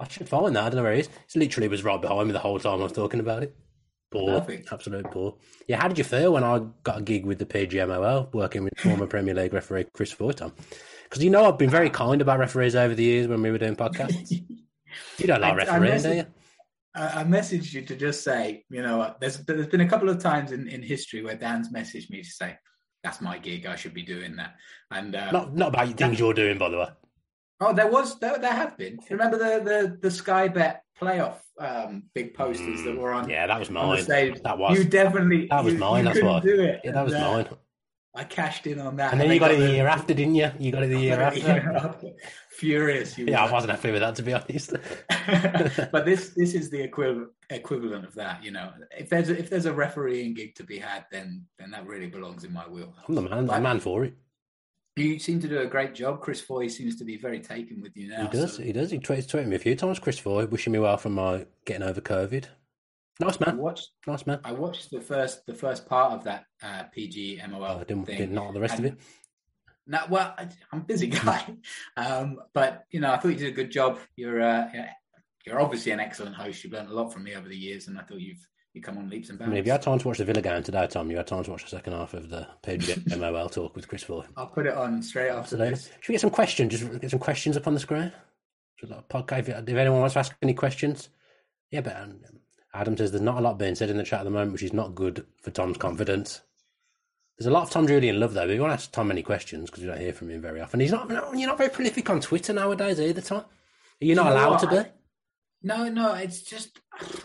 I 0.00 0.08
should 0.08 0.28
find 0.28 0.54
that. 0.56 0.64
I 0.64 0.68
don't 0.68 0.76
know 0.76 0.82
where 0.82 0.94
he 0.94 1.00
is. 1.00 1.08
He 1.32 1.38
literally 1.38 1.68
was 1.68 1.84
right 1.84 2.00
behind 2.00 2.26
me 2.28 2.32
the 2.32 2.38
whole 2.40 2.58
time 2.58 2.80
I 2.80 2.84
was 2.84 2.92
talking 2.92 3.20
about 3.20 3.42
it. 3.42 3.56
Poor, 4.10 4.40
Perfect. 4.40 4.72
absolute 4.72 5.10
poor. 5.10 5.36
Yeah, 5.66 5.80
how 5.80 5.88
did 5.88 5.98
you 5.98 6.04
feel 6.04 6.32
when 6.32 6.44
I 6.44 6.60
got 6.84 6.98
a 6.98 7.02
gig 7.02 7.26
with 7.26 7.38
the 7.38 7.46
PGMOL 7.46 8.32
working 8.32 8.62
with 8.64 8.78
former 8.78 9.06
Premier 9.06 9.34
League 9.34 9.52
referee 9.52 9.86
Chris 9.92 10.12
Foy, 10.12 10.32
Tom? 10.32 10.52
Because 11.02 11.24
you 11.24 11.30
know 11.30 11.46
I've 11.46 11.58
been 11.58 11.70
very 11.70 11.90
kind 11.90 12.20
about 12.20 12.38
referees 12.38 12.76
over 12.76 12.94
the 12.94 13.02
years 13.02 13.26
when 13.26 13.42
we 13.42 13.50
were 13.50 13.58
doing 13.58 13.76
podcasts. 13.76 14.30
you 15.18 15.26
don't 15.26 15.40
like 15.40 15.68
I 15.68 15.98
do 15.98 16.14
you? 16.14 16.26
I, 16.94 17.20
I 17.20 17.24
messaged 17.24 17.72
you 17.72 17.82
to 17.82 17.96
just 17.96 18.22
say, 18.22 18.64
you 18.70 18.82
know, 18.82 19.14
there's 19.20 19.38
there's 19.38 19.66
been 19.66 19.80
a 19.80 19.88
couple 19.88 20.08
of 20.08 20.18
times 20.18 20.52
in, 20.52 20.68
in 20.68 20.82
history 20.82 21.22
where 21.22 21.34
Dan's 21.36 21.70
messaged 21.72 22.10
me 22.10 22.22
to 22.22 22.28
say, 22.30 22.56
"That's 23.02 23.20
my 23.20 23.38
gig. 23.38 23.66
I 23.66 23.76
should 23.76 23.94
be 23.94 24.02
doing 24.02 24.36
that." 24.36 24.54
And 24.90 25.14
uh, 25.14 25.30
Not 25.30 25.54
not 25.54 25.68
about 25.68 25.88
things 25.96 26.18
you're 26.18 26.34
doing, 26.34 26.58
by 26.58 26.68
the 26.68 26.78
way. 26.78 26.88
oh, 27.60 27.72
there 27.72 27.88
was 27.90 28.18
there, 28.20 28.38
there 28.38 28.52
have 28.52 28.76
been. 28.78 28.98
Remember 29.10 29.38
the 29.38 29.52
the 29.64 29.98
the 30.00 30.10
Sky 30.10 30.48
Bet 30.48 30.82
playoff 31.00 31.38
um, 31.58 32.04
big 32.14 32.34
posters 32.34 32.84
that 32.84 32.96
were 32.96 33.12
on? 33.12 33.24
Mm, 33.26 33.30
Yeah, 33.30 33.46
that 33.48 33.58
was 33.58 33.70
mine. 33.70 34.04
That 34.06 34.58
was 34.58 34.78
you 34.78 34.84
definitely 34.84 35.46
that 35.50 35.64
was 35.64 35.72
you- 35.74 35.78
mine. 35.80 36.04
you 36.06 36.12
That's 36.12 36.22
why. 36.22 36.40
do 36.40 36.60
it. 36.60 36.80
Yeah, 36.84 36.92
that 36.92 37.04
was 37.04 37.14
And, 37.14 37.24
uh, 37.24 37.32
mine. 37.32 37.48
I 38.16 38.22
cashed 38.22 38.68
in 38.68 38.78
on 38.78 38.94
that, 38.98 39.10
And 39.10 39.20
then 39.20 39.26
they 39.26 39.34
you 39.34 39.40
got 39.40 39.50
it 39.50 39.58
the 39.58 39.72
year 39.72 39.88
after, 39.88 40.14
didn't 40.14 40.36
you? 40.36 40.48
You 40.60 40.70
got 40.70 40.84
it 40.84 40.90
the 40.90 40.98
year 41.06 41.16
got 41.16 41.36
it 41.36 41.42
the 41.42 41.48
year 41.52 41.72
after. 41.76 42.10
Furious. 42.54 43.18
You 43.18 43.26
Yeah, 43.26 43.44
I 43.44 43.50
wasn't 43.50 43.72
happy 43.72 43.90
with 43.90 44.00
that 44.00 44.14
to 44.14 44.22
be 44.22 44.32
honest. 44.32 44.74
but 45.92 46.04
this 46.04 46.30
this 46.30 46.54
is 46.54 46.70
the 46.70 46.80
equivalent 46.80 47.30
equivalent 47.50 48.04
of 48.04 48.14
that. 48.14 48.44
You 48.44 48.52
know, 48.52 48.72
if 48.96 49.08
there's 49.08 49.28
a, 49.28 49.38
if 49.38 49.50
there's 49.50 49.66
a 49.66 49.72
refereeing 49.72 50.34
gig 50.34 50.54
to 50.56 50.62
be 50.62 50.78
had, 50.78 51.04
then 51.10 51.46
then 51.58 51.70
that 51.72 51.86
really 51.86 52.06
belongs 52.06 52.44
in 52.44 52.52
my 52.52 52.66
wheel. 52.68 52.94
I'm 53.08 53.16
the 53.16 53.22
man, 53.22 53.46
the 53.46 53.60
man 53.60 53.80
for 53.80 54.04
it. 54.04 54.14
You 54.96 55.18
seem 55.18 55.40
to 55.40 55.48
do 55.48 55.58
a 55.58 55.66
great 55.66 55.94
job. 55.94 56.20
Chris 56.20 56.40
Foy 56.40 56.68
seems 56.68 56.94
to 56.96 57.04
be 57.04 57.16
very 57.16 57.40
taken 57.40 57.82
with 57.82 57.96
you 57.96 58.10
now. 58.10 58.22
He 58.22 58.28
does, 58.28 58.56
so 58.56 58.62
he 58.62 58.72
does. 58.72 58.92
He 58.92 59.00
tweeted, 59.00 59.26
tweeted 59.26 59.48
me 59.48 59.56
a 59.56 59.58
few 59.58 59.74
times. 59.74 59.98
Chris 59.98 60.20
Foy 60.20 60.46
wishing 60.46 60.72
me 60.72 60.78
well 60.78 60.96
from 60.96 61.14
my 61.14 61.46
getting 61.64 61.82
over 61.82 62.00
COVID. 62.00 62.44
Nice 63.18 63.38
I 63.40 63.46
man, 63.46 63.58
watched 63.58 63.90
nice 64.06 64.26
man. 64.26 64.40
I 64.44 64.52
watched 64.52 64.92
the 64.92 65.00
first 65.00 65.44
the 65.46 65.54
first 65.54 65.88
part 65.88 66.12
of 66.12 66.24
that 66.24 66.44
uh, 66.62 66.84
PGMOL 66.96 67.80
I 67.80 67.84
didn't, 67.84 68.06
didn't 68.06 68.32
know 68.32 68.52
the 68.52 68.60
rest 68.60 68.78
of 68.78 68.84
it. 68.84 68.98
No, 69.86 70.00
well, 70.08 70.34
I, 70.38 70.48
I'm 70.72 70.80
a 70.80 70.84
busy 70.84 71.08
guy, 71.08 71.44
um, 71.96 72.38
but 72.54 72.84
you 72.90 73.00
know, 73.00 73.12
I 73.12 73.18
thought 73.18 73.28
you 73.28 73.36
did 73.36 73.48
a 73.48 73.56
good 73.56 73.70
job. 73.70 73.98
You're 74.16 74.42
uh, 74.42 74.68
you're 75.44 75.60
obviously 75.60 75.92
an 75.92 76.00
excellent 76.00 76.34
host. 76.34 76.64
You've 76.64 76.72
learned 76.72 76.88
a 76.88 76.94
lot 76.94 77.12
from 77.12 77.24
me 77.24 77.34
over 77.34 77.48
the 77.48 77.56
years, 77.56 77.88
and 77.88 77.98
I 77.98 78.02
thought 78.02 78.20
you've 78.20 78.46
you 78.74 78.82
come 78.82 78.98
on 78.98 79.08
leaps 79.08 79.30
and 79.30 79.38
bounds. 79.38 79.50
I 79.50 79.52
mean, 79.52 79.60
if 79.60 79.66
you 79.66 79.72
had 79.72 79.82
time 79.82 80.00
to 80.00 80.08
watch 80.08 80.18
the 80.18 80.24
Villa 80.24 80.42
game 80.42 80.62
today, 80.62 80.86
Tom, 80.88 81.10
you 81.10 81.16
had 81.16 81.28
time 81.28 81.44
to 81.44 81.50
watch 81.50 81.62
the 81.62 81.70
second 81.70 81.92
half 81.92 82.12
of 82.12 82.28
the 82.28 82.46
PGMOL 82.64 83.52
talk 83.52 83.76
with 83.76 83.86
Chris 83.86 84.02
Foy. 84.02 84.24
I'll 84.36 84.48
put 84.48 84.66
it 84.66 84.74
on 84.74 85.00
straight 85.00 85.28
after 85.28 85.40
Absolutely. 85.40 85.70
this. 85.70 85.90
Should 86.00 86.08
we 86.08 86.14
get 86.14 86.20
some 86.20 86.30
questions? 86.30 86.72
Just 86.72 87.00
get 87.00 87.10
some 87.10 87.20
questions 87.20 87.56
up 87.56 87.68
on 87.68 87.74
the 87.74 87.80
screen. 87.80 88.12
Should 88.76 88.90
like 88.90 88.98
a 88.98 89.02
podcast. 89.02 89.48
If, 89.48 89.48
if 89.48 89.68
anyone 89.68 90.00
wants 90.00 90.14
to 90.14 90.18
ask 90.18 90.34
any 90.42 90.54
questions, 90.54 91.08
yeah. 91.70 91.82
But 91.82 91.96
um, 91.96 92.20
Adam 92.74 92.96
says 92.96 93.12
there's 93.12 93.22
not 93.22 93.38
a 93.38 93.40
lot 93.40 93.58
being 93.58 93.76
said 93.76 93.90
in 93.90 93.96
the 93.96 94.02
chat 94.02 94.20
at 94.20 94.24
the 94.24 94.30
moment, 94.30 94.52
which 94.52 94.64
is 94.64 94.72
not 94.72 94.96
good 94.96 95.24
for 95.40 95.52
Tom's 95.52 95.78
confidence. 95.78 96.42
There's 97.38 97.46
a 97.48 97.50
lot 97.50 97.64
of 97.64 97.70
Tom 97.70 97.86
Julian 97.86 98.20
love 98.20 98.32
though. 98.32 98.46
We 98.46 98.56
to 98.56 98.64
ask 98.64 98.92
Tom 98.92 99.10
any 99.10 99.22
questions 99.22 99.68
because 99.70 99.82
we 99.82 99.88
don't 99.88 100.00
hear 100.00 100.12
from 100.12 100.30
him 100.30 100.40
very 100.40 100.60
often. 100.60 100.80
He's 100.80 100.92
not. 100.92 101.08
no, 101.08 101.32
You're 101.32 101.48
not 101.48 101.58
very 101.58 101.70
prolific 101.70 102.08
on 102.08 102.20
Twitter 102.20 102.52
nowadays 102.52 103.00
either, 103.00 103.20
Tom. 103.20 103.40
Are 103.40 104.04
you 104.04 104.14
not 104.14 104.26
You 104.26 104.32
allowed 104.32 104.56
to 104.58 104.66
be? 104.68 104.76
I- 104.78 104.92
No, 105.62 105.88
no, 105.88 106.14
it's 106.14 106.42
just 106.42 106.78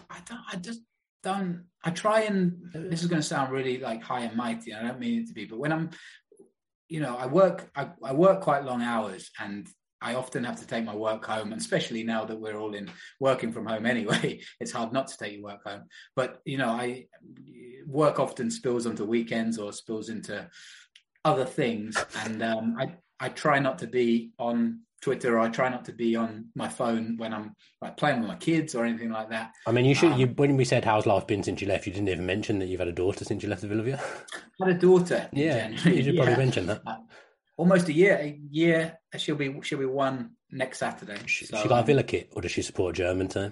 I 0.10 0.18
don't. 0.28 0.42
I 0.52 0.56
just 0.56 0.82
don't. 1.22 1.66
I 1.84 1.92
try 1.92 2.22
and 2.22 2.60
this 2.74 3.02
is 3.04 3.08
going 3.08 3.22
to 3.22 3.28
sound 3.28 3.52
really 3.52 3.78
like 3.78 4.02
high 4.02 4.22
and 4.22 4.36
mighty. 4.36 4.74
I 4.74 4.82
don't 4.82 5.00
mean 5.00 5.22
it 5.22 5.28
to 5.28 5.34
be, 5.34 5.46
but 5.46 5.60
when 5.60 5.72
I'm, 5.72 5.92
you 6.88 7.02
know, 7.02 7.16
I 7.16 7.28
work. 7.28 7.70
I, 7.76 7.90
I 8.04 8.14
work 8.14 8.42
quite 8.42 8.66
long 8.66 8.82
hours, 8.82 9.30
and 9.40 9.68
I 10.02 10.16
often 10.16 10.44
have 10.44 10.60
to 10.60 10.68
take 10.68 10.86
my 10.86 10.96
work 10.96 11.26
home. 11.26 11.52
And 11.52 11.62
especially 11.62 12.04
now 12.04 12.26
that 12.26 12.40
we're 12.40 12.58
all 12.58 12.74
in 12.74 12.90
working 13.20 13.52
from 13.52 13.66
home 13.66 13.86
anyway, 13.86 14.42
it's 14.60 14.72
hard 14.72 14.94
not 14.94 15.08
to 15.08 15.18
take 15.18 15.34
your 15.34 15.44
work 15.44 15.64
home. 15.66 15.84
But 16.16 16.40
you 16.46 16.58
know, 16.58 16.70
I 16.70 17.08
work 17.86 18.20
often 18.20 18.52
spills 18.52 18.86
onto 18.86 19.06
weekends 19.06 19.58
or 19.58 19.74
spills 19.74 20.10
into 20.10 20.50
other 21.26 21.46
things, 21.46 21.98
and 22.26 22.42
um, 22.42 22.76
I 22.80 22.96
I 23.20 23.30
try 23.30 23.60
not 23.60 23.80
to 23.80 23.88
be 23.88 24.32
on 24.40 24.82
Twitter 25.02 25.38
or 25.38 25.40
I 25.40 25.50
try 25.50 25.70
not 25.70 25.86
to 25.86 25.94
be 25.94 26.16
on 26.16 26.50
my 26.56 26.68
phone 26.68 27.16
when 27.18 27.34
I'm 27.34 27.56
like 27.82 27.98
playing 27.98 28.20
with 28.20 28.28
my 28.28 28.36
kids 28.36 28.76
or 28.76 28.86
anything 28.86 29.10
like 29.10 29.30
that. 29.30 29.52
I 29.66 29.72
mean, 29.72 29.86
you 29.86 29.96
should. 29.96 30.14
Um, 30.14 30.20
you 30.20 30.28
when 30.28 30.58
we 30.58 30.66
said 30.66 30.86
how's 30.86 31.06
life 31.06 31.28
been 31.28 31.44
since 31.44 31.62
you 31.62 31.68
left, 31.68 31.88
you 31.88 31.94
didn't 31.94 32.10
even 32.10 32.26
mention 32.26 32.60
that 32.60 32.68
you've 32.68 32.80
had 32.80 32.90
a 32.90 32.94
daughter 32.94 33.24
since 33.26 33.44
you 33.44 33.50
left 33.50 33.62
the 33.62 33.68
Villa 33.68 33.84
View. 33.84 33.98
I 34.62 34.68
had 34.68 34.76
a 34.76 34.80
daughter. 34.80 35.30
yeah, 35.32 35.70
you 35.70 36.04
should 36.04 36.16
probably 36.16 36.34
yeah. 36.34 36.38
mention 36.38 36.66
that. 36.68 36.82
Uh, 36.86 36.98
Almost 37.60 37.90
a 37.90 37.94
year. 37.94 38.18
A 38.22 38.40
year. 38.50 39.00
She'll 39.18 39.36
be 39.36 39.54
she'll 39.64 39.80
be 39.80 39.86
one 39.86 40.32
next 40.50 40.80
Saturday. 40.80 41.18
She, 41.26 41.46
So, 41.46 41.62
she 41.62 41.68
got 41.68 41.80
a 41.80 41.82
um, 41.82 41.86
Villa 41.86 42.04
kit, 42.04 42.32
or 42.34 42.42
does 42.42 42.52
she 42.52 42.62
support 42.62 42.96
German 42.96 43.28
team? 43.28 43.52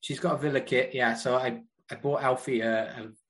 She's 0.00 0.18
got 0.18 0.34
a 0.34 0.38
Villa 0.38 0.60
kit. 0.60 0.90
Yeah. 0.92 1.14
So 1.14 1.36
I 1.36 1.62
I 1.88 1.94
bought 1.94 2.24
Alfie 2.24 2.62
a, 2.62 2.86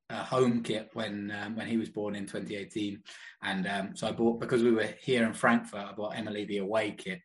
a, 0.08 0.14
a 0.14 0.16
home 0.24 0.62
kit 0.62 0.88
when 0.94 1.30
um, 1.38 1.54
when 1.56 1.66
he 1.66 1.76
was 1.76 1.90
born 1.90 2.16
in 2.16 2.24
2018, 2.24 3.02
and 3.42 3.66
um, 3.66 3.90
so 3.94 4.08
I 4.08 4.12
bought 4.12 4.40
because 4.40 4.62
we 4.62 4.72
were 4.72 4.88
here 5.02 5.26
in 5.26 5.34
Frankfurt. 5.34 5.84
I 5.84 5.92
bought 5.92 6.16
Emily 6.16 6.46
the 6.46 6.58
away 6.58 6.92
kit, 6.92 7.20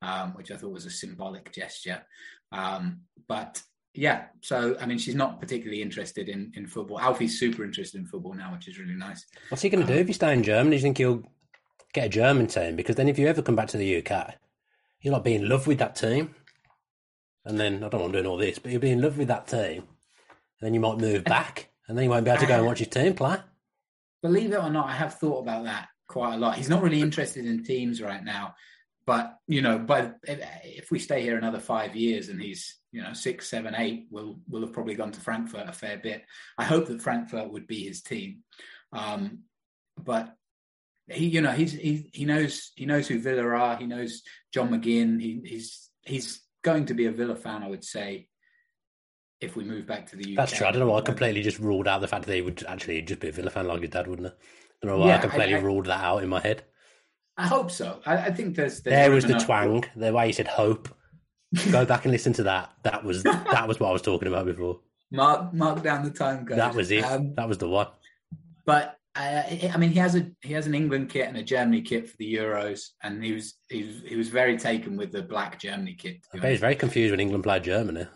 um, 0.00 0.34
which 0.34 0.52
I 0.52 0.56
thought 0.56 0.72
was 0.72 0.86
a 0.86 0.90
symbolic 0.90 1.52
gesture. 1.52 2.04
Um, 2.52 3.00
but 3.26 3.60
yeah, 3.94 4.26
so 4.42 4.76
I 4.80 4.86
mean, 4.86 4.98
she's 4.98 5.16
not 5.16 5.40
particularly 5.40 5.82
interested 5.82 6.28
in 6.28 6.52
in 6.54 6.68
football. 6.68 7.00
Alfie's 7.00 7.40
super 7.40 7.64
interested 7.64 7.98
in 7.98 8.06
football 8.06 8.34
now, 8.34 8.52
which 8.52 8.68
is 8.68 8.78
really 8.78 8.94
nice. 8.94 9.26
What's 9.48 9.62
he 9.62 9.70
going 9.70 9.84
to 9.84 9.92
do 9.92 9.98
if 9.98 10.06
he 10.06 10.12
stay 10.12 10.32
in 10.32 10.44
Germany? 10.44 10.70
Do 10.70 10.76
you 10.76 10.82
think 10.82 10.98
he'll 10.98 11.24
get 11.98 12.06
a 12.06 12.10
German 12.10 12.46
team? 12.46 12.76
Because 12.76 12.96
then, 12.96 13.08
if 13.08 13.18
you 13.18 13.26
ever 13.26 13.42
come 13.42 13.56
back 13.56 13.68
to 13.68 13.76
the 13.76 14.04
UK, 14.04 14.34
you'll 15.00 15.14
like 15.14 15.24
be 15.24 15.34
in 15.34 15.48
love 15.48 15.66
with 15.66 15.78
that 15.78 15.96
team. 15.96 16.34
And 17.44 17.58
then 17.58 17.82
I 17.82 17.88
don't 17.88 18.00
want 18.00 18.12
to 18.12 18.22
do 18.22 18.28
all 18.28 18.36
this, 18.36 18.58
but 18.58 18.72
you'll 18.72 18.80
be 18.80 18.90
in 18.90 19.00
love 19.00 19.16
with 19.16 19.28
that 19.28 19.46
team. 19.46 19.84
And 20.60 20.66
then 20.66 20.74
you 20.74 20.80
might 20.80 20.98
move 20.98 21.24
back, 21.24 21.70
and 21.86 21.96
then 21.96 22.04
you 22.04 22.10
won't 22.10 22.24
be 22.24 22.30
able 22.30 22.40
to 22.40 22.46
go 22.46 22.56
and 22.56 22.66
watch 22.66 22.80
your 22.80 22.88
team 22.88 23.14
play. 23.14 23.38
believe 24.22 24.52
it 24.52 24.62
or 24.62 24.70
not, 24.70 24.88
I 24.88 24.92
have 24.92 25.14
thought 25.14 25.40
about 25.40 25.64
that 25.64 25.88
quite 26.08 26.34
a 26.34 26.38
lot. 26.38 26.56
He's 26.56 26.68
not 26.68 26.82
really 26.82 27.00
interested 27.00 27.46
in 27.46 27.62
teams 27.62 28.02
right 28.02 28.24
now, 28.24 28.54
but 29.06 29.38
you 29.46 29.62
know, 29.62 29.78
but 29.78 30.16
if, 30.24 30.90
we 30.90 30.98
stay 30.98 31.22
here 31.22 31.38
another 31.38 31.60
five 31.60 31.94
years 31.94 32.28
and 32.28 32.40
he's 32.40 32.76
you 32.92 33.02
know 33.02 33.12
six, 33.12 33.48
seven, 33.48 33.74
eight, 33.76 34.06
we'll 34.10 34.40
we'll 34.48 34.62
have 34.62 34.72
probably 34.72 34.94
gone 34.94 35.12
to 35.12 35.20
Frankfurt 35.20 35.68
a 35.68 35.72
fair 35.72 35.98
bit. 35.98 36.24
I 36.58 36.64
hope 36.64 36.88
that 36.88 37.02
Frankfurt 37.02 37.50
would 37.50 37.66
be 37.66 37.84
his 37.84 38.02
team, 38.02 38.42
um, 38.92 39.40
but 39.96 40.34
he, 41.10 41.26
you 41.26 41.40
know, 41.40 41.52
he's 41.52 41.72
he 41.72 42.10
he 42.12 42.24
knows 42.24 42.72
he 42.76 42.86
knows 42.86 43.06
who 43.08 43.18
Villa 43.18 43.44
are. 43.48 43.76
He 43.76 43.86
knows 43.86 44.22
John 44.52 44.70
McGinn. 44.70 45.20
He, 45.20 45.40
he's 45.44 45.88
he's 46.04 46.40
going 46.62 46.86
to 46.86 46.94
be 46.94 47.06
a 47.06 47.12
Villa 47.12 47.36
fan, 47.36 47.62
I 47.62 47.68
would 47.68 47.84
say. 47.84 48.28
If 49.40 49.54
we 49.54 49.62
move 49.62 49.86
back 49.86 50.10
to 50.10 50.16
the 50.16 50.32
UK, 50.32 50.36
That's 50.36 50.52
true. 50.52 50.66
I 50.66 50.72
don't 50.72 50.80
know 50.80 50.88
why 50.90 50.98
I 50.98 51.02
completely 51.02 51.42
just 51.42 51.60
ruled 51.60 51.86
out 51.86 52.00
the 52.00 52.08
fact 52.08 52.26
that 52.26 52.34
he 52.34 52.42
would 52.42 52.64
actually 52.66 53.00
just 53.02 53.20
be 53.20 53.28
a 53.28 53.32
Villa 53.32 53.50
fan 53.50 53.68
like 53.68 53.80
his 53.82 53.90
dad, 53.90 54.08
wouldn't 54.08 54.26
I? 54.26 54.30
I 54.30 54.34
don't 54.82 54.90
know 54.92 54.98
why 54.98 55.06
Yeah, 55.08 55.14
I 55.14 55.18
I- 55.18 55.20
completely 55.20 55.54
I- 55.54 55.60
ruled 55.60 55.86
that 55.86 56.02
out 56.04 56.24
in 56.24 56.28
my 56.28 56.40
head. 56.40 56.64
I 57.36 57.46
hope 57.46 57.70
so. 57.70 58.00
I, 58.04 58.16
I 58.16 58.30
think 58.32 58.56
there's, 58.56 58.80
there's 58.80 58.94
There 58.96 59.10
was 59.12 59.24
the 59.24 59.38
twang. 59.38 59.84
The 59.94 60.12
way 60.12 60.26
you 60.26 60.32
said 60.32 60.48
hope. 60.48 60.88
Go 61.70 61.86
back 61.86 62.04
and 62.04 62.10
listen 62.10 62.32
to 62.32 62.42
that. 62.42 62.72
That 62.82 63.04
was 63.04 63.22
that 63.22 63.68
was 63.68 63.78
what 63.78 63.90
I 63.90 63.92
was 63.92 64.02
talking 64.02 64.26
about 64.26 64.44
before. 64.46 64.80
Mark 65.12 65.54
mark 65.54 65.84
down 65.84 66.02
the 66.04 66.10
time 66.10 66.44
code. 66.44 66.58
That 66.58 66.74
was 66.74 66.90
it. 66.90 67.04
Um, 67.04 67.34
that 67.36 67.48
was 67.48 67.58
the 67.58 67.68
one. 67.68 67.86
but 68.66 68.97
uh, 69.18 69.68
I 69.74 69.76
mean, 69.76 69.90
he 69.90 69.98
has 69.98 70.14
a 70.14 70.30
he 70.42 70.52
has 70.52 70.66
an 70.66 70.74
England 70.74 71.10
kit 71.10 71.26
and 71.28 71.36
a 71.36 71.42
Germany 71.42 71.82
kit 71.82 72.08
for 72.08 72.16
the 72.18 72.34
Euros, 72.36 72.90
and 73.02 73.22
he 73.22 73.32
was 73.32 73.54
he 73.68 73.82
was 73.84 73.96
he 74.06 74.16
was 74.16 74.28
very 74.28 74.56
taken 74.56 74.96
with 74.96 75.10
the 75.12 75.22
black 75.22 75.58
Germany 75.58 75.94
kit. 75.98 76.22
to 76.32 76.38
I 76.38 76.40
bet 76.40 76.50
he's 76.52 76.60
very 76.60 76.76
confused 76.76 77.10
when 77.10 77.20
England 77.20 77.42
played 77.44 77.64
Germany. 77.64 78.06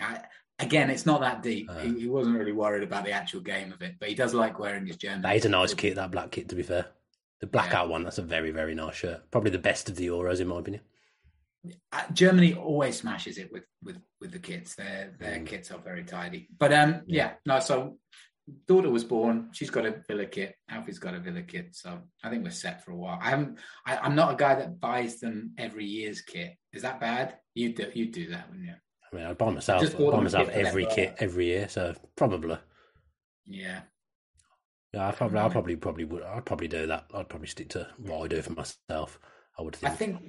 I, 0.00 0.20
again, 0.58 0.90
it's 0.90 1.06
not 1.06 1.20
that 1.22 1.42
deep. 1.42 1.70
Uh. 1.70 1.78
he, 1.78 2.00
he 2.00 2.08
wasn't 2.08 2.36
really 2.38 2.52
worried 2.52 2.82
about 2.82 3.04
the 3.06 3.12
actual 3.12 3.40
game 3.40 3.72
of 3.72 3.80
it, 3.82 3.94
but 3.98 4.08
he 4.10 4.14
does 4.14 4.34
like 4.34 4.58
wearing 4.58 4.86
his 4.86 4.96
Germany. 4.96 5.22
That 5.22 5.36
is 5.36 5.46
a 5.46 5.48
nice 5.48 5.72
kit, 5.74 5.94
that 5.96 6.10
black 6.10 6.30
kit, 6.32 6.48
to 6.50 6.54
be 6.54 6.62
fair. 6.62 6.86
The 7.40 7.46
blackout 7.46 7.86
Yeah. 7.86 7.92
one, 7.92 8.02
that's 8.04 8.18
a 8.18 8.22
very, 8.22 8.50
very 8.50 8.74
nice 8.74 8.96
shirt. 8.96 9.30
Probably 9.30 9.50
the 9.50 9.58
best 9.58 9.88
of 9.88 9.96
the 9.96 10.06
Euros, 10.06 10.40
in 10.40 10.48
my 10.48 10.58
opinion. 10.58 10.82
Uh, 11.92 12.02
Germany 12.12 12.54
always 12.54 12.96
smashes 12.98 13.38
it 13.38 13.50
with 13.52 13.64
with 13.82 13.96
with 14.20 14.30
the 14.32 14.38
kits. 14.38 14.74
Their 14.76 15.16
their 15.18 15.40
Mm. 15.40 15.46
kits 15.46 15.70
are 15.72 15.78
very 15.78 16.04
tidy. 16.04 16.48
But 16.56 16.72
um, 16.72 17.02
yeah, 17.06 17.32
no. 17.44 17.58
So 17.58 17.98
daughter 18.66 18.90
was 18.90 19.04
born. 19.04 19.48
She's 19.52 19.70
got 19.70 19.86
a 19.86 20.02
Villa 20.06 20.26
kit. 20.26 20.54
Alfie's 20.68 20.98
got 20.98 21.14
a 21.14 21.20
Villa 21.20 21.42
kit. 21.42 21.74
So 21.74 21.98
I 22.22 22.30
think 22.30 22.44
we're 22.44 22.50
set 22.50 22.84
for 22.84 22.92
a 22.92 22.96
while. 22.96 23.18
I 23.20 23.30
haven't. 23.30 23.58
I, 23.84 23.96
I'm 23.96 24.14
not 24.14 24.32
a 24.32 24.36
guy 24.36 24.54
that 24.56 24.80
buys 24.80 25.20
them 25.20 25.52
every 25.58 25.84
year's 25.84 26.20
kit. 26.22 26.56
Is 26.72 26.82
that 26.82 27.00
bad? 27.00 27.36
You 27.54 27.74
do. 27.74 27.90
You 27.94 28.06
do 28.10 28.30
that, 28.30 28.48
wouldn't 28.48 28.66
you? 28.66 28.74
I 29.12 29.16
mean, 29.16 29.26
I 29.26 29.32
buy 29.34 29.50
myself, 29.50 29.82
I 29.82 30.10
buy 30.10 30.20
myself 30.20 30.46
kit 30.46 30.52
for 30.52 30.58
them, 30.58 30.66
every 30.66 30.86
kit 30.86 31.16
every 31.18 31.46
year, 31.46 31.68
so 31.68 31.94
probably. 32.16 32.58
Yeah. 33.44 33.80
Yeah, 34.92 35.08
I 35.08 35.12
probably, 35.12 35.38
I 35.38 35.48
probably, 35.48 35.76
probably 35.76 36.04
would. 36.04 36.22
I'd 36.22 36.44
probably 36.44 36.68
do 36.68 36.86
that. 36.86 37.06
I'd 37.14 37.28
probably 37.28 37.48
stick 37.48 37.68
to 37.70 37.88
what 37.98 38.24
I 38.24 38.28
do 38.28 38.42
for 38.42 38.52
myself. 38.52 39.18
I 39.58 39.62
would 39.62 39.76
think. 39.76 39.92
I 39.92 39.94
think 39.94 40.20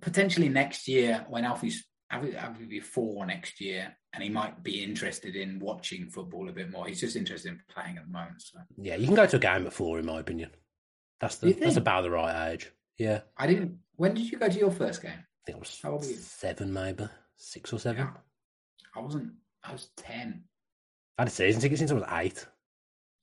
potentially 0.00 0.48
next 0.48 0.88
year 0.88 1.24
when 1.28 1.44
Alfie's 1.44 1.84
Alfie, 2.10 2.36
Alfie 2.36 2.62
will 2.62 2.68
be 2.68 2.80
four 2.80 3.26
next 3.26 3.60
year, 3.60 3.96
and 4.14 4.22
he 4.22 4.28
might 4.28 4.62
be 4.62 4.82
interested 4.82 5.36
in 5.36 5.58
watching 5.58 6.06
football 6.08 6.48
a 6.48 6.52
bit 6.52 6.70
more. 6.70 6.86
He's 6.86 7.00
just 7.00 7.16
interested 7.16 7.50
in 7.52 7.60
playing 7.68 7.96
at 7.98 8.04
the 8.06 8.10
moment. 8.12 8.40
So 8.40 8.58
Yeah, 8.78 8.94
you 8.96 9.06
can 9.06 9.16
go 9.16 9.26
to 9.26 9.36
a 9.36 9.40
game 9.40 9.66
at 9.66 9.72
four, 9.72 9.98
in 9.98 10.06
my 10.06 10.20
opinion. 10.20 10.50
That's 11.20 11.36
the 11.36 11.52
that's 11.52 11.76
about 11.76 12.02
the 12.02 12.10
right 12.10 12.52
age. 12.52 12.70
Yeah, 12.98 13.20
I 13.36 13.46
didn't. 13.46 13.78
When 13.96 14.14
did 14.14 14.30
you 14.30 14.38
go 14.38 14.48
to 14.48 14.58
your 14.58 14.70
first 14.70 15.02
game? 15.02 15.12
I 15.12 15.42
think 15.46 15.56
it 15.56 15.60
was 15.60 15.80
How 15.82 15.92
old 15.92 16.02
were 16.02 16.08
you? 16.08 16.16
seven, 16.16 16.72
maybe 16.72 17.06
six 17.36 17.72
or 17.72 17.78
seven. 17.78 18.04
Yeah. 18.06 18.10
I 18.96 19.00
wasn't. 19.00 19.32
I 19.64 19.72
was 19.72 19.88
ten. 19.96 20.44
I've 21.18 21.22
had 21.24 21.28
a 21.28 21.30
season 21.30 21.60
ticket 21.60 21.78
since 21.78 21.90
I 21.90 21.94
was 21.94 22.04
eight. 22.12 22.46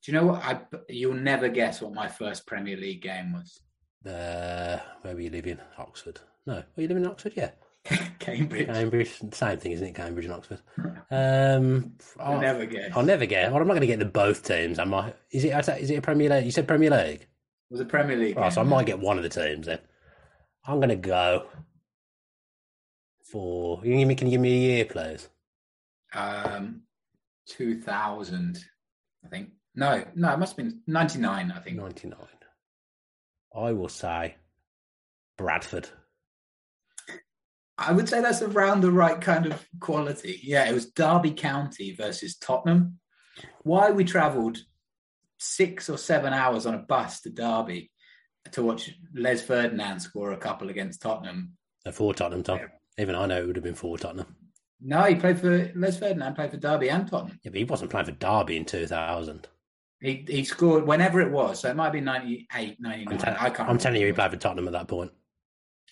Do 0.03 0.11
you 0.11 0.17
know 0.17 0.25
what? 0.27 0.43
I 0.43 0.61
you'll 0.89 1.13
never 1.13 1.47
guess 1.47 1.81
what 1.81 1.93
my 1.93 2.07
first 2.07 2.47
Premier 2.47 2.75
League 2.77 3.01
game 3.01 3.33
was. 3.33 3.61
Uh, 4.05 4.79
where 5.01 5.13
were 5.13 5.19
you 5.21 5.29
living? 5.29 5.59
Oxford. 5.77 6.19
No, 6.47 6.55
were 6.75 6.81
you 6.81 6.87
living 6.87 7.03
in 7.03 7.09
Oxford? 7.11 7.33
Yeah, 7.35 7.51
Cambridge. 8.19 8.67
Cambridge. 8.67 9.19
Same 9.33 9.57
thing, 9.57 9.71
isn't 9.71 9.87
it? 9.87 9.95
Cambridge 9.95 10.25
and 10.25 10.33
Oxford. 10.33 10.59
Um, 11.13 11.91
I'll 12.21 12.35
I'll, 12.35 12.39
never 12.39 12.65
guess. 12.65 12.93
I'll 12.95 13.03
never 13.03 13.25
get. 13.25 13.51
Well, 13.51 13.61
I'm 13.61 13.67
not 13.67 13.73
going 13.73 13.81
to 13.81 13.87
get 13.87 13.99
the 13.99 14.05
both 14.05 14.43
teams. 14.47 14.79
I 14.79 14.85
might. 14.85 15.13
Is 15.29 15.43
it? 15.43 15.51
Is 15.81 15.89
it 15.89 15.97
a 15.97 16.01
Premier 16.01 16.29
League? 16.29 16.45
You 16.45 16.51
said 16.51 16.69
Premier 16.69 16.89
League. 16.89 17.23
It 17.23 17.27
was 17.69 17.81
a 17.81 17.85
Premier 17.85 18.15
League. 18.15 18.37
Right, 18.37 18.53
so 18.53 18.61
I 18.61 18.63
might 18.63 18.85
get 18.85 18.99
one 18.99 19.17
of 19.17 19.23
the 19.23 19.29
teams 19.29 19.65
then. 19.65 19.79
I'm 20.65 20.77
going 20.77 20.87
to 20.87 20.95
go 20.95 21.47
for. 23.29 23.81
You 23.83 23.91
can 23.91 23.99
give 23.99 24.07
me, 24.07 24.15
can 24.15 24.27
you 24.27 24.31
give 24.31 24.41
me 24.41 24.53
a 24.53 24.73
year, 24.75 24.85
please? 24.85 25.27
Um, 26.13 26.83
two 27.45 27.81
thousand, 27.81 28.63
I 29.25 29.27
think. 29.27 29.49
No, 29.75 30.05
no, 30.15 30.31
it 30.31 30.39
must 30.39 30.55
have 30.55 30.65
been 30.65 30.79
ninety 30.87 31.19
nine. 31.19 31.51
I 31.53 31.59
think. 31.59 31.75
99. 31.75 32.17
I 33.53 33.71
will 33.73 33.89
say 33.89 34.35
Bradford. 35.37 35.89
I 37.87 37.91
would 37.91 38.07
say 38.07 38.21
that's 38.21 38.41
around 38.41 38.81
the 38.81 38.91
right 38.91 39.19
kind 39.19 39.45
of 39.45 39.65
quality. 39.79 40.39
Yeah, 40.43 40.69
it 40.69 40.73
was 40.73 40.91
Derby 40.91 41.31
County 41.31 41.93
versus 41.93 42.37
Tottenham. 42.37 42.99
Why 43.63 43.91
we 43.91 44.03
travelled 44.03 44.59
six 45.39 45.89
or 45.89 45.97
seven 45.97 46.33
hours 46.33 46.65
on 46.65 46.75
a 46.75 46.79
bus 46.79 47.21
to 47.21 47.29
Derby 47.29 47.91
to 48.51 48.63
watch 48.63 48.91
Les 49.13 49.41
Ferdinand 49.41 49.99
score 49.99 50.31
a 50.31 50.37
couple 50.37 50.69
against 50.69 51.01
Tottenham. 51.01 51.53
For 51.91 52.13
Tottenham, 52.13 52.43
Tom. 52.43 52.59
Even 52.97 53.15
I 53.15 53.25
know 53.25 53.41
it 53.41 53.47
would 53.47 53.55
have 53.55 53.63
been 53.63 53.75
for 53.75 53.97
Tottenham. 53.97 54.35
No, 54.79 55.03
he 55.03 55.15
played 55.15 55.39
for 55.39 55.71
Les 55.75 55.97
Ferdinand, 55.97 56.35
played 56.35 56.51
for 56.51 56.57
Derby 56.57 56.89
and 56.89 57.07
Tottenham. 57.09 57.39
Yeah, 57.43 57.51
but 57.51 57.57
he 57.57 57.63
wasn't 57.63 57.91
playing 57.91 58.07
for 58.07 58.11
Derby 58.13 58.57
in 58.57 58.65
2000. 58.65 59.47
He 60.01 60.25
he 60.27 60.43
scored 60.43 60.87
whenever 60.87 61.21
it 61.21 61.31
was, 61.31 61.59
so 61.59 61.69
it 61.69 61.75
might 61.75 61.91
be 61.91 62.01
98, 62.01 62.77
99. 62.79 63.19
I'm, 63.23 63.35
I 63.39 63.49
can't. 63.51 63.69
I'm 63.69 63.77
telling 63.77 64.01
you, 64.01 64.07
he 64.07 64.13
played 64.13 64.31
for 64.31 64.37
Tottenham 64.37 64.67
at 64.67 64.73
that 64.73 64.87
point. 64.87 65.11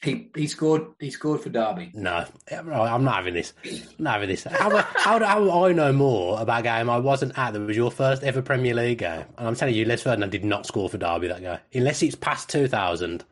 He 0.01 0.31
he 0.33 0.47
scored 0.47 0.83
he 0.99 1.11
scored 1.11 1.41
for 1.41 1.49
Derby. 1.49 1.91
No, 1.93 2.25
I'm 2.49 3.03
not 3.03 3.15
having 3.15 3.33
this. 3.33 3.51
I'm 3.65 3.81
not 4.03 4.13
having 4.13 4.29
this. 4.29 4.45
How, 4.45 4.69
how, 4.77 5.19
do- 5.19 5.25
how 5.25 5.39
do 5.39 5.51
I 5.51 5.73
know 5.73 5.91
more 5.91 6.39
about 6.41 6.61
a 6.61 6.63
game 6.63 6.89
I 6.89 6.97
wasn't 6.99 7.37
at 7.37 7.51
that 7.51 7.59
was 7.59 7.75
your 7.75 7.91
first 7.91 8.23
ever 8.23 8.41
Premier 8.41 8.73
League 8.73 8.99
game? 8.99 9.25
And 9.37 9.47
I'm 9.47 9.55
telling 9.55 9.75
you, 9.75 9.83
Les 9.83 10.01
Ferdinand 10.01 10.29
did 10.31 10.45
not 10.45 10.65
score 10.65 10.87
for 10.89 10.97
Derby 10.97 11.27
that 11.27 11.41
game. 11.41 11.57
Unless 11.73 12.01
it's 12.03 12.15
past 12.15 12.47
2000. 12.49 13.25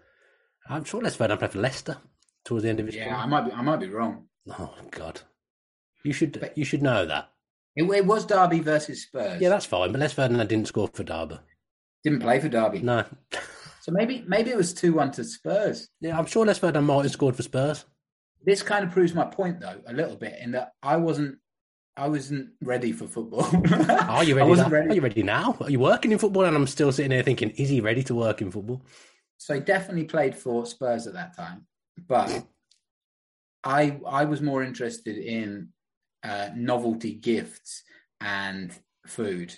I'm 0.69 0.83
sure 0.83 1.01
Les 1.01 1.15
Ferdinand 1.15 1.37
played 1.37 1.51
for 1.51 1.59
Leicester 1.59 1.97
towards 2.43 2.63
the 2.63 2.69
end 2.69 2.81
of 2.81 2.87
his 2.87 2.95
Yeah, 2.95 3.05
career. 3.05 3.15
I 3.15 3.25
might 3.27 3.45
be 3.45 3.51
I 3.53 3.61
might 3.61 3.79
be 3.79 3.87
wrong. 3.87 4.25
Oh, 4.59 4.75
God. 4.91 5.21
You 6.03 6.11
should, 6.11 6.51
you 6.55 6.65
should 6.65 6.81
know 6.81 7.05
that. 7.05 7.29
It, 7.77 7.83
it 7.89 8.05
was 8.05 8.25
Derby 8.25 8.59
versus 8.59 9.03
Spurs. 9.03 9.39
Yeah, 9.41 9.47
that's 9.49 9.65
fine. 9.65 9.93
But 9.93 10.01
Les 10.01 10.11
Ferdinand 10.11 10.47
didn't 10.49 10.67
score 10.67 10.89
for 10.93 11.03
Derby. 11.05 11.37
didn't 12.03 12.19
play 12.19 12.41
for 12.41 12.49
Derby. 12.49 12.79
No. 12.79 13.05
So 13.87 13.93
maybe 13.93 14.23
maybe 14.27 14.51
it 14.51 14.57
was 14.57 14.73
two 14.73 14.93
one 14.93 15.11
to 15.11 15.23
Spurs. 15.23 15.87
Yeah, 16.01 16.17
I'm 16.17 16.25
sure 16.25 16.45
Les 16.45 16.59
Ferdinand 16.59 16.85
might 16.85 17.03
have 17.03 17.11
scored 17.11 17.37
for 17.37 17.43
Spurs. 17.43 17.85
This 18.43 18.61
kind 18.61 18.83
of 18.83 18.91
proves 18.91 19.13
my 19.13 19.23
point 19.23 19.61
though 19.61 19.81
a 19.87 19.93
little 19.93 20.17
bit 20.17 20.35
in 20.41 20.51
that 20.51 20.73
I 20.83 20.97
wasn't 20.97 21.37
I 21.95 22.09
wasn't 22.09 22.49
ready 22.61 22.91
for 22.91 23.07
football. 23.07 23.45
Are 24.09 24.25
you 24.25 24.35
ready? 24.35 24.61
ready. 24.69 24.89
Are 24.89 24.93
you 24.93 25.01
ready 25.01 25.23
now? 25.23 25.55
Are 25.61 25.69
you 25.69 25.79
working 25.79 26.11
in 26.11 26.17
football? 26.17 26.43
And 26.43 26.55
I'm 26.55 26.67
still 26.67 26.91
sitting 26.91 27.11
here 27.11 27.23
thinking, 27.23 27.51
is 27.51 27.69
he 27.69 27.79
ready 27.79 28.03
to 28.03 28.13
work 28.13 28.41
in 28.41 28.51
football? 28.51 28.81
So 29.37 29.53
he 29.53 29.61
definitely 29.61 30.03
played 30.03 30.35
for 30.35 30.65
Spurs 30.65 31.07
at 31.07 31.13
that 31.13 31.35
time, 31.37 31.65
but 32.07 32.45
I 33.63 33.99
I 34.05 34.25
was 34.25 34.41
more 34.41 34.63
interested 34.63 35.17
in 35.17 35.69
uh, 36.23 36.49
novelty 36.55 37.13
gifts 37.13 37.83
and 38.19 38.77
food. 39.05 39.55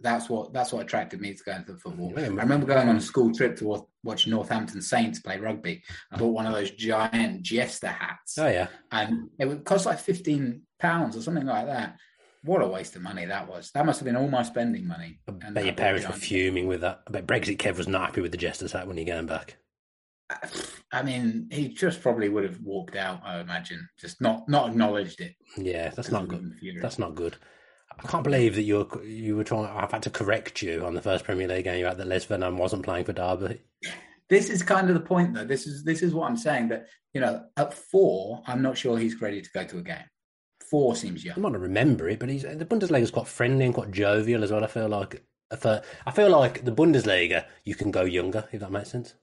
That's 0.00 0.28
what 0.28 0.52
that's 0.52 0.72
what 0.72 0.82
attracted 0.84 1.20
me 1.20 1.34
to 1.34 1.42
going 1.44 1.64
to 1.64 1.72
the 1.72 1.78
football. 1.78 2.12
Yeah, 2.16 2.24
I 2.24 2.28
remember 2.28 2.66
going 2.66 2.88
on 2.88 2.96
a 2.96 3.00
school 3.00 3.32
trip 3.32 3.56
to 3.58 3.86
watch 4.02 4.26
Northampton 4.26 4.82
Saints 4.82 5.20
play 5.20 5.38
rugby. 5.38 5.82
I 6.10 6.16
bought 6.16 6.34
one 6.34 6.46
of 6.46 6.52
those 6.52 6.70
giant 6.72 7.42
Jester 7.42 7.88
hats, 7.88 8.36
Oh, 8.38 8.48
yeah. 8.48 8.68
and 8.92 9.30
it 9.38 9.46
would 9.46 9.64
cost 9.64 9.86
like 9.86 9.98
fifteen 9.98 10.62
pounds 10.78 11.16
or 11.16 11.22
something 11.22 11.46
like 11.46 11.66
that. 11.66 11.96
What 12.42 12.60
a 12.60 12.66
waste 12.68 12.94
of 12.96 13.02
money 13.02 13.24
that 13.24 13.48
was! 13.48 13.70
That 13.72 13.86
must 13.86 14.00
have 14.00 14.04
been 14.04 14.16
all 14.16 14.28
my 14.28 14.42
spending 14.42 14.86
money. 14.86 15.20
I 15.26 15.32
bet 15.32 15.58
I 15.64 15.66
your 15.66 15.74
parents 15.74 16.06
were 16.06 16.12
fuming 16.12 16.66
with 16.66 16.82
that. 16.82 17.02
I 17.06 17.10
bet 17.10 17.26
Brexit 17.26 17.56
Kev 17.56 17.76
was 17.78 17.88
not 17.88 18.06
happy 18.06 18.20
with 18.20 18.32
the 18.32 18.36
Jester's 18.38 18.72
hat 18.72 18.86
when 18.86 18.96
you're 18.98 19.06
going 19.06 19.26
back. 19.26 19.56
I 20.92 21.02
mean, 21.02 21.48
he 21.50 21.68
just 21.68 22.02
probably 22.02 22.28
would 22.28 22.44
have 22.44 22.60
walked 22.60 22.96
out. 22.96 23.20
I 23.24 23.40
imagine, 23.40 23.88
just 23.98 24.20
not 24.20 24.48
not 24.48 24.70
acknowledged 24.70 25.20
it. 25.20 25.34
Yeah, 25.56 25.90
that's 25.90 26.10
not 26.10 26.28
good. 26.28 26.52
That's 26.82 26.98
not 26.98 27.14
good. 27.14 27.36
I 27.98 28.06
can't 28.08 28.24
believe 28.24 28.54
that 28.56 28.62
you 28.62 28.78
were 28.78 29.04
you 29.04 29.36
were 29.36 29.44
trying. 29.44 29.66
I've 29.66 29.92
had 29.92 30.02
to 30.02 30.10
correct 30.10 30.62
you 30.62 30.84
on 30.84 30.94
the 30.94 31.02
first 31.02 31.24
Premier 31.24 31.48
League 31.48 31.64
game 31.64 31.78
you 31.78 31.86
had 31.86 31.98
that 31.98 32.06
Les 32.06 32.24
Ferdinand 32.24 32.56
wasn't 32.56 32.84
playing 32.84 33.04
for 33.04 33.12
Derby. 33.12 33.60
This 34.28 34.48
is 34.48 34.62
kind 34.62 34.88
of 34.88 34.94
the 34.94 35.00
point, 35.00 35.34
though. 35.34 35.44
This 35.44 35.66
is 35.66 35.84
this 35.84 36.02
is 36.02 36.14
what 36.14 36.28
I'm 36.28 36.36
saying. 36.36 36.68
That 36.68 36.86
you 37.12 37.20
know, 37.20 37.44
at 37.56 37.74
four, 37.74 38.42
I'm 38.46 38.62
not 38.62 38.78
sure 38.78 38.98
he's 38.98 39.20
ready 39.20 39.40
to 39.40 39.50
go 39.52 39.64
to 39.64 39.78
a 39.78 39.82
game. 39.82 40.04
Four 40.70 40.96
seems 40.96 41.24
young. 41.24 41.36
I 41.36 41.40
might 41.40 41.52
not 41.52 41.60
remember 41.60 42.08
it, 42.08 42.18
but 42.18 42.28
he's 42.28 42.42
the 42.42 42.64
Bundesliga's 42.64 43.10
quite 43.10 43.28
friendly 43.28 43.64
and 43.64 43.74
quite 43.74 43.90
jovial 43.90 44.42
as 44.42 44.50
well. 44.50 44.64
I 44.64 44.68
feel 44.68 44.88
like 44.88 45.22
I 45.50 46.10
feel 46.10 46.30
like 46.30 46.64
the 46.64 46.72
Bundesliga 46.72 47.44
you 47.64 47.74
can 47.74 47.90
go 47.90 48.02
younger 48.02 48.48
if 48.52 48.60
that 48.60 48.72
makes 48.72 48.90
sense. 48.90 49.14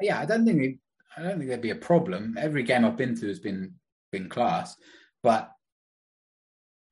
Yeah, 0.00 0.20
I 0.20 0.26
don't 0.26 0.44
think 0.44 0.62
it, 0.62 0.78
I 1.16 1.22
don't 1.22 1.38
think 1.38 1.48
there'd 1.48 1.60
be 1.60 1.70
a 1.70 1.76
problem. 1.76 2.36
Every 2.38 2.62
game 2.62 2.84
I've 2.84 2.96
been 2.96 3.14
to 3.20 3.28
has 3.28 3.38
been 3.38 3.74
been 4.10 4.28
class, 4.28 4.74
but 5.22 5.52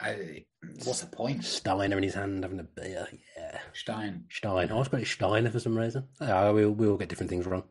I, 0.00 0.44
what's 0.84 1.00
the 1.00 1.06
point? 1.06 1.44
Steiner 1.44 1.96
in 1.96 2.02
his 2.02 2.14
hand 2.14 2.42
having 2.44 2.60
a 2.60 2.64
beer. 2.64 3.06
Yeah, 3.36 3.58
Stein. 3.72 4.24
Stein. 4.30 4.52
Oh, 4.52 4.58
I 4.58 4.68
always 4.68 4.88
got 4.88 5.00
it 5.00 5.06
Steiner 5.06 5.50
for 5.50 5.60
some 5.60 5.76
reason. 5.76 6.04
Yeah, 6.20 6.50
we 6.52 6.66
we 6.66 6.86
all 6.86 6.96
get 6.96 7.08
different 7.08 7.30
things 7.30 7.46
wrong. 7.46 7.64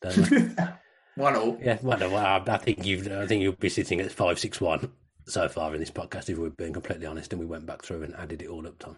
Don't? 0.00 0.56
One 1.16 1.34
all. 1.34 1.58
Yeah, 1.62 1.78
well, 1.82 1.98
no, 1.98 2.10
well, 2.10 2.44
I 2.46 2.56
think 2.58 2.84
you've. 2.84 3.10
I 3.10 3.26
think 3.26 3.42
you'll 3.42 3.54
be 3.54 3.70
sitting 3.70 4.00
at 4.00 4.12
five 4.12 4.38
six 4.38 4.60
one 4.60 4.92
so 5.26 5.48
far 5.48 5.72
in 5.74 5.80
this 5.80 5.90
podcast. 5.90 6.28
If 6.28 6.38
we're 6.38 6.50
being 6.50 6.74
completely 6.74 7.06
honest, 7.06 7.32
and 7.32 7.40
we 7.40 7.46
went 7.46 7.66
back 7.66 7.82
through 7.82 8.02
and 8.02 8.14
added 8.14 8.42
it 8.42 8.48
all 8.48 8.66
up, 8.66 8.78
Tom. 8.78 8.96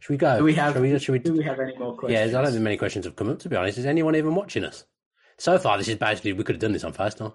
Should 0.00 0.10
we 0.10 0.16
go? 0.18 0.38
Do 0.38 0.44
we 0.44 0.54
have? 0.54 0.74
Should 0.74 0.82
we? 0.82 0.98
Should 0.98 1.12
we 1.12 1.18
do 1.18 1.32
we 1.32 1.44
have 1.44 1.58
any 1.58 1.76
more 1.76 1.96
questions? 1.96 2.32
yeah, 2.32 2.38
I 2.38 2.42
don't 2.42 2.52
think 2.52 2.62
many 2.62 2.76
questions 2.76 3.06
have 3.06 3.16
come 3.16 3.30
up. 3.30 3.38
To 3.40 3.48
be 3.48 3.56
honest, 3.56 3.78
is 3.78 3.86
anyone 3.86 4.14
even 4.14 4.34
watching 4.34 4.64
us? 4.64 4.84
So 5.38 5.58
far, 5.58 5.78
this 5.78 5.88
is 5.88 5.96
basically 5.96 6.34
we 6.34 6.44
could 6.44 6.56
have 6.56 6.60
done 6.60 6.72
this 6.72 6.84
on 6.84 6.92
FaceTime. 6.92 7.32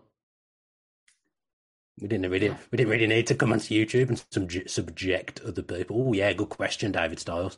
We 2.02 2.08
didn't 2.10 2.30
really, 2.30 2.50
we 2.72 2.78
didn't 2.78 2.90
really 2.92 3.08
need 3.08 3.28
to 3.28 3.36
come 3.36 3.54
onto 3.54 3.74
YouTube 3.74 4.10
and 4.10 4.22
subject, 4.32 4.70
subject 4.70 5.42
other 5.46 5.62
people. 5.62 6.06
Oh 6.08 6.14
yeah, 6.14 6.34
good 6.34 6.50
question, 6.50 6.92
David 6.92 7.20
Styles. 7.20 7.58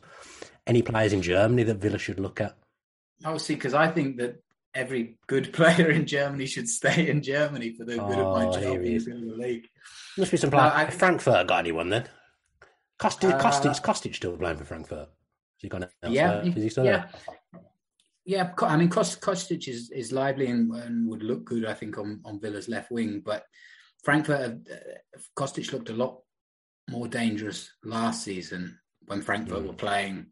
Any 0.66 0.82
players 0.82 1.12
in 1.12 1.22
Germany 1.22 1.64
that 1.64 1.78
Villa 1.78 1.98
should 1.98 2.20
look 2.20 2.40
at? 2.40 2.56
Oh, 3.24 3.36
see, 3.38 3.54
because 3.54 3.74
I 3.74 3.90
think 3.90 4.18
that 4.18 4.40
every 4.74 5.18
good 5.26 5.52
player 5.58 5.90
in 5.90 6.06
Germany 6.06 6.46
should 6.46 6.68
stay 6.68 7.08
in 7.10 7.20
Germany 7.20 7.74
for 7.76 7.84
the 7.84 7.96
good 7.96 8.18
of 8.18 8.32
my 8.36 8.46
Oh, 8.46 8.52
job 8.52 8.62
here 8.62 8.82
he 8.82 8.94
is. 8.94 9.08
in 9.08 9.26
the 9.28 9.34
league. 9.34 9.66
Must 10.16 10.30
be 10.30 10.36
some 10.36 10.50
No, 10.50 10.58
players. 10.58 10.72
I- 10.74 10.90
Frankfurt 10.90 11.48
got 11.48 11.58
anyone 11.60 11.88
then? 11.90 12.08
Kostic, 13.00 13.32
Uh, 13.32 13.40
Kostic, 13.40 13.82
Kostic 13.82 14.14
still 14.14 14.36
playing 14.36 14.56
for 14.58 14.64
Frankfurt? 14.64 15.08
Has 15.08 15.62
he 15.62 15.68
gone? 15.68 15.86
Yeah, 16.08 16.42
Is 16.44 16.54
he 16.54 16.68
still 16.68 16.84
yeah, 16.84 17.06
there? 17.52 17.62
yeah. 18.24 18.52
I 18.62 18.76
mean, 18.76 18.88
Kost- 18.88 19.20
Kostic 19.20 19.66
is, 19.66 19.90
is 19.90 20.12
lively 20.12 20.46
and, 20.46 20.72
and 20.72 21.08
would 21.08 21.22
look 21.24 21.44
good, 21.44 21.64
I 21.64 21.74
think, 21.74 21.98
on, 21.98 22.20
on 22.24 22.38
Villa's 22.40 22.68
left 22.68 22.92
wing. 22.92 23.22
But 23.24 23.44
Frankfurt, 24.04 24.68
uh, 24.70 25.18
Kostic 25.36 25.72
looked 25.72 25.90
a 25.90 25.94
lot 25.94 26.20
more 26.90 27.08
dangerous 27.08 27.70
last 27.84 28.24
season 28.24 28.78
when 29.06 29.22
Frankfurt 29.22 29.62
Mm. 29.62 29.66
were 29.66 29.74
playing 29.74 30.26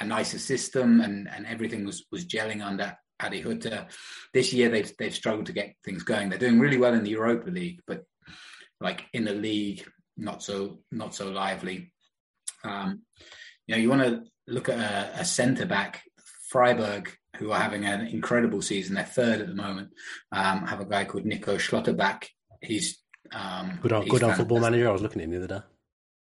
a 0.00 0.04
nicer 0.04 0.38
system 0.38 1.00
and, 1.00 1.28
and 1.28 1.46
everything 1.46 1.84
was, 1.84 2.04
was 2.12 2.26
gelling 2.26 2.64
under 2.64 2.96
Adi 3.20 3.40
Hutter. 3.40 3.86
This 4.34 4.52
year, 4.52 4.68
they've 4.68 4.92
they've 4.98 5.14
struggled 5.14 5.46
to 5.46 5.52
get 5.52 5.74
things 5.84 6.02
going. 6.02 6.28
They're 6.28 6.38
doing 6.38 6.60
really 6.60 6.76
well 6.76 6.94
in 6.94 7.02
the 7.02 7.10
Europa 7.10 7.50
League, 7.50 7.80
but 7.86 8.04
like 8.80 9.06
in 9.12 9.24
the 9.24 9.32
league, 9.32 9.86
not 10.16 10.42
so 10.42 10.80
not 10.92 11.14
so 11.14 11.30
lively. 11.30 11.92
Um, 12.62 13.02
you 13.66 13.74
know, 13.74 13.80
you 13.80 13.88
want 13.88 14.02
to 14.02 14.24
look 14.46 14.68
at 14.68 14.78
a, 14.78 15.20
a 15.20 15.24
centre 15.24 15.66
back, 15.66 16.02
Freiburg, 16.50 17.10
who 17.38 17.52
are 17.52 17.60
having 17.60 17.86
an 17.86 18.06
incredible 18.06 18.62
season. 18.62 18.94
They're 18.94 19.04
third 19.04 19.40
at 19.40 19.48
the 19.48 19.54
moment. 19.54 19.90
Um, 20.30 20.66
have 20.66 20.80
a 20.80 20.84
guy 20.86 21.04
called 21.04 21.24
Nico 21.24 21.56
Schlotterbeck. 21.56 22.26
He's 22.60 22.98
Um, 23.32 23.78
Good 23.82 23.92
on, 23.92 24.06
good 24.08 24.22
on 24.22 24.34
football 24.34 24.60
manager. 24.60 24.88
I 24.88 24.92
was 24.92 25.02
looking 25.02 25.20
at 25.20 25.24
him 25.24 25.30
the 25.32 25.44
other 25.44 25.46
day. 25.60 25.66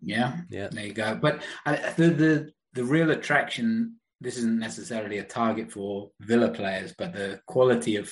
Yeah, 0.02 0.38
Yeah. 0.50 0.68
there 0.72 0.86
you 0.86 0.94
go. 0.94 1.16
But 1.16 1.42
uh, 1.66 1.78
the 1.98 2.10
the 2.10 2.52
the 2.74 2.84
real 2.84 3.12
attraction. 3.12 3.98
This 4.22 4.38
isn't 4.38 4.58
necessarily 4.60 5.18
a 5.18 5.24
target 5.26 5.70
for 5.72 6.12
Villa 6.22 6.50
players, 6.50 6.94
but 6.98 7.12
the 7.14 7.42
quality 7.46 7.98
of 7.98 8.10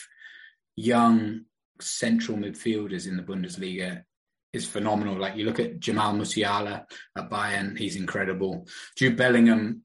young 0.76 1.46
central 1.80 2.38
midfielders 2.38 3.08
in 3.08 3.16
the 3.16 3.24
Bundesliga 3.24 4.04
is 4.52 4.66
phenomenal. 4.68 5.16
Like 5.18 5.38
you 5.38 5.46
look 5.46 5.60
at 5.62 5.80
Jamal 5.80 6.14
Musiala 6.14 6.84
at 7.18 7.30
Bayern, 7.30 7.78
he's 7.78 7.96
incredible. 7.96 8.68
Jude 8.98 9.16
Bellingham, 9.16 9.84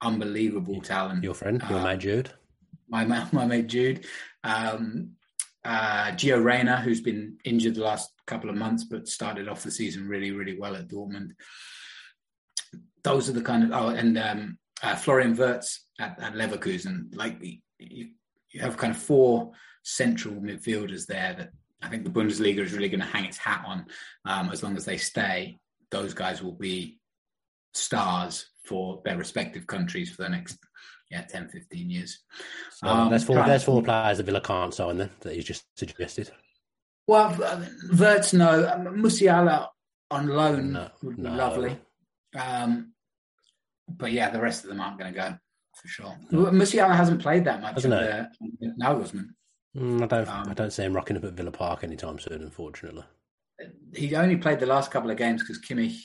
unbelievable 0.00 0.80
talent. 0.80 1.24
Your 1.24 1.34
friend, 1.34 1.62
your 1.68 1.80
Uh, 1.80 1.84
mate 1.84 1.98
Jude. 2.00 2.30
my 2.88 3.04
my 3.32 3.44
mate 3.46 3.66
Jude, 3.66 4.06
um, 4.44 5.12
uh, 5.64 6.10
Gio 6.12 6.42
Reyna, 6.42 6.80
who's 6.80 7.00
been 7.00 7.38
injured 7.44 7.76
the 7.76 7.84
last 7.84 8.10
couple 8.26 8.50
of 8.50 8.56
months, 8.56 8.84
but 8.84 9.08
started 9.08 9.48
off 9.48 9.62
the 9.62 9.70
season 9.70 10.08
really, 10.08 10.32
really 10.32 10.58
well 10.58 10.76
at 10.76 10.88
Dortmund. 10.88 11.30
Those 13.04 13.28
are 13.28 13.32
the 13.32 13.42
kind 13.42 13.64
of 13.64 13.72
oh, 13.72 13.88
and 13.88 14.18
um, 14.18 14.58
uh, 14.82 14.96
Florian 14.96 15.36
Wirtz 15.36 15.86
at, 15.98 16.18
at 16.20 16.34
Leverkusen. 16.34 17.14
Like 17.14 17.36
you, 17.78 18.08
you 18.50 18.60
have 18.60 18.76
kind 18.76 18.92
of 18.92 18.98
four 19.00 19.52
central 19.84 20.34
midfielders 20.34 21.06
there 21.06 21.34
that 21.38 21.50
I 21.82 21.88
think 21.88 22.04
the 22.04 22.10
Bundesliga 22.10 22.58
is 22.58 22.72
really 22.72 22.88
going 22.88 23.00
to 23.00 23.06
hang 23.06 23.24
its 23.24 23.38
hat 23.38 23.64
on. 23.66 23.86
Um, 24.24 24.50
as 24.50 24.62
long 24.62 24.76
as 24.76 24.84
they 24.84 24.96
stay, 24.96 25.58
those 25.90 26.14
guys 26.14 26.42
will 26.42 26.52
be 26.52 27.00
stars 27.74 28.46
for 28.64 29.00
their 29.04 29.16
respective 29.16 29.66
countries 29.66 30.10
for 30.10 30.22
the 30.22 30.28
next 30.28 30.58
yeah 31.12 31.22
10 31.22 31.48
15 31.48 31.90
years 31.90 32.20
So 32.72 32.88
Um, 32.88 33.10
there's 33.10 33.22
four. 33.24 33.36
There's 33.44 33.62
four 33.64 33.82
players 33.82 34.16
that 34.18 34.24
Villa 34.26 34.40
can't 34.40 34.74
sign 34.74 34.96
then 34.96 35.10
that 35.20 35.34
he's 35.34 35.44
just 35.44 35.64
suggested. 35.76 36.30
Well, 37.06 37.36
Wirtz, 37.98 38.32
no. 38.32 38.68
Um, 38.68 38.86
Musiala 38.96 39.68
on 40.10 40.26
loan 40.28 40.72
No, 40.72 40.88
would 41.02 41.16
be 41.16 41.22
no. 41.22 41.34
lovely. 41.34 41.78
Um, 42.38 42.92
but 43.88 44.12
yeah, 44.12 44.30
the 44.30 44.40
rest 44.40 44.64
of 44.64 44.70
them 44.70 44.80
aren't 44.80 44.98
going 44.98 45.12
to 45.12 45.18
go 45.20 45.28
for 45.80 45.88
sure. 45.88 46.16
Musiala 46.32 46.94
hasn't 46.96 47.20
played 47.20 47.44
that 47.44 47.60
much 47.60 47.74
Hasn't 47.74 47.92
under 47.94 48.28
Nagelsmann. 48.80 49.28
Mm, 49.76 50.02
I 50.02 50.06
don't. 50.06 50.28
Um, 50.28 50.48
I 50.48 50.54
don't 50.54 50.72
see 50.72 50.82
him 50.84 50.94
rocking 50.94 51.16
up 51.16 51.24
at 51.24 51.32
Villa 51.34 51.50
Park 51.50 51.82
anytime 51.84 52.18
soon. 52.18 52.42
Unfortunately. 52.42 53.04
He 53.94 54.14
only 54.16 54.36
played 54.36 54.60
the 54.60 54.66
last 54.66 54.90
couple 54.90 55.10
of 55.10 55.16
games 55.16 55.42
because 55.42 55.60
Kimmich 55.60 55.96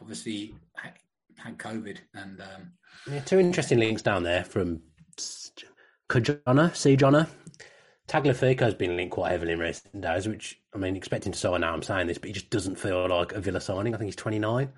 obviously 0.00 0.54
had 1.42 1.58
COVID. 1.58 1.98
And 2.14 2.40
um, 2.40 2.72
Yeah, 3.10 3.20
two 3.20 3.38
interesting 3.38 3.78
links 3.78 4.02
down 4.02 4.22
there 4.22 4.44
from 4.44 4.80
Kajana, 6.08 6.74
C. 6.74 6.96
Jonna. 6.96 7.28
Tagliafico 8.08 8.60
has 8.60 8.74
been 8.74 8.96
linked 8.96 9.14
quite 9.14 9.30
heavily 9.30 9.52
in 9.52 9.58
recent 9.58 10.00
days, 10.00 10.28
which 10.28 10.60
I 10.74 10.78
mean, 10.78 10.96
expecting 10.96 11.32
to 11.32 11.38
sign 11.38 11.60
now. 11.60 11.72
I'm 11.72 11.82
saying 11.82 12.08
this, 12.08 12.18
but 12.18 12.28
he 12.28 12.32
just 12.32 12.50
doesn't 12.50 12.78
feel 12.78 13.08
like 13.08 13.32
a 13.32 13.40
Villa 13.40 13.60
signing. 13.60 13.94
I 13.94 13.98
think 13.98 14.08
he's 14.08 14.16
29 14.16 14.70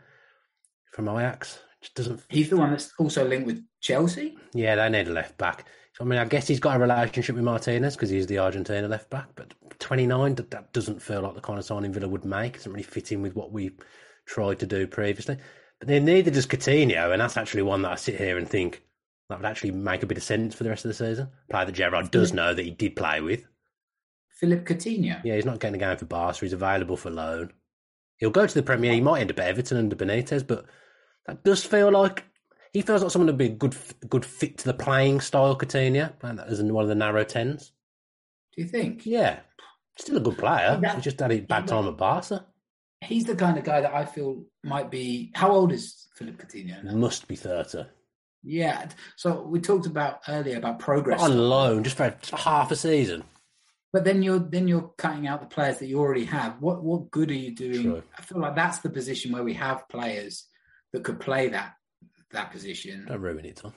from 0.93 1.09
Ajax. 1.09 1.59
Just 1.81 1.95
doesn't. 1.97 2.21
he's 2.29 2.49
the 2.49 2.57
one 2.57 2.71
that's 2.71 2.93
also 2.99 3.27
linked 3.27 3.47
with 3.47 3.63
Chelsea. 3.81 4.37
Yeah, 4.55 4.77
they 4.77 4.89
need 4.89 5.09
a 5.09 5.13
left 5.13 5.37
back. 5.37 5.67
I 6.01 6.05
mean, 6.05 6.19
I 6.19 6.25
guess 6.25 6.49
he's 6.49 6.61
got 6.61 6.77
a 6.77 6.79
relationship 6.81 7.37
with 7.37 7.45
Martinez 7.45 7.95
because 7.95 8.11
he's 8.11 8.27
the 8.27 8.39
Argentina 8.39 8.89
left 8.89 9.11
back. 9.11 9.29
But 9.37 9.55
29, 9.79 10.35
that, 10.37 10.51
that 10.51 10.73
doesn't 10.73 11.01
feel 11.01 11.21
like 11.23 11.35
the 11.35 11.41
kind 11.41 11.59
of 11.59 11.65
signing 11.65 11.93
Villa 11.93 12.09
would 12.09 12.25
make. 12.25 12.55
It 12.55 12.59
doesn't 12.59 12.73
really 12.73 12.83
fit 12.83 13.13
in 13.13 13.23
with 13.23 13.37
what 13.37 13.53
we 13.53 13.73
tried 14.27 14.59
to 14.61 14.67
do 14.67 14.87
previously. 14.87 15.37
Then 15.87 16.05
neither 16.05 16.31
does 16.31 16.47
Coutinho, 16.47 17.13
and 17.13 17.21
that's 17.21 17.37
actually 17.37 17.63
one 17.63 17.83
that 17.83 17.93
I 17.93 17.97
sit 17.97 18.17
here 18.17 18.39
and 18.39 18.49
think 18.49 18.83
that 19.29 19.39
would 19.39 19.47
actually 19.47 19.73
make 19.73 20.03
a 20.03 20.07
bit 20.07 20.19
of 20.19 20.25
sense 20.25 20.55
for 20.55 20.65
the 20.65 20.71
rest 20.71 20.85
of 20.85 20.89
the 20.89 20.95
season. 20.95 21.29
Player 21.51 21.67
that 21.67 21.73
Gerrard 21.73 22.11
does 22.11 22.33
know 22.33 22.55
that 22.55 22.65
he 22.65 22.71
did 22.71 22.97
play 22.97 23.21
with. 23.21 23.47
Philippe 24.39 24.75
Coutinho. 24.75 25.21
Yeah, 25.25 25.37
he's 25.37 25.45
not 25.45 25.61
getting 25.61 25.81
a 25.81 25.85
game 25.85 25.97
for 25.97 26.07
Barca. 26.07 26.41
He's 26.41 26.53
available 26.53 26.97
for 26.97 27.11
loan. 27.11 27.53
He'll 28.17 28.31
go 28.31 28.47
to 28.47 28.55
the 28.55 28.63
Premier. 28.63 28.93
He 28.93 29.01
might 29.01 29.21
end 29.21 29.31
up 29.31 29.39
at 29.39 29.49
Everton 29.49 29.79
under 29.79 29.97
Benitez, 29.97 30.47
but 30.47 30.67
that 31.27 31.45
does 31.45 31.65
feel 31.65 31.91
like 31.91 32.25
he 32.73 32.83
feels 32.83 33.03
like 33.03 33.13
someone 33.13 33.27
would 33.29 33.39
be 33.39 33.47
a 33.47 33.51
good, 33.51 33.77
good 34.09 34.25
fit 34.25 34.59
to 34.59 34.65
the 34.65 34.75
playing 34.75 35.21
style. 35.21 35.57
Coutinho, 35.57 36.13
and 36.23 36.39
that 36.39 36.49
as 36.49 36.63
one 36.63 36.83
of 36.83 36.89
the 36.89 36.95
narrow 36.95 37.25
tens. 37.25 37.73
Do 38.55 38.63
you 38.63 38.69
think? 38.69 39.07
Yeah, 39.07 39.41
still 39.97 40.17
a 40.17 40.21
good 40.21 40.39
player. 40.39 40.79
Yeah. 40.83 40.97
He 40.97 41.01
just 41.01 41.21
had 41.21 41.33
a 41.33 41.41
bad 41.41 41.67
time 41.67 41.89
at 41.89 41.97
Barca. 41.97 42.47
He's 43.05 43.25
the 43.25 43.37
kind 43.37 43.59
of 43.59 43.65
guy 43.65 43.81
that 43.81 43.95
I 43.95 44.05
feel 44.05 44.45
might 44.63 44.91
be. 44.91 45.31
How 45.35 45.51
old 45.53 45.73
is 45.73 46.07
Philippe 46.17 46.43
Coutinho 46.45 46.83
now? 46.83 46.95
Must 46.95 47.27
be 47.29 47.37
thirty. 47.37 47.85
Yeah. 48.43 48.89
So 49.17 49.43
we 49.43 49.61
talked 49.61 49.87
about 49.87 50.21
earlier 50.29 50.59
about 50.59 50.79
progress. 50.79 51.21
On 51.23 51.37
loan, 51.37 51.85
just 51.85 51.97
for 51.97 52.15
half 52.37 52.71
a 52.71 52.77
season. 52.77 53.25
But 53.93 54.05
then 54.05 54.23
you're 54.23 54.39
then 54.41 54.67
you're 54.69 54.93
cutting 54.99 55.27
out 55.27 55.41
the 55.41 55.47
players 55.47 55.79
that 55.79 55.87
you 55.87 56.01
already 56.01 56.25
have. 56.25 56.61
What 56.61 56.83
what 56.83 57.11
good 57.11 57.31
are 57.31 57.35
you 57.35 57.55
doing? 57.55 57.83
True. 57.83 58.03
I 58.19 58.23
feel 58.23 58.41
like 58.41 58.57
that's 58.57 58.79
the 58.79 58.91
position 58.91 59.33
where 59.33 59.45
we 59.45 59.55
have 59.55 59.89
players 59.89 60.47
that 60.93 61.05
could 61.05 61.21
play 61.21 61.49
that 61.51 61.75
that 62.33 62.51
position, 62.51 63.07
Don't 63.07 63.21
ruin 63.21 63.45
it, 63.45 63.57
Tom. 63.57 63.73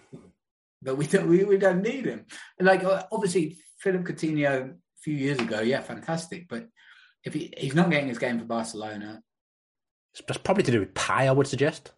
but 0.81 0.97
we 0.97 1.05
don't 1.05 1.27
we, 1.27 1.43
we 1.43 1.57
don't 1.57 1.81
need 1.83 2.05
him. 2.05 2.25
Like 2.59 2.83
uh, 2.83 3.03
obviously 3.11 3.57
Philippe 3.79 4.11
Coutinho 4.11 4.71
a 4.71 4.73
few 5.01 5.13
years 5.13 5.37
ago, 5.39 5.61
yeah, 5.61 5.81
fantastic. 5.81 6.47
But 6.49 6.67
if 7.27 7.33
he, 7.33 7.53
he's 7.57 7.75
not 7.75 7.89
getting 7.91 8.07
his 8.07 8.17
game 8.17 8.39
for 8.39 8.45
Barcelona, 8.45 9.21
That's 10.27 10.39
probably 10.39 10.63
to 10.63 10.71
do 10.71 10.79
with 10.79 10.93
pay, 10.93 11.27
I 11.27 11.31
would 11.31 11.47
suggest, 11.47 11.91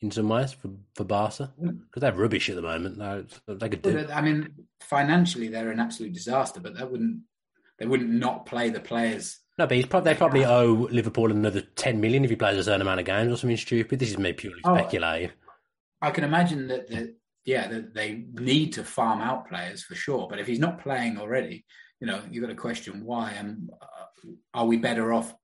in 0.00 0.10
some 0.10 0.28
ways 0.28 0.52
for 0.52 0.70
for 0.94 1.04
Barca 1.04 1.52
because 1.58 2.00
they're 2.00 2.12
rubbish 2.12 2.50
at 2.50 2.56
the 2.56 2.62
moment. 2.62 2.98
No, 2.98 3.24
they 3.46 3.68
could 3.68 3.82
do. 3.82 4.06
I 4.12 4.20
mean 4.20 4.50
financially 4.80 5.48
they're 5.48 5.70
an 5.70 5.80
absolute 5.80 6.12
disaster. 6.12 6.60
But 6.60 6.76
that 6.76 6.90
wouldn't 6.90 7.20
they 7.78 7.86
wouldn't 7.86 8.10
not 8.10 8.46
play 8.46 8.70
the 8.70 8.80
players. 8.80 9.38
No, 9.56 9.66
but 9.66 9.76
he's 9.76 9.86
probably, 9.86 10.12
they 10.12 10.18
probably 10.18 10.44
owe 10.44 10.88
Liverpool 10.90 11.30
another 11.30 11.60
ten 11.60 12.00
million 12.00 12.24
if 12.24 12.30
he 12.30 12.36
plays 12.36 12.58
a 12.58 12.64
certain 12.64 12.80
amount 12.80 13.00
of 13.00 13.06
games 13.06 13.32
or 13.32 13.36
something 13.36 13.56
stupid. 13.56 13.98
This 13.98 14.10
is 14.10 14.18
me 14.18 14.32
purely 14.32 14.60
Oh, 14.64 14.76
speculating. 14.76 15.30
I 16.02 16.10
can 16.10 16.24
imagine 16.24 16.68
that 16.68 16.88
the 16.88 17.14
yeah 17.44 17.68
that 17.68 17.94
they 17.94 18.24
need 18.32 18.72
to 18.74 18.84
farm 18.84 19.20
out 19.20 19.48
players 19.48 19.84
for 19.84 19.94
sure. 19.94 20.26
But 20.28 20.38
if 20.38 20.46
he's 20.46 20.58
not 20.58 20.82
playing 20.82 21.18
already, 21.18 21.64
you 22.00 22.06
know 22.06 22.20
you've 22.30 22.42
got 22.42 22.50
to 22.50 22.56
question 22.56 23.04
why. 23.04 23.30
And 23.32 23.70
uh, 23.80 24.03
are 24.52 24.66
we 24.66 24.76
better 24.76 25.12
off 25.12 25.34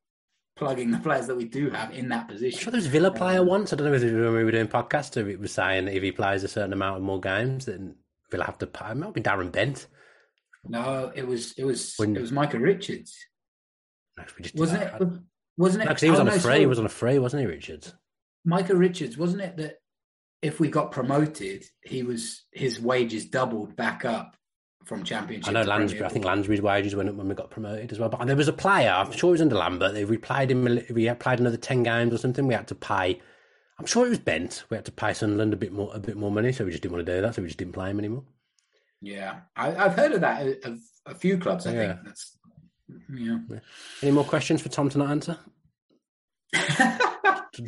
plugging 0.57 0.91
the 0.91 0.99
players 0.99 1.27
that 1.27 1.37
we 1.37 1.45
do 1.45 1.71
have 1.71 1.93
in 1.93 2.09
that 2.11 2.23
I'm 2.23 2.27
position? 2.29 2.59
sure 2.59 2.71
there 2.71 2.79
was 2.79 2.87
Villa 2.87 3.11
player 3.11 3.41
um, 3.41 3.47
once. 3.47 3.73
I 3.73 3.77
don't 3.77 3.87
know 3.89 3.95
if 3.95 4.03
it 4.03 4.13
was 4.13 4.25
when 4.25 4.35
we 4.35 4.45
were 4.45 4.51
doing 4.51 4.69
podcast 4.69 5.17
if 5.17 5.27
it 5.27 5.41
was 5.41 5.53
saying 5.53 5.87
that 5.87 5.95
if 5.97 6.03
he 6.03 6.13
plays 6.13 6.45
a 6.45 6.49
certain 6.49 6.73
amount 6.73 6.97
of 6.99 7.03
more 7.03 7.21
games, 7.21 7.67
then 7.67 7.97
Villa 8.31 8.45
have 8.45 8.59
to 8.59 8.67
pay. 8.67 8.91
It 8.91 8.97
might 8.97 9.15
be 9.15 9.21
Darren 9.23 9.51
Bent. 9.53 9.87
No, 10.65 11.11
it 11.15 11.27
was 11.27 11.53
it 11.57 11.65
was 11.65 11.95
When- 11.97 12.15
it 12.17 12.21
was 12.21 12.33
Micah 12.33 12.59
Richards, 12.59 13.17
No, 14.19 14.25
'cause 14.25 14.35
we 14.37 14.43
just 14.43 14.55
wasn't 14.57 14.81
did 14.81 14.87
it? 14.89 14.99
that. 14.99 15.21
Wasn't 15.57 15.83
it? 15.83 15.87
No, 15.87 15.93
'cause 15.93 16.01
he 16.03 16.11
was 16.11 16.21
on 16.21 16.27
no, 16.27 16.33
a 16.35 16.39
free. 16.39 16.59
He 16.61 16.67
was 16.67 16.79
on 16.79 16.87
a 16.87 16.91
free, 16.91 17.19
wasn't 17.19 17.41
he, 17.41 17.47
Richards? 17.47 17.95
Micah 18.45 18.77
Richards, 18.77 19.17
wasn't 19.19 19.43
it 19.43 19.57
that 19.57 19.77
if 20.43 20.61
we 20.61 20.69
got 20.69 20.91
promoted, 20.93 21.65
he 21.83 22.03
was 22.03 22.45
his 22.53 22.81
wages 22.81 23.27
doubled 23.27 23.77
back 23.77 24.05
up 24.05 24.37
from 24.85 25.05
championship. 25.05 25.49
I 25.49 25.53
know 25.53 25.63
Lansbury. 25.63 26.05
I 26.05 26.09
think 26.09 26.25
Lansbury's 26.25 26.63
wages 26.63 26.95
went 26.97 27.09
up 27.09 27.15
when 27.15 27.29
we 27.29 27.35
got 27.35 27.51
promoted 27.51 27.93
as 27.93 27.99
well. 27.99 28.09
But 28.09 28.27
there 28.27 28.37
was 28.37 28.49
a 28.49 28.53
player. 28.53 28.91
I'm 28.91 29.13
sure 29.13 29.31
it 29.31 29.33
was 29.33 29.41
under 29.41 29.57
Lambert. 29.57 30.09
We 30.09 30.17
played 30.17 30.51
him, 30.51 30.65
we 30.91 31.13
played 31.15 31.41
another 31.41 31.57
ten 31.57 31.83
games 31.83 32.13
or 32.15 32.19
something, 32.19 32.47
we 32.47 32.55
had 32.55 32.69
to 32.69 32.75
pay. 32.75 33.21
I'm 33.79 33.87
sure 33.87 34.07
it 34.07 34.11
was 34.11 34.19
Bent. 34.19 34.65
We 34.69 34.77
had 34.77 34.85
to 34.87 34.93
pay 34.93 35.15
Sunderland 35.15 35.55
a 35.55 35.57
bit 35.57 35.73
more, 35.73 35.91
a 35.95 35.99
bit 35.99 36.17
more 36.17 36.31
money, 36.31 36.53
so 36.53 36.65
we 36.65 36.71
just 36.71 36.83
didn't 36.83 36.95
want 36.95 37.07
to 37.07 37.15
do 37.17 37.23
that. 37.23 37.35
So 37.35 37.43
we 37.43 37.49
just 37.49 37.59
didn't 37.59 37.73
play 37.73 37.91
him 37.91 37.99
anymore. 37.99 38.25
Yeah, 39.01 39.41
I, 39.57 39.75
I've 39.75 39.95
heard 39.95 40.13
of 40.13 40.21
that 40.21 40.47
of 40.65 40.79
a 41.07 41.15
few 41.15 41.39
clubs. 41.39 41.67
I 41.67 41.73
Yeah. 41.73 41.95
think 41.95 42.05
that's 42.05 42.37
yeah. 43.15 43.39
Any 44.03 44.11
more 44.11 44.25
questions 44.25 44.61
for 44.61 44.69
Tom 44.69 44.89
to 44.91 44.99
not 44.99 45.11
answer? 45.11 45.39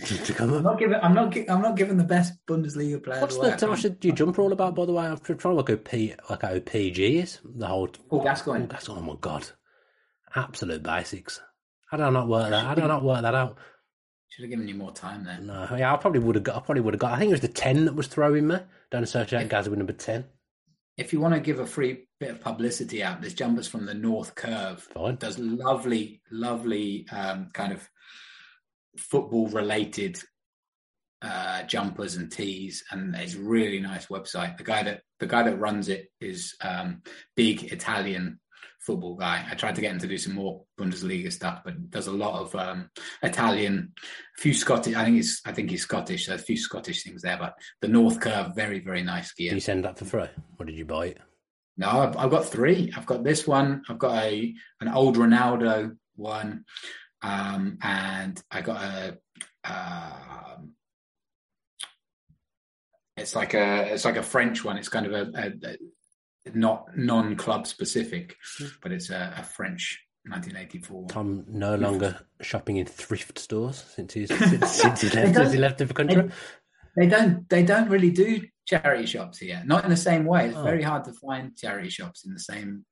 to, 0.01 0.33
come 0.33 0.51
I'm 0.51 0.57
up? 0.59 0.63
not 0.63 0.79
giving. 0.79 0.99
I'm 1.03 1.15
not. 1.15 1.31
gi- 1.33 1.49
I'm 1.49 1.63
not 1.63 1.77
giving 1.77 1.97
the 1.97 2.05
best 2.05 2.35
Bundesliga 2.47 3.03
player. 3.03 3.21
What's 3.21 3.37
away. 3.37 3.55
the 3.57 3.69
what's 3.69 3.83
the 3.83 3.97
your 4.03 4.15
jumper 4.15 4.43
all 4.43 4.53
about? 4.53 4.75
By 4.75 4.87
the 4.87 4.93
way, 4.93 5.05
I'm 5.07 5.19
trying 5.19 5.39
to 5.39 5.55
work 5.55 5.71
out 5.71 5.85
P, 5.85 6.15
like 6.31 6.43
how 6.43 6.59
PG 6.59 7.19
is 7.19 7.41
the 7.45 7.67
whole. 7.67 7.89
Paul 7.89 8.23
Gascoigne. 8.23 8.65
Oh, 8.65 8.69
that's 8.69 8.89
oh 8.89 9.01
my 9.01 9.15
god, 9.21 9.47
absolute 10.35 10.83
basics. 10.83 11.41
How 11.91 11.97
did 11.97 12.05
I 12.07 12.11
not 12.11 12.29
work 12.29 12.51
that? 12.51 12.65
How 12.65 12.75
did 12.75 12.85
I 12.85 12.89
not 12.89 13.05
work 13.05 13.23
that 13.23 13.35
out? 13.35 13.59
Should 14.29 14.45
have 14.45 14.51
given 14.51 14.67
you 14.67 14.75
more 14.75 14.93
time 14.93 15.25
there. 15.25 15.39
No, 15.41 15.69
yeah, 15.77 15.93
I 15.93 15.97
probably 15.99 16.21
would 16.21 16.37
have 16.37 16.45
got. 16.45 16.57
I 16.57 16.61
probably 16.61 16.81
would 16.83 16.95
have 16.95 17.01
got. 17.01 17.13
I 17.13 17.19
think 17.19 17.31
it 17.31 17.35
was 17.35 17.41
the 17.41 17.49
ten 17.49 17.85
that 17.85 17.95
was 17.95 18.07
throwing 18.07 18.47
me. 18.47 18.57
Don't 18.91 19.03
associate 19.03 19.49
Gazza 19.49 19.69
with 19.69 19.79
number 19.79 19.93
ten. 19.93 20.25
If 20.97 21.13
you 21.13 21.21
want 21.21 21.35
to 21.35 21.41
give 21.41 21.59
a 21.59 21.67
free 21.67 22.07
bit 22.21 22.31
of 22.31 22.41
publicity 22.41 23.03
out, 23.03 23.21
this 23.21 23.35
jumpers 23.35 23.67
from 23.69 23.87
the 23.87 23.95
North 23.95 24.35
Curve. 24.35 24.83
Fine. 24.95 25.17
Does 25.17 25.39
lovely, 25.39 26.21
lovely 26.31 27.07
um, 27.11 27.49
kind 27.53 27.73
of 27.73 27.89
football 28.97 29.49
related 29.49 30.19
uh, 31.23 31.63
jumpers 31.63 32.17
and 32.17 32.31
tees, 32.31 32.85
and 32.91 33.15
it's 33.15 33.35
a 33.35 33.41
really 33.41 33.81
nice 33.81 34.07
website. 34.07 34.57
The 34.57 34.65
guy 34.65 34.83
that 34.83 35.03
the 35.21 35.27
guy 35.27 35.45
that 35.45 35.59
runs 35.59 35.89
it 35.89 36.09
is 36.21 36.55
um, 36.61 37.03
big 37.37 37.73
Italian 37.73 38.41
football 38.81 39.15
guy. 39.15 39.47
I 39.49 39.55
tried 39.55 39.77
to 39.77 39.81
get 39.81 39.93
him 39.93 40.01
to 40.01 40.09
do 40.09 40.19
some 40.19 40.35
more 40.35 40.65
Bundesliga 40.79 41.33
stuff, 41.33 41.63
but 41.65 41.91
does 41.91 42.09
a 42.09 42.13
lot 42.13 42.41
of 42.41 42.55
um, 42.57 42.91
Italian, 43.23 43.93
a 44.37 44.41
few 44.41 44.53
Scottish. 44.53 44.97
I 44.97 45.05
think 45.05 45.17
he's 45.17 45.41
I 45.47 45.53
think 45.53 45.71
he's 45.71 45.83
Scottish. 45.83 46.27
So 46.27 46.35
a 46.35 46.39
few 46.39 46.57
Scottish 46.57 47.05
things 47.05 47.23
there, 47.23 47.39
but 47.39 47.55
the 47.81 47.89
North 47.89 48.21
Curve, 48.21 48.55
very 48.55 48.81
very 48.81 49.03
nice 49.03 49.33
gear. 49.33 49.51
Did 49.51 49.57
you 49.57 49.61
send 49.61 49.85
that 49.85 49.99
for 49.99 50.05
free, 50.05 50.29
or 50.59 50.67
did 50.67 50.77
you 50.77 50.85
buy 50.85 51.07
it? 51.07 51.19
No, 51.77 51.89
I've, 51.89 52.17
I've 52.17 52.31
got 52.31 52.47
three. 52.47 52.93
I've 52.97 53.07
got 53.07 53.25
this 53.25 53.47
one. 53.47 53.83
I've 53.89 53.99
got 53.99 54.23
a 54.25 54.55
an 54.81 54.89
old 54.89 55.17
Ronaldo 55.17 55.97
one. 56.17 56.65
Um, 57.23 57.79
and 57.83 58.43
I 58.51 58.61
got 58.63 58.83
a. 58.83 59.19
Um, 59.65 60.73
it's 63.17 63.37
like 63.37 63.55
a 63.55 63.93
it's 63.93 64.05
like 64.05 64.17
a 64.17 64.23
French 64.23 64.65
one. 64.65 64.77
It's 64.77 64.89
kind 64.89 65.07
of 65.07 65.13
a, 65.13 65.31
a, 65.39 65.73
a 66.49 66.57
not 66.57 66.97
non 66.97 67.37
club 67.37 67.67
specific, 67.67 68.37
but 68.83 68.91
it's 68.93 69.11
a, 69.11 69.35
a 69.39 69.43
French 69.43 70.01
1984. 70.27 71.09
Tom 71.09 71.45
no 71.49 71.75
longer 71.77 72.19
shopping 72.41 72.77
in 72.77 72.87
thrift 72.87 73.39
stores 73.39 73.85
since 73.95 74.15
he's 74.15 74.29
since, 74.39 74.71
since 74.71 75.01
he 75.03 75.11
left 75.11 75.35
since 75.35 75.53
he 75.53 75.59
left 75.59 75.79
the 75.79 75.87
country. 75.87 76.31
They 76.97 77.07
don't 77.07 77.49
they 77.49 77.63
don't 77.63 77.89
really 77.89 78.11
do 78.11 78.43
charity 78.67 79.07
shops 79.07 79.39
here. 79.39 79.63
Not 79.65 79.85
in 79.85 79.91
the 79.91 79.97
same 79.97 80.25
way. 80.25 80.49
It's 80.49 80.57
Oh. 80.57 80.63
very 80.63 80.83
hard 80.83 81.05
to 81.05 81.13
find 81.13 81.57
charity 81.57 81.91
shops 81.91 82.25
in 82.25 82.33
the 82.33 82.41
same 82.41 82.85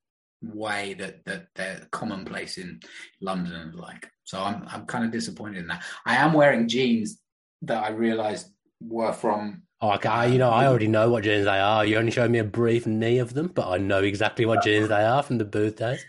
way 0.43 0.95
that 0.95 1.25
that 1.27 1.47
they're 1.55 1.87
commonplace 1.91 2.59
in 2.59 2.81
London 3.21 3.55
and 3.55 3.75
the 3.75 3.79
like. 3.79 4.11
So 4.25 4.41
I'm 4.41 4.65
I'm 4.69 4.87
kind 4.87 5.05
of 5.05 5.11
disappointed 5.11 5.59
in 5.59 5.67
that. 5.69 5.83
I 6.07 6.17
am 6.17 6.33
wearing 6.33 6.69
jeans 6.69 7.19
that 7.63 7.85
I 7.85 7.91
realised 7.91 8.51
were 8.81 9.13
from 9.13 9.63
Oh, 9.83 9.93
okay, 9.93 10.31
you 10.31 10.37
know, 10.37 10.51
I 10.51 10.67
already 10.67 10.89
know 10.89 11.09
what 11.09 11.25
jeans 11.25 11.47
they 11.47 11.59
are. 11.59 11.87
You 11.87 11.97
only 11.97 12.11
showed 12.11 12.31
me 12.31 12.39
a 12.39 12.45
brief 12.45 12.87
knee 12.87 13.17
of 13.17 13.33
them, 13.33 13.47
but 13.47 13.67
I 13.67 13.79
know 13.79 14.03
exactly 14.03 14.45
what 14.45 14.63
jeans 14.63 14.89
they 14.89 15.03
are 15.03 15.23
from 15.23 15.39
the 15.39 15.45
booth 15.47 15.77
days. 15.77 16.05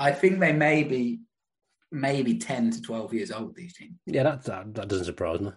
I 0.00 0.10
think 0.10 0.40
they 0.40 0.52
may 0.52 0.82
be 0.82 1.20
maybe 1.92 2.38
ten 2.38 2.72
to 2.72 2.82
twelve 2.82 3.14
years 3.14 3.30
old. 3.30 3.54
These 3.54 3.74
jeans. 3.74 3.98
Yeah, 4.06 4.24
that 4.24 4.44
that, 4.44 4.74
that 4.74 4.88
doesn't 4.88 5.04
surprise 5.04 5.40
me. 5.40 5.52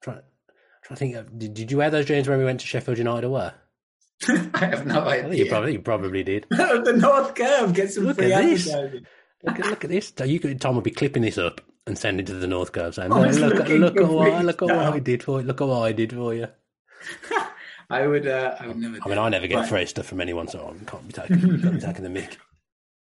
Try, 0.00 0.20
try 0.84 0.94
to 0.94 0.96
think. 0.96 1.16
Of, 1.16 1.36
did, 1.36 1.54
did 1.54 1.72
you 1.72 1.78
wear 1.78 1.90
those 1.90 2.06
jeans 2.06 2.28
when 2.28 2.38
we 2.38 2.44
went 2.44 2.60
to 2.60 2.66
Sheffield 2.66 2.98
United 2.98 3.26
away? 3.26 3.50
I 4.54 4.66
have 4.66 4.86
no 4.86 5.06
I 5.06 5.22
think 5.22 5.34
you 5.34 5.40
idea. 5.42 5.50
probably 5.50 5.72
you 5.72 5.80
probably 5.80 6.22
did. 6.22 6.46
the 6.50 6.94
North 6.96 7.34
Curve 7.34 7.72
get 7.74 7.92
some 7.92 8.04
Look 8.04 8.16
free 8.18 8.32
at 8.32 8.42
this. 8.42 8.68
advertising. 8.68 9.06
Look 9.42 9.58
at 9.60 9.66
look 9.66 9.84
at 9.84 9.90
this. 9.90 10.12
So 10.16 10.24
You 10.24 10.38
could, 10.40 10.60
Tom 10.60 10.74
would 10.74 10.84
be 10.84 10.90
clipping 10.90 11.22
this 11.22 11.38
up 11.38 11.60
and 11.86 11.96
sending 11.98 12.26
to 12.26 12.34
the 12.34 12.46
North 12.46 12.72
Curve 12.72 12.94
saying, 12.94 13.12
I 13.12 13.30
"Look, 13.30 13.68
look, 13.68 13.96
at 13.96 14.08
what 14.08 14.44
look 14.44 14.62
at 14.62 14.68
what 14.68 14.94
I 14.94 14.98
did 14.98 15.22
for 15.22 15.40
you. 15.40 15.46
Look 15.46 15.60
at 15.60 15.66
what 15.66 15.82
I 15.82 15.92
did 15.92 16.12
for 16.12 16.34
you." 16.34 16.48
I 17.90 18.06
would. 18.06 18.26
Uh, 18.26 18.54
I 18.60 18.66
would 18.68 18.76
never. 18.76 18.98
I 19.04 19.08
mean, 19.08 19.18
I 19.18 19.28
never 19.28 19.46
get 19.46 19.68
free 19.68 19.86
stuff 19.86 20.06
from 20.06 20.20
anyone, 20.20 20.46
so 20.48 20.74
I 20.80 20.84
can't 20.84 21.06
be 21.06 21.12
taking 21.12 21.40
can't 21.60 21.74
be 21.74 21.80
taking 21.80 22.02
the 22.04 22.10
mic. 22.10 22.38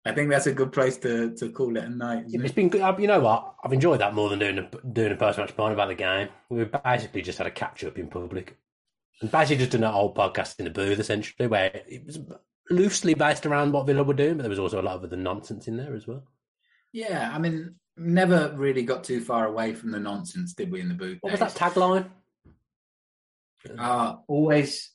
I 0.05 0.13
think 0.13 0.30
that's 0.30 0.47
a 0.47 0.53
good 0.53 0.72
place 0.72 0.97
to, 0.99 1.36
to 1.36 1.51
call 1.51 1.76
it 1.76 1.84
a 1.84 1.89
night. 1.89 2.26
it? 2.28 2.55
been 2.55 2.70
good. 2.70 2.99
You 2.99 3.07
know 3.07 3.20
what? 3.20 3.55
I've 3.63 3.74
enjoyed 3.74 3.99
that 3.99 4.15
more 4.15 4.30
than 4.30 4.39
doing 4.39 4.57
a, 4.57 4.88
doing 4.88 5.11
a 5.11 5.15
post 5.15 5.38
match 5.38 5.55
point 5.55 5.74
about 5.74 5.89
the 5.89 5.95
game. 5.95 6.30
We 6.49 6.63
basically 6.63 7.22
just 7.22 7.38
had 7.38 7.45
a 7.45 7.51
catch 7.51 7.84
up 7.84 7.99
in 7.99 8.07
public, 8.07 8.57
and 9.22 9.32
basically 9.32 9.57
just 9.57 9.72
done 9.72 9.84
an 9.84 9.93
old 9.93 10.15
podcast 10.15 10.59
in 10.59 10.65
the 10.65 10.72
booth, 10.72 10.99
essentially, 10.99 11.47
where 11.47 11.72
it 11.88 12.05
was 12.05 12.20
loosely 12.70 13.13
based 13.13 13.45
around 13.45 13.74
what 13.74 13.86
Villa 13.88 14.03
were 14.03 14.13
doing, 14.13 14.36
but 14.38 14.43
there 14.43 14.49
was 14.49 14.59
also 14.59 14.80
a 14.80 14.84
lot 14.84 14.95
of 14.95 15.03
other 15.03 15.17
nonsense 15.17 15.67
in 15.67 15.78
there 15.78 15.95
as 15.95 16.07
well. 16.07 16.24
Yeah, 16.93 17.30
I 17.34 17.38
mean, 17.39 17.76
never 17.97 18.53
really 18.55 18.84
got 18.84 19.03
too 19.03 19.22
far 19.22 19.45
away 19.47 19.74
from 19.74 19.91
the 19.91 19.99
nonsense, 19.99 20.53
did 20.53 20.72
we? 20.72 20.80
In 20.82 20.88
the 20.88 20.93
booth. 20.93 21.17
What 21.22 21.32
was 21.32 21.39
that 21.41 21.53
tagline? 21.55 22.09
Uh, 23.78 24.15
always, 24.28 24.91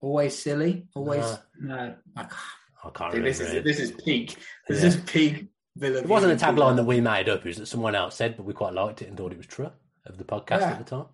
always 0.00 0.36
silly. 0.38 0.88
Always. 0.94 1.24
No, 1.60 1.94
I 2.16 2.22
can't- 2.22 2.32
I 2.84 2.90
can't 2.90 3.12
Dude, 3.12 3.24
remember. 3.24 3.28
this 3.28 3.40
is 3.40 3.52
it. 3.54 3.64
this 3.64 3.80
is 3.80 3.90
peak. 3.92 4.36
This 4.68 4.82
Yeah. 4.82 4.88
is 4.88 4.96
peak. 4.98 5.48
Villa 5.76 5.98
It 5.98 6.06
wasn't 6.08 6.40
a 6.40 6.44
tagline 6.44 6.76
that 6.76 6.84
we 6.84 7.00
made 7.00 7.28
up; 7.28 7.40
it 7.40 7.44
was 7.46 7.56
that 7.58 7.66
someone 7.66 7.94
else 7.96 8.14
said, 8.16 8.36
but 8.36 8.44
we 8.44 8.52
quite 8.52 8.72
liked 8.72 9.02
it 9.02 9.08
and 9.08 9.16
thought 9.16 9.32
it 9.32 9.36
was 9.38 9.46
true 9.46 9.70
of 10.06 10.16
the 10.18 10.24
podcast 10.24 10.60
Yeah. 10.60 10.70
at 10.72 10.78
the 10.78 10.84
time. 10.96 11.06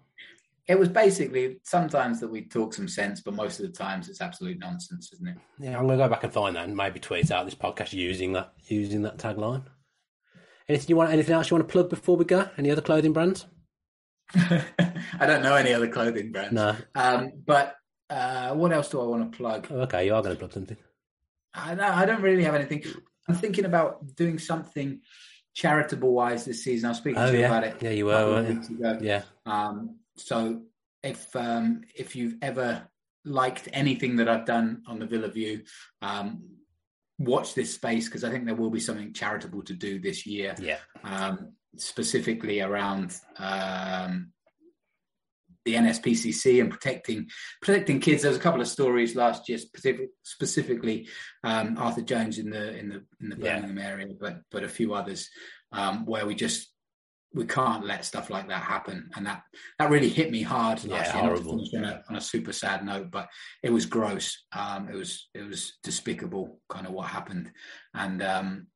It 0.67 0.79
was 0.79 0.89
basically 0.89 1.59
sometimes 1.63 2.21
that 2.21 2.29
we 2.29 2.43
talk 2.43 2.73
some 2.73 2.89
sense, 2.89 3.21
but 3.21 3.35
most 3.35 3.61
of 3.61 3.67
the 3.67 3.73
times 3.73 4.09
it's 4.09 4.23
absolute 4.23 4.59
nonsense, 4.59 5.13
isn't 5.13 5.29
it? 5.29 5.37
Yeah, 5.59 5.77
I'm 5.79 5.87
going 5.87 5.99
to 5.99 6.05
go 6.05 6.09
back 6.09 6.25
and 6.25 6.33
find 6.33 6.57
that 6.57 6.65
and 6.67 6.75
maybe 6.77 7.01
tweet 7.01 7.31
out 7.31 7.45
this 7.45 7.55
podcast 7.55 7.93
using 7.93 8.33
that 8.33 8.53
using 8.69 9.03
that 9.03 9.19
tagline. 9.19 9.65
Anything 10.69 10.89
you 10.89 10.97
want? 10.97 11.13
Anything 11.13 11.35
else 11.35 11.51
you 11.51 11.57
want 11.57 11.69
to 11.69 11.73
plug 11.73 11.91
before 11.91 12.17
we 12.17 12.25
go? 12.25 12.49
Any 12.57 12.71
other 12.71 12.81
clothing 12.81 13.13
brands? 13.13 13.45
I 14.35 15.27
don't 15.27 15.43
know 15.43 15.55
any 15.55 15.75
other 15.75 15.89
clothing 15.89 16.33
brands. 16.33 16.53
No. 16.55 16.75
Um, 16.95 17.33
but 17.47 17.77
uh, 18.09 18.55
what 18.55 18.73
else 18.73 18.89
do 18.89 19.01
I 19.01 19.05
want 19.05 19.31
to 19.31 19.37
plug? 19.37 19.67
Oh, 19.71 19.81
okay, 19.83 20.07
you 20.07 20.15
are 20.15 20.23
going 20.23 20.35
to 20.35 20.39
plug 20.39 20.53
something. 20.55 20.77
I, 21.53 21.75
don't- 21.75 21.81
I 21.93 22.07
don't 22.07 22.23
really 22.23 22.45
have 22.45 22.55
anything. 22.55 22.83
I'm 23.29 23.35
thinking 23.35 23.67
about 23.67 24.17
doing 24.17 24.39
something 24.39 25.01
charitable 25.55 26.13
wise 26.13 26.45
this 26.47 26.65
season. 26.65 26.87
I 26.87 26.91
was 26.91 26.99
speaking 26.99 27.21
Oh, 27.21 27.27
to 27.27 27.33
you 27.35 27.41
yeah. 27.41 27.47
about 27.47 27.65
it. 27.65 27.77
Yeah, 27.83 27.91
you 27.91 28.07
were, 28.07 28.13
couple 28.13 28.37
of 28.39 28.49
weeks 28.49 28.69
ago. 28.71 28.99
Yeah. 29.03 29.23
Um, 29.47 29.99
so 30.17 30.63
if 31.03 31.35
um, 31.37 31.83
if 31.95 32.17
you've 32.17 32.37
ever 32.43 32.89
liked 33.25 33.69
anything 33.73 34.17
that 34.17 34.29
I've 34.29 34.47
done 34.47 34.83
on 34.87 34.99
the 34.99 35.07
Villa 35.07 35.29
View, 35.29 35.63
um, 36.03 36.43
watch 37.19 37.55
this 37.55 37.75
space 37.75 38.07
because 38.07 38.25
I 38.25 38.31
think 38.31 38.47
there 38.47 38.55
will 38.55 38.71
be 38.71 38.81
something 38.81 39.13
charitable 39.13 39.63
to 39.63 39.75
do 39.75 39.99
this 39.99 40.27
year. 40.27 40.55
Yeah. 40.59 40.79
Um, 41.03 41.53
specifically 41.77 42.61
around 42.61 43.17
um, 43.39 44.33
the 45.65 45.75
NSPCC 45.75 46.61
and 46.61 46.71
protecting 46.71 47.29
protecting 47.63 48.01
kids. 48.01 48.23
There 48.23 48.31
was 48.31 48.39
a 48.39 48.43
couple 48.43 48.61
of 48.61 48.69
stories 48.69 49.17
last 49.17 49.49
year, 49.49 49.59
specific, 49.59 50.11
specifically 50.23 51.09
um, 51.43 51.77
Arthur 51.79 52.03
Jones 52.03 52.39
in 52.39 52.51
the 52.51 52.77
in 52.77 52.89
the 52.89 53.05
in 53.21 53.31
the 53.31 53.37
Yeah. 53.39 53.61
Birmingham 53.61 53.79
area, 53.79 54.15
but 54.19 54.41
but 54.51 54.65
a 54.65 54.69
few 54.69 54.95
others 54.95 55.29
um, 55.73 56.05
where 56.07 56.27
we 56.27 56.35
just 56.35 56.74
we 57.35 57.45
can't 57.45 57.85
let 57.85 58.05
stuff 58.05 58.31
like 58.31 58.49
that 58.49 58.63
happen, 58.63 59.11
and 59.17 59.27
that 59.27 59.43
that 59.79 59.91
really 59.91 60.09
hit 60.09 60.31
me 60.31 60.43
hard 60.43 60.83
Yeah, 60.85 61.03
year. 61.03 61.23
Horrible. 61.23 61.61
on 61.77 61.85
a, 61.85 62.03
on 62.09 62.17
a 62.17 62.21
super 62.21 62.53
sad 62.53 62.85
note, 62.85 63.11
but 63.11 63.29
it 63.63 63.71
was 63.71 63.87
gross. 63.87 64.45
Um, 64.57 64.89
it 64.89 64.95
was 64.95 65.29
it 65.35 65.43
was 65.43 65.75
despicable, 65.83 66.61
kind 66.69 66.87
of 66.87 66.93
what 66.93 67.09
happened, 67.09 67.51
and 67.93 68.23
um, 68.23 68.67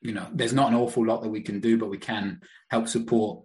you 0.00 0.12
know, 0.12 0.28
there's 0.32 0.52
not 0.52 0.68
an 0.68 0.74
awful 0.76 1.04
lot 1.04 1.22
that 1.22 1.28
we 1.28 1.40
can 1.40 1.60
do, 1.60 1.76
but 1.76 1.90
we 1.90 1.98
can 1.98 2.40
help 2.70 2.88
support 2.88 3.44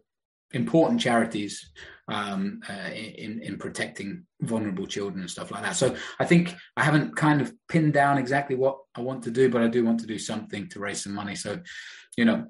important 0.51 1.01
charities 1.01 1.71
um, 2.07 2.61
uh, 2.69 2.89
in 2.91 3.41
in 3.41 3.57
protecting 3.57 4.23
vulnerable 4.41 4.85
children 4.85 5.21
and 5.21 5.29
stuff 5.29 5.51
like 5.51 5.63
that. 5.63 5.75
So 5.75 5.95
I 6.19 6.25
think 6.25 6.55
I 6.77 6.83
haven't 6.83 7.15
kind 7.15 7.41
of 7.41 7.51
pinned 7.67 7.93
down 7.93 8.17
exactly 8.17 8.55
what 8.55 8.77
I 8.95 9.01
want 9.01 9.23
to 9.23 9.31
do, 9.31 9.49
but 9.49 9.61
I 9.61 9.67
do 9.67 9.83
want 9.83 9.99
to 10.01 10.07
do 10.07 10.19
something 10.19 10.69
to 10.69 10.79
raise 10.79 11.03
some 11.03 11.13
money. 11.13 11.35
So, 11.35 11.59
you 12.17 12.25
know, 12.25 12.45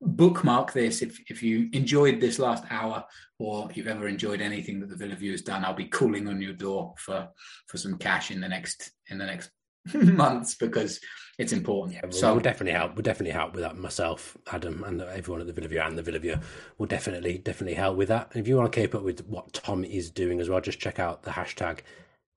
bookmark 0.00 0.72
this 0.72 1.02
if 1.02 1.18
if 1.28 1.42
you 1.42 1.68
enjoyed 1.72 2.20
this 2.20 2.38
last 2.38 2.64
hour 2.70 3.04
or 3.38 3.68
you've 3.74 3.88
ever 3.88 4.06
enjoyed 4.06 4.40
anything 4.40 4.80
that 4.80 4.88
the 4.88 4.96
Villa 4.96 5.14
View 5.14 5.32
has 5.32 5.42
done. 5.42 5.64
I'll 5.64 5.74
be 5.74 5.86
calling 5.86 6.28
on 6.28 6.40
your 6.40 6.52
door 6.52 6.94
for 6.98 7.28
for 7.66 7.78
some 7.78 7.98
cash 7.98 8.30
in 8.30 8.40
the 8.40 8.48
next 8.48 8.92
in 9.08 9.18
the 9.18 9.26
next 9.26 9.50
months 9.94 10.54
because 10.54 11.00
it's 11.38 11.52
important. 11.52 11.96
Yeah, 11.96 12.02
we'll, 12.04 12.12
so 12.12 12.32
we'll 12.32 12.42
definitely 12.42 12.78
help. 12.78 12.94
We'll 12.94 13.02
definitely 13.02 13.32
help 13.32 13.54
with 13.54 13.62
that. 13.62 13.76
Myself, 13.76 14.36
Adam, 14.52 14.84
and 14.84 15.00
everyone 15.00 15.40
at 15.40 15.46
the 15.46 15.52
Villa 15.52 15.68
View 15.68 15.80
and 15.80 15.98
the 15.98 16.02
Villa 16.02 16.18
View 16.18 16.38
will 16.78 16.86
definitely, 16.86 17.38
definitely 17.38 17.74
help 17.74 17.96
with 17.96 18.08
that. 18.08 18.28
And 18.32 18.40
if 18.40 18.46
you 18.46 18.56
want 18.56 18.70
to 18.70 18.80
keep 18.80 18.94
up 18.94 19.02
with 19.02 19.26
what 19.26 19.52
Tom 19.52 19.84
is 19.84 20.10
doing 20.10 20.40
as 20.40 20.48
well, 20.48 20.60
just 20.60 20.78
check 20.78 20.98
out 20.98 21.22
the 21.22 21.30
hashtag 21.30 21.80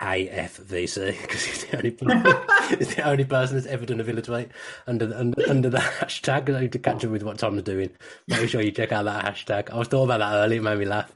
AFVC 0.02 1.22
because 1.22 1.43
he's 1.43 1.65
the 1.65 1.78
only 1.78 1.90
he's 2.78 2.95
the 2.95 3.03
only 3.07 3.24
person 3.26 3.56
that's 3.56 3.68
ever 3.68 3.86
done 3.86 3.99
a 3.99 4.03
Villa 4.03 4.22
tweet 4.22 4.49
under 4.88 5.06
the, 5.06 5.19
under, 5.19 5.49
under 5.49 5.69
the 5.69 5.78
hashtag. 5.99 6.48
So 6.48 6.68
to 6.68 6.80
catch 6.80 7.06
up 7.06 7.11
with 7.11 7.24
what 7.24 7.38
Tom's 7.38 7.64
doing, 7.64 7.91
make 8.28 8.49
sure 8.49 8.61
you 8.61 8.72
check 8.72 8.91
out 8.91 9.06
that 9.06 9.26
hashtag. 9.26 9.69
I 9.72 9.78
was 9.78 9.88
talking 9.88 10.06
about 10.06 10.19
that 10.19 10.36
earlier; 10.36 10.60
it 10.60 10.64
made 10.64 10.80
me 10.80 10.86
laugh. 10.86 11.14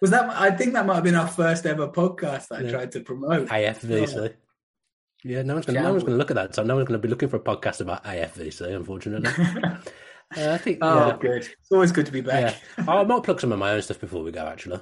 was 0.00 0.10
that 0.10 0.28
I 0.30 0.50
think 0.50 0.74
that 0.74 0.84
might 0.84 0.96
have 0.96 1.04
been 1.04 1.14
our 1.14 1.28
first 1.28 1.64
ever 1.64 1.88
podcast 1.88 2.48
that 2.48 2.66
I 2.66 2.70
tried 2.70 2.92
to 2.92 3.00
promote. 3.00 3.48
AFVC. 3.48 4.34
Yeah, 5.22 5.42
no 5.42 5.54
one's 5.54 5.66
going. 5.66 5.76
to 5.76 5.82
No 5.82 5.90
one's 5.90 6.02
going 6.02 6.14
to 6.14 6.18
look 6.18 6.30
at 6.30 6.36
that. 6.36 6.54
So 6.54 6.62
no 6.62 6.76
one's 6.76 6.88
going 6.88 7.00
to 7.00 7.06
be 7.06 7.10
looking 7.10 7.28
for 7.28 7.36
a 7.36 7.40
podcast 7.40 7.80
about 7.80 8.04
AFVC. 8.04 8.74
Unfortunately, 8.74 9.30
uh, 10.36 10.52
I 10.52 10.58
think. 10.58 10.78
Oh, 10.82 11.08
yeah. 11.08 11.16
good. 11.18 11.42
It's 11.42 11.72
always 11.72 11.92
good 11.92 12.06
to 12.06 12.12
be 12.12 12.20
back. 12.20 12.56
Yeah, 12.78 12.84
I 12.86 13.02
might 13.04 13.22
plug 13.22 13.40
some 13.40 13.52
of 13.52 13.58
my 13.58 13.72
own 13.72 13.82
stuff 13.82 14.00
before 14.00 14.22
we 14.22 14.30
go. 14.30 14.46
Actually, 14.46 14.76
I 14.76 14.80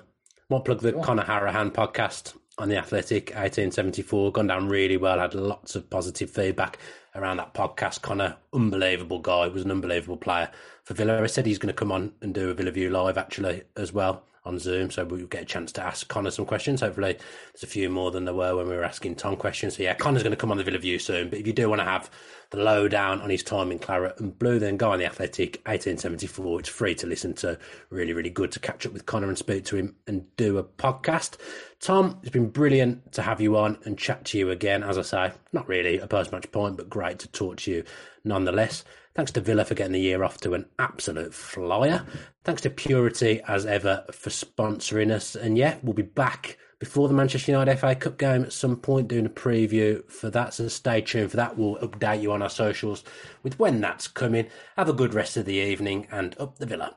might 0.51 0.65
plug 0.65 0.81
the 0.81 0.93
Conor 0.93 1.25
Hourihane 1.25 1.73
podcast 1.73 2.35
on 2.59 2.69
the 2.69 2.77
Athletic 2.77 3.27
1874. 3.31 4.33
Gone 4.33 4.47
down 4.49 4.69
really 4.69 4.97
well. 4.97 5.19
Had 5.19 5.35
lots 5.35 5.77
of 5.77 5.89
positive 5.89 6.31
feedback 6.31 6.79
around 7.15 7.39
that 7.39 7.55
podcast. 7.55 8.03
Conor, 8.03 8.37
unbelievable 8.53 9.21
guy, 9.21 9.49
was 9.49 9.65
an 9.65 9.71
unbelievable 9.71 10.17
player 10.17 10.51
for 10.85 10.95
Villa. 10.95 11.23
I 11.23 11.27
said 11.27 11.47
he's 11.47 11.59
going 11.59 11.73
to 11.73 11.79
come 11.79 11.93
on 11.93 12.13
and 12.21 12.35
do 12.35 12.51
a 12.51 12.55
Villa 12.55 12.71
View 12.71 12.91
live 12.91 13.17
actually 13.17 13.63
as 13.77 13.93
well 13.93 14.25
on 14.49 14.59
Zoom, 14.59 14.91
so 14.91 15.05
we'll 15.05 15.27
get 15.27 15.43
a 15.43 15.45
chance 15.45 15.71
to 15.73 15.85
ask 15.85 16.09
Conor 16.09 16.31
some 16.31 16.47
questions. 16.47 16.81
Hopefully, 16.81 17.19
there's 17.53 17.63
a 17.63 17.67
few 17.67 17.91
more 17.91 18.11
than 18.11 18.25
there 18.25 18.35
were 18.35 18.57
when 18.57 18.67
we 18.67 18.75
were 18.75 18.83
asking 18.83 19.15
Tom 19.15 19.37
questions. 19.37 19.77
So 19.77 19.83
yeah, 19.83 19.95
Conor's 19.95 20.23
going 20.23 20.31
to 20.33 20.37
come 20.37 20.51
on 20.51 20.57
the 20.57 20.65
Villa 20.65 20.79
View 20.79 20.99
soon. 20.99 21.29
But 21.29 21.39
if 21.39 21.47
you 21.47 21.53
do 21.53 21.69
want 21.69 21.81
to 21.81 21.85
have 21.85 22.11
the 22.51 22.57
lowdown 22.57 23.21
on 23.21 23.29
his 23.29 23.43
time 23.43 23.71
in 23.71 23.79
Claret 23.79 24.19
and 24.19 24.37
Blue, 24.39 24.59
then 24.59 24.79
go 24.79 24.91
on 24.91 24.99
the 24.99 25.05
Athletic 25.05 25.57
1874. 25.67 26.61
It's 26.61 26.69
free 26.69 26.95
to 26.95 27.07
listen 27.07 27.35
to. 27.35 27.59
Really, 27.91 28.15
really 28.15 28.31
good 28.31 28.51
to 28.53 28.61
catch 28.61 28.87
up 28.87 28.95
with 28.95 29.05
Conor 29.05 29.29
and 29.29 29.37
speak 29.37 29.67
to 29.67 29.77
him 29.77 29.95
and 30.07 30.25
do 30.37 30.57
a 30.57 30.65
podcast. 30.65 31.37
Tom, 31.81 32.19
it's 32.23 32.31
been 32.31 32.49
brilliant 32.49 33.13
to 33.13 33.23
have 33.23 33.41
you 33.41 33.57
on 33.59 33.79
and 33.85 33.99
chat 33.99 34.25
to 34.27 34.39
you 34.39 34.51
again. 34.51 34.83
As 34.83 34.97
I 34.97 35.03
say, 35.03 35.33
not 35.53 35.69
really 35.69 35.99
a 35.99 36.07
post 36.07 36.33
match 36.33 36.51
point, 36.51 36.79
but 36.79 36.89
great 36.89 37.19
to 37.21 37.29
talk 37.29 37.59
to 37.59 37.71
you 37.71 37.85
nonetheless. 38.25 38.85
Thanks 39.19 39.33
to 39.33 39.41
Villa 39.41 39.65
for 39.65 39.75
getting 39.75 39.95
the 39.95 40.01
year 40.01 40.23
off 40.23 40.39
to 40.43 40.55
an 40.55 40.67
absolute 40.79 41.35
flyer. 41.35 42.07
Thanks 42.45 42.63
to 42.63 42.71
Purity 42.71 43.41
as 43.49 43.67
ever 43.67 44.05
for 44.13 44.31
sponsoring 44.31 45.11
us. 45.11 45.35
And 45.35 45.59
yeah, 45.59 45.79
we'll 45.83 45.93
be 45.93 46.03
back 46.03 46.57
before 46.79 47.09
the 47.09 47.15
Manchester 47.15 47.51
United 47.51 47.81
FA 47.81 47.97
Cup 47.97 48.17
game 48.17 48.45
at 48.45 48.53
some 48.53 48.77
point, 48.77 49.09
doing 49.09 49.27
a 49.27 49.29
preview 49.29 50.09
for 50.09 50.31
that. 50.31 50.55
So 50.55 50.69
stay 50.69 51.01
tuned 51.01 51.33
for 51.33 51.37
that. 51.37 51.59
We'll 51.59 51.79
update 51.79 52.23
you 52.23 52.31
on 52.31 52.43
our 52.43 52.49
socials 52.49 53.03
with 53.43 53.59
when 53.59 53.81
that's 53.81 54.07
coming. 54.07 54.47
Have 54.77 54.89
a 54.89 54.93
good 54.93 55.15
rest 55.15 55.37
of 55.37 55.47
the 55.47 55.55
evening 55.55 56.07
and 56.13 56.37
up 56.39 56.59
the 56.59 56.67
villa. 56.67 56.95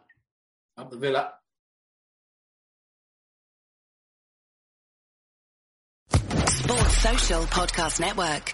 Up 0.77 0.91
the 0.91 0.97
villa. 0.97 1.33
Sports 6.11 6.97
Social 6.99 7.41
Podcast 7.45 7.99
Network. 7.99 8.53